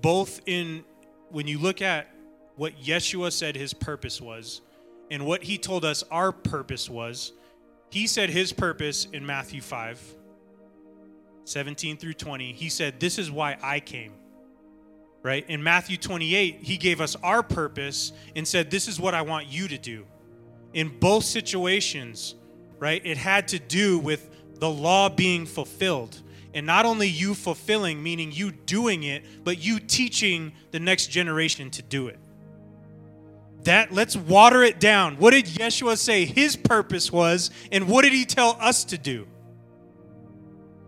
Both 0.00 0.40
in 0.46 0.84
when 1.30 1.46
you 1.46 1.58
look 1.58 1.80
at 1.80 2.12
what 2.56 2.78
Yeshua 2.82 3.32
said 3.32 3.56
his 3.56 3.72
purpose 3.72 4.20
was 4.20 4.60
and 5.12 5.26
what 5.26 5.42
he 5.42 5.58
told 5.58 5.84
us 5.84 6.02
our 6.10 6.32
purpose 6.32 6.88
was, 6.88 7.32
he 7.90 8.06
said 8.06 8.30
his 8.30 8.50
purpose 8.50 9.06
in 9.12 9.26
Matthew 9.26 9.60
5, 9.60 10.00
17 11.44 11.98
through 11.98 12.14
20. 12.14 12.52
He 12.54 12.70
said, 12.70 12.98
This 12.98 13.18
is 13.18 13.30
why 13.30 13.58
I 13.62 13.78
came. 13.80 14.14
Right? 15.22 15.44
In 15.50 15.62
Matthew 15.62 15.98
28, 15.98 16.60
he 16.62 16.78
gave 16.78 17.02
us 17.02 17.14
our 17.22 17.42
purpose 17.42 18.12
and 18.34 18.48
said, 18.48 18.70
This 18.70 18.88
is 18.88 18.98
what 18.98 19.12
I 19.12 19.20
want 19.20 19.48
you 19.48 19.68
to 19.68 19.76
do. 19.76 20.06
In 20.72 20.88
both 20.98 21.24
situations, 21.24 22.34
right, 22.78 23.04
it 23.04 23.18
had 23.18 23.48
to 23.48 23.58
do 23.58 23.98
with 23.98 24.30
the 24.54 24.70
law 24.70 25.10
being 25.10 25.44
fulfilled. 25.44 26.22
And 26.54 26.64
not 26.64 26.86
only 26.86 27.06
you 27.06 27.34
fulfilling, 27.34 28.02
meaning 28.02 28.32
you 28.32 28.50
doing 28.50 29.02
it, 29.02 29.24
but 29.44 29.62
you 29.62 29.78
teaching 29.78 30.52
the 30.70 30.80
next 30.80 31.08
generation 31.08 31.70
to 31.72 31.82
do 31.82 32.08
it 32.08 32.18
that 33.64 33.92
let's 33.92 34.16
water 34.16 34.62
it 34.62 34.80
down. 34.80 35.16
What 35.16 35.32
did 35.32 35.46
Yeshua 35.46 35.96
say 35.96 36.24
his 36.24 36.56
purpose 36.56 37.12
was, 37.12 37.50
and 37.70 37.88
what 37.88 38.02
did 38.02 38.12
he 38.12 38.24
tell 38.24 38.56
us 38.60 38.84
to 38.84 38.98
do? 38.98 39.26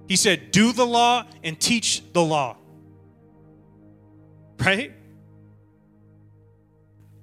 He 0.08 0.16
said, 0.16 0.50
Do 0.50 0.72
the 0.72 0.86
law 0.86 1.24
and 1.42 1.58
teach 1.58 2.02
the 2.12 2.22
law. 2.22 2.56
Right? 4.64 4.94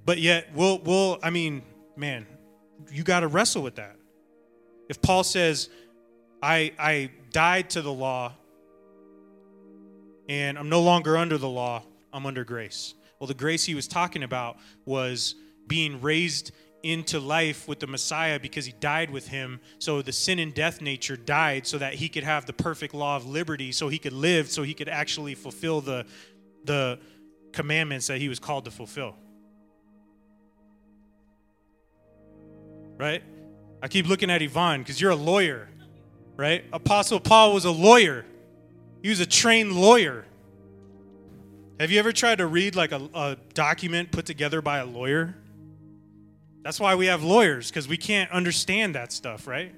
But 0.05 0.19
yet, 0.19 0.49
we'll, 0.53 0.79
we'll 0.79 1.17
I 1.23 1.29
mean, 1.29 1.63
man, 1.95 2.27
you 2.91 3.03
got 3.03 3.21
to 3.21 3.27
wrestle 3.27 3.63
with 3.63 3.75
that. 3.75 3.95
If 4.89 5.01
Paul 5.01 5.23
says, 5.23 5.69
I, 6.43 6.73
I 6.77 7.11
died 7.31 7.69
to 7.71 7.81
the 7.81 7.91
law 7.91 8.33
and 10.27 10.57
I'm 10.57 10.69
no 10.69 10.81
longer 10.81 11.17
under 11.17 11.37
the 11.37 11.47
law, 11.47 11.83
I'm 12.11 12.25
under 12.25 12.43
grace. 12.43 12.93
Well, 13.21 13.27
the 13.27 13.35
grace 13.35 13.63
he 13.63 13.75
was 13.75 13.87
talking 13.87 14.23
about 14.23 14.57
was 14.83 15.35
being 15.67 16.01
raised 16.01 16.53
into 16.81 17.19
life 17.19 17.67
with 17.67 17.79
the 17.79 17.85
Messiah 17.85 18.39
because 18.39 18.65
he 18.65 18.71
died 18.79 19.11
with 19.11 19.27
him. 19.27 19.59
So 19.77 20.01
the 20.01 20.11
sin 20.11 20.39
and 20.39 20.51
death 20.55 20.81
nature 20.81 21.15
died 21.15 21.67
so 21.67 21.77
that 21.77 21.93
he 21.93 22.09
could 22.09 22.23
have 22.23 22.47
the 22.47 22.53
perfect 22.53 22.95
law 22.95 23.15
of 23.15 23.27
liberty, 23.27 23.73
so 23.73 23.89
he 23.89 23.99
could 23.99 24.11
live, 24.11 24.49
so 24.49 24.63
he 24.63 24.73
could 24.73 24.89
actually 24.89 25.35
fulfill 25.35 25.81
the, 25.81 26.07
the 26.63 26.97
commandments 27.53 28.07
that 28.07 28.17
he 28.17 28.27
was 28.27 28.39
called 28.39 28.65
to 28.65 28.71
fulfill. 28.71 29.15
Right? 32.97 33.21
I 33.83 33.87
keep 33.87 34.07
looking 34.07 34.31
at 34.31 34.41
Yvonne 34.41 34.79
because 34.79 34.99
you're 34.99 35.11
a 35.11 35.15
lawyer, 35.15 35.69
right? 36.37 36.65
Apostle 36.73 37.19
Paul 37.19 37.53
was 37.53 37.65
a 37.65 37.71
lawyer, 37.71 38.25
he 39.03 39.09
was 39.09 39.19
a 39.19 39.27
trained 39.27 39.73
lawyer. 39.73 40.25
Have 41.81 41.89
you 41.89 41.97
ever 41.97 42.11
tried 42.11 42.37
to 42.37 42.45
read 42.45 42.75
like 42.75 42.91
a, 42.91 43.09
a 43.15 43.37
document 43.55 44.11
put 44.11 44.27
together 44.27 44.61
by 44.61 44.77
a 44.77 44.85
lawyer? 44.85 45.33
That's 46.61 46.79
why 46.79 46.93
we 46.93 47.07
have 47.07 47.23
lawyers, 47.23 47.71
because 47.71 47.87
we 47.87 47.97
can't 47.97 48.29
understand 48.29 48.93
that 48.93 49.11
stuff, 49.11 49.47
right? 49.47 49.73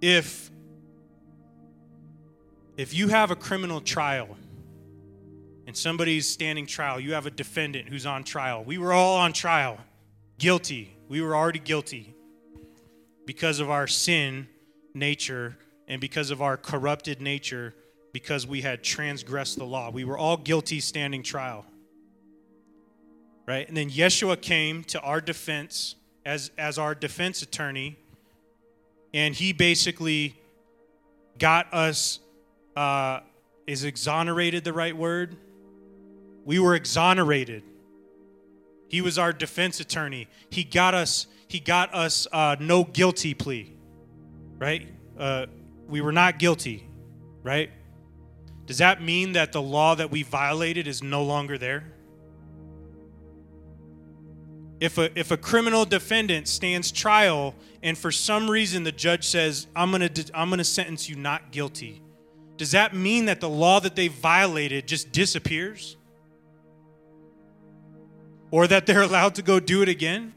If 0.00 0.50
if 2.78 2.94
you 2.94 3.08
have 3.08 3.30
a 3.30 3.36
criminal 3.36 3.82
trial 3.82 4.34
and 5.66 5.76
somebody's 5.76 6.26
standing 6.26 6.64
trial, 6.64 6.98
you 6.98 7.12
have 7.12 7.26
a 7.26 7.30
defendant 7.30 7.90
who's 7.90 8.06
on 8.06 8.24
trial. 8.24 8.64
We 8.64 8.78
were 8.78 8.94
all 8.94 9.18
on 9.18 9.34
trial, 9.34 9.76
guilty. 10.38 10.96
We 11.10 11.20
were 11.20 11.36
already 11.36 11.58
guilty 11.58 12.14
because 13.26 13.60
of 13.60 13.68
our 13.68 13.86
sin 13.86 14.48
nature 14.94 15.58
and 15.86 16.00
because 16.00 16.30
of 16.30 16.40
our 16.40 16.56
corrupted 16.56 17.20
nature 17.20 17.74
because 18.16 18.46
we 18.46 18.62
had 18.62 18.82
transgressed 18.82 19.58
the 19.58 19.64
law. 19.64 19.90
We 19.90 20.02
were 20.02 20.16
all 20.16 20.38
guilty 20.38 20.80
standing 20.80 21.22
trial. 21.22 21.66
Right? 23.44 23.68
And 23.68 23.76
then 23.76 23.90
Yeshua 23.90 24.40
came 24.40 24.84
to 24.84 25.00
our 25.02 25.20
defense 25.20 25.96
as, 26.24 26.50
as 26.56 26.78
our 26.78 26.94
defense 26.94 27.42
attorney, 27.42 27.98
and 29.12 29.34
he 29.34 29.52
basically 29.52 30.34
got 31.38 31.74
us, 31.74 32.20
uh, 32.74 33.20
is 33.66 33.84
exonerated 33.84 34.64
the 34.64 34.72
right 34.72 34.96
word? 34.96 35.36
We 36.46 36.58
were 36.58 36.74
exonerated. 36.74 37.64
He 38.88 39.02
was 39.02 39.18
our 39.18 39.34
defense 39.34 39.78
attorney. 39.78 40.26
He 40.48 40.64
got 40.64 40.94
us, 40.94 41.26
he 41.48 41.60
got 41.60 41.94
us 41.94 42.26
uh, 42.32 42.56
no 42.60 42.82
guilty 42.82 43.34
plea, 43.34 43.74
right? 44.56 44.88
Uh, 45.18 45.46
we 45.86 46.00
were 46.00 46.12
not 46.12 46.38
guilty, 46.38 46.88
right? 47.42 47.70
Does 48.66 48.78
that 48.78 49.00
mean 49.00 49.32
that 49.32 49.52
the 49.52 49.62
law 49.62 49.94
that 49.94 50.10
we 50.10 50.22
violated 50.22 50.86
is 50.86 51.02
no 51.02 51.22
longer 51.22 51.56
there? 51.56 51.84
If 54.78 54.98
a, 54.98 55.18
if 55.18 55.30
a 55.30 55.36
criminal 55.36 55.84
defendant 55.84 56.48
stands 56.48 56.92
trial 56.92 57.54
and 57.82 57.96
for 57.96 58.12
some 58.12 58.50
reason 58.50 58.84
the 58.84 58.92
judge 58.92 59.24
says, 59.24 59.68
I'm 59.74 59.90
going 59.90 60.12
to 60.12 60.30
I'm 60.34 60.48
going 60.48 60.58
to 60.58 60.64
sentence 60.64 61.08
you 61.08 61.16
not 61.16 61.50
guilty, 61.50 62.02
does 62.56 62.72
that 62.72 62.94
mean 62.94 63.26
that 63.26 63.40
the 63.40 63.48
law 63.48 63.80
that 63.80 63.96
they 63.96 64.08
violated 64.08 64.86
just 64.86 65.12
disappears? 65.12 65.96
Or 68.50 68.66
that 68.66 68.86
they're 68.86 69.02
allowed 69.10 69.36
to 69.36 69.42
go 69.42 69.60
do 69.60 69.82
it 69.82 69.88
again? 69.88 70.34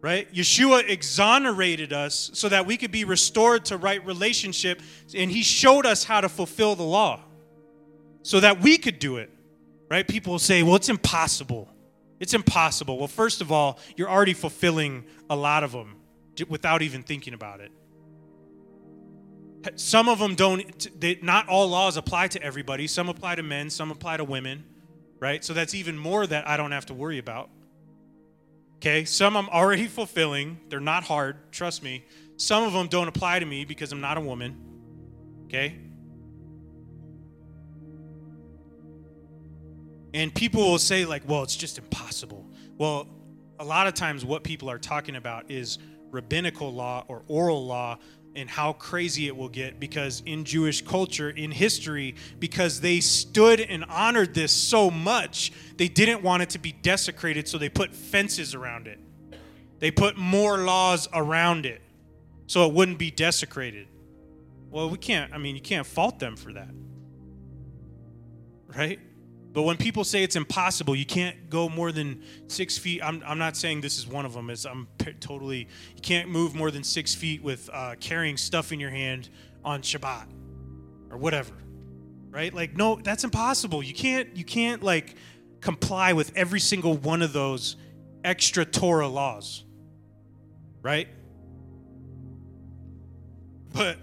Right? 0.00 0.32
Yeshua 0.32 0.88
exonerated 0.88 1.92
us 1.92 2.30
so 2.34 2.48
that 2.48 2.66
we 2.66 2.76
could 2.76 2.90
be 2.90 3.04
restored 3.04 3.64
to 3.66 3.76
right 3.76 4.04
relationship, 4.06 4.80
and 5.14 5.30
he 5.30 5.42
showed 5.42 5.86
us 5.86 6.04
how 6.04 6.20
to 6.20 6.28
fulfill 6.28 6.74
the 6.74 6.82
law. 6.82 7.20
so 8.22 8.40
that 8.40 8.60
we 8.60 8.76
could 8.78 8.98
do 8.98 9.16
it. 9.16 9.30
Right? 9.90 10.06
People 10.06 10.38
say, 10.38 10.62
well, 10.62 10.76
it's 10.76 10.88
impossible. 10.88 11.68
It's 12.20 12.34
impossible. 12.34 12.98
Well, 12.98 13.08
first 13.08 13.40
of 13.40 13.50
all, 13.50 13.78
you're 13.96 14.10
already 14.10 14.34
fulfilling 14.34 15.04
a 15.28 15.36
lot 15.36 15.64
of 15.64 15.72
them 15.72 15.96
without 16.48 16.82
even 16.82 17.02
thinking 17.02 17.34
about 17.34 17.60
it. 17.60 17.72
Some 19.74 20.08
of 20.08 20.18
them 20.18 20.36
don't, 20.36 21.00
they, 21.00 21.18
not 21.22 21.48
all 21.48 21.68
laws 21.68 21.96
apply 21.96 22.28
to 22.28 22.42
everybody. 22.42 22.86
Some 22.86 23.08
apply 23.08 23.34
to 23.34 23.42
men, 23.42 23.68
some 23.68 23.90
apply 23.90 24.18
to 24.18 24.24
women, 24.24 24.64
right? 25.18 25.44
So 25.44 25.52
that's 25.52 25.74
even 25.74 25.98
more 25.98 26.26
that 26.26 26.46
I 26.46 26.56
don't 26.56 26.72
have 26.72 26.86
to 26.86 26.94
worry 26.94 27.18
about. 27.18 27.50
Okay, 28.80 29.04
some 29.04 29.36
I'm 29.36 29.50
already 29.50 29.86
fulfilling. 29.86 30.58
They're 30.70 30.80
not 30.80 31.04
hard, 31.04 31.52
trust 31.52 31.82
me. 31.82 32.02
Some 32.38 32.64
of 32.64 32.72
them 32.72 32.88
don't 32.88 33.08
apply 33.08 33.38
to 33.38 33.44
me 33.44 33.66
because 33.66 33.92
I'm 33.92 34.00
not 34.00 34.16
a 34.16 34.22
woman. 34.22 34.56
Okay? 35.44 35.78
And 40.14 40.34
people 40.34 40.62
will 40.62 40.78
say, 40.78 41.04
like, 41.04 41.28
well, 41.28 41.42
it's 41.42 41.56
just 41.56 41.76
impossible. 41.76 42.50
Well, 42.78 43.06
a 43.58 43.64
lot 43.64 43.86
of 43.86 43.92
times 43.92 44.24
what 44.24 44.44
people 44.44 44.70
are 44.70 44.78
talking 44.78 45.16
about 45.16 45.50
is 45.50 45.78
rabbinical 46.10 46.72
law 46.72 47.04
or 47.06 47.22
oral 47.28 47.66
law 47.66 47.98
and 48.34 48.48
how 48.48 48.72
crazy 48.72 49.26
it 49.26 49.36
will 49.36 49.48
get 49.48 49.80
because 49.80 50.22
in 50.24 50.44
Jewish 50.44 50.82
culture, 50.82 51.30
in 51.30 51.50
history, 51.50 52.14
because 52.38 52.80
they 52.80 53.00
stood 53.00 53.60
and 53.60 53.84
honored 53.84 54.34
this 54.34 54.52
so 54.52 54.90
much, 54.90 55.52
they 55.76 55.88
didn't 55.88 56.22
want 56.22 56.42
it 56.42 56.50
to 56.50 56.58
be 56.58 56.72
desecrated, 56.72 57.48
so 57.48 57.58
they 57.58 57.68
put 57.68 57.94
fences 57.94 58.54
around 58.54 58.86
it. 58.86 58.98
They 59.80 59.90
put 59.90 60.16
more 60.16 60.58
laws 60.58 61.08
around 61.12 61.66
it 61.66 61.80
so 62.46 62.66
it 62.66 62.72
wouldn't 62.72 62.98
be 62.98 63.10
desecrated. 63.10 63.88
Well, 64.70 64.90
we 64.90 64.98
can't, 64.98 65.32
I 65.32 65.38
mean, 65.38 65.56
you 65.56 65.62
can't 65.62 65.86
fault 65.86 66.18
them 66.18 66.36
for 66.36 66.52
that. 66.52 66.70
Right? 68.68 69.00
But 69.52 69.62
when 69.62 69.76
people 69.76 70.04
say 70.04 70.22
it's 70.22 70.36
impossible, 70.36 70.94
you 70.94 71.04
can't 71.04 71.50
go 71.50 71.68
more 71.68 71.90
than 71.90 72.22
six 72.46 72.78
feet. 72.78 73.02
I'm, 73.02 73.22
I'm 73.26 73.38
not 73.38 73.56
saying 73.56 73.80
this 73.80 73.98
is 73.98 74.06
one 74.06 74.24
of 74.24 74.32
them. 74.32 74.48
It's, 74.48 74.64
I'm 74.64 74.86
totally, 75.18 75.68
you 75.96 76.02
can't 76.02 76.28
move 76.28 76.54
more 76.54 76.70
than 76.70 76.84
six 76.84 77.14
feet 77.14 77.42
with 77.42 77.68
uh, 77.72 77.96
carrying 77.98 78.36
stuff 78.36 78.70
in 78.70 78.78
your 78.78 78.90
hand 78.90 79.28
on 79.64 79.82
Shabbat 79.82 80.26
or 81.10 81.18
whatever, 81.18 81.54
right? 82.30 82.54
Like, 82.54 82.76
no, 82.76 83.00
that's 83.02 83.24
impossible. 83.24 83.82
You 83.82 83.94
can't, 83.94 84.36
you 84.36 84.44
can't 84.44 84.84
like 84.84 85.16
comply 85.60 86.12
with 86.12 86.30
every 86.36 86.60
single 86.60 86.96
one 86.96 87.20
of 87.20 87.32
those 87.32 87.76
extra 88.22 88.64
Torah 88.64 89.08
laws, 89.08 89.64
right? 90.80 91.08
But 93.72 93.98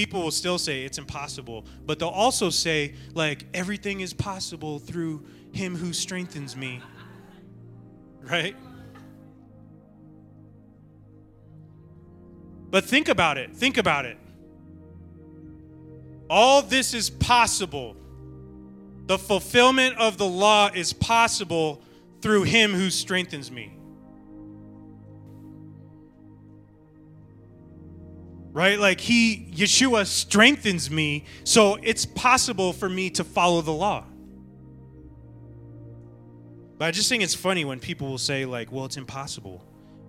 people 0.00 0.22
will 0.22 0.30
still 0.30 0.56
say 0.56 0.84
it's 0.84 0.96
impossible, 0.96 1.62
but 1.84 1.98
they'll 1.98 2.08
also 2.08 2.48
say, 2.48 2.94
like, 3.12 3.44
everything 3.52 4.00
is 4.00 4.14
possible 4.14 4.78
through 4.78 5.22
him 5.52 5.76
who 5.76 5.92
strengthens 5.92 6.56
me. 6.56 6.80
Right? 8.22 8.56
But 12.70 12.86
think 12.86 13.10
about 13.10 13.36
it. 13.36 13.54
Think 13.54 13.76
about 13.76 14.06
it. 14.06 14.16
All 16.30 16.62
this 16.62 16.94
is 16.94 17.10
possible. 17.10 17.94
The 19.04 19.18
fulfillment 19.18 19.98
of 19.98 20.16
the 20.16 20.24
law 20.24 20.70
is 20.72 20.94
possible 20.94 21.82
through 22.22 22.44
him 22.44 22.72
who 22.72 22.88
strengthens 22.88 23.50
me. 23.50 23.76
Right? 28.52 28.78
Like 28.78 29.00
he, 29.00 29.50
Yeshua 29.52 30.06
strengthens 30.06 30.90
me, 30.90 31.24
so 31.44 31.76
it's 31.82 32.04
possible 32.06 32.72
for 32.72 32.88
me 32.88 33.10
to 33.10 33.24
follow 33.24 33.60
the 33.62 33.72
law. 33.72 34.04
But 36.78 36.86
I 36.86 36.90
just 36.92 37.08
think 37.08 37.22
it's 37.22 37.34
funny 37.34 37.64
when 37.64 37.78
people 37.78 38.08
will 38.08 38.18
say, 38.18 38.46
like, 38.46 38.72
well, 38.72 38.86
it's 38.86 38.96
impossible. 38.96 39.64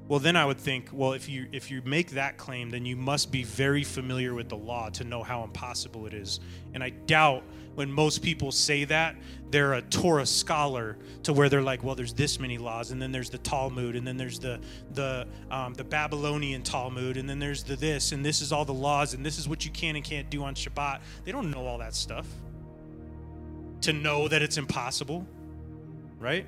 Well, 0.07 0.19
then 0.19 0.35
I 0.35 0.45
would 0.45 0.57
think, 0.57 0.89
well, 0.91 1.13
if 1.13 1.29
you 1.29 1.47
if 1.51 1.71
you 1.71 1.81
make 1.85 2.11
that 2.11 2.37
claim, 2.37 2.69
then 2.69 2.85
you 2.85 2.95
must 2.95 3.31
be 3.31 3.43
very 3.43 3.83
familiar 3.83 4.33
with 4.33 4.49
the 4.49 4.57
law 4.57 4.89
to 4.89 5.03
know 5.03 5.23
how 5.23 5.43
impossible 5.43 6.05
it 6.05 6.13
is. 6.13 6.39
And 6.73 6.83
I 6.83 6.89
doubt 6.89 7.43
when 7.75 7.91
most 7.91 8.21
people 8.21 8.51
say 8.51 8.83
that, 8.85 9.15
they're 9.49 9.73
a 9.73 9.81
Torah 9.81 10.25
scholar 10.25 10.97
to 11.23 11.33
where 11.33 11.49
they're 11.49 11.61
like, 11.61 11.83
well, 11.83 11.95
there's 11.95 12.13
this 12.13 12.39
many 12.39 12.57
laws, 12.57 12.91
and 12.91 13.01
then 13.01 13.11
there's 13.11 13.29
the 13.29 13.37
Talmud, 13.37 13.95
and 13.95 14.07
then 14.07 14.17
there's 14.17 14.39
the 14.39 14.59
the 14.93 15.27
um, 15.49 15.73
the 15.73 15.83
Babylonian 15.83 16.63
Talmud, 16.63 17.17
and 17.17 17.29
then 17.29 17.39
there's 17.39 17.63
the 17.63 17.75
this, 17.75 18.11
and 18.11 18.25
this 18.25 18.41
is 18.41 18.51
all 18.51 18.65
the 18.65 18.73
laws, 18.73 19.13
and 19.13 19.25
this 19.25 19.37
is 19.37 19.47
what 19.47 19.65
you 19.65 19.71
can 19.71 19.95
and 19.95 20.05
can't 20.05 20.29
do 20.29 20.43
on 20.43 20.55
Shabbat. 20.55 21.01
They 21.25 21.31
don't 21.31 21.51
know 21.51 21.65
all 21.65 21.77
that 21.79 21.95
stuff. 21.95 22.27
To 23.81 23.93
know 23.93 24.27
that 24.27 24.41
it's 24.41 24.57
impossible, 24.57 25.25
right? 26.19 26.45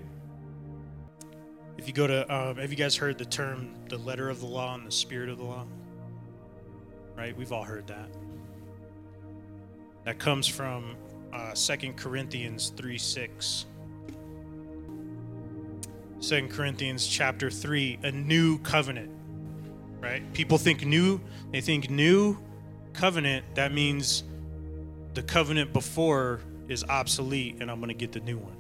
If 1.77 1.87
you 1.87 1.93
go 1.93 2.07
to, 2.07 2.33
um, 2.33 2.57
have 2.57 2.69
you 2.69 2.77
guys 2.77 2.95
heard 2.95 3.17
the 3.17 3.25
term 3.25 3.73
the 3.89 3.97
letter 3.97 4.29
of 4.29 4.39
the 4.39 4.45
law 4.45 4.75
and 4.75 4.85
the 4.85 4.91
spirit 4.91 5.29
of 5.29 5.37
the 5.37 5.43
law? 5.43 5.65
Right? 7.17 7.35
We've 7.35 7.51
all 7.51 7.63
heard 7.63 7.87
that. 7.87 8.09
That 10.05 10.19
comes 10.19 10.47
from 10.47 10.95
uh, 11.33 11.53
2 11.53 11.93
Corinthians 11.93 12.71
3 12.75 12.97
6. 12.97 13.65
2 16.21 16.47
Corinthians 16.47 17.05
chapter 17.05 17.49
3, 17.49 17.99
a 18.03 18.11
new 18.11 18.57
covenant. 18.59 19.11
Right? 19.99 20.31
People 20.33 20.57
think 20.57 20.85
new, 20.85 21.19
they 21.51 21.61
think 21.61 21.89
new 21.89 22.37
covenant, 22.93 23.45
that 23.55 23.73
means 23.73 24.23
the 25.13 25.23
covenant 25.23 25.73
before 25.73 26.41
is 26.67 26.83
obsolete 26.85 27.57
and 27.59 27.69
I'm 27.69 27.79
going 27.79 27.89
to 27.89 27.93
get 27.93 28.11
the 28.11 28.19
new 28.19 28.37
one. 28.37 28.55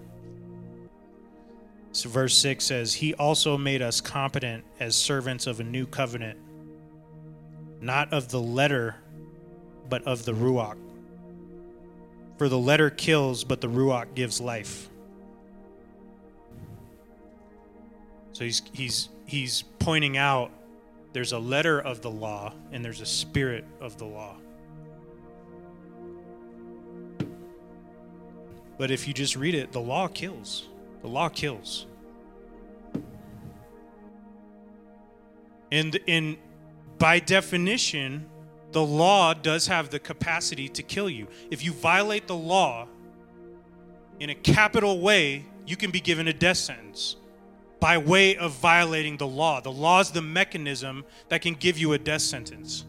So 1.91 2.09
verse 2.09 2.35
6 2.37 2.65
says, 2.65 2.93
He 2.93 3.13
also 3.13 3.57
made 3.57 3.81
us 3.81 4.01
competent 4.01 4.63
as 4.79 4.95
servants 4.95 5.47
of 5.47 5.59
a 5.59 5.63
new 5.63 5.85
covenant, 5.85 6.39
not 7.81 8.11
of 8.11 8.29
the 8.29 8.41
letter, 8.41 8.95
but 9.89 10.03
of 10.03 10.25
the 10.25 10.33
Ruach. 10.33 10.77
For 12.37 12.49
the 12.49 12.57
letter 12.57 12.89
kills, 12.89 13.43
but 13.43 13.61
the 13.61 13.67
Ruach 13.67 14.15
gives 14.15 14.41
life. 14.41 14.89
So 18.33 18.43
he's, 18.43 18.61
he's, 18.73 19.09
he's 19.25 19.63
pointing 19.79 20.17
out 20.17 20.51
there's 21.13 21.31
a 21.31 21.39
letter 21.39 21.79
of 21.79 22.01
the 22.01 22.09
law 22.09 22.53
and 22.71 22.83
there's 22.83 23.01
a 23.01 23.05
spirit 23.05 23.63
of 23.79 23.97
the 23.97 24.05
law. 24.05 24.35
But 28.77 28.89
if 28.89 29.07
you 29.07 29.13
just 29.13 29.35
read 29.35 29.53
it, 29.53 29.71
the 29.71 29.79
law 29.79 30.07
kills. 30.07 30.67
The 31.01 31.07
law 31.07 31.29
kills. 31.29 31.85
And 35.71 35.95
in 36.07 36.37
by 36.97 37.19
definition, 37.19 38.29
the 38.73 38.83
law 38.83 39.33
does 39.33 39.67
have 39.67 39.89
the 39.89 39.99
capacity 39.99 40.67
to 40.69 40.83
kill 40.83 41.09
you. 41.09 41.27
If 41.51 41.63
you 41.63 41.71
violate 41.71 42.27
the 42.27 42.35
law 42.35 42.87
in 44.19 44.29
a 44.29 44.35
capital 44.35 44.99
way, 44.99 45.45
you 45.65 45.77
can 45.77 45.91
be 45.91 45.99
given 45.99 46.27
a 46.27 46.33
death 46.33 46.57
sentence 46.57 47.15
by 47.79 47.97
way 47.97 48.35
of 48.35 48.51
violating 48.53 49.17
the 49.17 49.27
law. 49.27 49.61
The 49.61 49.71
law 49.71 49.99
is 49.99 50.11
the 50.11 50.21
mechanism 50.21 51.05
that 51.29 51.41
can 51.41 51.53
give 51.53 51.77
you 51.77 51.93
a 51.93 51.97
death 51.97 52.21
sentence. 52.21 52.85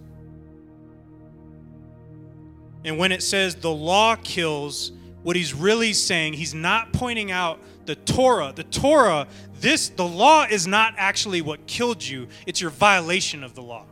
And 2.84 2.98
when 2.98 3.12
it 3.12 3.22
says 3.22 3.54
the 3.54 3.70
law 3.70 4.16
kills, 4.16 4.92
what 5.22 5.36
he's 5.36 5.54
really 5.54 5.92
saying, 5.92 6.34
he's 6.34 6.54
not 6.54 6.92
pointing 6.92 7.30
out 7.30 7.58
the 7.86 7.96
Torah. 7.96 8.52
The 8.54 8.64
Torah, 8.64 9.26
this, 9.58 9.88
the 9.88 10.06
law 10.06 10.46
is 10.48 10.66
not 10.66 10.94
actually 10.96 11.42
what 11.42 11.66
killed 11.66 12.02
you, 12.02 12.28
it's 12.46 12.60
your 12.60 12.70
violation 12.70 13.42
of 13.42 13.54
the 13.54 13.62
law. 13.62 13.86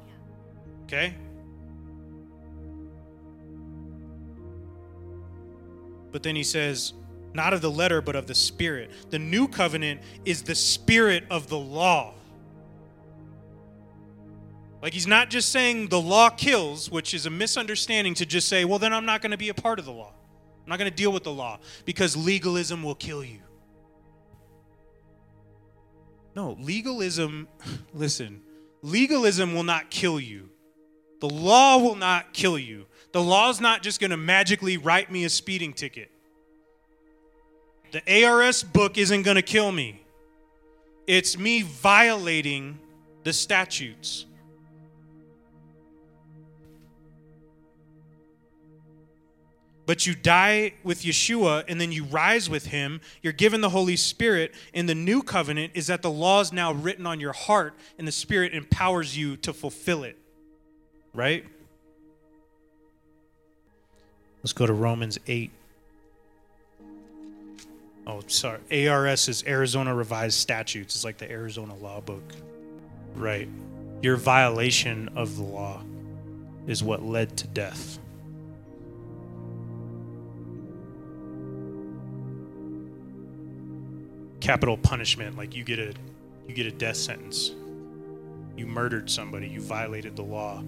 Okay? 0.85 1.15
But 6.13 6.23
then 6.23 6.37
he 6.37 6.45
says, 6.45 6.93
not 7.35 7.55
of 7.55 7.63
the 7.63 7.71
letter, 7.71 8.03
but 8.03 8.15
of 8.15 8.27
the 8.27 8.35
Spirit. 8.35 8.91
The 9.11 9.19
new 9.19 9.49
covenant 9.49 10.03
is 10.25 10.43
the 10.43 10.55
Spirit 10.55 11.25
of 11.31 11.49
the 11.49 11.59
law. 11.59 12.15
Like 14.83 14.93
he's 14.93 15.07
not 15.07 15.31
just 15.31 15.51
saying 15.51 15.89
the 15.89 16.01
law 16.01 16.29
kills, 16.29 16.91
which 16.91 17.15
is 17.15 17.27
a 17.27 17.31
misunderstanding 17.31 18.15
to 18.15 18.27
just 18.27 18.49
say, 18.49 18.65
well, 18.65 18.81
then 18.81 18.93
I'm 18.93 19.07
not 19.07 19.23
going 19.23 19.31
to 19.31 19.39
be 19.39 19.49
a 19.49 19.55
part 19.55 19.79
of 19.79 19.85
the 19.85 19.93
law. 19.93 20.13
I'm 20.65 20.69
not 20.69 20.79
going 20.79 20.91
to 20.91 20.97
deal 20.97 21.13
with 21.13 21.23
the 21.23 21.33
law 21.33 21.61
because 21.85 22.17
legalism 22.17 22.83
will 22.83 22.97
kill 22.97 23.25
you. 23.25 23.39
No, 26.35 26.57
legalism, 26.61 27.49
listen, 27.95 28.43
legalism 28.83 29.55
will 29.55 29.65
not 29.65 29.91
kill 29.91 30.19
you. 30.19 30.51
The 31.21 31.29
law 31.29 31.79
will 31.79 31.95
not 31.95 32.33
kill 32.33 32.59
you. 32.59 32.87
The 33.13 33.23
law's 33.23 33.61
not 33.61 33.83
just 33.83 34.01
going 34.01 34.11
to 34.11 34.17
magically 34.17 34.79
write 34.79 35.11
me 35.11 35.25
a 35.25 35.29
speeding 35.29 35.75
ticket. 35.75 36.11
The 37.93 38.25
ARS 38.25 38.63
book 38.63 38.97
isn't 38.97 39.23
going 39.23 39.35
to 39.37 39.43
kill 39.43 39.71
me. 39.71 40.03
It's 41.07 41.37
me 41.37 41.63
violating 41.63 42.79
the 43.23 43.35
statutes. 43.35 44.25
But 49.85 50.07
you 50.07 50.15
die 50.15 50.75
with 50.85 51.03
Yeshua 51.03 51.65
and 51.69 51.79
then 51.79 51.93
you 51.93 52.05
rise 52.05 52.49
with 52.49 52.67
him. 52.67 53.01
You're 53.21 53.33
given 53.35 53.61
the 53.61 53.69
Holy 53.69 53.97
Spirit. 53.97 54.55
And 54.73 54.89
the 54.89 54.95
new 54.95 55.23
covenant 55.23 55.73
is 55.75 55.89
that 55.89 56.01
the 56.01 56.11
law 56.11 56.41
is 56.41 56.53
now 56.53 56.73
written 56.73 57.07
on 57.07 57.21
your 57.21 57.33
heart 57.33 57.75
and 57.99 58.09
the 58.09 58.13
Spirit 58.13 58.55
empowers 58.55 59.19
you 59.19 59.37
to 59.39 59.53
fulfill 59.53 60.05
it. 60.05 60.17
Right? 61.13 61.45
Let's 64.43 64.53
go 64.53 64.67
to 64.67 64.73
Romans 64.73 65.19
8. 65.27 65.51
Oh, 68.07 68.23
sorry. 68.27 68.89
ARS 68.89 69.29
is 69.29 69.45
Arizona 69.47 69.95
Revised 69.95 70.39
Statutes. 70.39 70.97
It's 70.97 71.05
like 71.05 71.19
the 71.19 71.31
Arizona 71.31 71.77
Law 71.77 72.01
Book. 72.01 72.25
Right. 73.15 73.49
Your 74.03 74.17
violation 74.17 75.11
of 75.15 75.37
the 75.37 75.45
law 75.45 75.83
is 76.67 76.83
what 76.83 77.05
led 77.05 77.37
to 77.37 77.47
death. 77.47 78.01
Capital 84.41 84.77
punishment, 84.77 85.37
like 85.37 85.55
you 85.55 85.63
get 85.63 85.79
a 85.79 85.95
you 86.49 86.55
get 86.55 86.67
a 86.67 86.73
death 86.73 86.97
sentence. 86.97 87.53
You 88.57 88.67
murdered 88.67 89.09
somebody, 89.09 89.47
you 89.47 89.61
violated 89.61 90.17
the 90.17 90.23
law. 90.23 90.65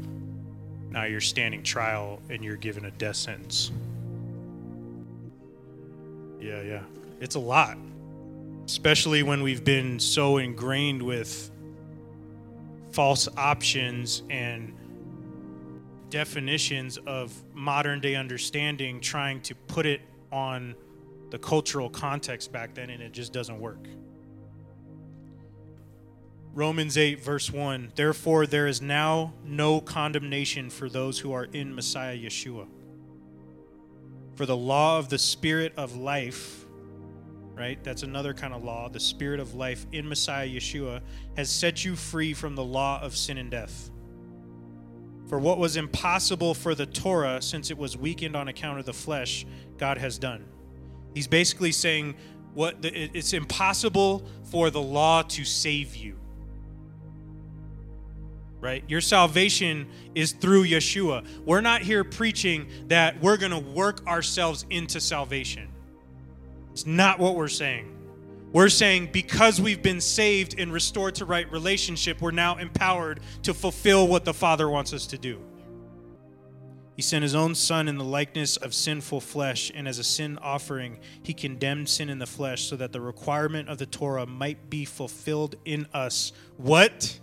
Now 0.95 1.07
you're 1.07 1.21
standing 1.21 1.65
trial 1.65 2.21
and 2.31 2.45
you're 2.45 2.57
given 2.57 2.85
a 2.85 2.91
death 2.93 3.17
sentence. 3.17 3.73
Yeah, 6.39 6.63
yeah. 6.63 6.83
It's 7.21 7.35
a 7.35 7.41
lot. 7.41 7.77
Especially 8.65 9.25
when 9.25 9.43
we've 9.43 9.65
been 9.65 9.99
so 9.99 10.37
ingrained 10.37 11.03
with 11.03 11.51
false 12.93 13.27
options 13.37 14.23
and 14.31 14.73
definitions 16.11 16.97
of 17.09 17.33
modern 17.53 17.99
day 17.99 18.15
understanding 18.15 19.01
trying 19.01 19.41
to 19.41 19.57
put 19.57 19.87
it 19.87 20.01
on 20.31 20.77
the 21.31 21.39
cultural 21.41 21.91
context 21.91 22.53
back 22.53 22.73
then 22.73 22.91
and 22.91 23.03
it 23.03 23.11
just 23.11 23.33
doesn't 23.33 23.59
work. 23.59 23.89
Romans 26.55 26.97
8, 26.97 27.21
verse 27.21 27.51
1 27.51 27.93
Therefore, 27.97 28.47
there 28.47 28.69
is 28.69 28.81
now 28.81 29.35
no 29.45 29.81
condemnation 29.81 30.71
for 30.71 30.89
those 30.89 31.19
who 31.19 31.33
are 31.33 31.45
in 31.45 31.75
Messiah 31.75 32.17
Yeshua. 32.17 32.69
For 34.37 34.47
the 34.47 34.57
law 34.57 34.99
of 34.99 35.09
the 35.09 35.19
Spirit 35.19 35.73
of 35.77 35.97
life, 35.97 36.65
right? 37.55 37.83
That's 37.83 38.05
another 38.05 38.33
kind 38.35 38.55
of 38.55 38.63
law. 38.63 38.89
The 38.89 39.01
Spirit 39.01 39.41
of 39.41 39.55
life 39.55 39.85
in 39.91 40.09
Messiah 40.09 40.49
Yeshua 40.49 41.01
has 41.37 41.51
set 41.51 41.85
you 41.85 41.97
free 41.97 42.33
from 42.33 42.55
the 42.55 42.65
law 42.65 43.01
of 43.03 43.17
sin 43.17 43.37
and 43.39 43.51
death. 43.51 43.91
For 45.29 45.41
what 45.41 45.59
was 45.59 45.77
impossible 45.77 46.55
for 46.55 46.77
the 46.77 46.87
Torah, 46.87 47.43
since 47.43 47.73
it 47.73 47.79
was 47.79 47.97
weakened 47.97 48.37
on 48.37 48.47
account 48.47 48.79
of 48.79 48.87
the 48.87 48.93
flesh, 48.93 49.45
God 49.77 49.99
has 49.99 50.19
done. 50.19 50.45
He's 51.15 51.27
basically 51.27 51.73
saying 51.73 52.15
what 52.53 52.81
the, 52.81 52.93
it's 53.17 53.33
impossible 53.33 54.25
for 54.45 54.71
the 54.71 54.83
law 54.83 55.23
to 55.23 55.45
save 55.45 55.97
you 55.97 56.19
right? 58.65 58.83
Your 58.89 59.03
salvation 59.03 59.87
is 60.15 60.33
through 60.33 60.65
Yeshua. 60.65 61.27
We're 61.45 61.61
not 61.61 61.83
here 61.83 62.03
preaching 62.03 62.67
that 62.89 63.21
we're 63.21 63.37
going 63.37 63.53
to 63.53 63.59
work 63.59 64.05
ourselves 64.07 64.65
into 64.71 65.01
salvation. 65.01 65.69
It's 66.73 66.87
not 66.87 67.19
what 67.19 67.37
we're 67.37 67.49
saying. 67.49 67.91
We're 68.55 68.71
saying 68.71 69.11
because 69.13 69.61
we've 69.61 69.83
been 69.83 70.01
saved 70.01 70.59
and 70.59 70.73
restored 70.73 71.17
to 71.17 71.27
right 71.27 71.51
relationship, 71.53 72.23
we're 72.23 72.31
now 72.31 72.57
empowered 72.57 73.21
to 73.43 73.53
fulfill 73.53 74.09
what 74.09 74.25
the 74.25 74.33
Father 74.33 74.69
wants 74.71 74.95
us 74.95 75.07
to 75.09 75.19
do. 75.19 75.41
He 76.97 77.03
sent 77.03 77.23
his 77.23 77.35
own 77.35 77.55
Son 77.55 77.87
in 77.89 77.99
the 77.99 78.05
likeness 78.05 78.57
of 78.57 78.73
sinful 78.73 79.21
flesh, 79.21 79.71
and 79.75 79.87
as 79.87 79.99
a 79.99 80.05
sin 80.05 80.39
offering, 80.41 81.01
he 81.23 81.35
condemned 81.35 81.89
sin 81.89 82.09
in 82.09 82.19
the 82.19 82.27
flesh 82.27 82.63
so 82.63 82.77
that 82.77 82.93
the 82.93 83.01
requirement 83.01 83.69
of 83.69 83.79
the 83.79 83.87
Torah 83.87 84.27
might 84.27 84.71
be 84.71 84.85
fulfilled 84.85 85.57
in 85.65 85.87
us. 85.93 86.33
What? 86.57 87.19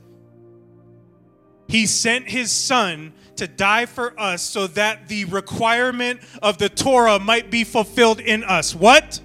He 1.72 1.86
sent 1.86 2.30
his 2.30 2.51
son 2.51 3.13
to 3.38 3.47
die 3.47 3.86
for 3.86 4.19
us 4.19 4.41
so 4.41 4.67
that 4.67 5.07
the 5.07 5.24
requirement 5.26 6.19
of 6.43 6.57
the 6.57 6.67
Torah 6.67 7.17
might 7.17 7.49
be 7.49 7.63
fulfilled 7.63 8.19
in 8.19 8.43
us. 8.43 8.76
What? 8.76 9.22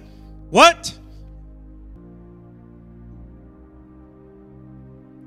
What? 0.49 0.97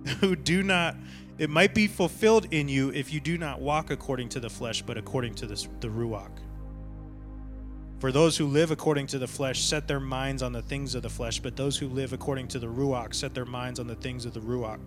Who 0.20 0.34
do 0.34 0.62
not, 0.62 0.96
it 1.36 1.50
might 1.50 1.74
be 1.74 1.88
fulfilled 1.88 2.46
in 2.52 2.68
you 2.68 2.88
if 2.88 3.12
you 3.12 3.20
do 3.20 3.36
not 3.36 3.60
walk 3.60 3.90
according 3.90 4.30
to 4.30 4.40
the 4.40 4.48
flesh, 4.48 4.80
but 4.80 4.96
according 4.96 5.34
to 5.34 5.46
the, 5.46 5.68
the 5.80 5.88
Ruach. 5.88 6.38
For 7.98 8.10
those 8.12 8.38
who 8.38 8.46
live 8.46 8.70
according 8.70 9.08
to 9.08 9.18
the 9.18 9.28
flesh 9.28 9.62
set 9.62 9.86
their 9.86 10.00
minds 10.00 10.42
on 10.42 10.52
the 10.52 10.62
things 10.62 10.94
of 10.94 11.02
the 11.02 11.10
flesh, 11.10 11.38
but 11.38 11.54
those 11.54 11.76
who 11.76 11.88
live 11.88 12.14
according 12.14 12.48
to 12.48 12.58
the 12.58 12.66
Ruach 12.66 13.12
set 13.12 13.34
their 13.34 13.44
minds 13.44 13.78
on 13.78 13.86
the 13.86 13.96
things 13.96 14.24
of 14.24 14.32
the 14.32 14.40
Ruach. 14.40 14.80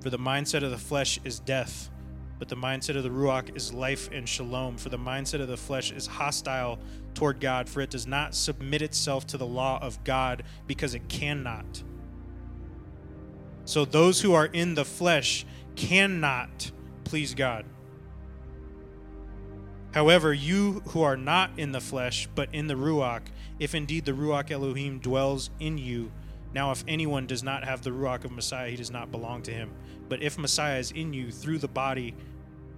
For 0.00 0.10
the 0.10 0.18
mindset 0.18 0.62
of 0.62 0.70
the 0.70 0.78
flesh 0.78 1.20
is 1.24 1.40
death, 1.40 1.90
but 2.38 2.48
the 2.48 2.56
mindset 2.56 2.96
of 2.96 3.02
the 3.02 3.10
Ruach 3.10 3.54
is 3.54 3.72
life 3.72 4.08
and 4.12 4.26
shalom. 4.26 4.78
For 4.78 4.88
the 4.88 4.98
mindset 4.98 5.42
of 5.42 5.48
the 5.48 5.58
flesh 5.58 5.92
is 5.92 6.06
hostile 6.06 6.78
toward 7.12 7.38
God, 7.38 7.68
for 7.68 7.82
it 7.82 7.90
does 7.90 8.06
not 8.06 8.34
submit 8.34 8.80
itself 8.80 9.26
to 9.28 9.36
the 9.36 9.46
law 9.46 9.78
of 9.82 10.02
God 10.04 10.42
because 10.66 10.94
it 10.94 11.08
cannot. 11.08 11.82
So 13.66 13.84
those 13.84 14.22
who 14.22 14.32
are 14.32 14.46
in 14.46 14.74
the 14.74 14.86
flesh 14.86 15.44
cannot 15.76 16.72
please 17.04 17.34
God. 17.34 17.66
However, 19.92 20.32
you 20.32 20.82
who 20.88 21.02
are 21.02 21.16
not 21.16 21.50
in 21.58 21.72
the 21.72 21.80
flesh, 21.80 22.28
but 22.34 22.48
in 22.54 22.68
the 22.68 22.74
Ruach, 22.74 23.22
if 23.58 23.74
indeed 23.74 24.04
the 24.04 24.12
Ruach 24.12 24.50
Elohim 24.50 24.98
dwells 25.00 25.50
in 25.58 25.76
you, 25.78 26.10
now 26.54 26.70
if 26.70 26.84
anyone 26.88 27.26
does 27.26 27.42
not 27.42 27.64
have 27.64 27.82
the 27.82 27.90
Ruach 27.90 28.24
of 28.24 28.32
Messiah, 28.32 28.70
he 28.70 28.76
does 28.76 28.90
not 28.90 29.10
belong 29.10 29.42
to 29.42 29.52
him. 29.52 29.70
But 30.10 30.22
if 30.22 30.36
Messiah 30.36 30.80
is 30.80 30.90
in 30.90 31.14
you 31.14 31.30
through 31.30 31.58
the 31.58 31.68
body, 31.68 32.16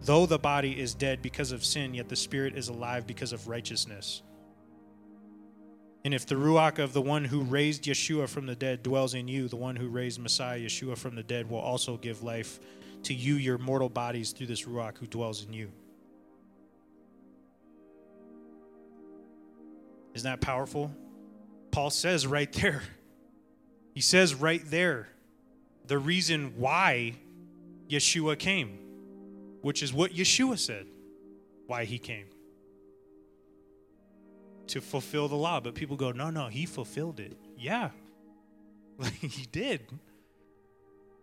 though 0.03 0.27
the 0.27 0.39
body 0.39 0.79
is 0.79 0.95
dead 0.95 1.23
because 1.23 1.51
of 1.51 1.65
sin, 1.65 1.95
yet 1.95 2.11
the 2.11 2.15
spirit 2.15 2.55
is 2.55 2.69
alive 2.69 3.07
because 3.07 3.33
of 3.33 3.49
righteousness. 3.49 4.23
And 6.05 6.13
if 6.13 6.27
the 6.27 6.35
Ruach 6.35 6.79
of 6.79 6.93
the 6.93 7.01
one 7.01 7.25
who 7.25 7.41
raised 7.41 7.85
Yeshua 7.85 8.29
from 8.29 8.45
the 8.45 8.55
dead 8.55 8.83
dwells 8.83 9.15
in 9.15 9.29
you, 9.29 9.49
the 9.49 9.57
one 9.57 9.77
who 9.77 9.89
raised 9.89 10.21
Messiah 10.21 10.61
Yeshua 10.61 10.99
from 10.99 11.15
the 11.15 11.23
dead 11.23 11.49
will 11.49 11.59
also 11.59 11.97
give 11.97 12.23
life 12.23 12.61
to 13.05 13.15
you, 13.15 13.37
your 13.37 13.57
mortal 13.57 13.89
bodies, 13.89 14.33
through 14.33 14.49
this 14.49 14.67
Ruach 14.67 14.99
who 14.99 15.07
dwells 15.07 15.43
in 15.43 15.55
you. 15.55 15.73
Isn't 20.13 20.31
that 20.31 20.43
powerful? 20.43 20.95
Paul 21.71 21.89
says 21.89 22.27
right 22.27 22.53
there. 22.53 22.83
He 23.95 24.03
says 24.03 24.35
right 24.35 24.63
there 24.67 25.09
the 25.87 25.99
reason 25.99 26.55
why 26.57 27.15
Yeshua 27.89 28.39
came, 28.39 28.79
which 29.61 29.83
is 29.83 29.93
what 29.93 30.13
Yeshua 30.13 30.59
said, 30.59 30.87
why 31.67 31.85
he 31.85 31.99
came 31.99 32.27
to 34.69 34.81
fulfill 34.81 35.29
the 35.29 35.37
law. 35.37 35.61
But 35.61 35.75
people 35.75 35.97
go, 35.97 36.13
no, 36.13 36.31
no, 36.31 36.49
he 36.49 36.67
fulfilled 36.67 37.21
it. 37.21 37.37
Yeah, 37.59 37.91
like 38.99 39.13
he 39.13 39.47
did. 39.47 39.83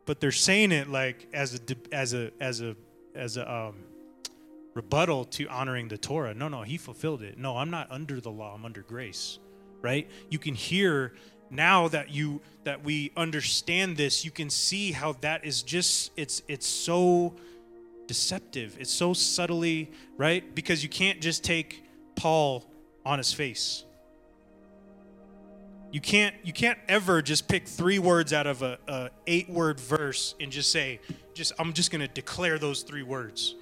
But 0.06 0.20
they're 0.20 0.32
saying 0.32 0.72
it 0.72 0.90
like 0.90 1.28
as 1.34 1.56
a 1.56 1.60
as 1.94 2.14
a 2.14 2.32
as 2.40 2.62
a 2.62 2.76
as 3.16 3.38
a 3.38 3.52
um, 3.52 3.76
rebuttal 4.74 5.26
to 5.26 5.48
honoring 5.48 5.88
the 5.88 5.98
Torah. 5.98 6.34
No, 6.34 6.48
no, 6.48 6.64
he 6.64 6.78
fulfilled 6.78 7.22
it. 7.22 7.38
No, 7.38 7.58
I'm 7.58 7.70
not 7.70 7.92
under 7.92 8.20
the 8.20 8.32
law. 8.32 8.56
I'm 8.56 8.66
under 8.66 8.82
grace. 8.82 9.40
Right? 9.82 10.10
You 10.30 10.40
can 10.40 10.56
hear 10.56 11.14
now 11.50 11.88
that 11.88 12.12
you 12.12 12.42
that 12.64 12.84
we 12.84 13.12
understand 13.18 13.98
this 13.98 14.24
you 14.26 14.32
can 14.32 14.50
see 14.50 14.92
how 14.92 15.14
that 15.22 15.46
is 15.46 15.64
just 15.64 16.12
it's 16.16 16.42
it's 16.48 16.68
so 16.68 17.34
deceptive. 18.08 18.76
It's 18.80 18.92
so 18.92 19.14
subtly 19.14 19.92
right? 20.18 20.56
Because 20.56 20.82
you 20.84 20.90
can't 20.90 21.22
just 21.22 21.44
take 21.44 21.84
paul 22.16 22.66
on 23.06 23.20
his 23.20 23.32
face. 23.32 23.86
You 25.92 26.02
can't 26.02 26.36
you 26.44 26.54
can't 26.54 26.78
ever 26.88 27.22
just 27.22 27.48
pick 27.48 27.68
three 27.68 28.00
words 28.00 28.34
out 28.34 28.48
of 28.48 28.62
a, 28.62 28.78
a 28.88 29.10
eight 29.28 29.50
word 29.50 29.80
verse 29.80 30.36
and 30.40 30.52
just 30.52 30.72
say 30.72 31.00
just 31.34 31.54
i'm 31.58 31.74
just 31.74 31.90
going 31.90 32.02
to 32.02 32.08
declare 32.08 32.60
those 32.60 32.84
three 32.84 33.02
words 33.02 33.56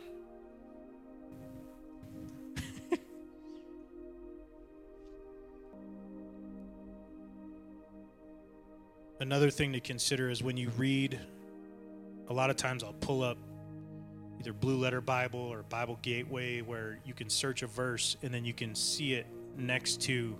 another 9.19 9.49
thing 9.49 9.73
to 9.73 9.79
consider 9.79 10.29
is 10.29 10.43
when 10.43 10.57
you 10.57 10.69
read, 10.77 11.19
a 12.29 12.33
lot 12.33 12.49
of 12.49 12.55
times 12.55 12.83
I'll 12.83 12.93
pull 12.93 13.23
up 13.23 13.37
either 14.39 14.53
Blue 14.53 14.77
Letter 14.77 15.01
Bible 15.01 15.39
or 15.39 15.63
Bible 15.63 15.97
Gateway 16.01 16.61
where 16.61 16.99
you 17.05 17.13
can 17.13 17.29
search 17.29 17.63
a 17.63 17.67
verse 17.67 18.17
and 18.21 18.33
then 18.33 18.45
you 18.45 18.53
can 18.53 18.75
see 18.75 19.13
it 19.13 19.25
next 19.57 20.01
to 20.01 20.35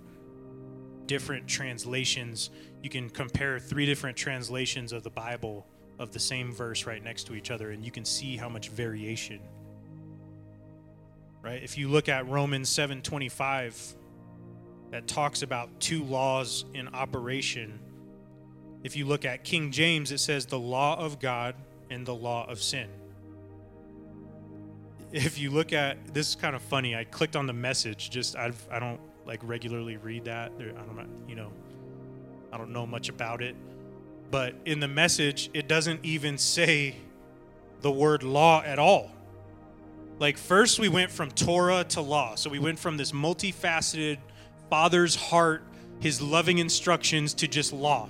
different 1.06 1.48
translations. 1.48 2.50
You 2.82 2.90
can 2.90 3.10
compare 3.10 3.58
three 3.58 3.86
different 3.86 4.16
translations 4.16 4.92
of 4.92 5.02
the 5.02 5.10
Bible 5.10 5.66
of 5.98 6.12
the 6.12 6.20
same 6.20 6.52
verse 6.52 6.86
right 6.86 7.02
next 7.02 7.24
to 7.24 7.34
each 7.34 7.50
other 7.50 7.70
and 7.70 7.84
you 7.84 7.90
can 7.90 8.04
see 8.04 8.36
how 8.36 8.48
much 8.48 8.68
variation 8.68 9.40
right? 11.42 11.62
If 11.62 11.78
you 11.78 11.88
look 11.88 12.08
at 12.08 12.28
Romans 12.28 12.68
7:25 12.68 13.94
that 14.90 15.06
talks 15.06 15.42
about 15.42 15.80
two 15.80 16.02
laws 16.04 16.64
in 16.74 16.88
operation. 16.88 17.78
If 18.82 18.96
you 18.96 19.06
look 19.06 19.24
at 19.24 19.44
King 19.44 19.70
James 19.70 20.12
it 20.12 20.18
says 20.18 20.46
the 20.46 20.58
law 20.58 20.98
of 20.98 21.18
God 21.18 21.54
and 21.90 22.06
the 22.06 22.14
law 22.14 22.46
of 22.48 22.62
sin. 22.62 22.88
If 25.12 25.38
you 25.38 25.50
look 25.50 25.72
at 25.72 26.14
this 26.14 26.30
is 26.30 26.34
kind 26.36 26.54
of 26.54 26.62
funny. 26.62 26.94
I 26.94 27.04
clicked 27.04 27.36
on 27.36 27.46
the 27.46 27.52
message 27.52 28.10
just 28.10 28.36
I've 28.36 28.66
I 28.70 28.78
don't 28.78 29.00
like 29.26 29.40
regularly 29.42 29.96
read 29.96 30.24
that. 30.26 30.52
I 30.58 30.64
don't 30.64 31.08
you 31.28 31.34
know 31.34 31.52
I 32.52 32.58
don't 32.58 32.72
know 32.72 32.86
much 32.86 33.08
about 33.08 33.42
it. 33.42 33.56
But 34.30 34.54
in 34.64 34.80
the 34.80 34.88
message 34.88 35.50
it 35.54 35.68
doesn't 35.68 36.04
even 36.04 36.38
say 36.38 36.96
the 37.80 37.90
word 37.90 38.22
law 38.22 38.62
at 38.62 38.78
all. 38.78 39.10
Like, 40.18 40.36
first 40.36 40.78
we 40.78 40.88
went 40.88 41.10
from 41.10 41.30
Torah 41.30 41.84
to 41.90 42.00
law. 42.00 42.34
So 42.34 42.50
we 42.50 42.58
went 42.58 42.78
from 42.78 42.96
this 42.96 43.12
multifaceted 43.12 44.18
father's 44.68 45.14
heart, 45.14 45.62
his 46.00 46.20
loving 46.20 46.58
instructions, 46.58 47.34
to 47.34 47.46
just 47.46 47.72
law. 47.72 48.08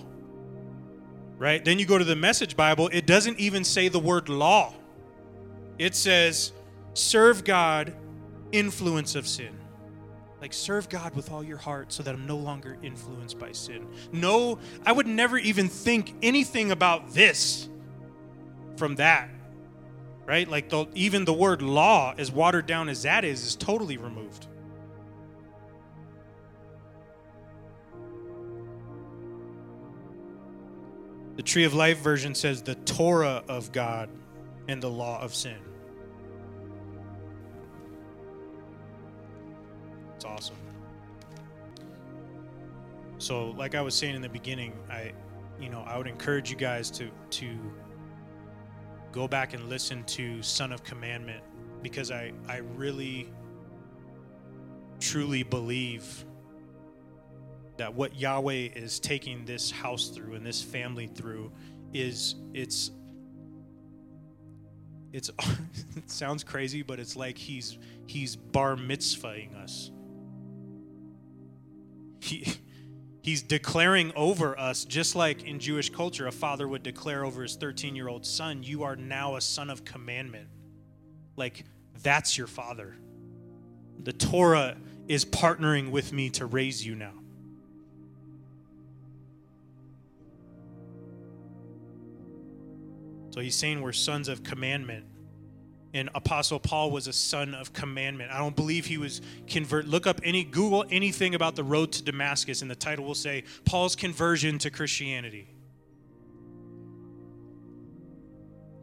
Right? 1.39 1.65
Then 1.65 1.79
you 1.79 1.87
go 1.87 1.99
to 1.99 2.05
the 2.05 2.17
message 2.17 2.57
Bible, 2.57 2.89
it 2.93 3.07
doesn't 3.07 3.39
even 3.39 3.65
say 3.65 3.89
the 3.89 3.99
word 3.99 4.29
law. 4.29 4.75
It 5.79 5.95
says, 5.95 6.53
serve 6.95 7.45
God, 7.45 7.95
influence 8.51 9.15
of 9.15 9.27
sin. 9.27 9.57
Like, 10.41 10.53
serve 10.53 10.89
God 10.89 11.15
with 11.15 11.31
all 11.31 11.43
your 11.43 11.57
heart 11.57 11.93
so 11.93 12.03
that 12.03 12.15
I'm 12.15 12.27
no 12.27 12.37
longer 12.37 12.77
influenced 12.83 13.39
by 13.39 13.53
sin. 13.53 13.87
No, 14.13 14.59
I 14.85 14.93
would 14.93 15.07
never 15.07 15.39
even 15.39 15.69
think 15.69 16.15
anything 16.23 16.73
about 16.73 17.13
this 17.13 17.69
from 18.77 18.97
that 18.97 19.31
right? 20.29 20.47
Like 20.47 20.69
the, 20.69 20.87
even 20.95 21.25
the 21.25 21.33
word 21.33 21.63
law, 21.63 22.15
as 22.19 22.31
watered 22.31 22.67
down 22.67 22.91
as 22.91 23.03
that 23.03 23.25
is, 23.25 23.43
is 23.45 23.57
totally 23.57 23.97
removed. 23.97 24.47
The 31.39 31.45
Tree 31.45 31.63
of 31.63 31.73
Life 31.73 31.99
version 31.99 32.35
says 32.35 32.63
the 32.63 32.75
Torah 32.75 33.45
of 33.47 33.71
God 33.71 34.11
and 34.67 34.83
the 34.83 34.91
law 34.91 35.23
of 35.23 35.33
sin. 35.33 35.59
It's 40.17 40.25
awesome. 40.25 40.57
So, 43.19 43.51
like 43.51 43.77
I 43.77 43.83
was 43.83 43.95
saying 43.95 44.17
in 44.17 44.21
the 44.21 44.29
beginning, 44.29 44.73
I, 44.91 45.13
you 45.61 45.69
know, 45.69 45.85
I 45.87 45.97
would 45.97 46.09
encourage 46.09 46.51
you 46.51 46.57
guys 46.57 46.91
to 46.91 47.09
to 47.31 47.57
go 49.13 49.29
back 49.29 49.55
and 49.55 49.69
listen 49.69 50.03
to 50.07 50.43
Son 50.43 50.73
of 50.73 50.83
Commandment 50.83 51.45
because 51.85 52.11
I, 52.11 52.33
I 52.49 52.57
really 52.57 53.33
truly 54.99 55.45
believe 55.45 56.25
that 57.79 57.95
what 57.95 58.15
Yahweh 58.19 58.69
is 58.75 59.01
taking 59.01 59.45
this 59.45 59.71
house 59.71 60.09
through 60.09 60.35
and 60.35 60.45
this 60.45 60.63
family 60.63 61.07
through 61.07 61.53
is 61.93 62.35
it's 62.53 62.91
it's 65.13 65.31
it 65.97 66.11
sounds 66.11 66.45
crazy 66.45 66.83
but 66.83 67.01
it's 67.01 67.17
like 67.17 67.39
he's 67.39 67.79
he's 68.07 68.37
bar 68.37 68.77
mitzvahing 68.77 69.57
us 69.57 69.91
he 72.21 72.53
He's 73.29 73.43
declaring 73.43 74.11
over 74.17 74.59
us, 74.59 74.87
just 74.87 75.15
like 75.15 75.43
in 75.45 75.59
Jewish 75.59 75.91
culture, 75.91 76.29
a 76.29 76.33
father 76.33 76.67
would 76.67 76.83
declare 76.83 77.27
over 77.27 77.43
his 77.43 77.57
13 77.57 77.95
year 77.95 78.09
old 78.09 78.25
son, 78.25 78.63
You 78.63 78.85
are 78.85 78.97
now 78.97 79.37
a 79.37 79.43
son 79.43 79.69
of 79.69 79.85
commandment. 79.85 80.49
Like, 81.37 81.67
that's 82.03 82.39
your 82.39 82.47
father. 82.47 82.97
The 83.99 84.15
Torah 84.15 84.79
is 85.09 85.27
partnering 85.27 85.91
with 85.91 86.11
me 86.11 86.31
to 86.31 86.47
raise 86.47 86.87
you 86.87 86.95
now. 86.95 87.13
So 93.39 93.43
he's 93.43 93.55
saying 93.55 93.83
we're 93.83 93.93
sons 93.93 94.27
of 94.27 94.43
commandment. 94.43 95.05
And 95.95 96.11
apostle 96.17 96.59
paul 96.59 96.91
was 96.91 97.07
a 97.07 97.13
son 97.13 97.55
of 97.55 97.73
commandment. 97.73 98.33
I 98.33 98.39
don't 98.39 98.57
believe 98.57 98.85
he 98.85 98.99
was 98.99 99.21
convert 99.47 99.87
look 99.87 100.09
up 100.09 100.21
any 100.25 100.43
google 100.43 100.85
anything 100.91 101.37
about 101.37 101.55
the 101.55 101.63
road 101.63 101.93
to 101.93 102.03
damascus 102.03 102.63
and 102.63 102.71
the 102.71 102.75
title 102.75 103.05
will 103.05 103.15
say 103.15 103.45
paul's 103.65 103.95
conversion 103.95 104.59
to 104.59 104.73
christianity. 104.73 105.47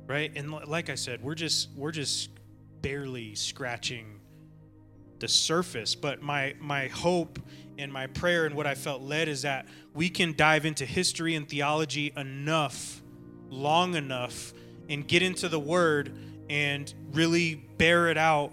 Right? 0.08 0.32
And 0.38 0.49
like 0.49 0.89
i 0.89 0.95
said 0.95 1.22
we're 1.22 1.36
just 1.36 1.68
we're 1.76 1.91
just 1.91 2.30
barely 2.82 3.36
scratching 3.36 4.22
the 5.20 5.28
surface. 5.28 5.95
But 5.95 6.22
my 6.22 6.56
my 6.62 6.88
hope 6.88 7.39
and 7.78 7.91
my 7.91 8.08
prayer 8.08 8.45
and 8.45 8.56
what 8.56 8.68
i 8.68 8.74
felt 8.74 9.01
led 9.01 9.28
is 9.28 9.41
that 9.41 9.66
we 9.93 10.08
can 10.08 10.34
dive 10.34 10.66
into 10.66 10.86
history 10.86 11.36
and 11.36 11.45
theology 11.45 12.14
enough 12.16 13.01
long 13.49 13.95
enough 13.95 14.53
and 14.89 15.07
get 15.07 15.21
into 15.21 15.49
the 15.49 15.59
word 15.59 16.11
and 16.49 16.93
really 17.13 17.55
bear 17.77 18.09
it 18.09 18.17
out 18.17 18.51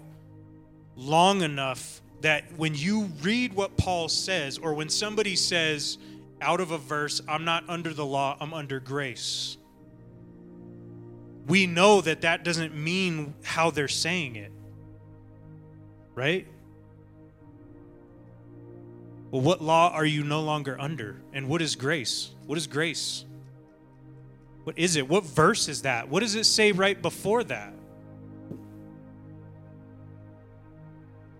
long 0.95 1.41
enough 1.41 2.01
that 2.21 2.45
when 2.57 2.73
you 2.73 3.09
read 3.21 3.53
what 3.53 3.75
Paul 3.77 4.07
says, 4.07 4.57
or 4.57 4.73
when 4.73 4.89
somebody 4.89 5.35
says 5.35 5.97
out 6.41 6.61
of 6.61 6.71
a 6.71 6.77
verse, 6.77 7.21
I'm 7.27 7.43
not 7.43 7.65
under 7.67 7.93
the 7.93 8.05
law, 8.05 8.37
I'm 8.39 8.53
under 8.53 8.79
grace, 8.79 9.57
we 11.47 11.67
know 11.67 11.99
that 12.01 12.21
that 12.21 12.43
doesn't 12.43 12.75
mean 12.75 13.33
how 13.43 13.71
they're 13.71 13.89
saying 13.89 14.37
it. 14.37 14.51
Right? 16.15 16.47
Well, 19.31 19.41
what 19.41 19.61
law 19.61 19.91
are 19.91 20.05
you 20.05 20.23
no 20.23 20.41
longer 20.41 20.79
under? 20.79 21.21
And 21.33 21.49
what 21.49 21.61
is 21.61 21.75
grace? 21.75 22.29
What 22.45 22.57
is 22.57 22.67
grace? 22.67 23.25
What 24.63 24.77
is 24.77 24.95
it? 24.95 25.07
What 25.07 25.25
verse 25.25 25.67
is 25.67 25.81
that? 25.81 26.07
What 26.09 26.21
does 26.21 26.35
it 26.35 26.45
say 26.45 26.71
right 26.71 26.99
before 27.01 27.43
that? 27.45 27.73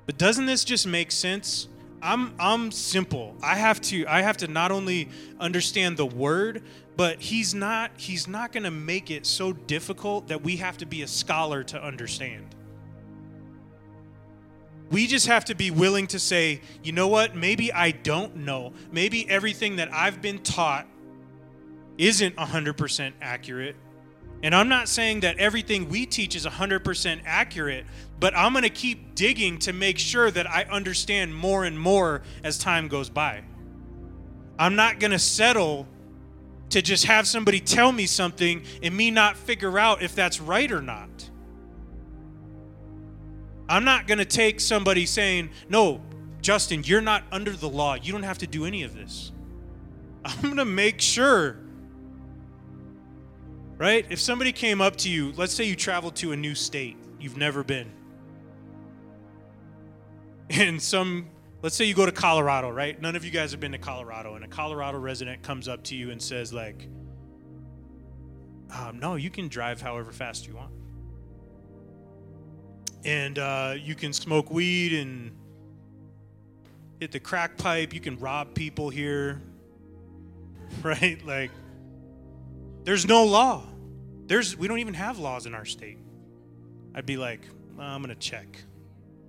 But 0.06 0.18
doesn't 0.18 0.46
this 0.46 0.64
just 0.64 0.86
make 0.86 1.12
sense? 1.12 1.68
I'm 2.02 2.34
I'm 2.38 2.72
simple. 2.72 3.36
I 3.42 3.56
have 3.56 3.80
to 3.82 4.06
I 4.08 4.22
have 4.22 4.36
to 4.38 4.48
not 4.48 4.72
only 4.72 5.10
understand 5.40 5.96
the 5.96 6.06
word, 6.06 6.64
but 6.98 7.22
he's 7.22 7.54
not 7.54 7.92
he's 7.96 8.28
not 8.28 8.52
going 8.52 8.64
to 8.64 8.72
make 8.72 9.10
it 9.10 9.26
so 9.26 9.54
difficult 9.54 10.28
that 10.28 10.44
we 10.44 10.58
have 10.58 10.78
to 10.80 10.86
be 10.86 11.04
a 11.04 11.08
scholar 11.08 11.64
to 11.64 11.82
understand. 11.82 12.56
We 14.92 15.08
just 15.08 15.28
have 15.28 15.46
to 15.46 15.56
be 15.56 15.72
willing 15.72 16.08
to 16.08 16.20
say, 16.20 16.62
you 16.84 16.92
know 16.92 17.08
what? 17.08 17.36
Maybe 17.36 17.72
I 17.72 17.92
don't 17.92 18.36
know. 18.36 18.74
Maybe 18.92 19.28
everything 19.30 19.78
that 19.78 19.92
I've 19.94 20.22
been 20.22 20.40
taught 20.40 20.86
isn't 21.98 22.36
100% 22.36 23.14
accurate. 23.22 23.76
And 24.44 24.54
I'm 24.54 24.68
not 24.68 24.90
saying 24.90 25.22
that 25.22 25.38
everything 25.38 25.88
we 25.88 26.06
teach 26.06 26.36
is 26.36 26.46
100% 26.46 27.22
accurate, 27.26 27.86
but 28.20 28.36
I'm 28.36 28.52
going 28.52 28.64
to 28.64 28.70
keep 28.70 29.16
digging 29.16 29.58
to 29.60 29.74
make 29.74 29.98
sure 29.98 30.30
that 30.32 30.50
I 30.50 30.64
understand 30.64 31.34
more 31.34 31.64
and 31.64 31.80
more 31.80 32.24
as 32.44 32.58
time 32.58 32.90
goes 32.90 33.10
by. 33.10 33.44
I'm 34.60 34.76
not 34.76 35.00
going 35.00 35.12
to 35.12 35.20
settle 35.20 35.88
to 36.70 36.82
just 36.82 37.06
have 37.06 37.28
somebody 37.28 37.60
tell 37.60 37.92
me 37.92 38.06
something 38.06 38.64
and 38.82 38.96
me 38.96 39.12
not 39.12 39.38
figure 39.38 39.80
out 39.80 40.02
if 40.02 40.14
that's 40.14 40.42
right 40.42 40.72
or 40.72 40.82
not. 40.82 41.10
I'm 43.70 43.86
not 43.86 44.08
going 44.08 44.18
to 44.18 44.26
take 44.26 44.60
somebody 44.60 45.06
saying, 45.06 45.50
No, 45.70 46.02
Justin, 46.42 46.84
you're 46.84 47.02
not 47.02 47.24
under 47.32 47.52
the 47.52 47.70
law. 47.70 47.96
You 47.96 48.12
don't 48.12 48.24
have 48.24 48.40
to 48.40 48.48
do 48.48 48.66
any 48.66 48.84
of 48.84 48.94
this. 48.94 49.32
I'm 50.26 50.42
going 50.42 50.58
to 50.58 50.66
make 50.66 51.00
sure 51.00 51.58
right? 53.84 54.06
If 54.10 54.22
somebody 54.22 54.54
came 54.54 54.80
up 54.80 54.96
to 54.98 55.10
you, 55.10 55.34
let's 55.36 55.54
say 55.54 55.66
you 55.66 55.76
traveled 55.76 56.16
to 56.16 56.32
a 56.32 56.38
new 56.38 56.56
state 56.56 56.96
you've 57.20 57.36
never 57.36 57.66
been, 57.66 57.92
and 60.50 60.82
some, 60.82 61.28
let's 61.62 61.76
say 61.76 61.84
you 61.84 61.94
go 61.94 62.06
to 62.06 62.12
Colorado, 62.14 62.70
right? 62.70 63.00
None 63.02 63.18
of 63.18 63.26
you 63.26 63.32
guys 63.32 63.52
have 63.52 63.60
been 63.60 63.74
to 63.74 63.78
Colorado, 63.78 64.36
and 64.36 64.46
a 64.46 64.48
Colorado 64.48 65.00
resident 65.00 65.44
comes 65.44 65.68
up 65.68 65.84
to 65.84 65.98
you 65.98 66.12
and 66.12 66.22
says, 66.22 66.54
like, 66.54 66.88
um, 68.74 69.00
no, 69.00 69.16
you 69.16 69.30
can 69.30 69.50
drive 69.50 69.82
however 69.82 70.14
fast 70.14 70.48
you 70.48 70.56
want. 70.56 70.72
And 73.04 73.38
uh, 73.38 73.76
you 73.78 73.96
can 73.96 74.14
smoke 74.14 74.50
weed 74.50 74.94
and 74.94 75.36
hit 77.02 77.12
the 77.12 77.20
crack 77.20 77.58
pipe. 77.58 77.94
You 77.94 78.00
can 78.00 78.18
rob 78.18 78.54
people 78.54 78.90
here, 78.90 79.42
right? 80.84 81.22
Like, 81.26 81.52
there's 82.86 83.06
no 83.06 83.26
law. 83.26 83.66
There's 84.26 84.58
we 84.58 84.68
don't 84.68 84.80
even 84.80 84.94
have 84.94 85.20
laws 85.20 85.46
in 85.46 85.54
our 85.54 85.66
state. 85.66 86.00
I'd 86.96 87.06
be 87.06 87.18
like, 87.18 87.42
I'm 87.80 88.02
gonna 88.02 88.16
check, 88.16 88.48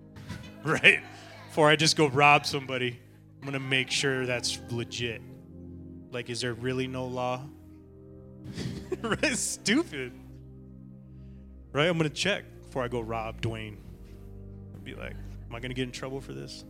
right? 0.64 1.00
Before 1.48 1.68
I 1.68 1.76
just 1.76 1.96
go 1.96 2.08
rob 2.08 2.46
somebody, 2.46 2.98
I'm 3.40 3.44
gonna 3.46 3.60
make 3.60 3.90
sure 3.90 4.26
that's 4.26 4.58
legit. 4.70 5.22
Like, 6.10 6.30
is 6.30 6.40
there 6.40 6.54
really 6.54 6.86
no 6.86 7.06
law? 7.06 7.42
Stupid. 9.32 10.12
Right? 11.72 11.88
I'm 11.88 11.96
gonna 11.96 12.10
check 12.10 12.44
before 12.62 12.84
I 12.84 12.88
go 12.88 13.00
rob 13.00 13.40
Dwayne. 13.40 13.76
I'd 14.74 14.84
be 14.84 14.94
like, 14.94 15.14
am 15.48 15.54
I 15.54 15.60
to 15.60 15.68
get 15.74 15.84
in 15.84 15.92
trouble 15.92 16.20
for 16.20 16.32
this? 16.32 16.64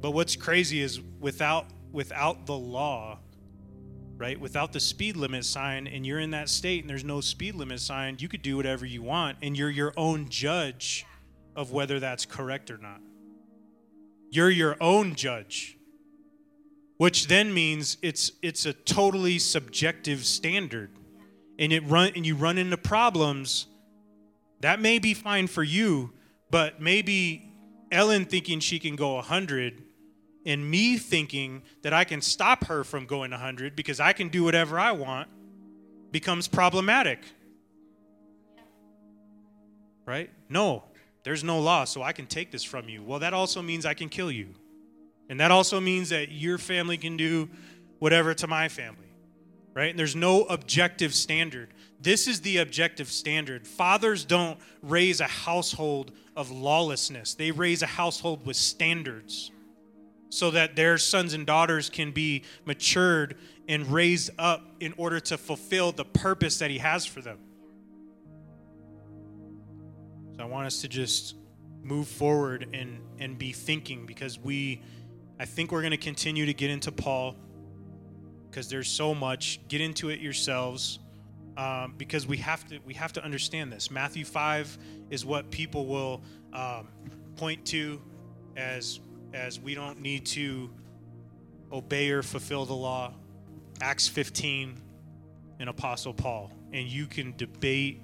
But 0.00 0.12
what's 0.12 0.34
crazy 0.34 0.80
is 0.80 1.00
without 1.20 1.66
without 1.92 2.46
the 2.46 2.56
law, 2.56 3.18
right? 4.20 4.38
Without 4.38 4.72
the 4.72 4.80
speed 4.80 5.16
limit 5.16 5.44
sign 5.44 5.86
and 5.86 6.06
you're 6.06 6.20
in 6.20 6.30
that 6.32 6.48
state 6.48 6.82
and 6.82 6.90
there's 6.90 7.04
no 7.04 7.20
speed 7.20 7.54
limit 7.54 7.80
sign, 7.80 8.16
you 8.20 8.28
could 8.28 8.42
do 8.42 8.56
whatever 8.56 8.84
you 8.84 9.02
want 9.02 9.38
and 9.42 9.56
you're 9.56 9.70
your 9.70 9.94
own 9.96 10.28
judge 10.28 11.06
of 11.56 11.72
whether 11.72 11.98
that's 11.98 12.26
correct 12.26 12.70
or 12.70 12.78
not. 12.78 13.00
You're 14.30 14.50
your 14.50 14.76
own 14.80 15.14
judge. 15.14 15.76
Which 16.98 17.28
then 17.28 17.54
means 17.54 17.96
it's 18.02 18.32
it's 18.42 18.66
a 18.66 18.74
totally 18.74 19.38
subjective 19.38 20.26
standard. 20.26 20.90
And 21.58 21.72
it 21.72 21.80
run 21.88 22.12
and 22.14 22.26
you 22.26 22.36
run 22.36 22.58
into 22.58 22.76
problems 22.76 23.66
that 24.60 24.80
may 24.80 24.98
be 24.98 25.14
fine 25.14 25.46
for 25.46 25.62
you, 25.62 26.12
but 26.50 26.80
maybe 26.80 27.52
Ellen 27.90 28.26
thinking 28.26 28.60
she 28.60 28.78
can 28.78 28.94
go 28.94 29.14
100 29.14 29.82
and 30.46 30.68
me 30.68 30.96
thinking 30.96 31.62
that 31.82 31.92
I 31.92 32.04
can 32.04 32.20
stop 32.20 32.64
her 32.66 32.84
from 32.84 33.06
going 33.06 33.30
100 33.30 33.76
because 33.76 34.00
I 34.00 34.12
can 34.12 34.28
do 34.28 34.44
whatever 34.44 34.78
I 34.78 34.92
want 34.92 35.28
becomes 36.10 36.48
problematic. 36.48 37.20
Right? 40.06 40.30
No, 40.48 40.84
there's 41.22 41.44
no 41.44 41.60
law, 41.60 41.84
so 41.84 42.02
I 42.02 42.12
can 42.12 42.26
take 42.26 42.50
this 42.50 42.64
from 42.64 42.88
you. 42.88 43.02
Well, 43.02 43.20
that 43.20 43.34
also 43.34 43.62
means 43.62 43.84
I 43.84 43.94
can 43.94 44.08
kill 44.08 44.30
you. 44.32 44.48
And 45.28 45.38
that 45.38 45.50
also 45.50 45.78
means 45.78 46.08
that 46.08 46.32
your 46.32 46.58
family 46.58 46.96
can 46.96 47.16
do 47.16 47.48
whatever 47.98 48.34
to 48.34 48.46
my 48.46 48.68
family. 48.68 48.96
Right? 49.74 49.90
And 49.90 49.98
there's 49.98 50.16
no 50.16 50.44
objective 50.44 51.14
standard. 51.14 51.68
This 52.00 52.26
is 52.26 52.40
the 52.40 52.56
objective 52.56 53.08
standard. 53.08 53.68
Fathers 53.68 54.24
don't 54.24 54.58
raise 54.82 55.20
a 55.20 55.26
household 55.26 56.12
of 56.34 56.50
lawlessness, 56.50 57.34
they 57.34 57.50
raise 57.50 57.82
a 57.82 57.86
household 57.86 58.46
with 58.46 58.56
standards 58.56 59.50
so 60.30 60.50
that 60.52 60.76
their 60.76 60.96
sons 60.96 61.34
and 61.34 61.44
daughters 61.44 61.90
can 61.90 62.12
be 62.12 62.44
matured 62.64 63.36
and 63.68 63.86
raised 63.92 64.30
up 64.38 64.64
in 64.80 64.94
order 64.96 65.20
to 65.20 65.36
fulfill 65.36 65.92
the 65.92 66.04
purpose 66.04 66.58
that 66.58 66.70
He 66.70 66.78
has 66.78 67.04
for 67.04 67.20
them. 67.20 67.38
So 70.36 70.42
I 70.42 70.46
want 70.46 70.66
us 70.66 70.80
to 70.80 70.88
just 70.88 71.34
move 71.82 72.08
forward 72.08 72.68
and, 72.72 73.00
and 73.18 73.38
be 73.38 73.52
thinking 73.52 74.06
because 74.06 74.38
we, 74.38 74.80
I 75.38 75.44
think 75.44 75.72
we're 75.72 75.82
going 75.82 75.90
to 75.90 75.96
continue 75.96 76.46
to 76.46 76.54
get 76.54 76.70
into 76.70 76.92
Paul 76.92 77.36
because 78.48 78.68
there's 78.68 78.88
so 78.88 79.14
much. 79.14 79.60
Get 79.68 79.80
into 79.80 80.10
it 80.10 80.20
yourselves. 80.20 80.98
Um, 81.56 81.94
because 81.98 82.26
we 82.26 82.36
have 82.38 82.66
to 82.68 82.78
we 82.86 82.94
have 82.94 83.12
to 83.14 83.24
understand 83.24 83.72
this. 83.72 83.90
Matthew 83.90 84.24
five 84.24 84.78
is 85.10 85.26
what 85.26 85.50
people 85.50 85.86
will 85.86 86.22
um, 86.54 86.88
point 87.36 87.66
to 87.66 88.00
as 88.56 89.00
as 89.32 89.60
we 89.60 89.74
don't 89.74 90.00
need 90.00 90.26
to 90.26 90.70
obey 91.72 92.10
or 92.10 92.22
fulfill 92.22 92.64
the 92.64 92.74
law. 92.74 93.14
Acts 93.80 94.08
15 94.08 94.76
and 95.58 95.68
Apostle 95.68 96.12
Paul. 96.12 96.52
And 96.72 96.86
you 96.86 97.06
can 97.06 97.34
debate 97.36 98.02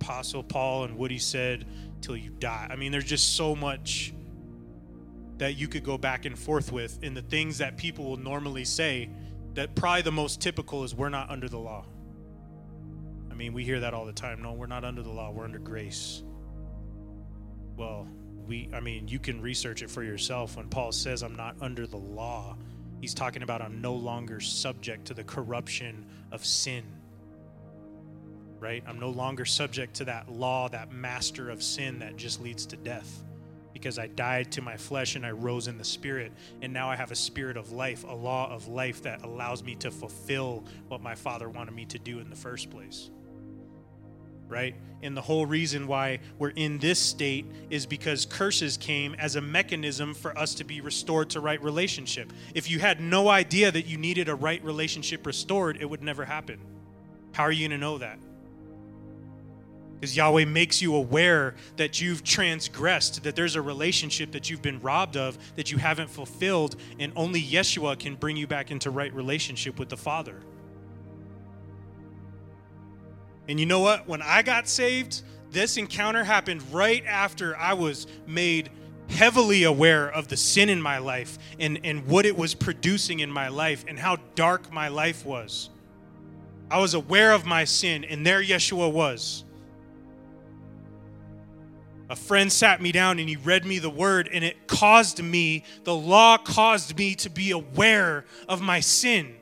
Apostle 0.00 0.42
Paul 0.42 0.84
and 0.84 0.96
what 0.96 1.10
he 1.10 1.18
said 1.18 1.66
till 2.00 2.16
you 2.16 2.30
die. 2.30 2.68
I 2.70 2.76
mean, 2.76 2.92
there's 2.92 3.04
just 3.04 3.36
so 3.36 3.54
much 3.54 4.12
that 5.38 5.56
you 5.56 5.68
could 5.68 5.84
go 5.84 5.98
back 5.98 6.24
and 6.24 6.38
forth 6.38 6.72
with. 6.72 6.98
And 7.02 7.16
the 7.16 7.22
things 7.22 7.58
that 7.58 7.76
people 7.76 8.04
will 8.04 8.16
normally 8.16 8.64
say, 8.64 9.10
that 9.54 9.74
probably 9.74 10.02
the 10.02 10.12
most 10.12 10.40
typical 10.40 10.84
is 10.84 10.94
we're 10.94 11.08
not 11.08 11.30
under 11.30 11.48
the 11.48 11.58
law. 11.58 11.84
I 13.30 13.34
mean, 13.34 13.52
we 13.52 13.64
hear 13.64 13.80
that 13.80 13.94
all 13.94 14.04
the 14.04 14.12
time. 14.12 14.42
No, 14.42 14.52
we're 14.52 14.66
not 14.66 14.84
under 14.84 15.02
the 15.02 15.10
law, 15.10 15.30
we're 15.30 15.44
under 15.44 15.58
grace. 15.58 16.22
Well, 17.76 18.06
we 18.52 18.68
i 18.74 18.80
mean 18.80 19.08
you 19.08 19.18
can 19.18 19.40
research 19.40 19.82
it 19.82 19.90
for 19.90 20.02
yourself. 20.02 20.56
When 20.58 20.68
paul 20.68 20.92
says 20.92 21.22
i'm 21.22 21.34
not 21.34 21.56
under 21.62 21.86
the 21.86 21.96
law 21.96 22.54
he's 23.00 23.14
talking 23.14 23.42
about 23.42 23.62
i'm 23.62 23.80
no 23.80 23.94
longer 23.94 24.40
subject 24.40 25.06
to 25.06 25.14
the 25.14 25.24
corruption 25.24 26.04
of 26.30 26.44
sin 26.44 26.84
right? 28.60 28.84
I'm 28.86 29.00
no 29.00 29.10
longer 29.10 29.44
subject 29.44 29.94
to 29.94 30.04
that 30.04 30.30
law 30.30 30.68
that 30.68 30.92
master 30.92 31.50
of 31.50 31.64
sin 31.64 31.98
that 31.98 32.14
just 32.16 32.40
leads 32.40 32.64
to 32.66 32.76
death. 32.76 33.24
Because 33.72 33.98
i 33.98 34.06
died 34.06 34.52
to 34.52 34.62
my 34.62 34.76
flesh 34.76 35.16
and 35.16 35.26
i 35.26 35.30
rose 35.32 35.66
in 35.66 35.78
the 35.78 35.84
spirit 35.84 36.30
and 36.60 36.72
now 36.72 36.88
i 36.90 36.94
have 36.94 37.10
a 37.10 37.16
spirit 37.16 37.56
of 37.56 37.72
life 37.72 38.04
a 38.04 38.14
law 38.14 38.48
of 38.54 38.68
life 38.68 39.02
that 39.02 39.24
allows 39.24 39.64
me 39.64 39.74
to 39.76 39.90
fulfill 39.90 40.62
what 40.88 41.00
my 41.00 41.14
father 41.14 41.48
wanted 41.48 41.74
me 41.74 41.86
to 41.86 41.98
do 41.98 42.20
in 42.20 42.28
the 42.30 42.36
first 42.36 42.70
place 42.70 43.10
right? 44.52 44.76
And 45.02 45.16
the 45.16 45.20
whole 45.20 45.46
reason 45.46 45.88
why 45.88 46.20
we're 46.38 46.50
in 46.50 46.78
this 46.78 47.00
state 47.00 47.44
is 47.70 47.86
because 47.86 48.24
curses 48.24 48.76
came 48.76 49.14
as 49.14 49.34
a 49.34 49.40
mechanism 49.40 50.14
for 50.14 50.36
us 50.38 50.54
to 50.54 50.64
be 50.64 50.80
restored 50.80 51.30
to 51.30 51.40
right 51.40 51.60
relationship. 51.60 52.32
If 52.54 52.70
you 52.70 52.78
had 52.78 53.00
no 53.00 53.28
idea 53.28 53.72
that 53.72 53.86
you 53.86 53.98
needed 53.98 54.28
a 54.28 54.34
right 54.34 54.62
relationship 54.62 55.26
restored, 55.26 55.78
it 55.80 55.90
would 55.90 56.02
never 56.02 56.24
happen. 56.24 56.60
How 57.32 57.42
are 57.42 57.50
you 57.50 57.66
going 57.66 57.80
to 57.80 57.84
know 57.84 57.98
that? 57.98 58.18
Because 59.98 60.16
Yahweh 60.16 60.44
makes 60.44 60.82
you 60.82 60.94
aware 60.96 61.54
that 61.76 62.00
you've 62.00 62.24
transgressed, 62.24 63.22
that 63.22 63.36
there's 63.36 63.54
a 63.54 63.62
relationship 63.62 64.32
that 64.32 64.50
you've 64.50 64.62
been 64.62 64.80
robbed 64.80 65.16
of, 65.16 65.38
that 65.54 65.70
you 65.70 65.78
haven't 65.78 66.10
fulfilled, 66.10 66.76
and 66.98 67.12
only 67.14 67.40
Yeshua 67.40 67.98
can 67.98 68.16
bring 68.16 68.36
you 68.36 68.46
back 68.46 68.70
into 68.70 68.90
right 68.90 69.14
relationship 69.14 69.78
with 69.78 69.88
the 69.88 69.96
Father. 69.96 70.40
And 73.48 73.58
you 73.58 73.66
know 73.66 73.80
what? 73.80 74.06
When 74.08 74.22
I 74.22 74.42
got 74.42 74.68
saved, 74.68 75.22
this 75.50 75.76
encounter 75.76 76.24
happened 76.24 76.62
right 76.72 77.04
after 77.06 77.56
I 77.56 77.74
was 77.74 78.06
made 78.26 78.70
heavily 79.08 79.64
aware 79.64 80.08
of 80.10 80.28
the 80.28 80.36
sin 80.36 80.68
in 80.68 80.80
my 80.80 80.98
life 80.98 81.38
and, 81.58 81.80
and 81.84 82.06
what 82.06 82.24
it 82.24 82.36
was 82.36 82.54
producing 82.54 83.20
in 83.20 83.30
my 83.30 83.48
life 83.48 83.84
and 83.86 83.98
how 83.98 84.16
dark 84.34 84.72
my 84.72 84.88
life 84.88 85.26
was. 85.26 85.70
I 86.70 86.78
was 86.78 86.94
aware 86.94 87.32
of 87.32 87.44
my 87.44 87.64
sin, 87.64 88.04
and 88.04 88.26
there 88.26 88.42
Yeshua 88.42 88.90
was. 88.90 89.44
A 92.08 92.16
friend 92.16 92.50
sat 92.50 92.80
me 92.80 92.92
down 92.92 93.18
and 93.18 93.28
he 93.28 93.36
read 93.36 93.66
me 93.66 93.78
the 93.78 93.90
word, 93.90 94.28
and 94.32 94.42
it 94.42 94.66
caused 94.66 95.22
me, 95.22 95.64
the 95.84 95.94
law 95.94 96.38
caused 96.38 96.96
me 96.96 97.14
to 97.16 97.28
be 97.28 97.50
aware 97.50 98.24
of 98.48 98.62
my 98.62 98.80
sin. 98.80 99.34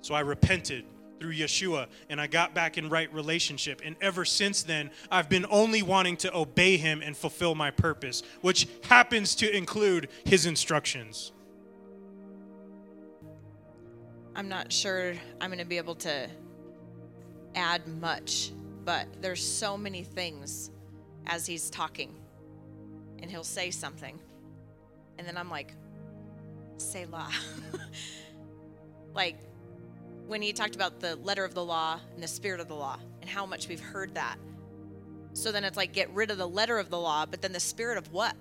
So 0.00 0.14
I 0.14 0.20
repented 0.20 0.84
through 1.22 1.34
Yeshua 1.34 1.86
and 2.08 2.20
I 2.20 2.26
got 2.26 2.52
back 2.52 2.76
in 2.76 2.88
right 2.88 3.12
relationship. 3.14 3.80
And 3.84 3.94
ever 4.00 4.24
since 4.24 4.64
then, 4.64 4.90
I've 5.08 5.28
been 5.28 5.46
only 5.50 5.80
wanting 5.80 6.16
to 6.18 6.36
obey 6.36 6.76
him 6.76 7.00
and 7.00 7.16
fulfill 7.16 7.54
my 7.54 7.70
purpose, 7.70 8.24
which 8.40 8.66
happens 8.82 9.36
to 9.36 9.56
include 9.56 10.08
his 10.24 10.46
instructions. 10.46 11.30
I'm 14.34 14.48
not 14.48 14.72
sure 14.72 15.14
I'm 15.40 15.50
going 15.50 15.60
to 15.60 15.64
be 15.64 15.76
able 15.76 15.94
to 15.96 16.28
add 17.54 17.86
much, 17.86 18.50
but 18.84 19.06
there's 19.20 19.46
so 19.46 19.78
many 19.78 20.02
things 20.02 20.72
as 21.26 21.46
he's 21.46 21.70
talking. 21.70 22.16
And 23.20 23.30
he'll 23.30 23.44
say 23.44 23.70
something. 23.70 24.18
And 25.18 25.28
then 25.28 25.36
I'm 25.36 25.48
like, 25.48 25.72
Selah. 26.78 27.30
like, 29.14 29.36
when 30.26 30.42
he 30.42 30.52
talked 30.52 30.74
about 30.74 31.00
the 31.00 31.16
letter 31.16 31.44
of 31.44 31.54
the 31.54 31.64
law 31.64 31.98
and 32.14 32.22
the 32.22 32.28
spirit 32.28 32.60
of 32.60 32.68
the 32.68 32.74
law 32.74 32.98
and 33.20 33.28
how 33.28 33.44
much 33.46 33.68
we've 33.68 33.80
heard 33.80 34.14
that. 34.14 34.36
So 35.34 35.52
then 35.52 35.64
it's 35.64 35.76
like 35.76 35.92
get 35.92 36.10
rid 36.12 36.30
of 36.30 36.38
the 36.38 36.48
letter 36.48 36.78
of 36.78 36.90
the 36.90 36.98
law, 36.98 37.26
but 37.26 37.42
then 37.42 37.52
the 37.52 37.60
spirit 37.60 37.98
of 37.98 38.12
what? 38.12 38.36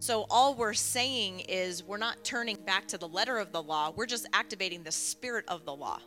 So 0.00 0.26
all 0.28 0.54
we're 0.54 0.74
saying 0.74 1.40
is 1.48 1.82
we're 1.82 1.96
not 1.96 2.24
turning 2.24 2.56
back 2.56 2.86
to 2.88 2.98
the 2.98 3.08
letter 3.08 3.38
of 3.38 3.52
the 3.52 3.62
law, 3.62 3.92
we're 3.94 4.06
just 4.06 4.26
activating 4.32 4.82
the 4.82 4.92
spirit 4.92 5.44
of 5.48 5.64
the 5.64 5.74
law. 5.74 6.00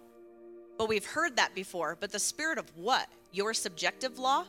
But 0.77 0.87
we've 0.87 1.05
heard 1.05 1.37
that 1.37 1.55
before, 1.55 1.97
but 1.99 2.11
the 2.11 2.19
spirit 2.19 2.59
of 2.59 2.65
what? 2.75 3.09
Your 3.31 3.53
subjective 3.53 4.19
law? 4.19 4.45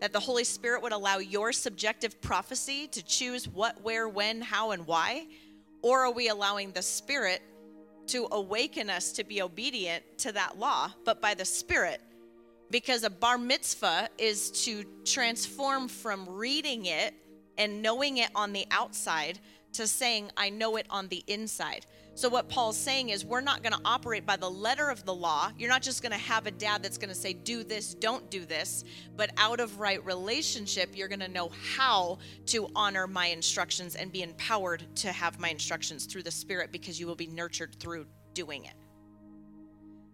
That 0.00 0.12
the 0.12 0.18
Holy 0.18 0.42
Spirit 0.42 0.82
would 0.82 0.92
allow 0.92 1.18
your 1.18 1.52
subjective 1.52 2.20
prophecy 2.20 2.88
to 2.88 3.04
choose 3.04 3.46
what, 3.46 3.80
where, 3.84 4.08
when, 4.08 4.40
how, 4.40 4.72
and 4.72 4.84
why? 4.84 5.28
Or 5.82 6.00
are 6.00 6.10
we 6.10 6.28
allowing 6.28 6.72
the 6.72 6.82
Spirit 6.82 7.40
to 8.08 8.28
awaken 8.32 8.90
us 8.90 9.12
to 9.12 9.24
be 9.24 9.42
obedient 9.42 10.04
to 10.18 10.32
that 10.32 10.58
law, 10.58 10.92
but 11.04 11.20
by 11.20 11.34
the 11.34 11.44
Spirit. 11.44 12.00
Because 12.70 13.04
a 13.04 13.10
bar 13.10 13.38
mitzvah 13.38 14.08
is 14.18 14.50
to 14.64 14.84
transform 15.04 15.88
from 15.88 16.28
reading 16.28 16.86
it 16.86 17.14
and 17.58 17.82
knowing 17.82 18.18
it 18.18 18.30
on 18.34 18.52
the 18.52 18.66
outside 18.70 19.38
to 19.74 19.86
saying, 19.86 20.30
I 20.36 20.50
know 20.50 20.76
it 20.76 20.86
on 20.90 21.08
the 21.08 21.22
inside. 21.26 21.86
So, 22.14 22.28
what 22.28 22.48
Paul's 22.48 22.76
saying 22.76 23.08
is, 23.08 23.24
we're 23.24 23.40
not 23.40 23.62
going 23.62 23.72
to 23.72 23.80
operate 23.86 24.26
by 24.26 24.36
the 24.36 24.50
letter 24.50 24.90
of 24.90 25.04
the 25.06 25.14
law. 25.14 25.50
You're 25.58 25.70
not 25.70 25.80
just 25.82 26.02
going 26.02 26.12
to 26.12 26.18
have 26.18 26.46
a 26.46 26.50
dad 26.50 26.82
that's 26.82 26.98
going 26.98 27.08
to 27.08 27.14
say, 27.14 27.32
do 27.32 27.64
this, 27.64 27.94
don't 27.94 28.30
do 28.30 28.44
this. 28.44 28.84
But 29.16 29.30
out 29.38 29.60
of 29.60 29.80
right 29.80 30.04
relationship, 30.04 30.90
you're 30.94 31.08
going 31.08 31.20
to 31.20 31.28
know 31.28 31.50
how 31.74 32.18
to 32.46 32.68
honor 32.76 33.06
my 33.06 33.26
instructions 33.28 33.96
and 33.96 34.12
be 34.12 34.22
empowered 34.22 34.84
to 34.96 35.10
have 35.10 35.40
my 35.40 35.48
instructions 35.48 36.04
through 36.04 36.24
the 36.24 36.30
Spirit 36.30 36.70
because 36.70 37.00
you 37.00 37.06
will 37.06 37.14
be 37.16 37.28
nurtured 37.28 37.74
through 37.76 38.06
doing 38.34 38.64
it. 38.66 38.74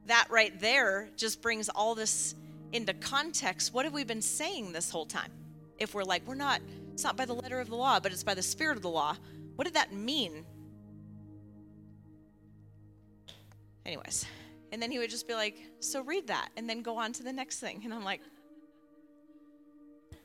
that 0.06 0.26
right 0.30 0.58
there 0.60 1.08
just 1.16 1.42
brings 1.42 1.68
all 1.68 1.94
this 1.94 2.34
into 2.72 2.92
context. 2.94 3.74
What 3.74 3.84
have 3.84 3.94
we 3.94 4.04
been 4.04 4.22
saying 4.22 4.72
this 4.72 4.90
whole 4.90 5.06
time? 5.06 5.30
If 5.78 5.94
we're 5.94 6.04
like, 6.04 6.26
we're 6.26 6.34
not, 6.34 6.60
it's 6.92 7.04
not 7.04 7.16
by 7.16 7.24
the 7.24 7.34
letter 7.34 7.60
of 7.60 7.68
the 7.68 7.76
law, 7.76 8.00
but 8.00 8.12
it's 8.12 8.24
by 8.24 8.34
the 8.34 8.42
spirit 8.42 8.76
of 8.76 8.82
the 8.82 8.88
law. 8.90 9.16
What 9.56 9.64
did 9.64 9.74
that 9.74 9.92
mean? 9.92 10.44
Anyways, 13.89 14.27
and 14.70 14.82
then 14.82 14.90
he 14.90 14.98
would 14.98 15.09
just 15.09 15.27
be 15.27 15.32
like, 15.32 15.56
so 15.81 16.02
read 16.02 16.27
that, 16.27 16.51
and 16.59 16.69
then 16.69 16.82
go 16.82 16.98
on 16.98 17.10
to 17.15 17.23
the 17.23 17.32
next 17.32 17.59
thing. 17.59 17.81
And 17.85 17.94
I'm 17.94 18.05
like, 18.05 18.20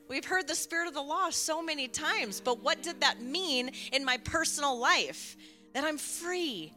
We've 0.10 0.26
heard 0.26 0.50
the 0.50 0.56
spirit 0.56 0.90
of 0.90 0.94
the 0.94 1.02
law 1.02 1.30
so 1.30 1.64
many 1.64 1.88
times, 1.88 2.42
but 2.42 2.62
what 2.62 2.84
did 2.84 3.00
that 3.00 3.22
mean 3.22 3.72
in 3.94 4.04
my 4.04 4.18
personal 4.18 4.78
life? 4.78 5.38
That 5.74 5.86
I'm 5.86 5.98
free 5.98 6.74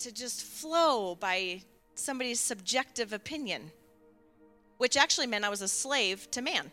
to 0.00 0.12
just 0.12 0.42
flow 0.42 1.14
by 1.14 1.62
somebody's 1.94 2.38
subjective 2.38 3.14
opinion, 3.14 3.72
which 4.76 4.98
actually 4.98 5.26
meant 5.26 5.46
I 5.46 5.48
was 5.48 5.62
a 5.62 5.68
slave 5.68 6.30
to 6.32 6.42
man 6.42 6.70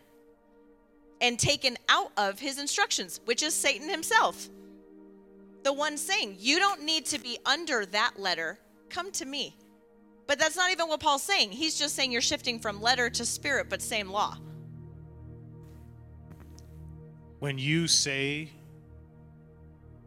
and 1.22 1.38
taken 1.38 1.78
out 1.88 2.12
of 2.18 2.38
his 2.38 2.58
instructions, 2.58 3.18
which 3.24 3.42
is 3.42 3.54
Satan 3.54 3.88
himself. 3.88 4.50
The 5.62 5.72
one 5.72 5.96
saying, 5.96 6.36
You 6.38 6.58
don't 6.58 6.82
need 6.82 7.06
to 7.06 7.18
be 7.18 7.38
under 7.46 7.86
that 7.86 8.20
letter, 8.20 8.58
come 8.90 9.10
to 9.12 9.24
me. 9.24 9.56
But 10.26 10.38
that's 10.38 10.56
not 10.56 10.70
even 10.70 10.88
what 10.88 11.00
Paul's 11.00 11.22
saying. 11.22 11.52
He's 11.52 11.78
just 11.78 11.94
saying 11.94 12.10
you're 12.10 12.20
shifting 12.20 12.58
from 12.58 12.80
letter 12.80 13.10
to 13.10 13.24
spirit, 13.24 13.66
but 13.68 13.82
same 13.82 14.08
law. 14.08 14.38
When 17.40 17.58
you 17.58 17.86
say, 17.86 18.48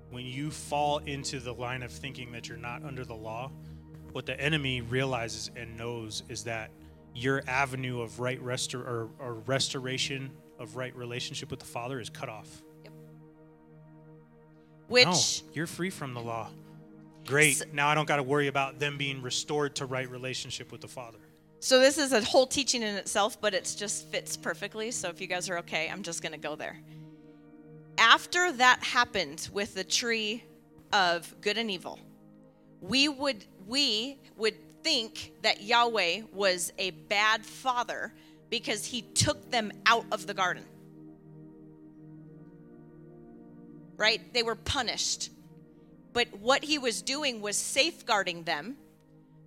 when 0.10 0.26
you 0.26 0.50
fall 0.50 1.00
into 1.00 1.40
the 1.40 1.54
line 1.54 1.84
of 1.84 1.92
thinking 1.92 2.32
that 2.32 2.48
you're 2.48 2.58
not 2.58 2.84
under 2.84 3.06
the 3.06 3.14
law, 3.14 3.52
what 4.14 4.26
the 4.26 4.40
enemy 4.40 4.82
realizes 4.82 5.52
and 5.56 5.78
knows 5.78 6.24
is 6.30 6.44
that 6.46 6.72
your 7.14 7.44
avenue 7.48 8.02
of 8.02 8.20
right 8.20 8.44
restor- 8.44 8.86
or, 8.86 9.10
or 9.20 9.36
restoration 9.46 10.32
of 10.58 10.76
right 10.76 10.96
relationship 10.96 11.52
with 11.52 11.60
the 11.60 11.66
Father 11.66 12.00
is 12.00 12.10
cut 12.10 12.30
off. 12.30 12.64
Which 14.88 15.06
no, 15.06 15.52
you're 15.54 15.68
free 15.68 15.90
from 15.90 16.14
the 16.14 16.22
law. 16.22 16.48
Great. 17.28 17.58
So- 17.58 17.66
now 17.74 17.88
I 17.88 17.96
don't 17.96 18.08
got 18.08 18.16
to 18.16 18.24
worry 18.24 18.48
about 18.48 18.80
them 18.80 18.98
being 18.98 19.22
restored 19.22 19.76
to 19.76 19.86
right 19.86 20.10
relationship 20.10 20.72
with 20.72 20.82
the 20.82 20.88
Father. 20.88 21.20
So 21.60 21.80
this 21.80 21.98
is 21.98 22.14
a 22.14 22.22
whole 22.22 22.48
teaching 22.48 22.82
in 22.82 22.96
itself, 22.96 23.40
but 23.42 23.54
it 23.54 23.76
just 23.78 24.08
fits 24.08 24.38
perfectly. 24.38 24.92
So 24.92 25.10
if 25.10 25.20
you 25.20 25.28
guys 25.28 25.50
are 25.50 25.58
okay, 25.60 25.90
I'm 25.92 26.04
just 26.04 26.22
going 26.22 26.32
to 26.32 26.38
go 26.38 26.56
there. 26.56 26.80
After 27.98 28.52
that 28.54 28.84
happened 28.84 29.50
with 29.52 29.74
the 29.74 29.84
tree 29.84 30.44
of 30.94 31.34
good 31.42 31.58
and 31.58 31.70
evil, 31.70 32.00
we 32.80 33.10
would 33.10 33.44
we 33.66 34.20
would 34.38 34.56
think 34.84 35.34
that 35.42 35.64
Yahweh 35.64 36.22
was 36.32 36.72
a 36.78 36.92
bad 36.92 37.46
father 37.46 38.14
because 38.50 38.86
he 38.86 39.02
took 39.02 39.50
them 39.52 39.72
out 39.86 40.06
of 40.12 40.28
the 40.28 40.34
garden. 40.34 40.64
Right? 43.98 44.22
They 44.34 44.44
were 44.44 44.56
punished. 44.56 45.32
But 46.18 46.30
what 46.40 46.64
he 46.64 46.80
was 46.80 47.04
doing 47.04 47.42
was 47.42 47.56
safeguarding 47.56 48.42
them 48.42 48.76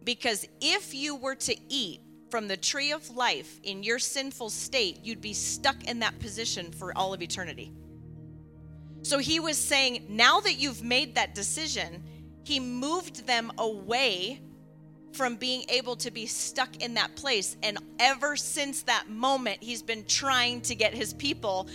because 0.04 0.46
if 0.60 0.94
you 0.94 1.16
were 1.16 1.34
to 1.34 1.56
eat 1.68 2.00
from 2.30 2.46
the 2.46 2.56
tree 2.56 2.92
of 2.92 3.10
life 3.10 3.58
in 3.64 3.82
your 3.82 3.98
sinful 3.98 4.50
state, 4.50 5.00
you'd 5.02 5.20
be 5.20 5.32
stuck 5.32 5.82
in 5.88 5.98
that 5.98 6.20
position 6.20 6.70
for 6.70 6.96
all 6.96 7.12
of 7.12 7.22
eternity. 7.22 7.72
So 9.02 9.18
he 9.18 9.40
was 9.40 9.58
saying, 9.58 10.06
now 10.10 10.38
that 10.38 10.58
you've 10.58 10.84
made 10.84 11.16
that 11.16 11.34
decision, 11.34 12.04
he 12.44 12.60
moved 12.60 13.26
them 13.26 13.50
away 13.58 14.40
from 15.12 15.34
being 15.34 15.64
able 15.70 15.96
to 15.96 16.12
be 16.12 16.26
stuck 16.26 16.76
in 16.76 16.94
that 16.94 17.16
place. 17.16 17.56
And 17.64 17.78
ever 17.98 18.36
since 18.36 18.82
that 18.82 19.10
moment, 19.10 19.60
he's 19.60 19.82
been 19.82 20.04
trying 20.04 20.60
to 20.60 20.76
get 20.76 20.94
his 20.94 21.14
people 21.14 21.68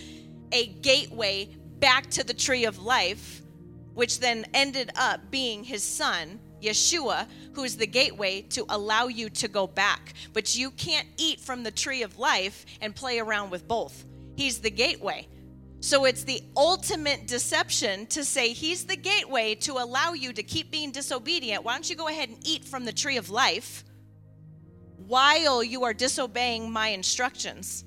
a 0.53 0.67
gateway 0.67 1.49
back 1.79 2.09
to 2.11 2.23
the 2.23 2.33
tree 2.33 2.63
of 2.63 2.81
life, 2.81 3.41
which 3.95 4.19
then 4.19 4.45
ended 4.53 4.91
up 4.95 5.31
being 5.31 5.63
his 5.63 5.83
son, 5.83 6.39
Yeshua, 6.61 7.27
who 7.53 7.63
is 7.63 7.77
the 7.77 7.87
gateway 7.87 8.41
to 8.41 8.65
allow 8.69 9.07
you 9.07 9.29
to 9.31 9.47
go 9.47 9.65
back. 9.65 10.13
But 10.33 10.55
you 10.55 10.69
can't 10.71 11.07
eat 11.17 11.39
from 11.39 11.63
the 11.63 11.71
tree 11.71 12.03
of 12.03 12.19
life 12.19 12.65
and 12.81 12.95
play 12.95 13.19
around 13.19 13.49
with 13.49 13.67
both. 13.67 14.05
He's 14.35 14.59
the 14.59 14.69
gateway. 14.69 15.27
So 15.79 16.05
it's 16.05 16.23
the 16.23 16.41
ultimate 16.57 17.27
deception 17.27 18.07
to 18.07 18.23
say 18.23 18.49
he's 18.49 18.85
the 18.85 18.95
gateway 18.95 19.55
to 19.55 19.73
allow 19.73 20.13
you 20.13 20.33
to 20.33 20.43
keep 20.43 20.71
being 20.71 20.91
disobedient. 20.91 21.63
Why 21.63 21.73
don't 21.73 21.89
you 21.89 21.95
go 21.95 22.07
ahead 22.07 22.29
and 22.29 22.39
eat 22.47 22.65
from 22.65 22.85
the 22.85 22.91
tree 22.91 23.17
of 23.17 23.29
life 23.29 23.83
while 25.07 25.63
you 25.63 25.83
are 25.83 25.93
disobeying 25.93 26.71
my 26.71 26.89
instructions? 26.89 27.85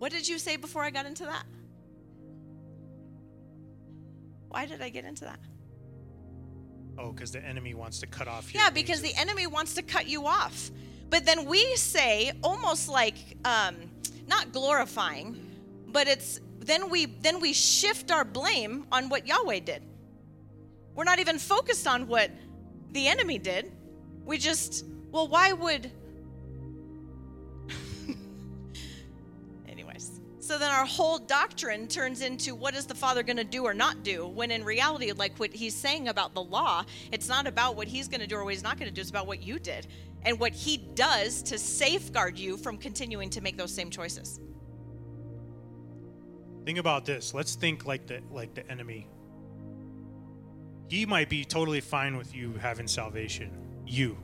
What 0.00 0.10
did 0.10 0.26
you 0.26 0.38
say 0.38 0.56
before 0.56 0.82
I 0.82 0.88
got 0.88 1.04
into 1.04 1.24
that? 1.24 1.44
Why 4.48 4.64
did 4.64 4.80
I 4.80 4.88
get 4.88 5.04
into 5.04 5.26
that? 5.26 5.38
Oh, 6.98 7.12
because 7.12 7.32
the 7.32 7.44
enemy 7.44 7.74
wants 7.74 8.00
to 8.00 8.06
cut 8.06 8.26
off 8.26 8.54
Yeah, 8.54 8.70
because 8.70 9.02
the 9.02 9.14
enemy 9.14 9.46
wants 9.46 9.74
to 9.74 9.82
cut 9.82 10.08
you 10.08 10.26
off. 10.26 10.70
But 11.10 11.26
then 11.26 11.44
we 11.44 11.76
say, 11.76 12.32
almost 12.42 12.88
like 12.88 13.16
um, 13.44 13.76
not 14.26 14.52
glorifying, 14.52 15.38
but 15.88 16.08
it's 16.08 16.40
then 16.60 16.88
we 16.88 17.04
then 17.04 17.38
we 17.38 17.52
shift 17.52 18.10
our 18.10 18.24
blame 18.24 18.86
on 18.90 19.10
what 19.10 19.26
Yahweh 19.26 19.60
did. 19.60 19.82
We're 20.94 21.04
not 21.04 21.18
even 21.18 21.38
focused 21.38 21.86
on 21.86 22.08
what 22.08 22.30
the 22.92 23.06
enemy 23.06 23.38
did. 23.38 23.70
We 24.24 24.38
just, 24.38 24.86
well, 25.10 25.28
why 25.28 25.52
would 25.52 25.92
so 30.50 30.58
then 30.58 30.72
our 30.72 30.84
whole 30.84 31.16
doctrine 31.16 31.86
turns 31.86 32.22
into 32.22 32.56
what 32.56 32.74
is 32.74 32.84
the 32.84 32.94
father 32.94 33.22
going 33.22 33.36
to 33.36 33.44
do 33.44 33.64
or 33.64 33.72
not 33.72 34.02
do 34.02 34.26
when 34.26 34.50
in 34.50 34.64
reality 34.64 35.12
like 35.12 35.36
what 35.38 35.52
he's 35.52 35.74
saying 35.74 36.08
about 36.08 36.34
the 36.34 36.42
law 36.42 36.84
it's 37.12 37.28
not 37.28 37.46
about 37.46 37.76
what 37.76 37.86
he's 37.86 38.08
going 38.08 38.20
to 38.20 38.26
do 38.26 38.34
or 38.34 38.42
what 38.44 38.52
he's 38.52 38.64
not 38.64 38.76
going 38.76 38.88
to 38.88 38.92
do 38.92 39.00
it's 39.00 39.10
about 39.10 39.28
what 39.28 39.42
you 39.44 39.60
did 39.60 39.86
and 40.24 40.40
what 40.40 40.52
he 40.52 40.76
does 40.76 41.40
to 41.40 41.56
safeguard 41.56 42.36
you 42.36 42.56
from 42.56 42.76
continuing 42.76 43.30
to 43.30 43.40
make 43.40 43.56
those 43.56 43.72
same 43.72 43.90
choices 43.90 44.40
Think 46.64 46.78
about 46.78 47.04
this. 47.04 47.32
Let's 47.32 47.54
think 47.54 47.86
like 47.86 48.06
the 48.06 48.20
like 48.30 48.54
the 48.54 48.70
enemy. 48.70 49.08
He 50.88 51.06
might 51.06 51.28
be 51.28 51.44
totally 51.44 51.80
fine 51.80 52.16
with 52.16 52.34
you 52.34 52.52
having 52.60 52.86
salvation. 52.86 53.50
You. 53.86 54.18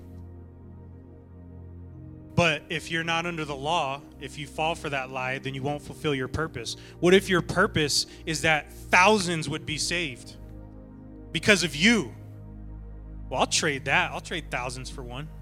But 2.37 2.63
if 2.69 2.91
you're 2.91 3.03
not 3.03 3.25
under 3.25 3.45
the 3.45 3.57
law, 3.57 4.03
if 4.21 4.39
you 4.39 4.47
fall 4.47 4.75
for 4.75 4.91
that 4.91 5.11
lie, 5.11 5.39
then 5.39 5.55
you 5.55 5.63
won't 5.63 5.83
fulfill 5.83 6.15
your 6.15 6.29
purpose. 6.29 6.77
What 7.01 7.15
if 7.15 7.29
your 7.29 7.43
purpose 7.43 8.07
is 8.27 8.43
that 8.43 8.73
thousands 8.73 9.49
would 9.49 9.65
be 9.65 9.79
saved 9.79 10.37
because 11.33 11.65
of 11.65 11.75
you? 11.75 12.15
Well, 13.31 13.41
I'll 13.41 13.47
trade 13.47 13.87
that. 13.87 14.13
I'll 14.13 14.21
trade 14.21 14.51
thousands 14.51 14.91
for 14.91 15.03
one. 15.03 15.29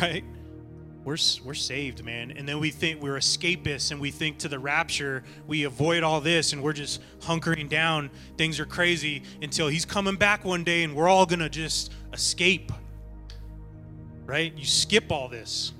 Right? 0.00 0.24
we're 1.04 1.16
we're 1.44 1.54
saved, 1.54 2.04
man. 2.04 2.30
And 2.30 2.48
then 2.48 2.60
we 2.60 2.70
think 2.70 3.02
we're 3.02 3.18
escapists, 3.18 3.90
and 3.90 4.00
we 4.00 4.10
think 4.10 4.38
to 4.38 4.48
the 4.48 4.58
rapture, 4.58 5.24
we 5.46 5.64
avoid 5.64 6.02
all 6.02 6.20
this, 6.20 6.52
and 6.52 6.62
we're 6.62 6.72
just 6.72 7.00
hunkering 7.20 7.68
down. 7.68 8.10
Things 8.36 8.60
are 8.60 8.66
crazy 8.66 9.22
until 9.40 9.68
He's 9.68 9.84
coming 9.84 10.16
back 10.16 10.44
one 10.44 10.64
day, 10.64 10.82
and 10.84 10.94
we're 10.94 11.08
all 11.08 11.26
gonna 11.26 11.48
just 11.48 11.92
escape. 12.12 12.72
Right? 14.32 14.56
You 14.56 14.64
skip 14.64 15.12
all 15.12 15.28
this. 15.28 15.74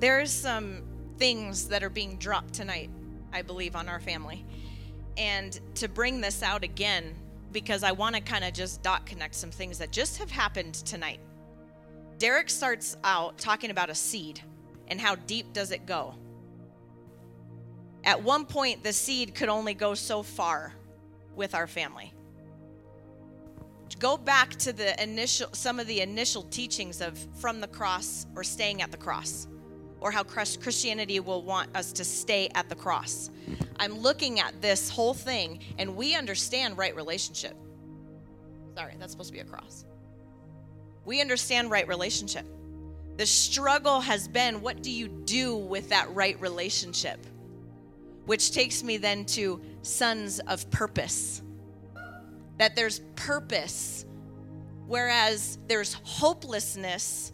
there's 0.00 0.30
some 0.30 0.82
things 1.18 1.68
that 1.68 1.82
are 1.82 1.90
being 1.90 2.16
dropped 2.16 2.54
tonight 2.54 2.90
i 3.32 3.42
believe 3.42 3.74
on 3.74 3.88
our 3.88 4.00
family 4.00 4.44
and 5.16 5.60
to 5.74 5.88
bring 5.88 6.20
this 6.20 6.42
out 6.42 6.62
again 6.62 7.14
because 7.52 7.82
i 7.82 7.90
want 7.90 8.14
to 8.14 8.20
kind 8.20 8.44
of 8.44 8.52
just 8.52 8.82
dot 8.82 9.04
connect 9.06 9.34
some 9.34 9.50
things 9.50 9.78
that 9.78 9.90
just 9.90 10.18
have 10.18 10.30
happened 10.30 10.74
tonight 10.74 11.20
derek 12.18 12.48
starts 12.48 12.96
out 13.04 13.36
talking 13.38 13.70
about 13.70 13.90
a 13.90 13.94
seed 13.94 14.40
and 14.88 15.00
how 15.00 15.14
deep 15.14 15.52
does 15.52 15.72
it 15.72 15.84
go 15.86 16.14
at 18.04 18.22
one 18.22 18.44
point 18.44 18.82
the 18.84 18.92
seed 18.92 19.34
could 19.34 19.48
only 19.48 19.74
go 19.74 19.94
so 19.94 20.22
far 20.22 20.72
with 21.34 21.54
our 21.54 21.66
family 21.66 22.12
go 23.98 24.16
back 24.16 24.50
to 24.50 24.72
the 24.72 25.00
initial 25.02 25.48
some 25.52 25.80
of 25.80 25.86
the 25.86 26.00
initial 26.00 26.42
teachings 26.44 27.00
of 27.00 27.18
from 27.38 27.60
the 27.60 27.66
cross 27.66 28.26
or 28.36 28.44
staying 28.44 28.82
at 28.82 28.90
the 28.90 28.96
cross 28.96 29.48
or 30.00 30.10
how 30.10 30.22
Christianity 30.22 31.18
will 31.18 31.42
want 31.42 31.74
us 31.76 31.92
to 31.92 32.04
stay 32.04 32.48
at 32.54 32.68
the 32.68 32.74
cross. 32.76 33.30
Mm-hmm. 33.50 33.64
I'm 33.80 33.98
looking 33.98 34.38
at 34.38 34.60
this 34.62 34.88
whole 34.88 35.14
thing 35.14 35.60
and 35.78 35.96
we 35.96 36.14
understand 36.14 36.78
right 36.78 36.94
relationship. 36.94 37.56
Sorry, 38.76 38.94
that's 38.98 39.12
supposed 39.12 39.30
to 39.30 39.34
be 39.34 39.40
a 39.40 39.44
cross. 39.44 39.84
We 41.04 41.20
understand 41.20 41.70
right 41.70 41.88
relationship. 41.88 42.46
The 43.16 43.26
struggle 43.26 44.00
has 44.00 44.28
been 44.28 44.60
what 44.60 44.82
do 44.82 44.92
you 44.92 45.08
do 45.08 45.56
with 45.56 45.88
that 45.88 46.08
right 46.14 46.40
relationship? 46.40 47.18
Which 48.26 48.52
takes 48.52 48.84
me 48.84 48.98
then 48.98 49.24
to 49.26 49.60
sons 49.82 50.38
of 50.40 50.70
purpose. 50.70 51.42
That 52.58 52.76
there's 52.76 53.00
purpose, 53.16 54.04
whereas 54.86 55.58
there's 55.66 55.94
hopelessness 56.02 57.32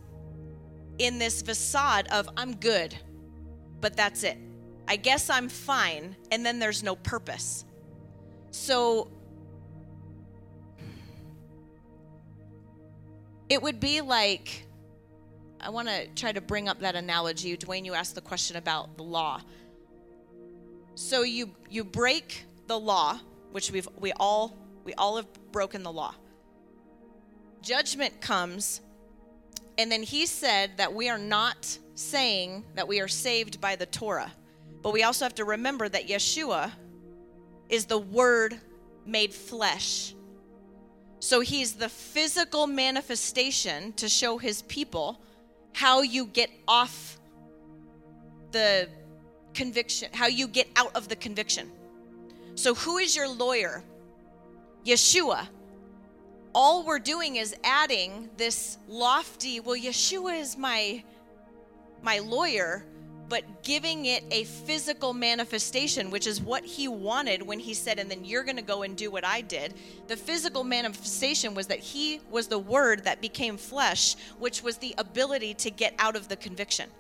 in 0.98 1.18
this 1.18 1.42
facade 1.42 2.06
of 2.08 2.28
I'm 2.36 2.54
good, 2.56 2.94
but 3.80 3.96
that's 3.96 4.22
it. 4.22 4.38
I 4.86 4.96
guess 4.96 5.30
I'm 5.30 5.48
fine, 5.48 6.14
and 6.30 6.44
then 6.44 6.58
there's 6.58 6.82
no 6.82 6.94
purpose. 6.94 7.64
So 8.50 9.10
it 13.48 13.60
would 13.60 13.80
be 13.80 14.00
like 14.00 14.66
I 15.60 15.70
want 15.70 15.88
to 15.88 16.06
try 16.08 16.30
to 16.30 16.42
bring 16.42 16.68
up 16.68 16.80
that 16.80 16.94
analogy. 16.94 17.56
Dwayne, 17.56 17.86
you 17.86 17.94
asked 17.94 18.14
the 18.14 18.20
question 18.20 18.56
about 18.56 18.98
the 18.98 19.02
law. 19.02 19.40
So 20.94 21.22
you 21.22 21.50
you 21.70 21.84
break 21.84 22.44
the 22.66 22.78
law, 22.78 23.18
which 23.50 23.70
we've 23.70 23.88
we 23.98 24.12
all 24.12 24.58
we 24.84 24.94
all 24.94 25.16
have 25.16 25.26
broken 25.52 25.82
the 25.82 25.92
law. 25.92 26.14
Judgment 27.62 28.20
comes, 28.20 28.80
and 29.78 29.90
then 29.90 30.02
he 30.02 30.26
said 30.26 30.72
that 30.76 30.92
we 30.92 31.08
are 31.08 31.18
not 31.18 31.78
saying 31.94 32.64
that 32.74 32.86
we 32.86 33.00
are 33.00 33.08
saved 33.08 33.60
by 33.60 33.76
the 33.76 33.86
Torah. 33.86 34.32
But 34.82 34.92
we 34.92 35.02
also 35.02 35.24
have 35.24 35.34
to 35.36 35.44
remember 35.44 35.88
that 35.88 36.08
Yeshua 36.08 36.70
is 37.68 37.86
the 37.86 37.98
word 37.98 38.58
made 39.06 39.32
flesh. 39.32 40.14
So 41.20 41.40
he's 41.40 41.72
the 41.72 41.88
physical 41.88 42.66
manifestation 42.66 43.94
to 43.94 44.08
show 44.08 44.36
his 44.36 44.62
people 44.62 45.22
how 45.72 46.02
you 46.02 46.26
get 46.26 46.50
off 46.68 47.18
the 48.52 48.88
conviction, 49.54 50.10
how 50.12 50.26
you 50.26 50.46
get 50.46 50.68
out 50.76 50.94
of 50.94 51.08
the 51.08 51.16
conviction. 51.16 51.70
So, 52.54 52.74
who 52.74 52.98
is 52.98 53.16
your 53.16 53.28
lawyer? 53.28 53.82
Yeshua. 54.84 55.48
All 56.54 56.84
we're 56.84 56.98
doing 56.98 57.36
is 57.36 57.56
adding 57.64 58.28
this 58.36 58.78
lofty, 58.86 59.60
well, 59.60 59.76
Yeshua 59.76 60.38
is 60.40 60.56
my 60.56 61.02
my 62.02 62.18
lawyer, 62.18 62.84
but 63.30 63.62
giving 63.62 64.04
it 64.04 64.22
a 64.30 64.44
physical 64.44 65.14
manifestation, 65.14 66.10
which 66.10 66.26
is 66.26 66.40
what 66.40 66.64
he 66.64 66.86
wanted 66.86 67.40
when 67.40 67.58
he 67.58 67.72
said, 67.72 67.98
and 67.98 68.10
then 68.10 68.26
you're 68.26 68.44
going 68.44 68.56
to 68.56 68.62
go 68.62 68.82
and 68.82 68.94
do 68.94 69.10
what 69.10 69.24
I 69.24 69.40
did. 69.40 69.72
The 70.06 70.16
physical 70.16 70.64
manifestation 70.64 71.54
was 71.54 71.66
that 71.68 71.80
he 71.80 72.20
was 72.30 72.46
the 72.46 72.58
word 72.58 73.04
that 73.04 73.22
became 73.22 73.56
flesh, 73.56 74.16
which 74.38 74.62
was 74.62 74.76
the 74.76 74.94
ability 74.98 75.54
to 75.54 75.70
get 75.70 75.94
out 75.98 76.14
of 76.14 76.28
the 76.28 76.36
conviction. 76.36 76.90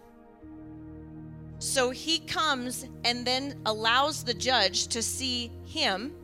So 1.58 1.90
he 1.90 2.20
comes 2.20 2.86
and 3.04 3.26
then 3.26 3.60
allows 3.66 4.24
the 4.24 4.34
judge 4.34 4.88
to 4.88 5.02
see 5.02 5.50
him 5.66 6.14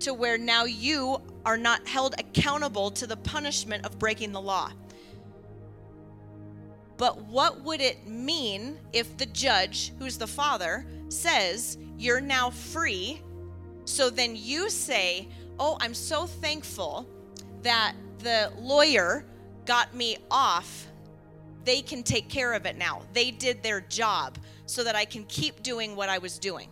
to 0.00 0.14
where 0.14 0.38
now 0.38 0.64
you 0.64 1.20
are 1.44 1.56
not 1.56 1.86
held 1.86 2.14
accountable 2.18 2.90
to 2.92 3.06
the 3.06 3.16
punishment 3.16 3.84
of 3.84 3.98
breaking 3.98 4.32
the 4.32 4.40
law. 4.40 4.70
But 6.96 7.24
what 7.26 7.62
would 7.62 7.80
it 7.80 8.06
mean 8.06 8.78
if 8.92 9.16
the 9.16 9.26
judge, 9.26 9.92
who's 9.98 10.18
the 10.18 10.26
father, 10.26 10.84
says, 11.08 11.78
You're 11.96 12.20
now 12.20 12.50
free? 12.50 13.22
So 13.84 14.10
then 14.10 14.34
you 14.36 14.68
say, 14.68 15.28
Oh, 15.58 15.78
I'm 15.80 15.94
so 15.94 16.26
thankful 16.26 17.08
that 17.62 17.94
the 18.18 18.52
lawyer 18.58 19.24
got 19.64 19.94
me 19.94 20.18
off. 20.30 20.86
They 21.64 21.82
can 21.82 22.02
take 22.02 22.28
care 22.28 22.52
of 22.52 22.66
it 22.66 22.76
now. 22.76 23.02
They 23.12 23.30
did 23.30 23.62
their 23.62 23.80
job 23.82 24.38
so 24.66 24.82
that 24.84 24.96
I 24.96 25.04
can 25.04 25.24
keep 25.24 25.62
doing 25.62 25.94
what 25.94 26.08
I 26.08 26.18
was 26.18 26.38
doing. 26.38 26.68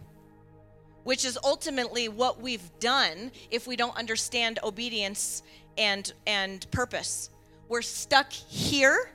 Which 1.06 1.24
is 1.24 1.38
ultimately 1.44 2.08
what 2.08 2.40
we've 2.40 2.68
done 2.80 3.30
if 3.52 3.68
we 3.68 3.76
don't 3.76 3.96
understand 3.96 4.58
obedience 4.64 5.44
and 5.78 6.12
and 6.26 6.68
purpose. 6.72 7.30
We're 7.68 7.82
stuck 7.82 8.32
here 8.32 9.12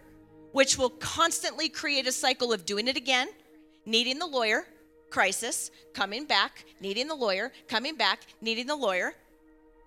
which 0.53 0.77
will 0.77 0.89
constantly 0.89 1.67
create 1.67 2.07
a 2.07 2.11
cycle 2.13 2.53
of 2.53 2.65
doing 2.65 2.87
it 2.87 2.95
again, 2.95 3.27
needing 3.85 4.19
the 4.19 4.25
lawyer, 4.25 4.67
crisis, 5.09 5.69
coming 5.93 6.23
back, 6.23 6.63
needing 6.79 7.09
the 7.09 7.15
lawyer, 7.15 7.51
coming 7.67 7.97
back, 7.97 8.21
needing 8.39 8.67
the 8.67 8.75
lawyer. 8.77 9.13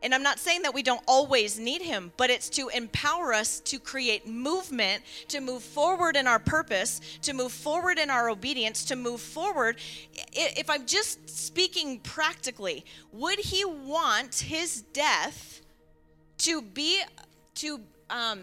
And 0.04 0.14
I'm 0.14 0.22
not 0.22 0.38
saying 0.38 0.62
that 0.62 0.74
we 0.74 0.82
don't 0.82 1.02
always 1.08 1.58
need 1.58 1.82
him, 1.82 2.12
but 2.16 2.30
it's 2.30 2.48
to 2.50 2.68
empower 2.68 3.32
us 3.32 3.58
to 3.60 3.80
create 3.80 4.28
movement, 4.28 5.02
to 5.28 5.40
move 5.40 5.62
forward 5.62 6.14
in 6.14 6.28
our 6.28 6.38
purpose, 6.38 7.00
to 7.22 7.32
move 7.32 7.50
forward 7.50 7.98
in 7.98 8.10
our 8.10 8.28
obedience, 8.28 8.84
to 8.84 8.96
move 8.96 9.20
forward. 9.20 9.78
If 10.32 10.70
I'm 10.70 10.84
just 10.84 11.28
speaking 11.28 11.98
practically, 12.00 12.84
would 13.12 13.38
he 13.38 13.64
want 13.64 14.34
his 14.34 14.82
death 14.92 15.62
to 16.38 16.60
be, 16.60 17.02
to, 17.56 17.80
um, 18.10 18.40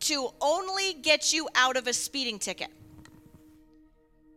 to 0.00 0.30
only 0.40 0.94
get 0.94 1.32
you 1.32 1.48
out 1.54 1.76
of 1.76 1.86
a 1.86 1.92
speeding 1.92 2.38
ticket. 2.38 2.68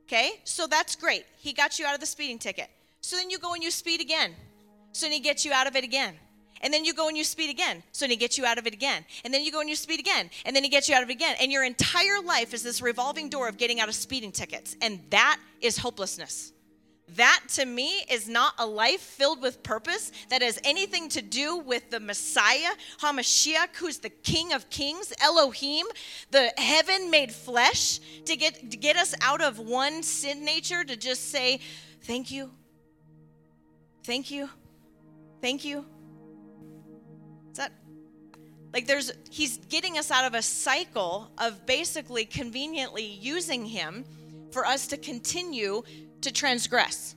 Okay, 0.06 0.40
so 0.44 0.68
that's 0.68 0.96
great. 0.96 1.26
He 1.38 1.54
got 1.54 1.80
you 1.80 1.86
out 1.86 1.96
of 1.96 2.00
the 2.00 2.06
speeding 2.06 2.38
ticket. 2.38 2.70
So 3.02 3.16
then 3.18 3.32
you 3.32 3.40
go 3.40 3.54
and 3.54 3.64
you 3.64 3.72
speed 3.72 4.02
again. 4.02 4.36
So 4.92 5.08
then 5.08 5.14
he 5.14 5.20
gets 5.20 5.44
you 5.44 5.52
out 5.52 5.66
of 5.66 5.76
it 5.76 5.84
again. 5.84 6.16
And 6.66 6.74
then 6.74 6.84
you 6.84 6.96
go 6.96 7.08
and 7.08 7.16
you 7.16 7.24
speed 7.24 7.52
again. 7.52 7.84
So 7.92 8.08
he 8.08 8.16
gets 8.16 8.40
you 8.40 8.46
out 8.46 8.58
of 8.58 8.66
it 8.66 8.74
again. 8.74 9.06
And 9.24 9.32
then 9.32 9.44
you 9.44 9.52
go 9.52 9.60
and 9.60 9.70
you 9.70 9.76
speed 9.76 10.00
again. 10.00 10.32
And 10.46 10.56
then 10.56 10.64
he 10.64 10.70
gets 10.70 10.90
you 10.90 10.96
out 10.96 11.04
of 11.04 11.10
it 11.12 11.14
again. 11.14 11.36
And 11.40 11.52
your 11.52 11.64
entire 11.64 12.20
life 12.26 12.56
is 12.56 12.64
this 12.64 12.82
revolving 12.82 13.30
door 13.30 13.48
of 13.48 13.58
getting 13.58 13.80
out 13.80 13.88
of 13.88 13.94
speeding 13.94 14.32
tickets. 14.32 14.76
And 14.82 15.00
that 15.12 15.40
is 15.62 15.78
hopelessness. 15.78 16.54
That 17.10 17.42
to 17.50 17.66
me 17.68 18.04
is 18.10 18.28
not 18.28 18.56
a 18.58 18.66
life 18.66 19.00
filled 19.00 19.44
with 19.44 19.62
purpose 19.62 20.12
that 20.30 20.42
has 20.42 20.60
anything 20.64 21.08
to 21.10 21.22
do 21.22 21.58
with 21.60 21.92
the 21.92 22.00
Messiah, 22.00 22.72
Hamashiach, 23.00 23.76
who's 23.76 24.00
the 24.00 24.10
King 24.10 24.52
of 24.52 24.68
Kings, 24.72 25.14
Elohim, 25.22 25.86
the 26.32 26.52
heaven 26.58 27.12
made 27.12 27.32
flesh, 27.32 28.00
to 28.26 28.36
get, 28.36 28.72
to 28.72 28.78
get 28.78 28.96
us 28.96 29.14
out 29.22 29.44
of 29.44 29.60
one 29.60 30.02
sin 30.02 30.44
nature 30.44 30.84
to 30.84 30.98
just 30.98 31.30
say, 31.30 31.60
Thank 32.02 32.32
you, 32.32 32.50
thank 34.04 34.32
you, 34.32 34.50
thank 35.42 35.64
you. 35.64 35.86
Like 38.76 38.88
there's 38.88 39.14
he's 39.32 39.58
getting 39.58 39.98
us 39.98 40.12
out 40.12 40.26
of 40.26 40.34
a 40.34 40.42
cycle 40.42 41.32
of 41.38 41.66
basically 41.66 42.26
conveniently 42.26 43.06
using 43.06 43.66
him 43.66 44.04
for 44.52 44.66
us 44.66 44.88
to 44.88 44.98
continue 44.98 45.82
to 46.20 46.32
transgress 46.34 47.16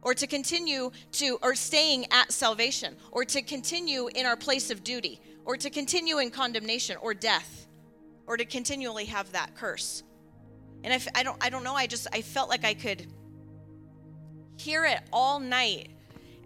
or 0.00 0.14
to 0.14 0.26
continue 0.26 0.90
to 1.12 1.38
or 1.42 1.54
staying 1.54 2.06
at 2.10 2.32
salvation 2.32 2.96
or 3.12 3.26
to 3.26 3.42
continue 3.42 4.08
in 4.14 4.24
our 4.24 4.36
place 4.36 4.70
of 4.70 4.82
duty 4.82 5.20
or 5.44 5.58
to 5.58 5.68
continue 5.68 6.16
in 6.16 6.30
condemnation 6.30 6.96
or 7.02 7.12
death 7.12 7.66
or 8.26 8.38
to 8.38 8.46
continually 8.46 9.04
have 9.04 9.30
that 9.32 9.54
curse. 9.54 10.02
And 10.82 11.06
I 11.14 11.22
don't 11.22 11.36
i 11.44 11.50
don't 11.50 11.62
know 11.62 11.74
i 11.74 11.86
just 11.86 12.06
i 12.10 12.22
felt 12.22 12.48
like 12.48 12.64
i 12.64 12.72
could 12.72 13.06
hear 14.56 14.86
it 14.86 15.00
all 15.12 15.40
night 15.40 15.90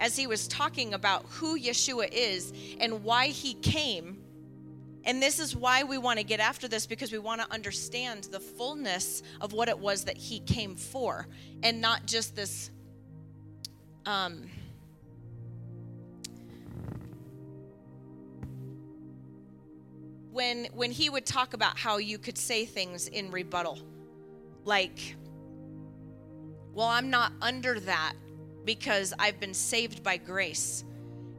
as 0.00 0.16
he 0.16 0.26
was 0.26 0.48
talking 0.48 0.94
about 0.94 1.26
who 1.28 1.58
yeshua 1.58 2.08
is 2.10 2.52
and 2.80 3.02
why 3.02 3.28
he 3.28 3.54
came. 3.54 4.18
And 5.04 5.22
this 5.22 5.38
is 5.38 5.56
why 5.56 5.84
we 5.84 5.96
want 5.96 6.18
to 6.18 6.24
get 6.24 6.40
after 6.40 6.68
this 6.68 6.86
because 6.86 7.12
we 7.12 7.18
want 7.18 7.40
to 7.40 7.50
understand 7.52 8.24
the 8.24 8.40
fullness 8.40 9.22
of 9.40 9.52
what 9.52 9.68
it 9.68 9.78
was 9.78 10.04
that 10.04 10.16
he 10.16 10.40
came 10.40 10.76
for 10.76 11.26
and 11.62 11.80
not 11.80 12.06
just 12.06 12.36
this 12.36 12.70
um, 14.04 14.48
when 20.38 20.66
when 20.74 20.90
he 20.90 21.10
would 21.10 21.26
talk 21.26 21.52
about 21.52 21.76
how 21.78 21.98
you 21.98 22.16
could 22.16 22.38
say 22.38 22.64
things 22.64 23.08
in 23.08 23.30
rebuttal 23.30 23.78
like 24.64 25.16
well 26.72 26.86
I'm 26.86 27.10
not 27.10 27.32
under 27.42 27.80
that 27.80 28.14
because 28.69 29.15
I've 29.19 29.40
been 29.40 29.55
saved 29.55 30.03
by 30.03 30.19
grace 30.19 30.85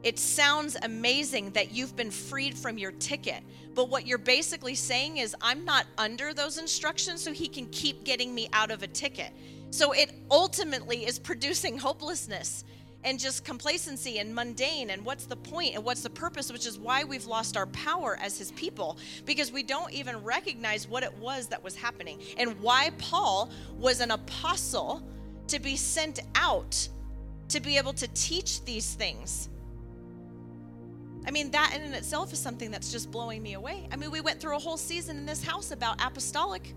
it 0.02 0.18
sounds 0.18 0.76
amazing 0.82 1.50
that 1.50 1.72
you've 1.72 1.94
been 1.94 2.10
freed 2.10 2.56
from 2.56 2.78
your 2.78 2.92
ticket. 2.92 3.42
But 3.74 3.90
what 3.90 4.06
you're 4.06 4.18
basically 4.18 4.74
saying 4.74 5.18
is, 5.18 5.36
I'm 5.40 5.64
not 5.64 5.86
under 5.98 6.32
those 6.32 6.58
instructions, 6.58 7.20
so 7.20 7.32
he 7.32 7.48
can 7.48 7.66
keep 7.66 8.04
getting 8.04 8.34
me 8.34 8.48
out 8.52 8.70
of 8.70 8.82
a 8.82 8.86
ticket. 8.86 9.32
So 9.70 9.92
it 9.92 10.12
ultimately 10.30 11.06
is 11.06 11.18
producing 11.18 11.78
hopelessness 11.78 12.64
and 13.04 13.18
just 13.18 13.44
complacency 13.44 14.18
and 14.18 14.34
mundane 14.34 14.90
and 14.90 15.04
what's 15.04 15.24
the 15.26 15.36
point 15.36 15.74
and 15.74 15.82
what's 15.82 16.02
the 16.02 16.10
purpose 16.10 16.52
which 16.52 16.66
is 16.66 16.78
why 16.78 17.02
we've 17.02 17.24
lost 17.24 17.56
our 17.56 17.64
power 17.68 18.18
as 18.20 18.36
his 18.36 18.52
people 18.52 18.98
because 19.24 19.50
we 19.50 19.62
don't 19.62 19.90
even 19.90 20.22
recognize 20.22 20.86
what 20.86 21.02
it 21.02 21.16
was 21.16 21.46
that 21.46 21.64
was 21.64 21.74
happening 21.74 22.20
and 22.36 22.60
why 22.60 22.90
Paul 22.98 23.48
was 23.78 24.00
an 24.00 24.10
apostle 24.10 25.02
to 25.46 25.58
be 25.58 25.76
sent 25.76 26.20
out 26.34 26.86
to 27.50 27.60
be 27.60 27.76
able 27.76 27.92
to 27.92 28.08
teach 28.08 28.64
these 28.64 28.94
things 28.94 29.50
I 31.26 31.30
mean, 31.30 31.50
that 31.50 31.74
in 31.74 31.92
itself 31.94 32.32
is 32.32 32.38
something 32.38 32.70
that's 32.70 32.90
just 32.90 33.10
blowing 33.10 33.42
me 33.42 33.54
away. 33.54 33.88
I 33.92 33.96
mean, 33.96 34.10
we 34.10 34.20
went 34.20 34.40
through 34.40 34.56
a 34.56 34.58
whole 34.58 34.76
season 34.76 35.18
in 35.18 35.26
this 35.26 35.42
house 35.42 35.70
about 35.70 36.04
apostolic. 36.04 36.74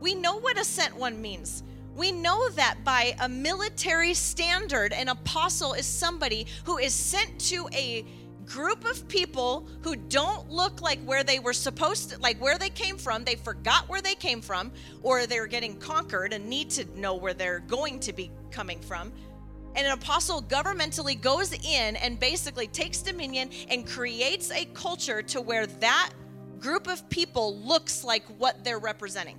We 0.00 0.14
know 0.14 0.38
what 0.38 0.58
a 0.58 0.64
sent 0.64 0.96
one 0.96 1.20
means. 1.20 1.62
We 1.94 2.12
know 2.12 2.48
that 2.50 2.78
by 2.84 3.14
a 3.20 3.28
military 3.28 4.14
standard, 4.14 4.92
an 4.92 5.08
apostle 5.08 5.72
is 5.72 5.84
somebody 5.84 6.46
who 6.64 6.78
is 6.78 6.94
sent 6.94 7.38
to 7.48 7.68
a 7.72 8.04
group 8.46 8.84
of 8.84 9.06
people 9.08 9.68
who 9.82 9.94
don't 9.94 10.48
look 10.48 10.80
like 10.80 11.00
where 11.04 11.22
they 11.22 11.38
were 11.38 11.52
supposed 11.52 12.10
to, 12.10 12.18
like 12.20 12.40
where 12.40 12.56
they 12.56 12.70
came 12.70 12.96
from. 12.96 13.24
They 13.24 13.34
forgot 13.34 13.88
where 13.88 14.00
they 14.00 14.14
came 14.14 14.40
from, 14.40 14.72
or 15.02 15.26
they're 15.26 15.46
getting 15.46 15.76
conquered 15.76 16.32
and 16.32 16.48
need 16.48 16.70
to 16.70 16.98
know 16.98 17.14
where 17.16 17.34
they're 17.34 17.60
going 17.60 18.00
to 18.00 18.12
be 18.12 18.30
coming 18.50 18.80
from. 18.80 19.12
And 19.76 19.86
an 19.86 19.92
apostle 19.92 20.42
governmentally 20.42 21.20
goes 21.20 21.52
in 21.52 21.96
and 21.96 22.18
basically 22.18 22.66
takes 22.66 23.02
dominion 23.02 23.50
and 23.68 23.86
creates 23.86 24.50
a 24.50 24.64
culture 24.66 25.22
to 25.22 25.40
where 25.40 25.66
that 25.66 26.10
group 26.58 26.88
of 26.88 27.08
people 27.08 27.56
looks 27.58 28.04
like 28.04 28.24
what 28.38 28.62
they're 28.64 28.78
representing. 28.78 29.38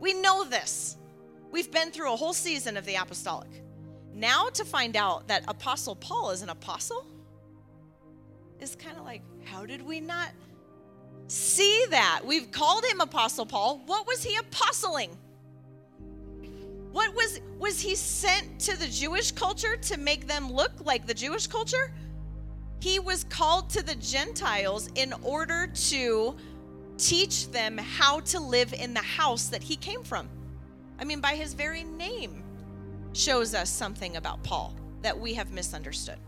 We 0.00 0.14
know 0.14 0.44
this. 0.44 0.96
We've 1.50 1.70
been 1.70 1.90
through 1.90 2.12
a 2.12 2.16
whole 2.16 2.32
season 2.32 2.76
of 2.76 2.84
the 2.84 2.96
apostolic. 2.96 3.62
Now 4.14 4.48
to 4.50 4.64
find 4.64 4.96
out 4.96 5.28
that 5.28 5.44
Apostle 5.48 5.96
Paul 5.96 6.30
is 6.30 6.42
an 6.42 6.48
apostle 6.48 7.06
is 8.60 8.74
kind 8.74 8.96
of 8.96 9.04
like, 9.04 9.22
how 9.44 9.66
did 9.66 9.82
we 9.82 10.00
not 10.00 10.30
see 11.28 11.84
that? 11.90 12.22
We've 12.24 12.50
called 12.50 12.84
him 12.84 13.00
Apostle 13.00 13.46
Paul. 13.46 13.82
What 13.86 14.06
was 14.06 14.22
he 14.22 14.36
apostling? 14.36 15.16
What 16.96 17.14
was 17.14 17.42
was 17.58 17.78
he 17.78 17.94
sent 17.94 18.58
to 18.60 18.78
the 18.78 18.86
Jewish 18.88 19.30
culture 19.30 19.76
to 19.76 19.98
make 19.98 20.26
them 20.26 20.50
look 20.50 20.72
like 20.82 21.06
the 21.06 21.12
Jewish 21.12 21.46
culture? 21.46 21.92
He 22.80 22.98
was 22.98 23.24
called 23.24 23.68
to 23.70 23.82
the 23.82 23.96
Gentiles 23.96 24.88
in 24.94 25.12
order 25.22 25.66
to 25.90 26.34
teach 26.96 27.50
them 27.50 27.76
how 27.76 28.20
to 28.20 28.40
live 28.40 28.72
in 28.72 28.94
the 28.94 29.02
house 29.02 29.48
that 29.48 29.62
he 29.62 29.76
came 29.76 30.02
from. 30.04 30.26
I 30.98 31.04
mean, 31.04 31.20
by 31.20 31.34
his 31.34 31.52
very 31.52 31.84
name 31.84 32.42
shows 33.12 33.54
us 33.54 33.68
something 33.68 34.16
about 34.16 34.42
Paul 34.42 34.74
that 35.02 35.20
we 35.20 35.34
have 35.34 35.52
misunderstood. 35.52 36.18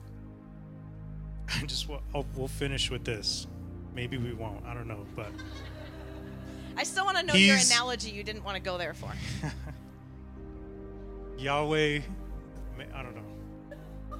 I 1.63 1.65
just 1.65 1.89
I'll, 2.15 2.27
we'll 2.37 2.47
finish 2.47 2.91
with 2.91 3.07
this. 3.07 3.47
Maybe 3.95 4.19
we 4.19 4.35
won't. 4.35 4.67
I 4.67 4.75
don't 4.75 4.87
know, 4.87 5.07
but 5.17 5.33
I 6.77 6.83
still 6.83 7.07
want 7.07 7.17
to 7.17 7.23
know 7.23 7.33
your 7.33 7.57
analogy. 7.57 8.11
You 8.11 8.23
didn't 8.23 8.45
want 8.45 8.57
to 8.57 8.63
go 8.63 8.77
there 8.77 8.93
for. 8.93 9.11
Yahweh, 11.39 12.01
I 12.95 13.03
don't 13.03 13.15
know. 13.15 14.19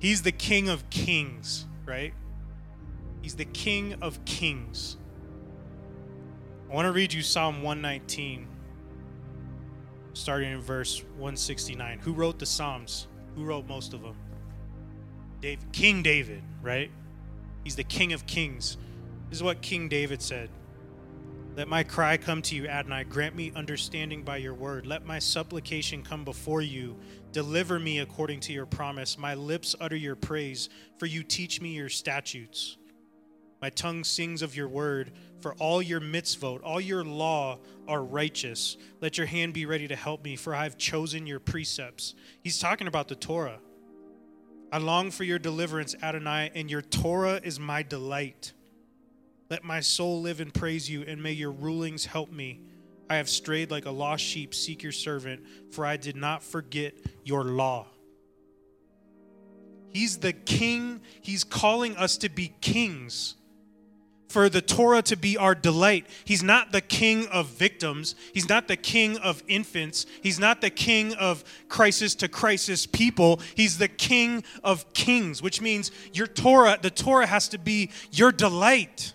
He's 0.00 0.22
the 0.22 0.32
King 0.32 0.68
of 0.68 0.88
Kings, 0.90 1.66
right? 1.86 2.12
He's 3.22 3.34
the 3.34 3.44
King 3.44 3.94
of 4.02 4.24
Kings. 4.24 4.96
I 6.70 6.74
want 6.74 6.86
to 6.86 6.92
read 6.92 7.12
you 7.12 7.22
Psalm 7.22 7.62
119, 7.62 8.46
starting 10.12 10.52
in 10.52 10.60
verse 10.60 11.02
169. 11.16 12.00
Who 12.00 12.12
wrote 12.12 12.38
the 12.38 12.46
Psalms? 12.46 13.06
Who 13.36 13.44
wrote 13.44 13.66
most 13.66 13.94
of 13.94 14.02
them? 14.02 14.16
David, 15.40 15.72
King 15.72 16.02
David, 16.02 16.42
right? 16.62 16.90
He's 17.62 17.76
the 17.76 17.84
King 17.84 18.12
of 18.12 18.26
Kings. 18.26 18.76
This 19.30 19.38
is 19.38 19.42
what 19.42 19.62
King 19.62 19.88
David 19.88 20.20
said. 20.20 20.50
Let 21.58 21.66
my 21.66 21.82
cry 21.82 22.16
come 22.16 22.40
to 22.42 22.54
you, 22.54 22.68
Adonai. 22.68 23.02
Grant 23.02 23.34
me 23.34 23.50
understanding 23.56 24.22
by 24.22 24.36
your 24.36 24.54
word. 24.54 24.86
Let 24.86 25.04
my 25.04 25.18
supplication 25.18 26.04
come 26.04 26.24
before 26.24 26.62
you. 26.62 26.96
Deliver 27.32 27.80
me 27.80 27.98
according 27.98 28.38
to 28.42 28.52
your 28.52 28.64
promise. 28.64 29.18
My 29.18 29.34
lips 29.34 29.74
utter 29.80 29.96
your 29.96 30.14
praise, 30.14 30.68
for 30.98 31.06
you 31.06 31.24
teach 31.24 31.60
me 31.60 31.70
your 31.70 31.88
statutes. 31.88 32.76
My 33.60 33.70
tongue 33.70 34.04
sings 34.04 34.40
of 34.40 34.54
your 34.54 34.68
word, 34.68 35.10
for 35.40 35.54
all 35.54 35.82
your 35.82 36.00
mitzvot, 36.00 36.60
all 36.62 36.80
your 36.80 37.02
law 37.02 37.58
are 37.88 38.04
righteous. 38.04 38.76
Let 39.00 39.18
your 39.18 39.26
hand 39.26 39.52
be 39.52 39.66
ready 39.66 39.88
to 39.88 39.96
help 39.96 40.22
me, 40.22 40.36
for 40.36 40.54
I 40.54 40.62
have 40.62 40.78
chosen 40.78 41.26
your 41.26 41.40
precepts. 41.40 42.14
He's 42.40 42.60
talking 42.60 42.86
about 42.86 43.08
the 43.08 43.16
Torah. 43.16 43.58
I 44.70 44.78
long 44.78 45.10
for 45.10 45.24
your 45.24 45.40
deliverance, 45.40 45.96
Adonai, 46.00 46.52
and 46.54 46.70
your 46.70 46.82
Torah 46.82 47.40
is 47.42 47.58
my 47.58 47.82
delight. 47.82 48.52
Let 49.50 49.64
my 49.64 49.80
soul 49.80 50.20
live 50.20 50.40
and 50.40 50.52
praise 50.52 50.90
you, 50.90 51.02
and 51.02 51.22
may 51.22 51.32
your 51.32 51.52
rulings 51.52 52.06
help 52.06 52.30
me. 52.30 52.60
I 53.08 53.16
have 53.16 53.28
strayed 53.28 53.70
like 53.70 53.86
a 53.86 53.90
lost 53.90 54.22
sheep, 54.22 54.54
seek 54.54 54.82
your 54.82 54.92
servant, 54.92 55.42
for 55.70 55.86
I 55.86 55.96
did 55.96 56.16
not 56.16 56.42
forget 56.42 56.94
your 57.24 57.44
law. 57.44 57.86
He's 59.88 60.18
the 60.18 60.34
king. 60.34 61.00
He's 61.22 61.44
calling 61.44 61.96
us 61.96 62.18
to 62.18 62.28
be 62.28 62.52
kings 62.60 63.36
for 64.28 64.48
the 64.48 64.60
Torah 64.60 65.02
to 65.02 65.16
be 65.16 65.36
our 65.36 65.54
delight. 65.54 66.06
He's 66.24 66.42
not 66.42 66.72
the 66.72 66.80
king 66.80 67.26
of 67.28 67.46
victims. 67.46 68.14
He's 68.34 68.48
not 68.48 68.68
the 68.68 68.76
king 68.76 69.16
of 69.18 69.42
infants. 69.48 70.06
He's 70.22 70.38
not 70.38 70.60
the 70.60 70.70
king 70.70 71.14
of 71.14 71.42
crisis 71.68 72.14
to 72.16 72.28
crisis 72.28 72.86
people. 72.86 73.40
He's 73.54 73.78
the 73.78 73.88
king 73.88 74.44
of 74.62 74.92
kings, 74.92 75.42
which 75.42 75.60
means 75.60 75.90
your 76.12 76.26
Torah, 76.26 76.78
the 76.80 76.90
Torah 76.90 77.26
has 77.26 77.48
to 77.48 77.58
be 77.58 77.90
your 78.12 78.30
delight. 78.30 79.14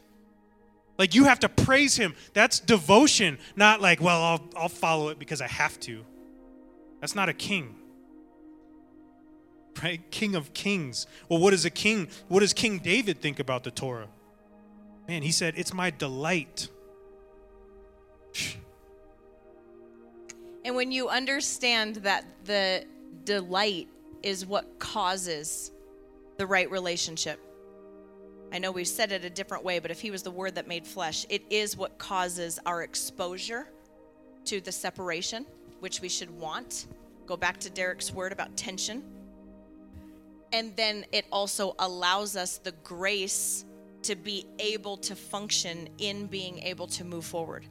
Like 0.97 1.15
you 1.15 1.25
have 1.25 1.39
to 1.39 1.49
praise 1.49 1.95
him. 1.95 2.15
That's 2.33 2.59
devotion, 2.59 3.37
not 3.55 3.81
like, 3.81 4.01
well, 4.01 4.21
I'll, 4.21 4.49
I'll 4.55 4.69
follow 4.69 5.09
it 5.09 5.19
because 5.19 5.41
I 5.41 5.47
have 5.47 5.79
to. 5.81 6.05
That's 7.01 7.15
not 7.15 7.29
a 7.29 7.33
king. 7.33 7.75
Right? 9.81 9.99
King 10.11 10.35
of 10.35 10.53
kings. 10.53 11.07
Well, 11.27 11.39
what 11.39 11.51
is 11.51 11.65
a 11.65 11.69
king? 11.71 12.07
What 12.27 12.41
does 12.41 12.53
King 12.53 12.77
David 12.77 13.19
think 13.21 13.39
about 13.39 13.63
the 13.63 13.71
Torah? 13.71 14.07
Man, 15.07 15.23
he 15.23 15.31
said, 15.31 15.55
It's 15.57 15.73
my 15.73 15.89
delight. 15.89 16.69
And 20.63 20.75
when 20.75 20.91
you 20.91 21.09
understand 21.09 21.95
that 21.97 22.25
the 22.45 22.85
delight 23.25 23.87
is 24.21 24.45
what 24.45 24.79
causes 24.79 25.71
the 26.37 26.45
right 26.45 26.69
relationship, 26.71 27.39
I 28.53 28.59
know 28.59 28.69
we've 28.69 28.87
said 28.87 29.11
it 29.11 29.25
a 29.25 29.31
different 29.31 29.63
way, 29.63 29.79
but 29.79 29.89
if 29.89 29.99
he 29.99 30.11
was 30.11 30.21
the 30.21 30.29
word 30.29 30.53
that 30.55 30.67
made 30.67 30.85
flesh, 30.85 31.25
it 31.27 31.41
is 31.49 31.75
what 31.75 31.97
causes 31.97 32.59
our 32.67 32.83
exposure 32.83 33.67
to 34.45 34.61
the 34.61 34.71
separation, 34.71 35.47
which 35.79 36.01
we 36.01 36.07
should 36.07 36.29
want. 36.29 36.85
Go 37.25 37.35
back 37.35 37.59
to 37.61 37.71
Derek's 37.71 38.13
word 38.13 38.31
about 38.31 38.55
tension. 38.55 39.01
And 40.51 40.75
then 40.75 41.03
it 41.11 41.25
also 41.31 41.75
allows 41.79 42.35
us 42.35 42.59
the 42.59 42.73
grace 42.83 43.65
to 44.03 44.15
be 44.15 44.45
able 44.59 44.97
to 44.97 45.15
function 45.15 45.89
in 45.97 46.27
being 46.27 46.59
able 46.59 46.85
to 46.87 47.03
move 47.03 47.25
forward. 47.25 47.65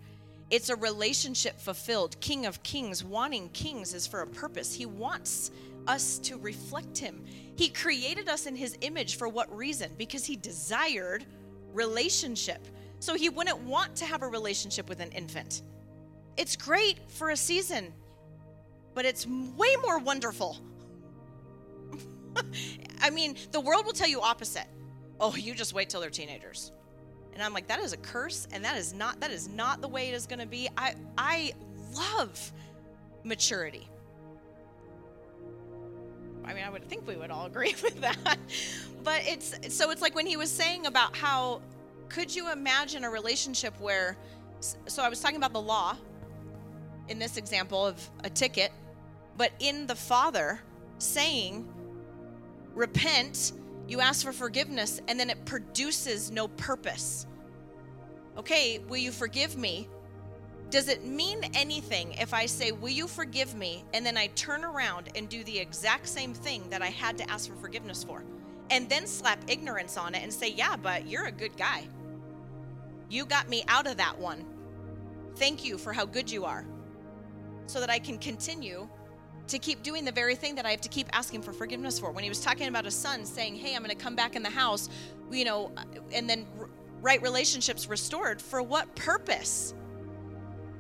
It's 0.51 0.69
a 0.69 0.75
relationship 0.75 1.61
fulfilled. 1.61 2.19
King 2.21 2.45
of 2.45 2.61
Kings, 2.65 3.05
wanting 3.05 3.51
kings 3.51 3.95
is 3.95 4.09
for 4.09 4.23
a 4.23 4.27
purpose. 4.27 4.75
He 4.75 4.87
wants 4.87 5.53
us 5.87 6.19
to 6.21 6.37
reflect 6.39 6.99
him. 6.99 7.25
He 7.57 7.69
created 7.69 8.29
us 8.29 8.47
in 8.47 8.57
his 8.57 8.77
image 8.81 9.17
for 9.17 9.29
what 9.29 9.55
reason? 9.55 9.91
Because 9.99 10.25
he 10.25 10.37
desired 10.37 11.25
relationship. 11.73 12.67
So 13.01 13.15
he 13.15 13.29
wouldn't 13.29 13.59
want 13.61 13.97
to 13.97 14.05
have 14.05 14.23
a 14.23 14.29
relationship 14.29 14.89
with 14.89 15.01
an 15.01 15.11
infant. 15.13 15.63
It's 16.37 16.57
great 16.57 16.99
for 17.11 17.31
a 17.31 17.37
season, 17.37 17.93
but 18.95 19.05
it's 19.05 19.27
way 19.27 19.77
more 19.83 19.99
wonderful. 19.99 20.59
I 23.01 23.11
mean, 23.11 23.37
the 23.51 23.61
world 23.61 23.85
will 23.85 23.93
tell 23.93 24.09
you 24.09 24.21
opposite 24.21 24.67
oh, 25.23 25.37
you 25.37 25.55
just 25.55 25.73
wait 25.73 25.89
till 25.89 26.01
they're 26.01 26.11
teenagers. 26.11 26.73
And 27.33 27.43
I'm 27.43 27.55
like, 27.55 27.69
that 27.69 27.79
is 27.79 27.93
a 27.93 27.97
curse, 27.97 28.47
and 28.53 28.65
that 28.65 28.77
is 28.77 28.93
not 28.93 29.21
that 29.21 29.31
is 29.31 29.49
not 29.49 29.81
the 29.81 29.89
way 29.89 30.09
it 30.09 30.15
is 30.15 30.27
going 30.27 30.41
to 30.41 30.47
be. 30.47 30.69
I 30.77 30.95
I 31.17 31.53
love 31.95 32.53
maturity. 33.25 33.89
I 36.45 36.55
mean, 36.55 36.65
I 36.65 36.71
would 36.71 36.89
think 36.89 37.07
we 37.07 37.17
would 37.17 37.31
all 37.31 37.47
agree 37.47 37.75
with 37.83 38.01
that. 38.01 38.39
But 39.05 39.23
it's 39.25 39.75
so 39.77 39.91
it's 39.91 40.03
like 40.03 40.15
when 40.15 40.27
he 40.27 40.37
was 40.37 40.51
saying 40.51 40.87
about 40.87 41.17
how 41.17 41.61
could 42.09 42.35
you 42.35 42.53
imagine 42.53 43.05
a 43.05 43.11
relationship 43.11 43.79
where 43.81 44.17
so 44.61 45.03
I 45.03 45.09
was 45.09 45.21
talking 45.21 45.37
about 45.37 45.53
the 45.53 45.61
law 45.61 45.97
in 47.09 47.19
this 47.19 47.37
example 47.37 47.87
of 47.87 48.09
a 48.23 48.31
ticket, 48.31 48.73
but 49.37 49.51
in 49.59 49.87
the 49.87 49.97
father 49.97 50.61
saying 50.99 51.69
repent 52.75 53.53
you 53.89 54.01
ask 54.01 54.25
for 54.25 54.33
forgiveness, 54.33 55.01
and 55.09 55.19
then 55.19 55.29
it 55.29 55.45
produces 55.45 56.31
no 56.31 56.49
purpose. 56.49 57.27
Okay, 58.39 58.79
will 58.89 58.97
you 58.97 59.13
forgive 59.13 59.57
me? 59.57 59.89
Does 60.73 60.89
it 60.89 61.05
mean 61.05 61.45
anything 61.53 62.15
if 62.15 62.33
I 62.33 62.47
say, 62.47 62.73
Will 62.73 62.89
you 62.89 63.07
forgive 63.07 63.55
me? 63.55 63.85
And 63.93 64.07
then 64.07 64.17
I 64.17 64.29
turn 64.29 64.65
around 64.65 65.11
and 65.15 65.29
do 65.29 65.45
the 65.45 65.59
exact 65.59 66.09
same 66.09 66.33
thing 66.33 66.65
that 66.71 66.81
I 66.81 66.87
had 66.87 67.19
to 67.19 67.31
ask 67.31 67.51
for 67.51 67.57
forgiveness 67.57 68.03
for? 68.03 68.25
And 68.71 68.89
then 68.89 69.07
slap 69.07 69.39
ignorance 69.49 69.99
on 69.99 70.15
it 70.15 70.23
and 70.23 70.33
say, 70.33 70.49
Yeah, 70.49 70.77
but 70.77 71.07
you're 71.07 71.27
a 71.27 71.31
good 71.31 71.59
guy. 71.59 71.87
You 73.11 73.27
got 73.27 73.51
me 73.51 73.65
out 73.69 73.87
of 73.87 73.99
that 73.99 74.19
one. 74.19 74.47
Thank 75.37 75.63
you 75.63 75.77
for 75.77 75.93
how 75.93 76.07
good 76.07 76.31
you 76.31 76.47
are. 76.47 76.65
So 77.67 77.79
that 77.79 77.91
I 77.91 77.99
can 77.99 78.17
continue 78.17 78.89
to 79.49 79.59
keep 79.59 79.83
doing 79.83 80.07
the 80.07 80.13
very 80.13 80.35
thing 80.35 80.55
that 80.55 80.65
I 80.65 80.71
have 80.71 80.81
to 80.81 80.89
keep 80.89 81.09
asking 81.13 81.43
for 81.43 81.53
forgiveness 81.53 81.99
for. 81.99 82.13
When 82.13 82.25
he 82.25 82.31
was 82.31 82.41
talking 82.41 82.69
about 82.69 82.87
a 82.87 82.91
son 82.91 83.27
saying, 83.27 83.57
Hey, 83.57 83.77
I'm 83.77 83.83
going 83.83 83.95
to 83.95 84.03
come 84.03 84.17
back 84.17 84.37
in 84.37 84.43
the 84.43 84.49
house, 84.49 84.89
you 85.31 85.45
know, 85.45 85.71
and 86.15 86.31
then 86.31 86.47
right 87.03 87.21
relationships 87.21 87.89
restored, 87.89 88.41
for 88.41 88.63
what 88.63 88.95
purpose? 88.95 89.75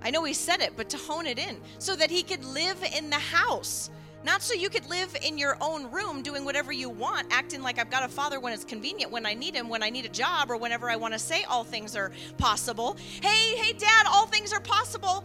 I 0.02 0.10
know 0.10 0.24
he 0.24 0.34
said 0.34 0.60
it, 0.60 0.72
but 0.76 0.88
to 0.90 0.96
hone 0.96 1.26
it 1.26 1.38
in 1.38 1.60
so 1.78 1.96
that 1.96 2.10
he 2.10 2.22
could 2.22 2.44
live 2.44 2.82
in 2.96 3.10
the 3.10 3.16
house. 3.16 3.90
Not 4.24 4.40
so 4.42 4.54
you 4.54 4.70
could 4.70 4.88
live 4.88 5.16
in 5.24 5.36
your 5.36 5.56
own 5.60 5.90
room 5.90 6.22
doing 6.22 6.44
whatever 6.44 6.72
you 6.72 6.88
want, 6.88 7.26
acting 7.32 7.60
like 7.60 7.80
I've 7.80 7.90
got 7.90 8.04
a 8.04 8.08
father 8.08 8.38
when 8.38 8.52
it's 8.52 8.64
convenient, 8.64 9.10
when 9.10 9.26
I 9.26 9.34
need 9.34 9.54
him, 9.54 9.68
when 9.68 9.82
I 9.82 9.90
need 9.90 10.04
a 10.04 10.10
job, 10.10 10.50
or 10.50 10.56
whenever 10.56 10.88
I 10.88 10.94
want 10.94 11.12
to 11.14 11.18
say 11.18 11.42
all 11.42 11.64
things 11.64 11.96
are 11.96 12.12
possible. 12.38 12.96
Hey, 13.20 13.56
hey, 13.56 13.72
dad, 13.72 14.06
all 14.08 14.26
things 14.26 14.52
are 14.52 14.60
possible 14.60 15.24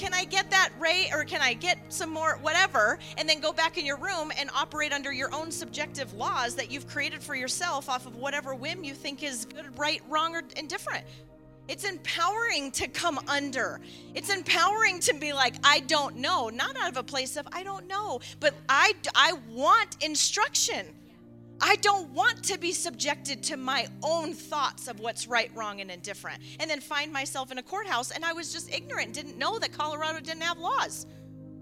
can 0.00 0.14
I 0.14 0.24
get 0.24 0.50
that 0.50 0.70
rate 0.78 1.10
or 1.12 1.24
can 1.24 1.42
I 1.42 1.52
get 1.52 1.78
some 1.90 2.08
more 2.08 2.38
whatever 2.40 2.98
and 3.18 3.28
then 3.28 3.38
go 3.38 3.52
back 3.52 3.76
in 3.76 3.84
your 3.84 3.98
room 3.98 4.32
and 4.38 4.48
operate 4.54 4.94
under 4.94 5.12
your 5.12 5.32
own 5.34 5.50
subjective 5.50 6.14
laws 6.14 6.54
that 6.54 6.70
you've 6.70 6.86
created 6.86 7.22
for 7.22 7.34
yourself 7.34 7.90
off 7.90 8.06
of 8.06 8.16
whatever 8.16 8.54
whim 8.54 8.82
you 8.82 8.94
think 8.94 9.22
is 9.22 9.44
good, 9.44 9.78
right, 9.78 10.00
wrong, 10.08 10.34
or 10.34 10.42
indifferent. 10.56 11.04
It's 11.70 11.84
empowering 11.84 12.72
to 12.72 12.88
come 12.88 13.20
under. 13.28 13.80
It's 14.16 14.28
empowering 14.28 14.98
to 15.00 15.14
be 15.14 15.32
like, 15.32 15.54
I 15.62 15.78
don't 15.78 16.16
know, 16.16 16.48
not 16.48 16.76
out 16.76 16.90
of 16.90 16.96
a 16.96 17.02
place 17.04 17.36
of 17.36 17.46
I 17.52 17.62
don't 17.62 17.86
know, 17.86 18.18
but 18.40 18.54
I, 18.68 18.92
I 19.14 19.34
want 19.48 19.96
instruction. 20.00 20.84
I 21.60 21.76
don't 21.76 22.10
want 22.10 22.42
to 22.46 22.58
be 22.58 22.72
subjected 22.72 23.44
to 23.44 23.56
my 23.56 23.86
own 24.02 24.34
thoughts 24.34 24.88
of 24.88 24.98
what's 24.98 25.28
right, 25.28 25.52
wrong, 25.54 25.80
and 25.80 25.92
indifferent, 25.92 26.42
and 26.58 26.68
then 26.68 26.80
find 26.80 27.12
myself 27.12 27.52
in 27.52 27.58
a 27.58 27.62
courthouse 27.62 28.10
and 28.10 28.24
I 28.24 28.32
was 28.32 28.52
just 28.52 28.74
ignorant, 28.74 29.14
didn't 29.14 29.38
know 29.38 29.60
that 29.60 29.70
Colorado 29.70 30.18
didn't 30.18 30.42
have 30.42 30.58
laws 30.58 31.06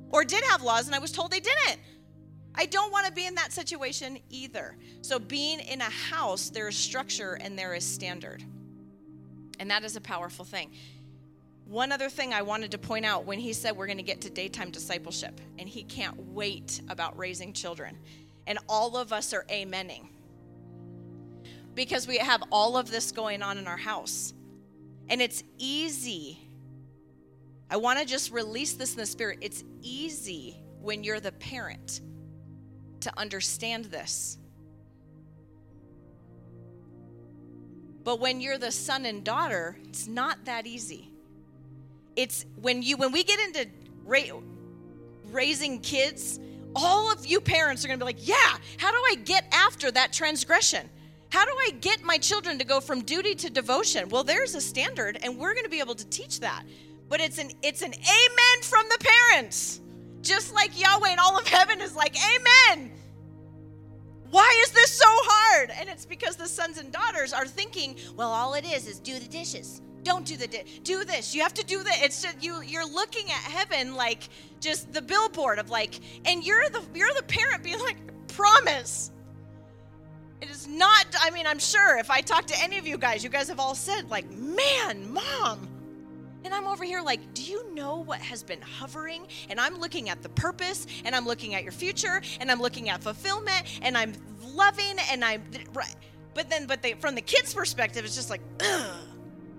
or 0.09 0.25
did 0.25 0.43
have 0.45 0.63
laws 0.63 0.87
and 0.87 0.95
I 0.95 1.01
was 1.01 1.13
told 1.13 1.31
they 1.31 1.41
didn't. 1.41 1.81
I 2.55 2.65
don't 2.65 2.91
want 2.91 3.05
to 3.05 3.13
be 3.13 3.27
in 3.27 3.35
that 3.35 3.53
situation 3.53 4.19
either. 4.31 4.75
So, 5.03 5.19
being 5.19 5.61
in 5.61 5.83
a 5.83 5.91
house, 5.91 6.49
there 6.49 6.67
is 6.67 6.77
structure 6.79 7.35
and 7.35 7.59
there 7.59 7.75
is 7.75 7.85
standard. 7.85 8.43
And 9.59 9.71
that 9.71 9.85
is 9.85 9.97
a 9.97 10.01
powerful 10.01 10.45
thing. 10.45 10.71
One 11.67 11.93
other 11.93 12.09
thing 12.09 12.33
I 12.33 12.43
wanted 12.43 12.71
to 12.71 12.79
point 12.79 13.05
out 13.05 13.27
when 13.27 13.39
he 13.39 13.53
said 13.53 13.77
we're 13.77 13.87
going 13.87 13.99
to 13.99 14.03
get 14.03 14.23
to 14.23 14.31
daytime 14.31 14.71
discipleship, 14.71 15.41
and 15.59 15.69
he 15.69 15.83
can't 15.83 16.19
wait 16.33 16.81
about 16.89 17.19
raising 17.19 17.53
children 17.53 17.99
and 18.49 18.59
all 18.67 18.97
of 18.97 19.13
us 19.13 19.33
are 19.35 19.45
amening 19.51 20.09
because 21.75 22.09
we 22.09 22.17
have 22.17 22.43
all 22.51 22.77
of 22.77 22.91
this 22.91 23.13
going 23.13 23.43
on 23.43 23.59
in 23.59 23.69
our 23.69 23.77
house. 23.77 24.33
And 25.11 25.23
it's 25.23 25.45
easy. 25.59 26.39
I 27.71 27.77
want 27.77 28.01
to 28.01 28.07
just 28.07 28.33
release 28.33 28.73
this 28.73 28.95
in 28.95 28.99
the 28.99 29.07
spirit. 29.07 29.39
It's 29.43 29.63
easy 29.83 30.59
when 30.81 31.05
you're 31.05 31.21
the 31.21 31.33
parent 31.33 32.01
to 33.01 33.17
understand 33.19 33.85
this. 33.85 34.39
But 38.05 38.21
when 38.21 38.41
you're 38.41 38.59
the 38.59 38.73
son 38.73 39.07
and 39.07 39.25
daughter, 39.25 39.77
it's 39.89 40.07
not 40.07 40.45
that 40.45 40.67
easy. 40.67 41.11
It's 42.17 42.47
when 42.61 42.83
you 42.83 42.97
when 42.97 43.13
we 43.13 43.23
get 43.25 43.39
into 43.41 43.69
ra- 44.05 44.41
raising 45.31 45.81
kids, 45.81 46.41
all 46.75 47.13
of 47.13 47.27
you 47.27 47.41
parents 47.41 47.85
are 47.85 47.89
going 47.89 47.99
to 47.99 48.05
be 48.05 48.09
like, 48.09 48.27
yeah, 48.27 48.57
how 48.79 48.91
do 48.91 48.97
I 48.97 49.17
get 49.25 49.45
after 49.53 49.91
that 49.91 50.13
transgression? 50.13 50.89
How 51.31 51.45
do 51.45 51.53
I 51.53 51.73
get 51.81 52.03
my 52.03 52.17
children 52.17 52.59
to 52.59 52.65
go 52.65 52.81
from 52.81 53.03
duty 53.03 53.35
to 53.37 53.51
devotion? 53.51 54.09
Well, 54.09 54.25
there's 54.25 54.55
a 54.55 54.61
standard 54.61 55.19
and 55.23 55.37
we're 55.37 55.53
going 55.53 55.65
to 55.65 55.71
be 55.71 55.81
able 55.81 55.95
to 55.95 56.07
teach 56.07 56.41
that. 56.41 56.65
But 57.09 57.21
it's 57.21 57.39
an 57.39 57.51
it's 57.63 57.83
an 57.83 57.93
amen 57.93 58.63
from 58.63 58.87
the 58.89 58.99
parents. 59.31 59.81
Just 60.21 60.53
like 60.55 60.79
Yahweh 60.79 61.11
and 61.11 61.21
all 61.21 61.39
of 61.39 61.47
heaven 61.47 61.81
is 61.81 61.95
like, 61.95 62.17
"Amen." 62.17 62.93
Why 64.31 64.63
is 64.65 64.73
this 64.73 64.91
so 64.91 65.07
hard? 65.09 65.71
And 65.79 65.89
it's 65.89 66.05
because 66.05 66.37
the 66.37 66.47
sons 66.47 66.79
and 66.79 66.93
daughters 66.93 67.33
are 67.33 67.47
thinking, 67.47 67.97
well, 68.17 68.31
all 68.31 68.55
it 68.55 68.65
is 68.65 68.87
is 68.87 68.99
do 68.99 69.19
the 69.19 69.29
dishes. 69.29 69.81
Don't 70.03 70.25
do 70.25 70.37
the 70.37 70.47
di- 70.47 70.65
do 70.85 71.05
this. 71.05 71.35
You 71.35 71.43
have 71.43 71.55
to 71.55 71.65
do 71.65 71.83
that. 71.83 71.99
It's 72.03 72.23
just 72.23 72.43
you 72.43 72.63
you're 72.63 72.87
looking 72.89 73.27
at 73.27 73.41
heaven 73.41 73.95
like 73.95 74.29
just 74.61 74.93
the 74.93 75.03
billboard 75.03 75.59
of 75.59 75.71
like 75.71 75.99
and 76.25 76.45
you're 76.45 76.69
the 76.69 76.83
you're 76.95 77.13
the 77.15 77.25
parent 77.25 77.63
being 77.63 77.81
like, 77.81 77.97
"Promise." 78.29 79.11
It 80.41 80.51
is 80.51 80.69
not 80.69 81.07
I 81.21 81.31
mean, 81.31 81.47
I'm 81.47 81.59
sure 81.59 81.99
if 81.99 82.11
I 82.11 82.21
talk 82.21 82.47
to 82.47 82.63
any 82.63 82.79
of 82.79 82.87
you 82.87 82.97
guys, 82.97 83.25
you 83.25 83.31
guys 83.31 83.49
have 83.49 83.59
all 83.59 83.75
said 83.75 84.09
like, 84.09 84.31
"Man, 84.31 85.13
mom, 85.13 85.69
and 86.49 86.55
I'm 86.55 86.67
over 86.67 86.83
here 86.83 87.03
like, 87.03 87.35
do 87.35 87.43
you 87.43 87.75
know 87.75 87.99
what 87.99 88.21
has 88.21 88.43
been 88.43 88.63
hovering? 88.63 89.27
And 89.51 89.61
I'm 89.61 89.79
looking 89.79 90.09
at 90.09 90.23
the 90.23 90.31
purpose, 90.31 90.87
and 91.05 91.15
I'm 91.15 91.27
looking 91.27 91.55
at 91.55 91.63
your 91.63 91.73
future, 91.73 92.23
and 92.41 92.51
I'm 92.51 92.59
looking 92.59 92.89
at 92.89 93.03
fulfillment, 93.03 93.65
and 93.83 93.99
I'm 93.99 94.15
loving, 94.55 94.97
and 95.11 95.23
I'm 95.23 95.43
right. 95.75 95.95
But 96.33 96.49
then, 96.49 96.67
but 96.67 96.81
they, 96.81 96.95
from 96.95 97.15
the 97.15 97.21
kids' 97.21 97.53
perspective, 97.53 98.03
it's 98.07 98.15
just 98.15 98.31
like, 98.31 98.41
ugh, 98.65 98.97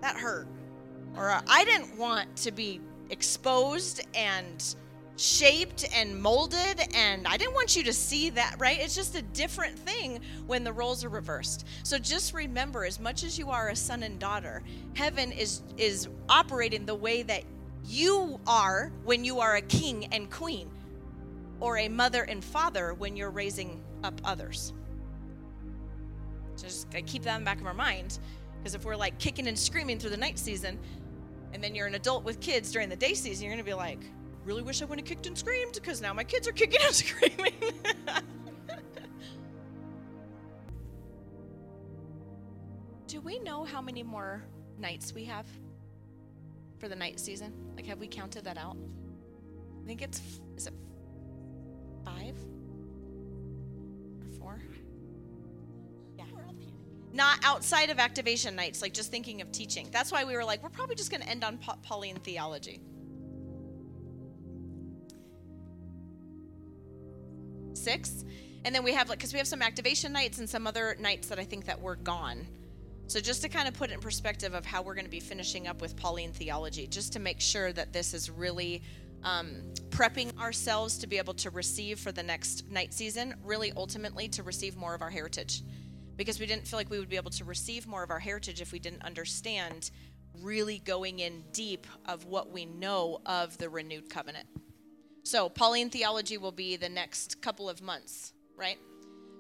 that 0.02 0.16
hurt. 0.16 0.48
Or 1.16 1.30
uh, 1.30 1.44
I 1.48 1.64
didn't 1.64 1.96
want 1.96 2.36
to 2.38 2.52
be 2.52 2.82
exposed 3.12 4.02
and 4.16 4.76
shaped 5.20 5.86
and 5.94 6.20
molded 6.22 6.82
and 6.96 7.28
I 7.28 7.36
didn't 7.36 7.54
want 7.54 7.76
you 7.76 7.84
to 7.84 7.94
see 7.94 8.30
that, 8.32 8.56
right? 8.58 8.80
It's 8.80 8.96
just 8.96 9.16
a 9.16 9.22
different 9.22 9.78
thing 9.78 10.22
when 10.48 10.64
the 10.64 10.72
roles 10.72 11.04
are 11.04 11.10
reversed. 11.10 11.68
So 11.84 11.98
just 11.98 12.34
remember 12.34 12.86
as 12.86 13.02
much 13.02 13.26
as 13.26 13.38
you 13.38 13.50
are 13.50 13.68
a 13.68 13.76
son 13.76 14.04
and 14.04 14.18
daughter, 14.18 14.64
heaven 14.96 15.34
is 15.34 15.62
is 15.78 16.08
operating 16.30 16.86
the 16.86 16.96
way 16.96 17.24
that 17.24 17.44
you 17.86 18.40
are 18.48 18.94
when 19.04 19.26
you 19.26 19.40
are 19.42 19.58
a 19.58 19.62
king 19.62 20.06
and 20.14 20.32
queen 20.32 20.70
or 21.60 21.78
a 21.78 21.90
mother 21.90 22.24
and 22.24 22.42
father 22.42 22.94
when 22.94 23.18
you're 23.18 23.30
raising 23.30 23.84
up 24.06 24.22
others. 24.24 24.72
Just 26.58 26.90
keep 27.06 27.24
that 27.24 27.36
in 27.36 27.42
the 27.42 27.46
back 27.46 27.60
of 27.60 27.68
our 27.68 27.74
mind 27.74 28.20
because 28.58 28.74
if 28.74 28.86
we're 28.86 28.96
like 28.96 29.20
kicking 29.20 29.48
and 29.48 29.60
screaming 29.60 30.00
through 30.00 30.12
the 30.12 30.18
night 30.18 30.40
season, 30.40 30.80
and 31.54 31.62
then 31.62 31.76
you're 31.76 31.88
an 31.88 31.96
adult 31.96 32.24
with 32.24 32.40
kids 32.40 32.72
during 32.72 32.88
the 32.88 32.96
day 32.96 33.14
season, 33.14 33.46
you're 33.46 33.54
going 33.54 33.64
to 33.64 33.70
be 33.70 33.74
like, 33.74 34.00
really 34.46 34.62
wish 34.62 34.82
I 34.82 34.86
wouldn't 34.86 35.08
have 35.08 35.16
kicked 35.16 35.28
and 35.28 35.38
screamed 35.38 35.74
because 35.74 36.02
now 36.02 36.14
my 36.14 36.24
kids 36.24 36.48
are 36.48 36.52
kicking 36.52 36.80
and 36.84 36.96
screaming. 36.96 37.54
Do 43.08 43.22
we 43.22 43.40
know 43.40 43.64
how 43.64 43.82
many 43.82 44.04
more 44.04 44.44
nights 44.78 45.14
we 45.14 45.26
have 45.26 45.46
for 46.78 46.88
the 46.88 46.96
night 46.96 47.20
season? 47.20 47.54
Like, 47.76 47.86
have 47.88 48.00
we 48.00 48.08
counted 48.08 48.44
that 48.46 48.58
out? 48.58 48.78
I 49.84 49.88
think 49.88 50.02
it's, 50.02 50.22
is 50.56 50.68
it 50.68 50.74
five 52.06 52.36
or 54.22 54.28
four? 54.38 54.62
Yeah. 56.18 56.26
not 57.12 57.40
outside 57.44 57.90
of 57.90 57.98
activation 57.98 58.56
nights, 58.56 58.82
like 58.82 58.94
just 58.94 59.10
thinking 59.10 59.42
of 59.42 59.52
teaching. 59.52 59.90
That's 59.92 60.12
why 60.12 60.24
we 60.24 60.36
were 60.36 60.46
like, 60.46 60.62
we're 60.62 60.70
probably 60.70 60.96
just 60.96 61.10
going 61.10 61.22
to 61.22 61.30
end 61.30 61.44
on 61.44 61.58
Pauline 61.82 62.18
theology. 62.18 62.80
Six. 67.90 68.24
And 68.66 68.76
then 68.76 68.84
we 68.84 68.94
have 68.94 69.10
like, 69.10 69.18
because 69.18 69.34
we 69.34 69.40
have 69.40 69.48
some 69.48 69.64
activation 69.64 70.14
nights 70.14 70.38
and 70.38 70.48
some 70.48 70.68
other 70.68 70.96
nights 71.00 71.28
that 71.30 71.40
I 71.40 71.44
think 71.44 71.66
that 71.66 71.82
were 71.82 71.96
gone. 71.96 72.46
So 73.08 73.20
just 73.20 73.42
to 73.42 73.50
kind 73.50 73.68
of 73.68 73.74
put 73.74 73.90
it 73.90 73.94
in 73.94 74.00
perspective 74.00 74.54
of 74.54 74.64
how 74.64 74.84
we're 74.84 74.94
going 74.94 75.06
to 75.06 75.12
be 75.12 75.20
finishing 75.20 75.68
up 75.68 75.82
with 75.82 75.96
Pauline 75.96 76.32
theology, 76.32 76.86
just 76.86 77.14
to 77.14 77.20
make 77.20 77.42
sure 77.42 77.74
that 77.74 77.92
this 77.92 78.14
is 78.14 78.30
really 78.30 78.84
um, 79.24 79.64
prepping 79.90 80.38
ourselves 80.38 81.00
to 81.00 81.08
be 81.08 81.18
able 81.18 81.34
to 81.34 81.50
receive 81.50 82.00
for 82.00 82.12
the 82.12 82.22
next 82.22 82.70
night 82.70 82.94
season, 82.94 83.34
really 83.44 83.74
ultimately 83.76 84.28
to 84.28 84.44
receive 84.44 84.78
more 84.78 84.94
of 84.94 85.02
our 85.02 85.10
heritage 85.10 85.64
because 86.16 86.40
we 86.40 86.46
didn't 86.46 86.68
feel 86.68 86.78
like 86.78 86.92
we 86.92 87.00
would 87.00 87.10
be 87.10 87.16
able 87.16 87.32
to 87.32 87.46
receive 87.46 87.88
more 87.88 88.04
of 88.04 88.12
our 88.12 88.20
heritage 88.20 88.62
if 88.62 88.72
we 88.72 88.78
didn't 88.78 89.02
understand 89.04 89.90
really 90.44 90.78
going 90.80 91.20
in 91.20 91.44
deep 91.54 91.88
of 92.06 92.26
what 92.26 92.52
we 92.52 92.66
know 92.66 93.20
of 93.26 93.58
the 93.58 93.68
renewed 93.68 94.10
covenant. 94.10 94.46
So, 95.24 95.50
Pauline 95.50 95.90
theology 95.90 96.38
will 96.38 96.52
be 96.52 96.76
the 96.76 96.90
next 96.90 97.42
couple 97.42 97.70
of 97.70 97.82
months, 97.82 98.34
right? 98.56 98.78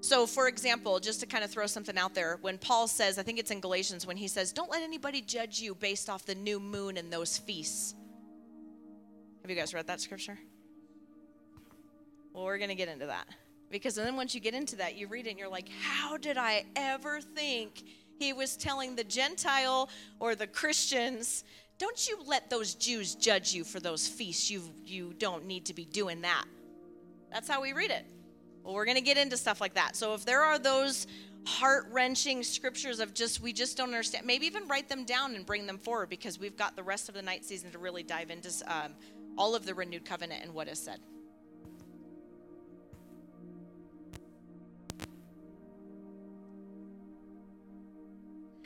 So, 0.01 0.25
for 0.25 0.47
example, 0.47 0.99
just 0.99 1.19
to 1.19 1.25
kind 1.25 1.43
of 1.43 1.51
throw 1.51 1.67
something 1.67 1.97
out 1.97 2.13
there, 2.13 2.37
when 2.41 2.57
Paul 2.57 2.87
says, 2.87 3.19
I 3.19 3.23
think 3.23 3.37
it's 3.37 3.51
in 3.51 3.59
Galatians, 3.59 4.07
when 4.07 4.17
he 4.17 4.27
says, 4.27 4.53
Don't 4.53 4.71
let 4.71 4.81
anybody 4.81 5.21
judge 5.21 5.59
you 5.59 5.75
based 5.75 6.09
off 6.09 6.25
the 6.25 6.35
new 6.35 6.59
moon 6.59 6.97
and 6.97 7.11
those 7.11 7.37
feasts. 7.37 7.95
Have 9.41 9.49
you 9.49 9.57
guys 9.57 9.73
read 9.73 9.87
that 9.87 9.99
scripture? 9.99 10.37
Well, 12.33 12.45
we're 12.45 12.57
going 12.57 12.69
to 12.69 12.75
get 12.75 12.87
into 12.87 13.07
that. 13.07 13.27
Because 13.71 13.95
then 13.95 14.15
once 14.15 14.33
you 14.33 14.41
get 14.41 14.53
into 14.53 14.77
that, 14.77 14.95
you 14.95 15.07
read 15.07 15.27
it 15.27 15.31
and 15.31 15.39
you're 15.39 15.49
like, 15.49 15.69
how 15.81 16.17
did 16.17 16.37
I 16.37 16.65
ever 16.75 17.21
think 17.21 17.83
he 18.17 18.33
was 18.33 18.57
telling 18.57 18.95
the 18.95 19.03
Gentile 19.03 19.89
or 20.19 20.35
the 20.35 20.47
Christians, 20.47 21.43
don't 21.79 22.07
you 22.07 22.19
let 22.25 22.49
those 22.49 22.75
Jews 22.75 23.15
judge 23.15 23.53
you 23.53 23.63
for 23.63 23.79
those 23.79 24.05
feasts. 24.05 24.51
You 24.51 24.61
you 24.85 25.13
don't 25.17 25.45
need 25.45 25.65
to 25.65 25.73
be 25.73 25.85
doing 25.85 26.21
that. 26.21 26.43
That's 27.31 27.47
how 27.47 27.61
we 27.61 27.73
read 27.73 27.89
it. 27.89 28.05
Well, 28.63 28.73
we're 28.75 28.85
going 28.85 28.97
to 28.97 29.01
get 29.01 29.17
into 29.17 29.37
stuff 29.37 29.61
like 29.61 29.75
that. 29.75 29.95
So 29.95 30.13
if 30.13 30.25
there 30.25 30.41
are 30.41 30.59
those 30.59 31.07
heart-wrenching 31.45 32.43
scriptures 32.43 32.99
of 32.99 33.13
just 33.13 33.41
we 33.41 33.53
just 33.53 33.77
don't 33.77 33.87
understand, 33.87 34.25
maybe 34.25 34.45
even 34.45 34.67
write 34.67 34.89
them 34.89 35.05
down 35.05 35.35
and 35.35 35.45
bring 35.45 35.65
them 35.65 35.77
forward 35.77 36.09
because 36.09 36.37
we've 36.37 36.57
got 36.57 36.75
the 36.75 36.83
rest 36.83 37.07
of 37.07 37.15
the 37.15 37.21
night 37.21 37.45
season 37.45 37.71
to 37.71 37.77
really 37.77 38.03
dive 38.03 38.29
into 38.29 38.51
um, 38.67 38.93
all 39.37 39.55
of 39.55 39.65
the 39.65 39.73
renewed 39.73 40.03
covenant 40.03 40.43
and 40.43 40.53
what 40.53 40.67
is 40.67 40.79
said. 40.79 40.99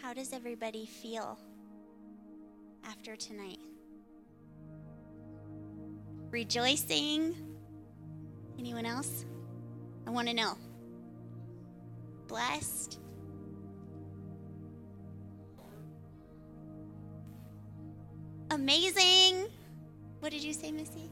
How 0.02 0.14
does 0.14 0.34
everybody 0.34 0.88
feel 0.88 1.38
after 2.86 3.16
tonight? 3.16 3.60
Rejoicing? 6.30 7.36
Anyone 8.58 8.86
else? 8.86 9.26
I 10.08 10.10
want 10.10 10.28
to 10.28 10.34
know. 10.34 10.58
Blessed? 12.28 13.00
Amazing? 18.52 19.48
What 20.20 20.32
did 20.32 20.44
you 20.44 20.54
say, 20.54 20.72
Missy? 20.72 21.10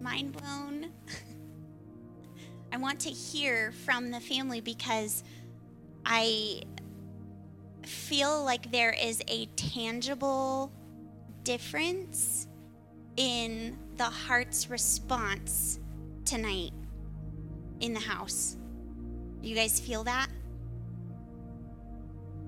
Mind 0.00 0.32
blown? 0.32 0.92
I 2.72 2.76
want 2.76 3.00
to 3.00 3.10
hear 3.10 3.72
from 3.84 4.10
the 4.10 4.20
family 4.20 4.60
because 4.60 5.24
I 6.04 6.62
feel 7.88 8.44
like 8.44 8.70
there 8.70 8.92
is 8.92 9.22
a 9.28 9.46
tangible 9.56 10.72
difference 11.44 12.46
in 13.16 13.78
the 13.96 14.04
heart's 14.04 14.70
response 14.70 15.78
tonight 16.24 16.72
in 17.80 17.94
the 17.94 18.00
house. 18.00 18.56
You 19.42 19.54
guys 19.54 19.78
feel 19.78 20.04
that? 20.04 20.28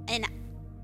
And 0.09 0.27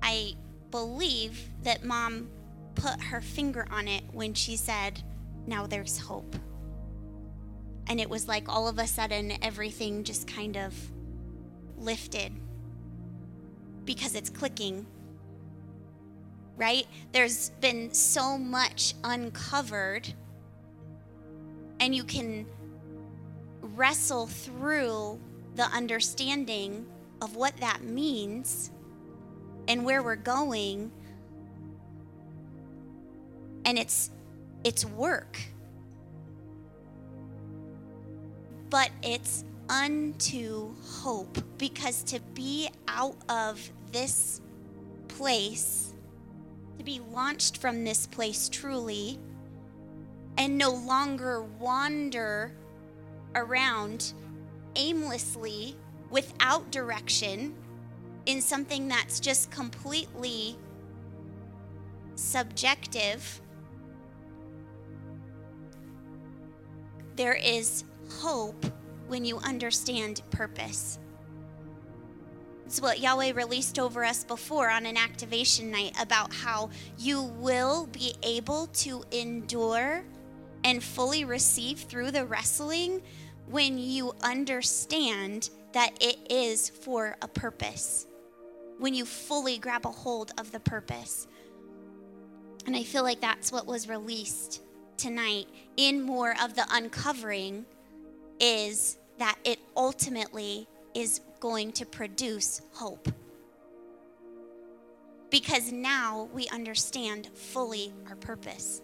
I 0.01 0.33
believe 0.71 1.49
that 1.63 1.83
mom 1.83 2.29
put 2.75 3.01
her 3.01 3.21
finger 3.21 3.65
on 3.71 3.87
it 3.87 4.03
when 4.11 4.33
she 4.33 4.55
said, 4.55 5.01
Now 5.47 5.67
there's 5.67 5.97
hope. 5.97 6.35
And 7.87 7.99
it 7.99 8.09
was 8.09 8.27
like 8.27 8.47
all 8.47 8.67
of 8.67 8.79
a 8.79 8.87
sudden 8.87 9.33
everything 9.41 10.03
just 10.03 10.27
kind 10.27 10.57
of 10.57 10.73
lifted 11.77 12.33
because 13.85 14.15
it's 14.15 14.29
clicking. 14.29 14.85
Right? 16.55 16.85
There's 17.11 17.49
been 17.61 17.93
so 17.93 18.37
much 18.37 18.93
uncovered, 19.03 20.13
and 21.79 21.95
you 21.95 22.03
can 22.03 22.45
wrestle 23.61 24.27
through 24.27 25.19
the 25.55 25.65
understanding 25.65 26.85
of 27.21 27.35
what 27.35 27.55
that 27.57 27.83
means 27.83 28.71
and 29.67 29.85
where 29.85 30.03
we're 30.03 30.15
going 30.15 30.91
and 33.65 33.77
it's 33.77 34.09
it's 34.63 34.85
work 34.85 35.39
but 38.69 38.89
it's 39.01 39.45
unto 39.69 40.73
hope 40.83 41.37
because 41.57 42.03
to 42.03 42.19
be 42.33 42.69
out 42.87 43.15
of 43.29 43.69
this 43.91 44.41
place 45.07 45.93
to 46.77 46.83
be 46.83 46.99
launched 47.11 47.57
from 47.57 47.83
this 47.83 48.07
place 48.07 48.49
truly 48.49 49.19
and 50.37 50.57
no 50.57 50.71
longer 50.71 51.43
wander 51.59 52.51
around 53.35 54.13
aimlessly 54.75 55.75
without 56.09 56.69
direction 56.71 57.53
in 58.25 58.41
something 58.41 58.87
that's 58.87 59.19
just 59.19 59.51
completely 59.51 60.57
subjective 62.15 63.41
there 67.15 67.33
is 67.33 67.83
hope 68.09 68.65
when 69.07 69.25
you 69.25 69.37
understand 69.37 70.21
purpose. 70.31 70.99
It's 72.65 72.81
what 72.81 72.99
Yahweh 72.99 73.33
released 73.33 73.77
over 73.77 74.03
us 74.03 74.23
before 74.23 74.69
on 74.69 74.85
an 74.85 74.97
activation 74.97 75.69
night 75.69 75.93
about 76.01 76.33
how 76.33 76.69
you 76.97 77.21
will 77.21 77.87
be 77.87 78.15
able 78.23 78.67
to 78.67 79.03
endure 79.11 80.03
and 80.63 80.83
fully 80.83 81.25
receive 81.25 81.79
through 81.79 82.11
the 82.11 82.25
wrestling 82.25 83.01
when 83.47 83.77
you 83.77 84.13
understand 84.21 85.49
that 85.73 85.91
it 86.01 86.17
is 86.31 86.69
for 86.69 87.17
a 87.21 87.27
purpose. 87.27 88.07
When 88.79 88.93
you 88.93 89.05
fully 89.05 89.57
grab 89.57 89.85
a 89.85 89.91
hold 89.91 90.31
of 90.39 90.51
the 90.51 90.59
purpose. 90.59 91.27
And 92.65 92.75
I 92.75 92.83
feel 92.83 93.03
like 93.03 93.19
that's 93.19 93.51
what 93.51 93.67
was 93.67 93.89
released 93.89 94.61
tonight 94.97 95.47
in 95.75 96.01
more 96.01 96.33
of 96.41 96.55
the 96.55 96.65
uncovering 96.71 97.65
is 98.43 98.97
that 99.19 99.37
it 99.45 99.57
ultimately 99.77 100.67
is 100.93 101.21
going 101.39 101.71
to 101.71 101.85
produce 101.85 102.61
hope. 102.73 103.07
Because 105.29 105.71
now 105.71 106.27
we 106.33 106.49
understand 106.49 107.29
fully 107.33 107.93
our 108.09 108.17
purpose. 108.17 108.81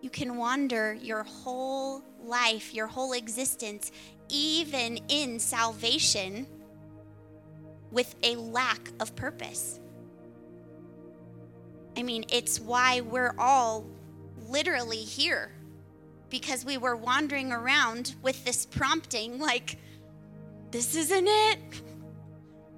You 0.00 0.10
can 0.10 0.36
wander 0.36 0.94
your 0.94 1.24
whole 1.24 2.04
life, 2.22 2.72
your 2.72 2.86
whole 2.86 3.14
existence, 3.14 3.90
even 4.28 5.00
in 5.08 5.40
salvation, 5.40 6.46
with 7.90 8.14
a 8.22 8.36
lack 8.36 8.92
of 9.00 9.16
purpose. 9.16 9.80
I 11.96 12.04
mean, 12.04 12.24
it's 12.30 12.60
why 12.60 13.00
we're 13.00 13.34
all 13.36 13.84
literally 14.48 14.98
here 14.98 15.50
because 16.30 16.64
we 16.64 16.78
were 16.78 16.96
wandering 16.96 17.52
around 17.52 18.14
with 18.22 18.44
this 18.44 18.66
prompting 18.66 19.38
like, 19.38 19.78
this 20.70 20.94
isn't 20.94 21.26
it. 21.26 21.58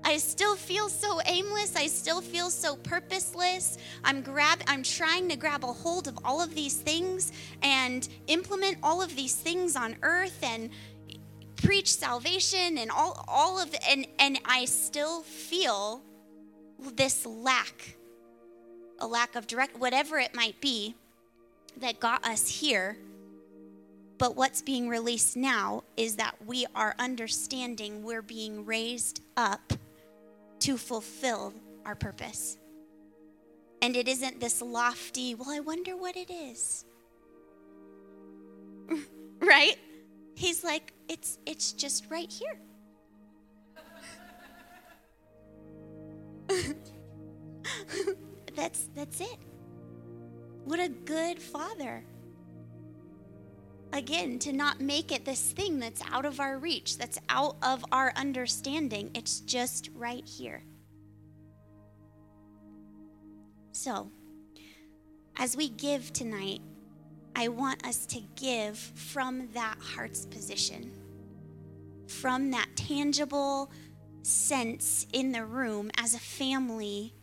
I 0.04 0.16
still 0.16 0.56
feel 0.56 0.88
so 0.88 1.20
aimless. 1.26 1.76
I 1.76 1.86
still 1.86 2.20
feel 2.20 2.50
so 2.50 2.74
purposeless. 2.76 3.78
I'm 4.02 4.22
grab 4.22 4.60
I'm 4.66 4.82
trying 4.82 5.28
to 5.28 5.36
grab 5.36 5.62
a 5.62 5.68
hold 5.68 6.08
of 6.08 6.18
all 6.24 6.40
of 6.40 6.54
these 6.54 6.74
things 6.74 7.30
and 7.62 8.08
implement 8.26 8.78
all 8.82 9.00
of 9.00 9.14
these 9.14 9.36
things 9.36 9.76
on 9.76 9.96
earth 10.02 10.38
and 10.42 10.70
preach 11.54 11.92
salvation 11.92 12.78
and 12.78 12.90
all 12.90 13.24
all 13.28 13.60
of 13.60 13.72
and 13.88 14.08
and 14.18 14.40
I 14.44 14.64
still 14.64 15.22
feel 15.22 16.02
this 16.96 17.24
lack 17.24 17.96
a 19.02 19.06
lack 19.06 19.34
of 19.34 19.46
direct, 19.46 19.76
whatever 19.78 20.18
it 20.18 20.34
might 20.34 20.60
be 20.60 20.94
that 21.78 22.00
got 22.00 22.24
us 22.24 22.48
here. 22.48 22.96
But 24.22 24.36
what's 24.36 24.62
being 24.62 24.88
released 24.88 25.36
now 25.36 25.82
is 25.96 26.14
that 26.14 26.36
we 26.46 26.64
are 26.76 26.94
understanding 27.00 28.04
we're 28.04 28.22
being 28.22 28.64
raised 28.64 29.20
up 29.36 29.72
to 30.60 30.76
fulfill 30.78 31.52
our 31.84 31.96
purpose. 31.96 32.56
And 33.82 33.96
it 33.96 34.06
isn't 34.06 34.38
this 34.38 34.62
lofty, 34.62 35.34
well, 35.34 35.50
I 35.50 35.58
wonder 35.58 35.96
what 35.96 36.16
it 36.16 36.30
is. 36.30 36.84
right? 39.40 39.74
He's 40.36 40.62
like, 40.62 40.92
it's 41.08 41.40
it's 41.44 41.72
just 41.72 42.08
right 42.08 42.30
here. 42.30 42.60
that's 48.54 48.88
that's 48.94 49.20
it. 49.20 49.38
What 50.64 50.78
a 50.78 50.88
good 50.88 51.42
father. 51.42 52.04
Again, 53.92 54.38
to 54.40 54.52
not 54.52 54.80
make 54.80 55.12
it 55.12 55.24
this 55.24 55.52
thing 55.52 55.78
that's 55.78 56.02
out 56.10 56.24
of 56.24 56.40
our 56.40 56.58
reach, 56.58 56.96
that's 56.96 57.18
out 57.28 57.56
of 57.62 57.84
our 57.92 58.12
understanding. 58.16 59.10
It's 59.14 59.40
just 59.40 59.90
right 59.94 60.24
here. 60.24 60.62
So, 63.72 64.10
as 65.36 65.56
we 65.56 65.68
give 65.68 66.12
tonight, 66.12 66.60
I 67.36 67.48
want 67.48 67.86
us 67.86 68.06
to 68.06 68.20
give 68.36 68.78
from 68.78 69.48
that 69.54 69.76
heart's 69.78 70.26
position, 70.26 70.92
from 72.06 72.50
that 72.52 72.68
tangible 72.76 73.70
sense 74.22 75.06
in 75.12 75.32
the 75.32 75.44
room 75.44 75.90
as 75.98 76.14
a 76.14 76.18
family 76.18 77.14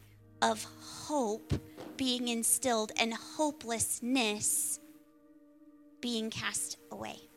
of 0.41 0.65
hope 0.81 1.53
being 1.97 2.27
instilled 2.27 2.91
and 2.99 3.13
hopelessness 3.13 4.78
being 6.01 6.29
cast 6.29 6.77
away. 6.91 7.28